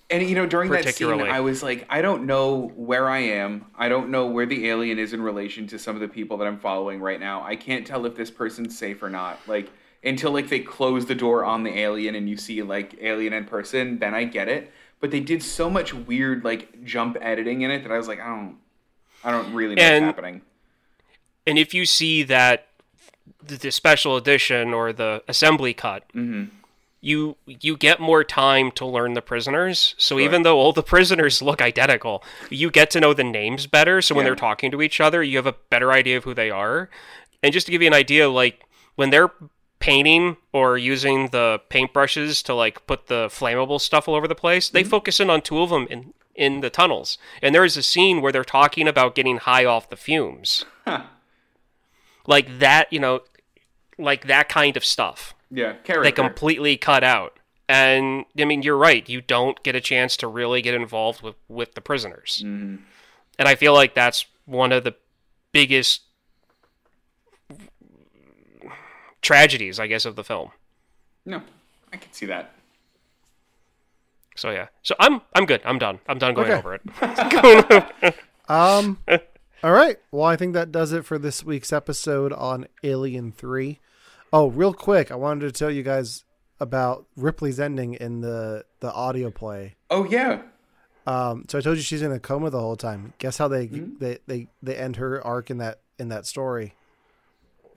And 0.09 0.23
you 0.29 0.35
know, 0.35 0.45
during 0.45 0.69
that 0.71 0.95
scene, 0.95 1.21
I 1.21 1.39
was 1.41 1.63
like, 1.63 1.85
I 1.89 2.01
don't 2.01 2.25
know 2.25 2.71
where 2.75 3.09
I 3.09 3.19
am. 3.19 3.65
I 3.77 3.89
don't 3.89 4.09
know 4.09 4.25
where 4.27 4.45
the 4.45 4.69
alien 4.69 4.99
is 4.99 5.13
in 5.13 5.21
relation 5.21 5.67
to 5.67 5.79
some 5.79 5.95
of 5.95 6.01
the 6.01 6.07
people 6.07 6.37
that 6.37 6.47
I'm 6.47 6.59
following 6.59 6.99
right 7.01 7.19
now. 7.19 7.43
I 7.43 7.55
can't 7.57 7.85
tell 7.87 8.05
if 8.05 8.15
this 8.15 8.31
person's 8.31 8.77
safe 8.77 9.01
or 9.03 9.09
not. 9.09 9.39
Like 9.47 9.69
until 10.03 10.31
like 10.31 10.47
they 10.49 10.59
close 10.59 11.05
the 11.05 11.15
door 11.15 11.43
on 11.43 11.63
the 11.63 11.77
alien 11.77 12.15
and 12.15 12.29
you 12.29 12.37
see 12.37 12.63
like 12.63 12.95
alien 13.01 13.33
in 13.33 13.45
person, 13.45 13.99
then 13.99 14.13
I 14.13 14.23
get 14.23 14.47
it. 14.47 14.71
But 14.99 15.11
they 15.11 15.19
did 15.19 15.43
so 15.43 15.69
much 15.69 15.93
weird 15.93 16.43
like 16.43 16.83
jump 16.83 17.17
editing 17.21 17.61
in 17.61 17.71
it 17.71 17.83
that 17.83 17.91
I 17.91 17.97
was 17.97 18.07
like, 18.07 18.19
I 18.19 18.27
don't, 18.27 18.57
I 19.23 19.31
don't 19.31 19.53
really 19.53 19.75
know 19.75 19.81
And- 19.83 20.05
what's 20.07 20.15
happening. 20.17 20.41
and 21.45 21.57
if 21.59 21.73
you 21.73 21.85
see 21.85 22.23
that 22.23 22.67
the, 23.43 23.71
special 23.71 24.15
edition 24.17 24.73
or 24.73 24.91
the 24.93 25.23
assembly 25.27 25.73
cut, 25.73 26.03
mm-hmm. 26.15 26.45
you 27.01 27.35
you 27.45 27.77
get 27.77 27.99
more 27.99 28.23
time 28.23 28.71
to 28.71 28.85
learn 28.85 29.13
the 29.13 29.21
prisoners. 29.21 29.93
So 29.97 30.19
even 30.19 30.41
though 30.43 30.57
all 30.57 30.73
the 30.73 30.83
prisoners 30.83 31.41
look 31.41 31.61
identical, 31.61 32.23
you 32.49 32.71
get 32.71 32.89
to 32.91 32.99
know 32.99 33.13
the 33.13 33.23
names 33.23 33.67
better. 33.67 34.01
So 34.01 34.15
when 34.15 34.23
Yeah. 34.25 34.29
they're 34.29 34.35
talking 34.35 34.71
to 34.71 34.81
each 34.81 34.99
other, 34.99 35.21
you 35.23 35.37
have 35.37 35.45
a 35.45 35.55
better 35.69 35.91
idea 35.91 36.17
of 36.17 36.23
who 36.23 36.33
they 36.33 36.49
are. 36.49 36.89
And 37.43 37.53
just 37.53 37.67
to 37.67 37.71
give 37.71 37.81
you 37.81 37.87
an 37.87 37.93
idea, 37.93 38.29
like 38.29 38.63
when 38.95 39.09
they're 39.11 39.29
painting 39.79 40.37
or 40.51 40.77
using 40.77 41.27
the 41.29 41.59
paintbrushes 41.69 42.43
to 42.45 42.53
like 42.53 42.85
put 42.87 43.07
the 43.07 43.27
flammable 43.27 43.79
stuff 43.79 44.07
all 44.07 44.15
over 44.15 44.27
the 44.27 44.35
place. 44.35 44.69
They 44.69 44.83
focus 44.83 45.19
in 45.19 45.29
on 45.29 45.41
two 45.41 45.61
of 45.61 45.69
them 45.69 45.87
in 45.89 46.13
in 46.35 46.61
the 46.61 46.69
tunnels, 46.69 47.17
and 47.41 47.53
there 47.55 47.65
is 47.65 47.77
a 47.77 47.81
scene 47.83 48.21
where 48.21 48.31
they're 48.31 48.43
talking 48.43 48.87
about 48.87 49.15
getting 49.15 49.37
high 49.37 49.65
off 49.65 49.89
the 49.89 49.95
fumes, 49.95 50.65
Huh. 50.85 51.01
like 52.27 52.59
that. 52.59 52.91
You 52.93 52.99
know, 52.99 53.21
like 53.97 54.27
that 54.27 54.49
kind 54.49 54.77
of 54.77 54.85
stuff. 54.85 55.33
Yeah, 55.49 55.73
They 55.87 56.11
completely 56.11 56.77
cut 56.77 57.03
out. 57.03 57.39
And 57.69 58.25
I 58.37 58.45
mean, 58.45 58.61
you're 58.61 58.77
right. 58.77 59.07
You 59.09 59.21
don't 59.21 59.61
get 59.63 59.75
a 59.75 59.81
chance 59.81 60.15
to 60.17 60.27
really 60.27 60.61
get 60.61 60.73
involved 60.73 61.21
with 61.21 61.35
with 61.47 61.73
the 61.73 61.81
prisoners. 61.81 62.41
Mhm. 62.45 62.79
And 63.39 63.47
I 63.47 63.55
feel 63.55 63.73
like 63.73 63.93
that's 63.93 64.25
one 64.45 64.71
of 64.71 64.83
the 64.83 64.95
biggest 65.51 66.01
tragedies, 69.21 69.79
I 69.79 69.87
guess, 69.87 70.05
of 70.05 70.15
the 70.15 70.23
film. 70.23 70.51
No, 71.25 71.41
I 71.91 71.97
can 71.97 72.11
see 72.13 72.25
that. 72.27 72.53
So 74.35 74.51
yeah. 74.51 74.67
So 74.83 74.95
I'm 74.99 75.21
I'm 75.33 75.45
good. 75.45 75.61
I'm 75.65 75.79
done. 75.79 75.99
I'm 76.07 76.17
done 76.19 76.33
going 76.33 76.51
Okay. 76.51 76.59
over 76.59 76.75
it. 76.75 78.15
Um. 78.49 78.99
all 79.61 79.73
right. 79.73 79.97
Well, 80.09 80.23
I 80.23 80.37
think 80.37 80.53
that 80.53 80.71
does 80.71 80.93
it 80.93 81.03
for 81.03 81.17
this 81.19 81.43
week's 81.43 81.73
episode 81.73 82.31
on 82.31 82.65
Alien 82.81 83.33
Three. 83.33 83.79
Oh, 84.31 84.47
real 84.47 84.73
quick, 84.73 85.11
I 85.11 85.15
wanted 85.15 85.41
to 85.41 85.51
tell 85.51 85.69
you 85.69 85.83
guys 85.83 86.23
about 86.61 87.05
Ripley's 87.17 87.59
ending 87.59 87.95
in 87.95 88.21
the 88.21 88.63
the 88.79 88.93
audio 88.93 89.31
play. 89.31 89.75
Oh 89.89 90.05
yeah. 90.05 90.43
Um. 91.05 91.43
So 91.49 91.57
I 91.57 91.61
told 91.61 91.75
you 91.75 91.83
she's 91.83 92.01
in 92.01 92.13
a 92.13 92.19
coma 92.21 92.49
the 92.49 92.59
whole 92.61 92.77
time. 92.77 93.11
Guess 93.19 93.37
how 93.37 93.49
they 93.49 93.67
Mm-hmm. 93.67 93.97
they 93.99 94.19
they 94.27 94.47
they 94.63 94.77
end 94.77 94.95
her 94.95 95.21
arc 95.25 95.49
in 95.51 95.57
that 95.57 95.79
in 95.99 96.07
that 96.07 96.25
story. 96.25 96.73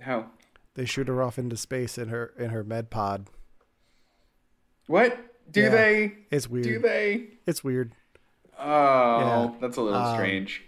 How? 0.01 0.27
They 0.81 0.86
shoot 0.86 1.09
her 1.09 1.23
off 1.23 1.39
into 1.39 1.59
space 1.59 1.98
in 1.98 2.09
her 2.09 2.32
in 2.39 2.48
her 2.48 2.65
med 2.65 2.89
pod. 2.89 3.27
What? 4.86 5.15
Do 5.51 5.61
Yeah. 5.61 5.69
they? 5.69 6.12
It's 6.31 6.48
weird. 6.48 6.65
Do 6.65 6.78
they? 6.78 7.27
It's 7.47 7.62
weird. 7.62 7.93
Oh, 8.59 9.20
Yeah. 9.20 9.51
that's 9.61 9.77
a 9.77 9.82
little 9.82 10.01
Um, 10.01 10.16
strange. 10.16 10.62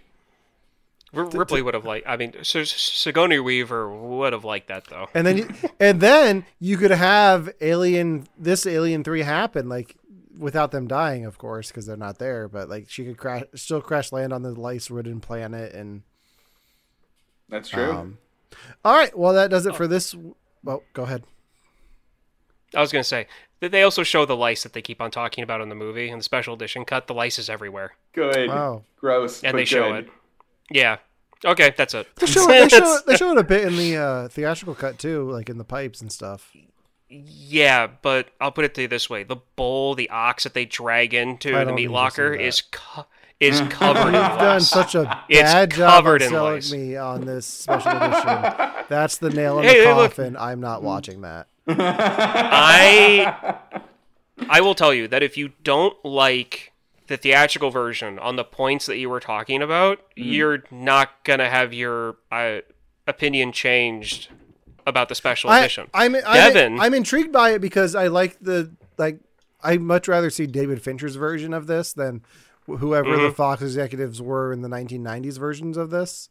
R- 1.15 1.25
Ripley 1.25 1.63
would 1.63 1.73
have 1.73 1.83
liked. 1.85 2.07
I 2.07 2.15
mean, 2.15 2.35
S- 2.39 2.69
Sigourney 2.69 3.39
Weaver 3.39 3.89
would 3.91 4.33
have 4.33 4.45
liked 4.45 4.67
that 4.67 4.85
though. 4.85 5.09
And 5.15 5.25
then 5.25 5.37
you, 5.39 5.49
and 5.79 5.99
then 5.99 6.45
you 6.59 6.77
could 6.77 6.91
have 6.91 7.49
Alien 7.59 8.27
this 8.37 8.67
Alien 8.67 9.03
3 9.03 9.21
happen 9.23 9.67
like 9.67 9.95
without 10.37 10.69
them 10.69 10.87
dying 10.87 11.25
of 11.25 11.39
course 11.39 11.69
because 11.69 11.87
they're 11.87 11.97
not 11.97 12.19
there 12.19 12.47
but 12.47 12.69
like 12.69 12.87
she 12.87 13.03
could 13.03 13.17
crash 13.17 13.45
still 13.55 13.81
crash 13.81 14.11
land 14.11 14.31
on 14.31 14.43
the 14.43 14.51
lice 14.51 14.91
ridden 14.91 15.19
planet 15.19 15.73
and 15.73 16.03
That's 17.49 17.69
true. 17.69 17.91
um 17.91 18.17
All 18.83 18.95
right, 18.95 19.17
well 19.17 19.33
that 19.33 19.49
does 19.49 19.65
it 19.65 19.75
for 19.75 19.87
this 19.87 20.15
well 20.63 20.83
go 20.93 21.03
ahead. 21.03 21.23
I 22.75 22.81
was 22.81 22.91
gonna 22.91 23.03
say 23.03 23.27
that 23.59 23.71
they 23.71 23.83
also 23.83 24.03
show 24.03 24.25
the 24.25 24.35
lice 24.35 24.63
that 24.63 24.73
they 24.73 24.81
keep 24.81 25.01
on 25.01 25.11
talking 25.11 25.43
about 25.43 25.61
in 25.61 25.69
the 25.69 25.75
movie 25.75 26.09
in 26.09 26.17
the 26.17 26.23
special 26.23 26.53
edition 26.53 26.85
cut. 26.85 27.07
The 27.07 27.13
lice 27.13 27.39
is 27.39 27.49
everywhere, 27.49 27.95
good. 28.13 28.49
Wow. 28.49 28.83
Gross. 28.97 29.43
and 29.43 29.53
but 29.53 29.57
they 29.57 29.65
show 29.65 29.91
good. 29.91 30.05
it. 30.05 30.11
Yeah. 30.71 30.97
Okay, 31.45 31.73
that's 31.75 31.93
it. 31.93 32.07
They 32.15 32.25
show, 32.25 32.49
it, 32.49 32.69
they, 32.71 32.77
show, 32.77 32.97
they 33.05 33.15
show 33.17 33.31
it 33.31 33.37
a 33.37 33.43
bit 33.43 33.65
in 33.65 33.75
the 33.75 33.97
uh, 33.97 34.27
theatrical 34.29 34.75
cut 34.75 34.97
too, 34.97 35.29
like 35.29 35.49
in 35.49 35.57
the 35.57 35.65
pipes 35.65 35.99
and 35.99 36.11
stuff. 36.11 36.53
Yeah, 37.09 37.87
but 38.01 38.29
I'll 38.39 38.51
put 38.51 38.65
it 38.65 38.73
to 38.75 38.83
you 38.83 38.87
this 38.87 39.09
way: 39.09 39.23
the 39.23 39.35
bull, 39.55 39.93
the 39.93 40.09
ox 40.09 40.45
that 40.45 40.53
they 40.53 40.65
drag 40.65 41.13
into 41.13 41.51
the 41.51 41.73
meat 41.73 41.89
locker 41.89 42.33
is. 42.33 42.37
that. 42.37 42.45
is 42.45 42.61
co- 42.71 43.05
is 43.43 43.61
covered 43.69 44.07
in 44.09 44.13
You've 44.13 44.39
done 44.39 44.61
such 44.61 44.95
a 44.95 45.23
It's 45.29 45.41
bad 45.51 45.71
job 45.71 45.89
covered 46.03 46.21
of 46.21 46.29
selling 46.29 46.53
lice. 46.55 46.71
me 46.71 46.95
on 46.95 47.25
this 47.25 47.45
special 47.45 47.91
edition. 47.91 48.85
That's 48.89 49.17
the 49.17 49.29
nail 49.29 49.59
in 49.59 49.65
Hey, 49.65 49.79
the 49.81 49.85
hey, 49.87 49.93
look. 49.93 50.11
coffin. 50.11 50.37
I'm 50.37 50.59
not 50.59 50.83
watching 50.83 51.21
that. 51.21 51.47
I 51.67 53.55
I 54.49 54.61
will 54.61 54.75
tell 54.75 54.93
you 54.93 55.07
that 55.07 55.23
if 55.23 55.37
you 55.37 55.51
don't 55.63 55.95
like 56.03 56.71
the 57.07 57.17
theatrical 57.17 57.69
version 57.69 58.17
on 58.19 58.35
the 58.35 58.43
points 58.43 58.85
that 58.87 58.97
you 58.97 59.09
were 59.09 59.19
talking 59.19 59.61
about, 59.61 59.99
you're 60.15 60.63
not 60.71 61.23
gonna 61.23 61.49
have 61.49 61.73
your 61.73 62.17
uh, 62.31 62.59
opinion 63.07 63.51
changed 63.51 64.29
about 64.85 65.09
the 65.09 65.15
special 65.15 65.49
I, 65.49 65.59
edition. 65.59 65.87
I'm, 65.93 66.15
I'm, 66.15 66.21
Devin. 66.21 66.79
I'm 66.79 66.93
intrigued 66.93 67.31
by 67.31 67.51
it 67.51 67.59
because 67.59 67.95
I 67.95 68.07
like 68.07 68.37
the 68.41 68.71
like. 68.97 69.19
I 69.65 69.77
much 69.77 70.09
rather 70.09 70.29
see 70.29 70.45
David 70.45 70.81
Fincher's 70.81 71.15
version 71.15 71.53
of 71.53 71.67
this 71.67 71.93
than 71.93 72.21
whoever 72.65 73.09
Mm-hmm. 73.09 73.23
the 73.23 73.31
Fox 73.31 73.61
executives 73.61 74.21
were 74.21 74.53
in 74.53 74.61
the 74.61 74.69
1990s 74.69 75.37
versions 75.37 75.77
of 75.77 75.89
this. 75.89 76.29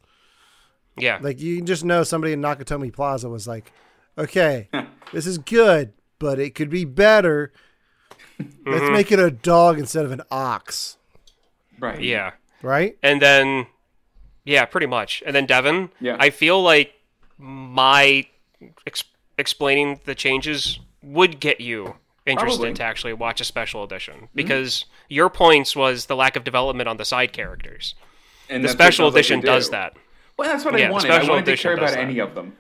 yeah, 0.97 1.19
Like 1.21 1.41
you 1.41 1.61
just 1.63 1.85
know 1.85 2.03
somebody 2.05 2.33
in 2.33 2.41
Nakatomi 2.41 2.93
Plaza 2.93 3.29
was 3.29 3.47
like, 3.47 3.73
"Okay, 4.19 4.69
this 5.13 5.27
is 5.27 5.39
good, 5.39 5.93
but 6.19 6.39
it 6.39 6.55
could 6.55 6.71
be 6.71 6.85
better. 6.85 7.53
Let's 8.39 8.51
Mm-hmm. 8.85 8.93
make 8.93 9.13
it 9.13 9.19
a 9.19 9.31
dog 9.31 9.79
instead 9.79 10.05
of 10.05 10.13
an 10.13 10.23
ox." 10.31 10.97
Right. 11.81 12.01
yeah. 12.03 12.33
Right? 12.63 12.97
And 13.03 13.21
then, 13.21 13.67
yeah, 14.45 14.65
pretty 14.67 14.87
much. 14.87 15.23
And 15.27 15.35
then 15.35 15.47
Devin, 15.47 15.91
Yeah. 16.01 16.17
I 16.21 16.31
feel 16.31 16.63
like 16.63 16.93
my 17.39 18.25
ex- 18.87 19.03
explaining 19.37 19.99
the 20.05 20.15
changes 20.15 20.79
would 21.03 21.41
get 21.41 21.61
you 21.61 21.97
interested 22.27 22.59
Probably. 22.59 22.75
to 22.75 22.83
actually 22.83 23.13
watch 23.15 23.41
a 23.41 23.45
special 23.45 23.83
edition 23.83 24.15
mm-hmm. 24.15 24.27
because 24.35 24.85
your 25.09 25.29
points 25.29 25.75
was 25.75 26.07
the 26.07 26.17
lack 26.17 26.37
of 26.37 26.45
development 26.45 26.89
on 26.89 26.97
the 26.97 27.05
side 27.05 27.33
characters. 27.33 27.95
And 28.49 28.63
The 28.63 28.69
that's 28.69 28.79
what 28.79 28.81
it 28.81 28.85
special 28.85 29.05
sounds 29.07 29.15
like 29.15 29.21
edition 29.21 29.41
does 29.41 29.71
that. 29.71 29.97
Well, 30.37 30.49
that's 30.51 30.65
what 30.65 30.79
Yeah, 30.79 30.85
I 30.85 30.89
the 30.89 30.93
wanted. 30.93 31.11
I 31.11 31.15
special 31.17 31.29
wanted 31.31 31.45
to 31.47 31.53
edition 31.53 31.69
care 31.69 31.77
does 31.77 31.93
about 31.93 32.03
any 32.03 32.19
of 32.19 32.35
them. 32.35 32.57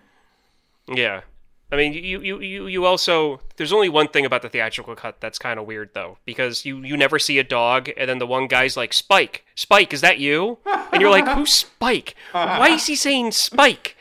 Yeah. 0.88 1.22
I 1.70 1.76
mean, 1.76 1.94
you, 1.94 2.20
you, 2.20 2.40
you, 2.40 2.66
you 2.66 2.84
also 2.84 3.40
there's 3.56 3.72
only 3.72 3.88
one 3.88 4.08
thing 4.08 4.26
about 4.26 4.42
the 4.42 4.50
theatrical 4.50 4.94
cut 4.94 5.22
that's 5.22 5.38
kind 5.38 5.58
of 5.58 5.64
weird 5.66 5.90
though, 5.94 6.18
because 6.26 6.66
you 6.66 6.84
you 6.84 6.98
never 6.98 7.18
see 7.18 7.38
a 7.38 7.44
dog, 7.44 7.88
and 7.96 8.10
then 8.10 8.18
the 8.18 8.26
one 8.26 8.46
guy's 8.46 8.76
like, 8.76 8.92
"Spike, 8.92 9.46
Spike, 9.54 9.94
is 9.94 10.02
that 10.02 10.18
you?" 10.18 10.58
And 10.92 11.00
you're 11.00 11.10
like, 11.10 11.26
"Who's 11.26 11.54
Spike? 11.54 12.14
Why 12.32 12.68
is 12.68 12.86
he 12.86 12.94
saying 12.94 13.32
Spike?" 13.32 13.96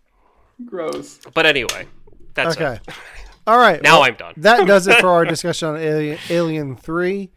Gross. 0.66 1.20
But 1.32 1.46
anyway, 1.46 1.86
that's 2.34 2.56
Okay. 2.56 2.78
it. 3.48 3.52
All 3.52 3.58
right. 3.58 3.82
Now 3.82 4.00
well, 4.00 4.04
I'm 4.04 4.14
done. 4.14 4.34
that 4.38 4.66
does 4.66 4.86
it 4.86 5.00
for 5.00 5.08
our 5.08 5.24
discussion 5.24 5.68
on 5.68 5.76
Alien, 5.76 6.18
Alien 6.30 6.76
3. 6.76 7.30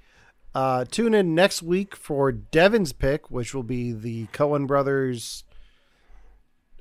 Uh, 0.54 0.86
tune 0.86 1.14
in 1.14 1.34
next 1.34 1.64
week 1.64 1.96
for 1.96 2.32
Devin's 2.32 2.92
pick, 2.92 3.32
which 3.32 3.54
will 3.54 3.64
be 3.64 3.94
the 3.94 4.28
Coen 4.28 4.68
brothers. 4.68 5.44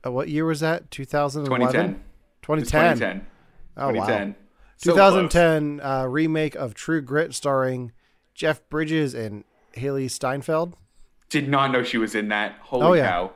Uh, 0.04 0.10
what 0.10 0.28
year 0.28 0.44
was 0.44 0.60
that? 0.60 0.90
2011? 0.90 1.48
2010. 1.72 2.02
2010. 2.42 2.96
2010. 2.96 3.26
Oh, 3.76 3.86
wow. 3.86 3.92
2010. 3.92 4.34
So 4.76 4.92
2010 4.92 5.80
uh, 5.82 6.04
remake 6.06 6.54
of 6.54 6.74
True 6.74 7.00
Grit 7.02 7.34
starring 7.34 7.92
Jeff 8.34 8.66
Bridges 8.70 9.14
and 9.14 9.44
Hailee 9.76 10.10
Steinfeld. 10.10 10.74
Did 11.28 11.48
not 11.48 11.70
know 11.70 11.82
she 11.84 11.98
was 11.98 12.14
in 12.14 12.28
that. 12.28 12.56
Holy 12.62 12.84
Oh, 12.84 12.92
yeah. 12.94 13.08
cow. 13.08 13.32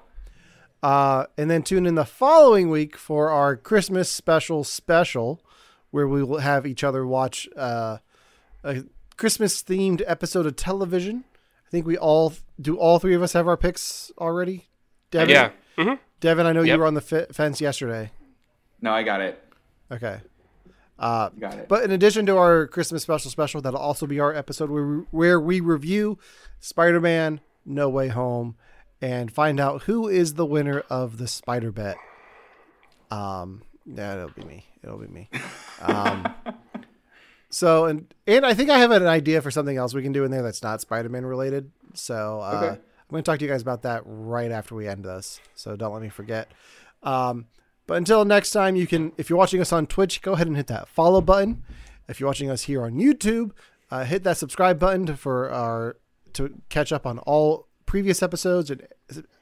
Uh, 0.83 1.27
and 1.39 1.51
then 1.51 1.62
tune 1.62 1.87
in 1.87 1.95
the 1.95 2.05
following 2.05 2.69
week 2.71 2.97
for 2.97 3.31
our 3.31 3.57
Christmas 3.57 4.11
special 4.11 4.65
special, 4.65 5.41
where 5.95 6.09
we 6.09 6.25
will 6.25 6.39
have 6.41 6.66
each 6.66 6.83
other 6.83 7.07
watch 7.07 7.49
uh, 7.57 7.99
a 8.65 8.83
Christmas 9.16 9.62
themed 9.62 10.03
episode 10.09 10.45
of 10.45 10.57
television. 10.57 11.23
I 11.69 11.71
think 11.71 11.87
we 11.87 11.97
all 11.97 12.33
do. 12.61 12.77
All 12.77 12.99
three 12.99 13.15
of 13.15 13.23
us 13.23 13.33
have 13.35 13.47
our 13.47 13.57
picks 13.57 14.11
already. 14.19 14.66
Devin, 15.12 15.31
Yeah. 15.31 15.51
hmm 15.79 15.95
Devin, 16.19 16.47
I 16.47 16.53
know 16.53 16.62
you 16.62 16.77
were 16.79 16.87
on 16.87 16.95
the 16.95 17.05
f- 17.29 17.29
fence 17.37 17.61
yesterday. 17.61 18.11
No, 18.81 18.91
I 18.93 19.05
got 19.05 19.21
it. 19.21 19.41
Okay. 19.93 20.19
Uh, 20.99 21.29
Got 21.39 21.55
it. 21.59 21.69
But 21.69 21.85
in 21.85 21.93
addition 21.93 22.27
to 22.27 22.37
our 22.39 22.66
Christmas 22.66 23.03
special 23.05 23.31
special, 23.31 23.61
that'll 23.61 23.79
also 23.79 24.07
be 24.07 24.19
our 24.19 24.35
episode 24.35 24.71
where 24.71 24.85
we, 24.87 24.97
where 25.12 25.41
we 25.41 25.61
review 25.61 26.19
Spider-Man: 26.59 27.41
No 27.65 27.89
Way 27.89 28.09
Home 28.09 28.57
and 29.01 29.31
find 29.31 29.61
out 29.61 29.83
who 29.83 30.09
is 30.09 30.35
the 30.35 30.47
winner 30.47 30.81
of 30.91 31.19
the 31.19 31.29
Spider 31.29 31.71
Bet. 31.71 31.97
Um, 33.12 33.62
yeah, 33.86 34.15
it'll 34.16 34.31
be 34.31 34.44
me. 34.44 34.66
It'll 34.82 34.98
be 34.98 35.09
me. 35.09 35.28
Um, 35.82 36.32
so 37.51 37.85
and 37.85 38.12
and 38.27 38.47
I 38.47 38.55
think 38.55 38.70
I 38.70 38.78
have 38.78 38.90
an 38.90 39.06
idea 39.06 39.43
for 39.43 39.51
something 39.51 39.77
else 39.77 39.93
we 39.93 40.02
can 40.02 40.12
do 40.12 40.24
in 40.24 40.31
there 40.31 40.43
that's 40.43 40.62
not 40.62 40.81
Spider-Man 40.81 41.27
related. 41.27 41.70
So 41.94 42.40
uh, 42.40 42.56
Okay. 42.56 42.69
I'm 42.81 43.11
going 43.11 43.23
to 43.23 43.31
talk 43.31 43.39
to 43.40 43.44
you 43.44 43.51
guys 43.51 43.61
about 43.61 43.82
that 43.82 44.02
right 44.06 44.51
after 44.51 44.74
we 44.74 44.89
end 44.89 45.05
this. 45.05 45.40
So 45.55 45.77
don't 45.77 45.93
let 45.93 46.01
me 46.01 46.09
forget. 46.09 46.51
Um, 47.02 47.47
but 47.86 47.98
until 47.98 48.24
next 48.24 48.51
time, 48.51 48.77
you 48.77 48.86
can, 48.86 49.12
if 49.19 49.28
you're 49.28 49.39
watching 49.39 49.61
us 49.61 49.73
on 49.73 49.86
Twitch, 49.86 50.23
go 50.23 50.32
ahead 50.32 50.47
and 50.47 50.56
hit 50.56 50.69
that 50.69 50.89
follow 50.89 51.20
button. 51.20 51.62
If 52.09 52.19
you're 52.19 52.28
watching 52.28 52.51
us 52.51 52.62
here 52.62 52.82
on 52.82 52.94
YouTube, 52.94 53.51
uh, 53.90 54.05
hit 54.05 54.24
that 54.24 54.39
subscribe 54.39 54.78
button 54.78 55.15
for 55.16 55.51
our 55.51 55.97
to 56.32 56.55
catch 56.70 56.93
up 56.93 57.05
on 57.05 57.19
all 57.20 57.69
previous 57.85 58.23
episodes 58.23 58.70
and 58.70 58.86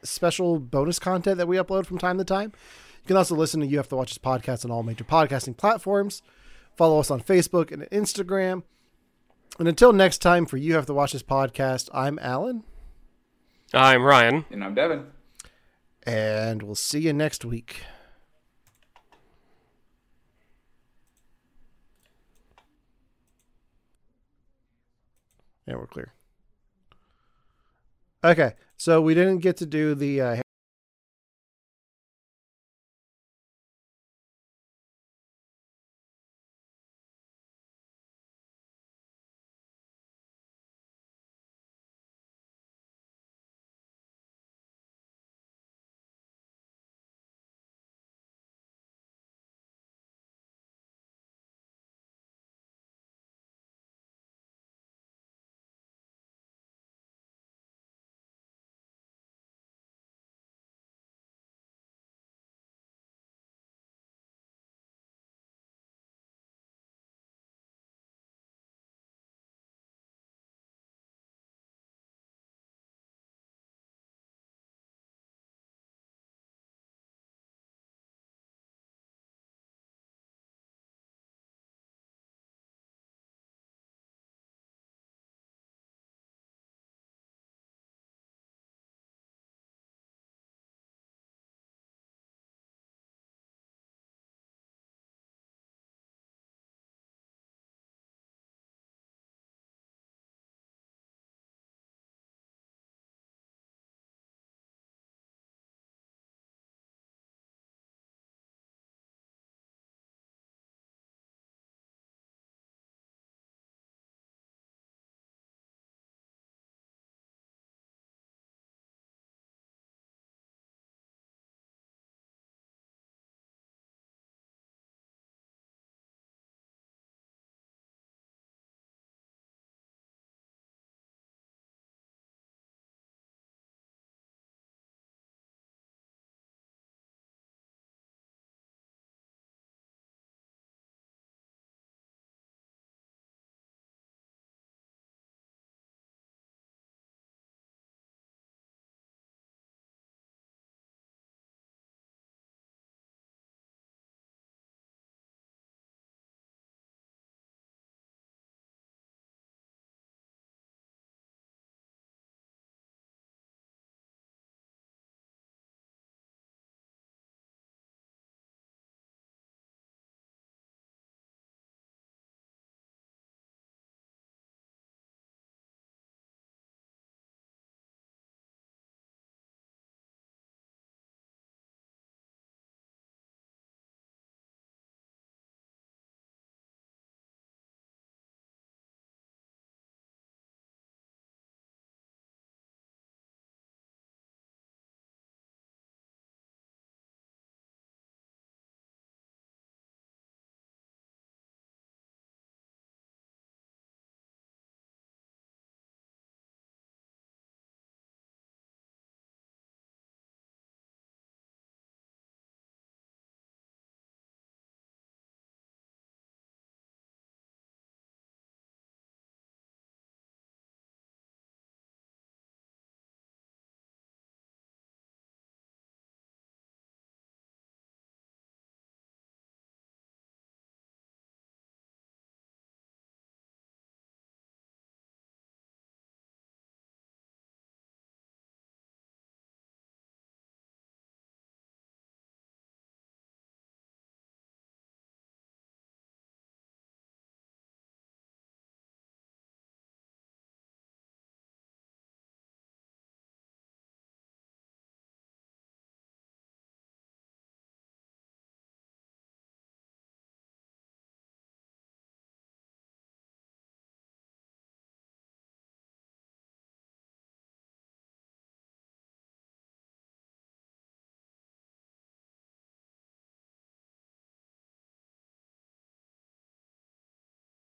special 0.03 0.59
bonus 0.59 0.99
content 0.99 1.39
that 1.39 1.47
we 1.47 1.57
upload 1.57 1.87
from 1.87 1.99
time 1.99 2.19
to 2.19 2.25
time. 2.25 2.53
You 3.03 3.09
can 3.09 3.17
also 3.17 3.35
listen 3.35 3.59
to 3.61 3.67
You 3.67 3.79
Have 3.79 3.89
to 3.89 3.97
Watch 3.97 4.11
This 4.11 4.19
podcast 4.19 4.65
on 4.65 4.71
all 4.71 4.85
major 4.85 5.03
podcasting 5.03 5.57
platforms. 5.57 6.23
Follow 6.77 7.01
us 7.01 7.11
on 7.11 7.21
Facebook 7.21 7.73
and 7.73 7.83
Instagram. 7.91 8.63
And 9.59 9.67
until 9.67 9.93
next 9.93 10.19
time, 10.19 10.47
for 10.47 10.57
You 10.57 10.75
Have 10.75 10.87
to 10.87 10.95
Watch 10.95 11.13
This 11.13 11.25
podcast, 11.25 11.89
I'm 11.93 12.21
Alan. 12.21 12.63
I'm 13.75 14.05
Ryan. 14.05 14.45
And 14.53 14.63
I'm 14.63 14.77
Devin. 14.77 15.07
And 16.05 16.63
we'll 16.63 16.77
see 16.77 17.01
you 17.01 17.13
next 17.13 17.45
week. 17.45 17.81
Yeah, 25.67 25.75
we're 25.75 25.89
clear. 25.89 26.13
Okay, 28.23 28.53
so 28.77 29.01
we 29.01 29.15
didn't 29.15 29.39
get 29.39 29.57
to 29.57 29.67
do 29.67 29.97
the. 29.97 30.21
Uh, 30.21 30.43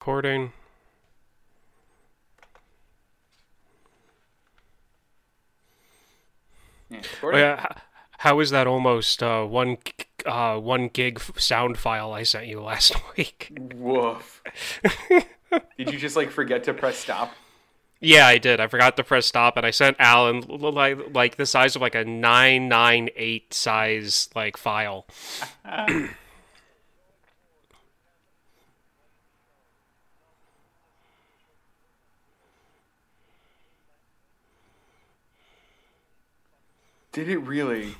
Recording. 0.05 0.53
Yeah, 6.91 7.01
Oh, 7.23 7.35
yeah. 7.35 7.65
How 8.19 8.39
is 8.39 8.51
that 8.51 8.67
almost 8.67 9.23
uh, 9.23 9.45
one 9.45 9.77
uh, 10.27 10.59
one 10.59 10.89
gig 10.89 11.19
sound 11.39 11.79
file 11.79 12.13
I 12.13 12.21
sent 12.21 12.45
you 12.45 12.61
last 12.61 12.95
week? 13.17 13.51
Woof. 13.73 14.43
Did 15.09 15.91
you 15.91 15.97
just 15.97 16.15
like 16.15 16.29
forget 16.29 16.63
to 16.65 16.75
press 16.75 16.99
stop? 16.99 17.33
Yeah, 17.99 18.27
I 18.27 18.37
did. 18.37 18.59
I 18.59 18.67
forgot 18.67 18.97
to 18.97 19.03
press 19.03 19.25
stop, 19.25 19.57
and 19.57 19.65
I 19.65 19.71
sent 19.71 19.97
Alan 19.99 20.41
like 20.41 20.99
like 21.15 21.37
the 21.37 21.47
size 21.47 21.75
of 21.75 21.81
like 21.81 21.95
a 21.95 22.05
nine 22.05 22.69
nine 22.69 23.09
eight 23.15 23.55
size 23.55 24.29
like 24.35 24.55
file. 24.55 25.07
Did 37.15 37.29
it 37.29 37.37
really? 37.37 37.95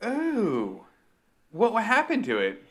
Oh. 0.00 0.86
What 1.50 1.74
what 1.74 1.84
happened 1.84 2.24
to 2.24 2.38
it? 2.38 2.64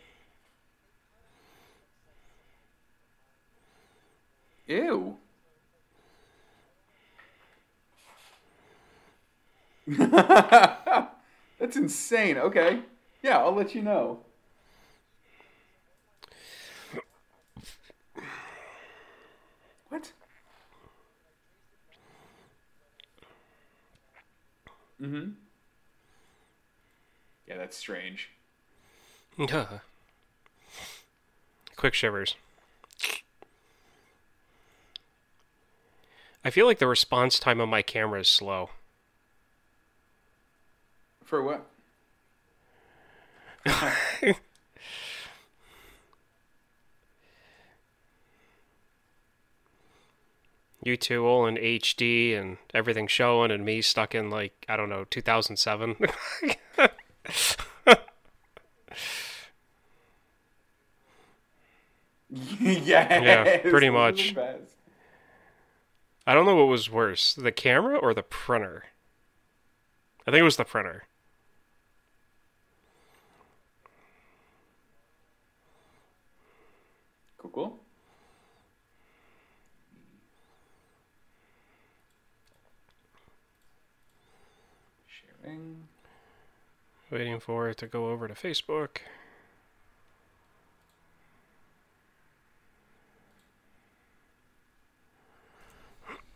Ew. 4.65 5.17
That's 9.87 11.75
insane. 11.75 12.39
Okay. 12.39 12.79
Yeah, 13.21 13.37
I'll 13.37 13.53
let 13.53 13.75
you 13.75 13.83
know. 13.83 14.21
What? 19.89 20.13
Mm-hmm. 25.01 25.31
Yeah, 27.47 27.57
that's 27.57 27.75
strange. 27.75 28.29
Quick 31.75 31.93
shivers. 31.93 32.35
I 36.43 36.49
feel 36.49 36.65
like 36.65 36.79
the 36.79 36.87
response 36.87 37.39
time 37.39 37.61
on 37.61 37.69
my 37.69 37.81
camera 37.81 38.19
is 38.21 38.29
slow. 38.29 38.69
For 41.23 41.41
what? 41.43 41.65
You 50.83 50.97
two 50.97 51.25
all 51.25 51.45
in 51.45 51.55
HD 51.57 52.35
and 52.35 52.57
everything 52.73 53.07
showing, 53.07 53.51
and 53.51 53.63
me 53.63 53.81
stuck 53.81 54.15
in 54.15 54.29
like 54.31 54.65
I 54.67 54.75
don't 54.75 54.89
know 54.89 55.05
2007. 55.09 55.95
yes, 62.59 63.61
pretty 63.61 63.87
are 63.87 63.91
the 63.91 63.91
much. 63.91 64.35
I 66.25 66.33
don't 66.33 66.45
know 66.45 66.55
what 66.55 66.67
was 66.67 66.89
worse, 66.89 67.33
the 67.33 67.51
camera 67.51 67.97
or 67.97 68.13
the 68.13 68.23
printer. 68.23 68.85
I 70.25 70.31
think 70.31 70.41
it 70.41 70.43
was 70.43 70.57
the 70.57 70.65
printer. 70.65 71.03
Cool, 77.37 77.51
cool. 77.51 77.80
Sharing. 85.43 85.87
Waiting 87.09 87.39
for 87.39 87.69
it 87.69 87.77
to 87.77 87.87
go 87.87 88.09
over 88.09 88.27
to 88.27 88.33
Facebook. 88.33 88.97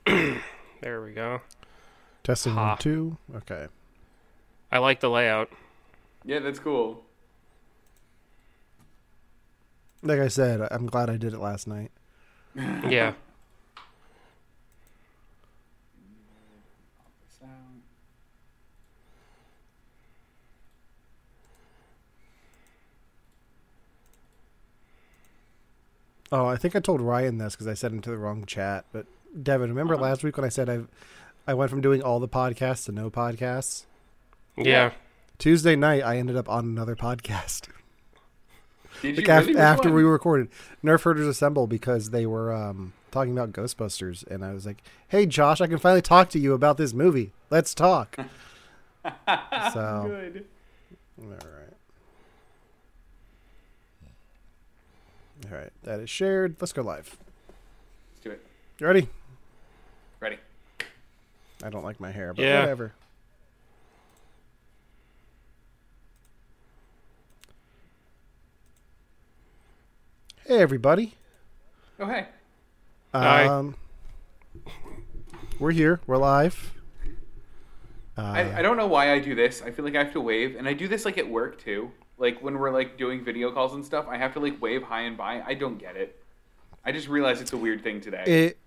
there 0.82 1.02
we 1.02 1.12
go. 1.14 1.42
Testing 2.24 2.54
Ha. 2.54 2.70
one, 2.70 2.78
two. 2.78 3.18
Okay. 3.36 3.68
I 4.72 4.80
like 4.80 5.00
the 5.00 5.10
layout. 5.10 5.50
Yeah, 6.24 6.40
that's 6.40 6.60
cool. 6.60 7.04
Like 10.02 10.20
I 10.20 10.28
said, 10.28 10.62
I'm 10.72 10.88
glad 10.88 11.10
I 11.10 11.18
did 11.18 11.34
it 11.34 11.40
last 11.40 11.68
night. 11.68 11.92
Yeah. 12.56 13.14
So, 17.40 17.46
Oh, 26.32 26.46
I 26.46 26.56
think 26.58 26.76
I 26.76 26.80
told 26.80 27.02
Ryan 27.02 27.38
this 27.38 27.54
because 27.56 27.68
I 27.68 27.74
said 27.76 27.92
into 27.92 28.10
the 28.10 28.18
wrong 28.18 28.46
chat. 28.46 28.86
But 28.92 29.06
Devin, 29.42 29.70
remember 29.70 29.96
last 29.98 30.24
week 30.24 30.38
when 30.38 30.46
I 30.46 30.50
said 30.50 30.70
I 30.70 30.80
I 31.48 31.54
went 31.54 31.70
from 31.70 31.82
doing 31.82 32.02
all 32.02 32.20
the 32.20 32.28
podcasts 32.28 32.86
to 32.86 32.92
no 32.92 33.10
podcasts? 33.12 33.86
Yeah. 34.58 34.92
Tuesday 35.38 35.76
night, 35.76 36.02
I 36.04 36.18
ended 36.18 36.36
up 36.38 36.50
on 36.50 36.66
another 36.66 36.96
podcast. 36.96 37.68
Did 39.02 39.18
Like 39.18 39.28
you 39.28 39.34
af- 39.34 39.40
really? 39.42 39.54
Which 39.54 39.58
after 39.62 39.90
one? 39.90 39.96
we 39.98 40.04
recorded 40.04 40.48
Nerf 40.84 41.04
Herders 41.04 41.28
Assemble 41.28 41.68
because 41.68 42.10
they 42.12 42.26
were 42.26 42.54
um, 42.54 42.94
talking 43.12 43.34
about 43.34 43.52
Ghostbusters, 43.52 44.26
and 44.28 44.44
I 44.46 44.54
was 44.54 44.66
like, 44.66 44.82
"Hey, 45.10 45.26
Josh, 45.26 45.60
I 45.60 45.68
can 45.68 45.78
finally 45.78 46.02
talk 46.02 46.30
to 46.30 46.40
you 46.40 46.54
about 46.54 46.78
this 46.78 46.94
movie. 46.94 47.34
Let's 47.50 47.76
talk." 47.76 48.16
so, 49.04 50.06
Good. 50.08 50.46
all 51.22 51.28
right, 51.28 51.74
all 55.52 55.58
right, 55.58 55.72
that 55.84 56.00
is 56.00 56.10
shared. 56.10 56.56
Let's 56.60 56.74
go 56.74 56.82
live. 56.82 57.18
Let's 58.14 58.24
do 58.24 58.32
it. 58.32 58.46
You 58.80 58.88
ready? 58.88 59.08
Ready. 60.20 60.38
I 61.64 61.70
don't 61.70 61.84
like 61.84 62.00
my 62.00 62.12
hair, 62.12 62.34
but 62.34 62.44
Yeah. 62.44 62.62
whatever. 62.62 62.94
Hey, 70.48 70.60
everybody. 70.60 71.16
Oh, 72.00 72.06
hey. 72.06 72.28
Hi. 73.14 73.46
Um, 73.46 73.76
we're 75.60 75.72
here. 75.72 76.02
We're 76.06 76.18
live. 76.18 76.72
Uh, 78.18 78.22
I, 78.22 78.60
I 78.60 78.62
don't 78.62 78.78
know 78.78 78.88
why 78.88 79.12
I 79.12 79.20
do 79.20 79.34
this. 79.36 79.62
I 79.62 79.72
feel 79.72 79.84
like 79.84 79.96
I 79.96 80.04
have 80.04 80.14
to 80.14 80.22
wave, 80.22 80.56
and 80.56 80.68
I 80.68 80.74
do 80.74 80.88
this 80.88 81.04
like 81.04 81.18
at 81.18 81.28
work 81.30 81.60
too. 81.60 81.92
Like 82.18 82.42
when 82.42 82.58
we're 82.58 82.72
like 82.72 82.98
doing 82.98 83.24
video 83.24 83.52
calls 83.52 83.74
and 83.74 83.84
stuff, 83.84 84.06
I 84.08 84.18
have 84.18 84.34
to 84.34 84.40
like 84.40 84.62
wave 84.62 84.84
high 84.84 85.02
and 85.02 85.18
bye. 85.18 85.44
I 85.46 85.54
don't 85.54 85.78
get 85.78 85.96
it. 85.96 86.22
I 86.86 86.92
just 86.92 87.08
realized 87.08 87.42
it's 87.42 87.54
a 87.54 87.58
weird 87.58 87.84
thing 87.84 88.00
today. 88.00 88.24
it, 88.26 88.58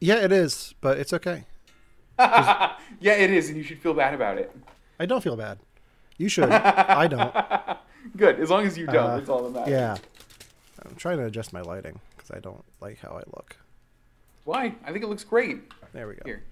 yeah, 0.00 0.16
it 0.16 0.32
is, 0.32 0.74
but 0.80 0.98
it's 0.98 1.12
okay. 1.12 1.44
yeah, 2.18 2.76
it 3.00 3.30
is, 3.30 3.48
and 3.48 3.56
you 3.56 3.62
should 3.62 3.80
feel 3.80 3.94
bad 3.94 4.14
about 4.14 4.38
it. 4.38 4.54
I 4.98 5.06
don't 5.06 5.22
feel 5.22 5.36
bad. 5.36 5.58
You 6.16 6.28
should. 6.28 6.50
I 6.50 7.06
don't. 7.06 7.34
Good, 8.16 8.40
as 8.40 8.50
long 8.50 8.66
as 8.66 8.76
you 8.76 8.86
don't. 8.86 8.96
Uh, 8.96 9.16
that's 9.16 9.28
all 9.28 9.42
that 9.44 9.50
matters. 9.50 9.70
Yeah. 9.70 9.96
I'm 10.84 10.94
trying 10.96 11.18
to 11.18 11.26
adjust 11.26 11.52
my 11.52 11.60
lighting 11.60 12.00
because 12.16 12.30
I 12.30 12.40
don't 12.40 12.64
like 12.80 12.98
how 13.00 13.10
I 13.10 13.22
look. 13.36 13.56
Why? 14.44 14.74
I 14.84 14.92
think 14.92 15.04
it 15.04 15.08
looks 15.08 15.24
great. 15.24 15.70
There 15.92 16.08
we 16.08 16.14
go. 16.14 16.22
Here. 16.24 16.42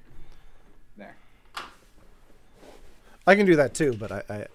There. 0.96 1.16
I 3.26 3.34
can 3.34 3.46
do 3.46 3.56
that 3.56 3.74
too, 3.74 3.94
but 3.94 4.12
I, 4.12 4.22
I, 4.30 4.46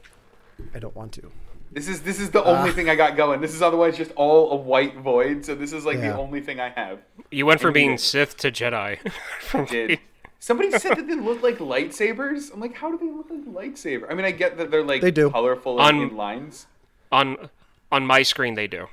I 0.75 0.79
don't 0.79 0.95
want 0.95 1.11
to. 1.13 1.31
This 1.73 1.87
is 1.87 2.01
this 2.03 2.19
is 2.19 2.29
the 2.29 2.43
only 2.43 2.69
Ah. 2.69 2.73
thing 2.73 2.89
I 2.89 2.95
got 2.95 3.17
going. 3.17 3.41
This 3.41 3.53
is 3.55 3.61
otherwise 3.61 3.97
just 3.97 4.11
all 4.15 4.51
a 4.51 4.55
white 4.55 4.95
void. 4.97 5.43
So 5.45 5.55
this 5.55 5.73
is 5.73 5.85
like 5.85 5.97
Yeah. 5.97 6.11
the 6.13 6.17
only 6.19 6.39
thing 6.41 6.59
I 6.59 6.69
have. 6.69 6.99
You 7.31 7.45
went 7.45 7.59
from 7.61 7.69
And 7.69 7.73
being 7.73 7.91
you- 7.91 7.97
Sith 7.97 8.37
to 8.37 8.51
Jedi. 8.51 8.99
I 9.53 9.65
did. 9.65 9.99
Somebody 10.39 10.71
said 10.71 10.97
that 10.97 11.07
they 11.07 11.15
look 11.15 11.41
like 11.41 11.57
lightsabers. 11.57 12.53
I'm 12.53 12.59
like, 12.59 12.75
how 12.75 12.91
do 12.91 12.97
they 12.97 13.11
look 13.11 13.29
like 13.29 13.45
lightsaber? 13.73 14.05
I 14.09 14.13
mean, 14.13 14.25
I 14.25 14.31
get 14.31 14.57
that 14.57 14.69
they're 14.71 14.83
like 14.83 15.01
They 15.01 15.11
do. 15.11 15.29
colorful 15.31 15.79
and 15.81 15.97
On- 15.97 16.09
in 16.09 16.15
lines. 16.15 16.67
on 17.11 17.49
on 17.91 18.05
my 18.05 18.21
screen, 18.23 18.53
they 18.55 18.67
do. 18.67 18.87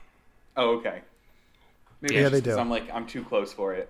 Oh, 0.57 0.77
okay. 0.79 1.01
Maybe 2.01 2.15
Yeah, 2.15 2.29
they 2.31 2.41
do. 2.41 2.57
I'm 2.57 2.71
like, 2.71 2.91
I'm 2.93 3.07
too 3.07 3.23
close 3.25 3.53
for 3.53 3.75
it. 3.75 3.89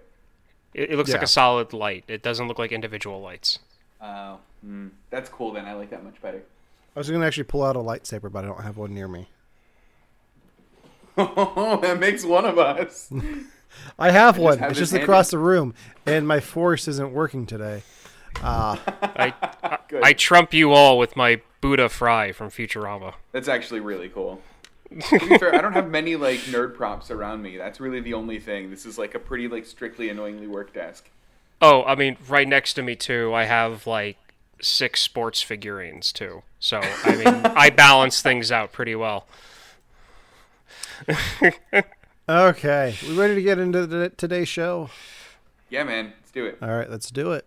It, 0.75 0.91
it 0.93 0.97
looks 0.97 1.13
like 1.13 1.23
a 1.23 1.27
solid 1.27 1.73
light. 1.73 2.05
It 2.09 2.23
doesn't 2.23 2.47
look 2.49 2.59
like 2.59 2.71
individual 2.73 3.21
lights. 3.21 3.59
Oh, 4.01 4.39
hmm. 4.63 4.89
that's 5.11 5.29
cool. 5.29 5.53
Then 5.53 5.65
I 5.67 5.75
like 5.75 5.91
that 5.91 6.03
much 6.05 6.21
better. 6.23 6.43
I 6.95 6.99
was 6.99 7.09
going 7.09 7.21
to 7.21 7.27
actually 7.27 7.45
pull 7.45 7.63
out 7.63 7.77
a 7.77 7.81
lightsaber, 7.81 8.31
but 8.31 8.45
I 8.45 8.49
don't 8.49 8.63
have 8.63 8.77
one 8.77 8.93
near 8.93 9.09
me. 9.09 9.29
Oh, 11.17 11.79
that 11.83 11.99
makes 11.99 12.25
one 12.25 12.45
of 12.45 12.59
us. 12.59 13.13
I 13.99 14.11
have 14.11 14.37
one. 14.37 14.59
have 14.59 14.71
it's 14.71 14.81
this 14.81 14.91
just 14.91 15.03
across 15.03 15.31
the 15.31 15.39
room, 15.39 15.75
and 16.05 16.27
my 16.27 16.41
force 16.41 16.89
isn't 16.89 17.13
working 17.13 17.47
today. 17.47 17.83
Uh, 18.43 18.77
I 18.87 19.35
I, 19.63 19.79
I 20.03 20.13
trump 20.13 20.53
you 20.53 20.73
all 20.73 20.99
with 20.99 21.17
my 21.17 21.41
Buddha 21.61 21.89
fry 21.89 22.33
from 22.33 22.49
Futurama. 22.49 23.15
That's 23.33 23.49
actually 23.49 23.81
really 23.81 24.09
cool. 24.09 24.41
to 24.89 25.19
be 25.21 25.39
fair, 25.39 25.55
I 25.55 25.61
don't 25.61 25.73
have 25.73 25.89
many 25.89 26.17
like 26.17 26.41
nerd 26.41 26.75
props 26.75 27.13
around 27.13 27.43
me. 27.43 27.57
That's 27.57 27.79
really 27.79 28.01
the 28.01 28.15
only 28.15 28.41
thing. 28.41 28.71
This 28.71 28.85
is 28.85 28.99
like 28.99 29.15
a 29.15 29.21
pretty 29.21 29.47
like 29.47 29.67
strictly 29.67 30.09
annoyingly 30.09 30.49
work 30.49 30.73
desk. 30.73 31.09
Oh, 31.63 31.85
I 31.85 31.95
mean, 31.95 32.17
right 32.29 32.49
next 32.49 32.75
to 32.75 32.83
me 32.83 32.97
too, 32.97 33.33
I 33.33 33.45
have 33.45 33.87
like 33.87 34.17
six 34.61 35.01
sports 35.01 35.43
figurines 35.43 36.13
too. 36.13 36.43
So 36.59 36.81
I 36.83 37.17
mean, 37.17 37.47
I 37.57 37.71
balance 37.71 38.23
things 38.23 38.53
out 38.53 38.73
pretty 38.73 38.95
well. 38.95 39.27
okay, 42.29 42.95
we 43.07 43.17
ready 43.17 43.35
to 43.35 43.43
get 43.43 43.59
into 43.59 43.87
the, 43.87 44.11
today's 44.11 44.49
show? 44.49 44.91
Yeah, 45.69 45.85
man, 45.85 46.13
let's 46.21 46.31
do 46.31 46.47
it. 46.47 46.59
All 46.61 46.69
right, 46.69 46.91
let's 46.91 47.11
do 47.11 47.33
it. 47.33 47.47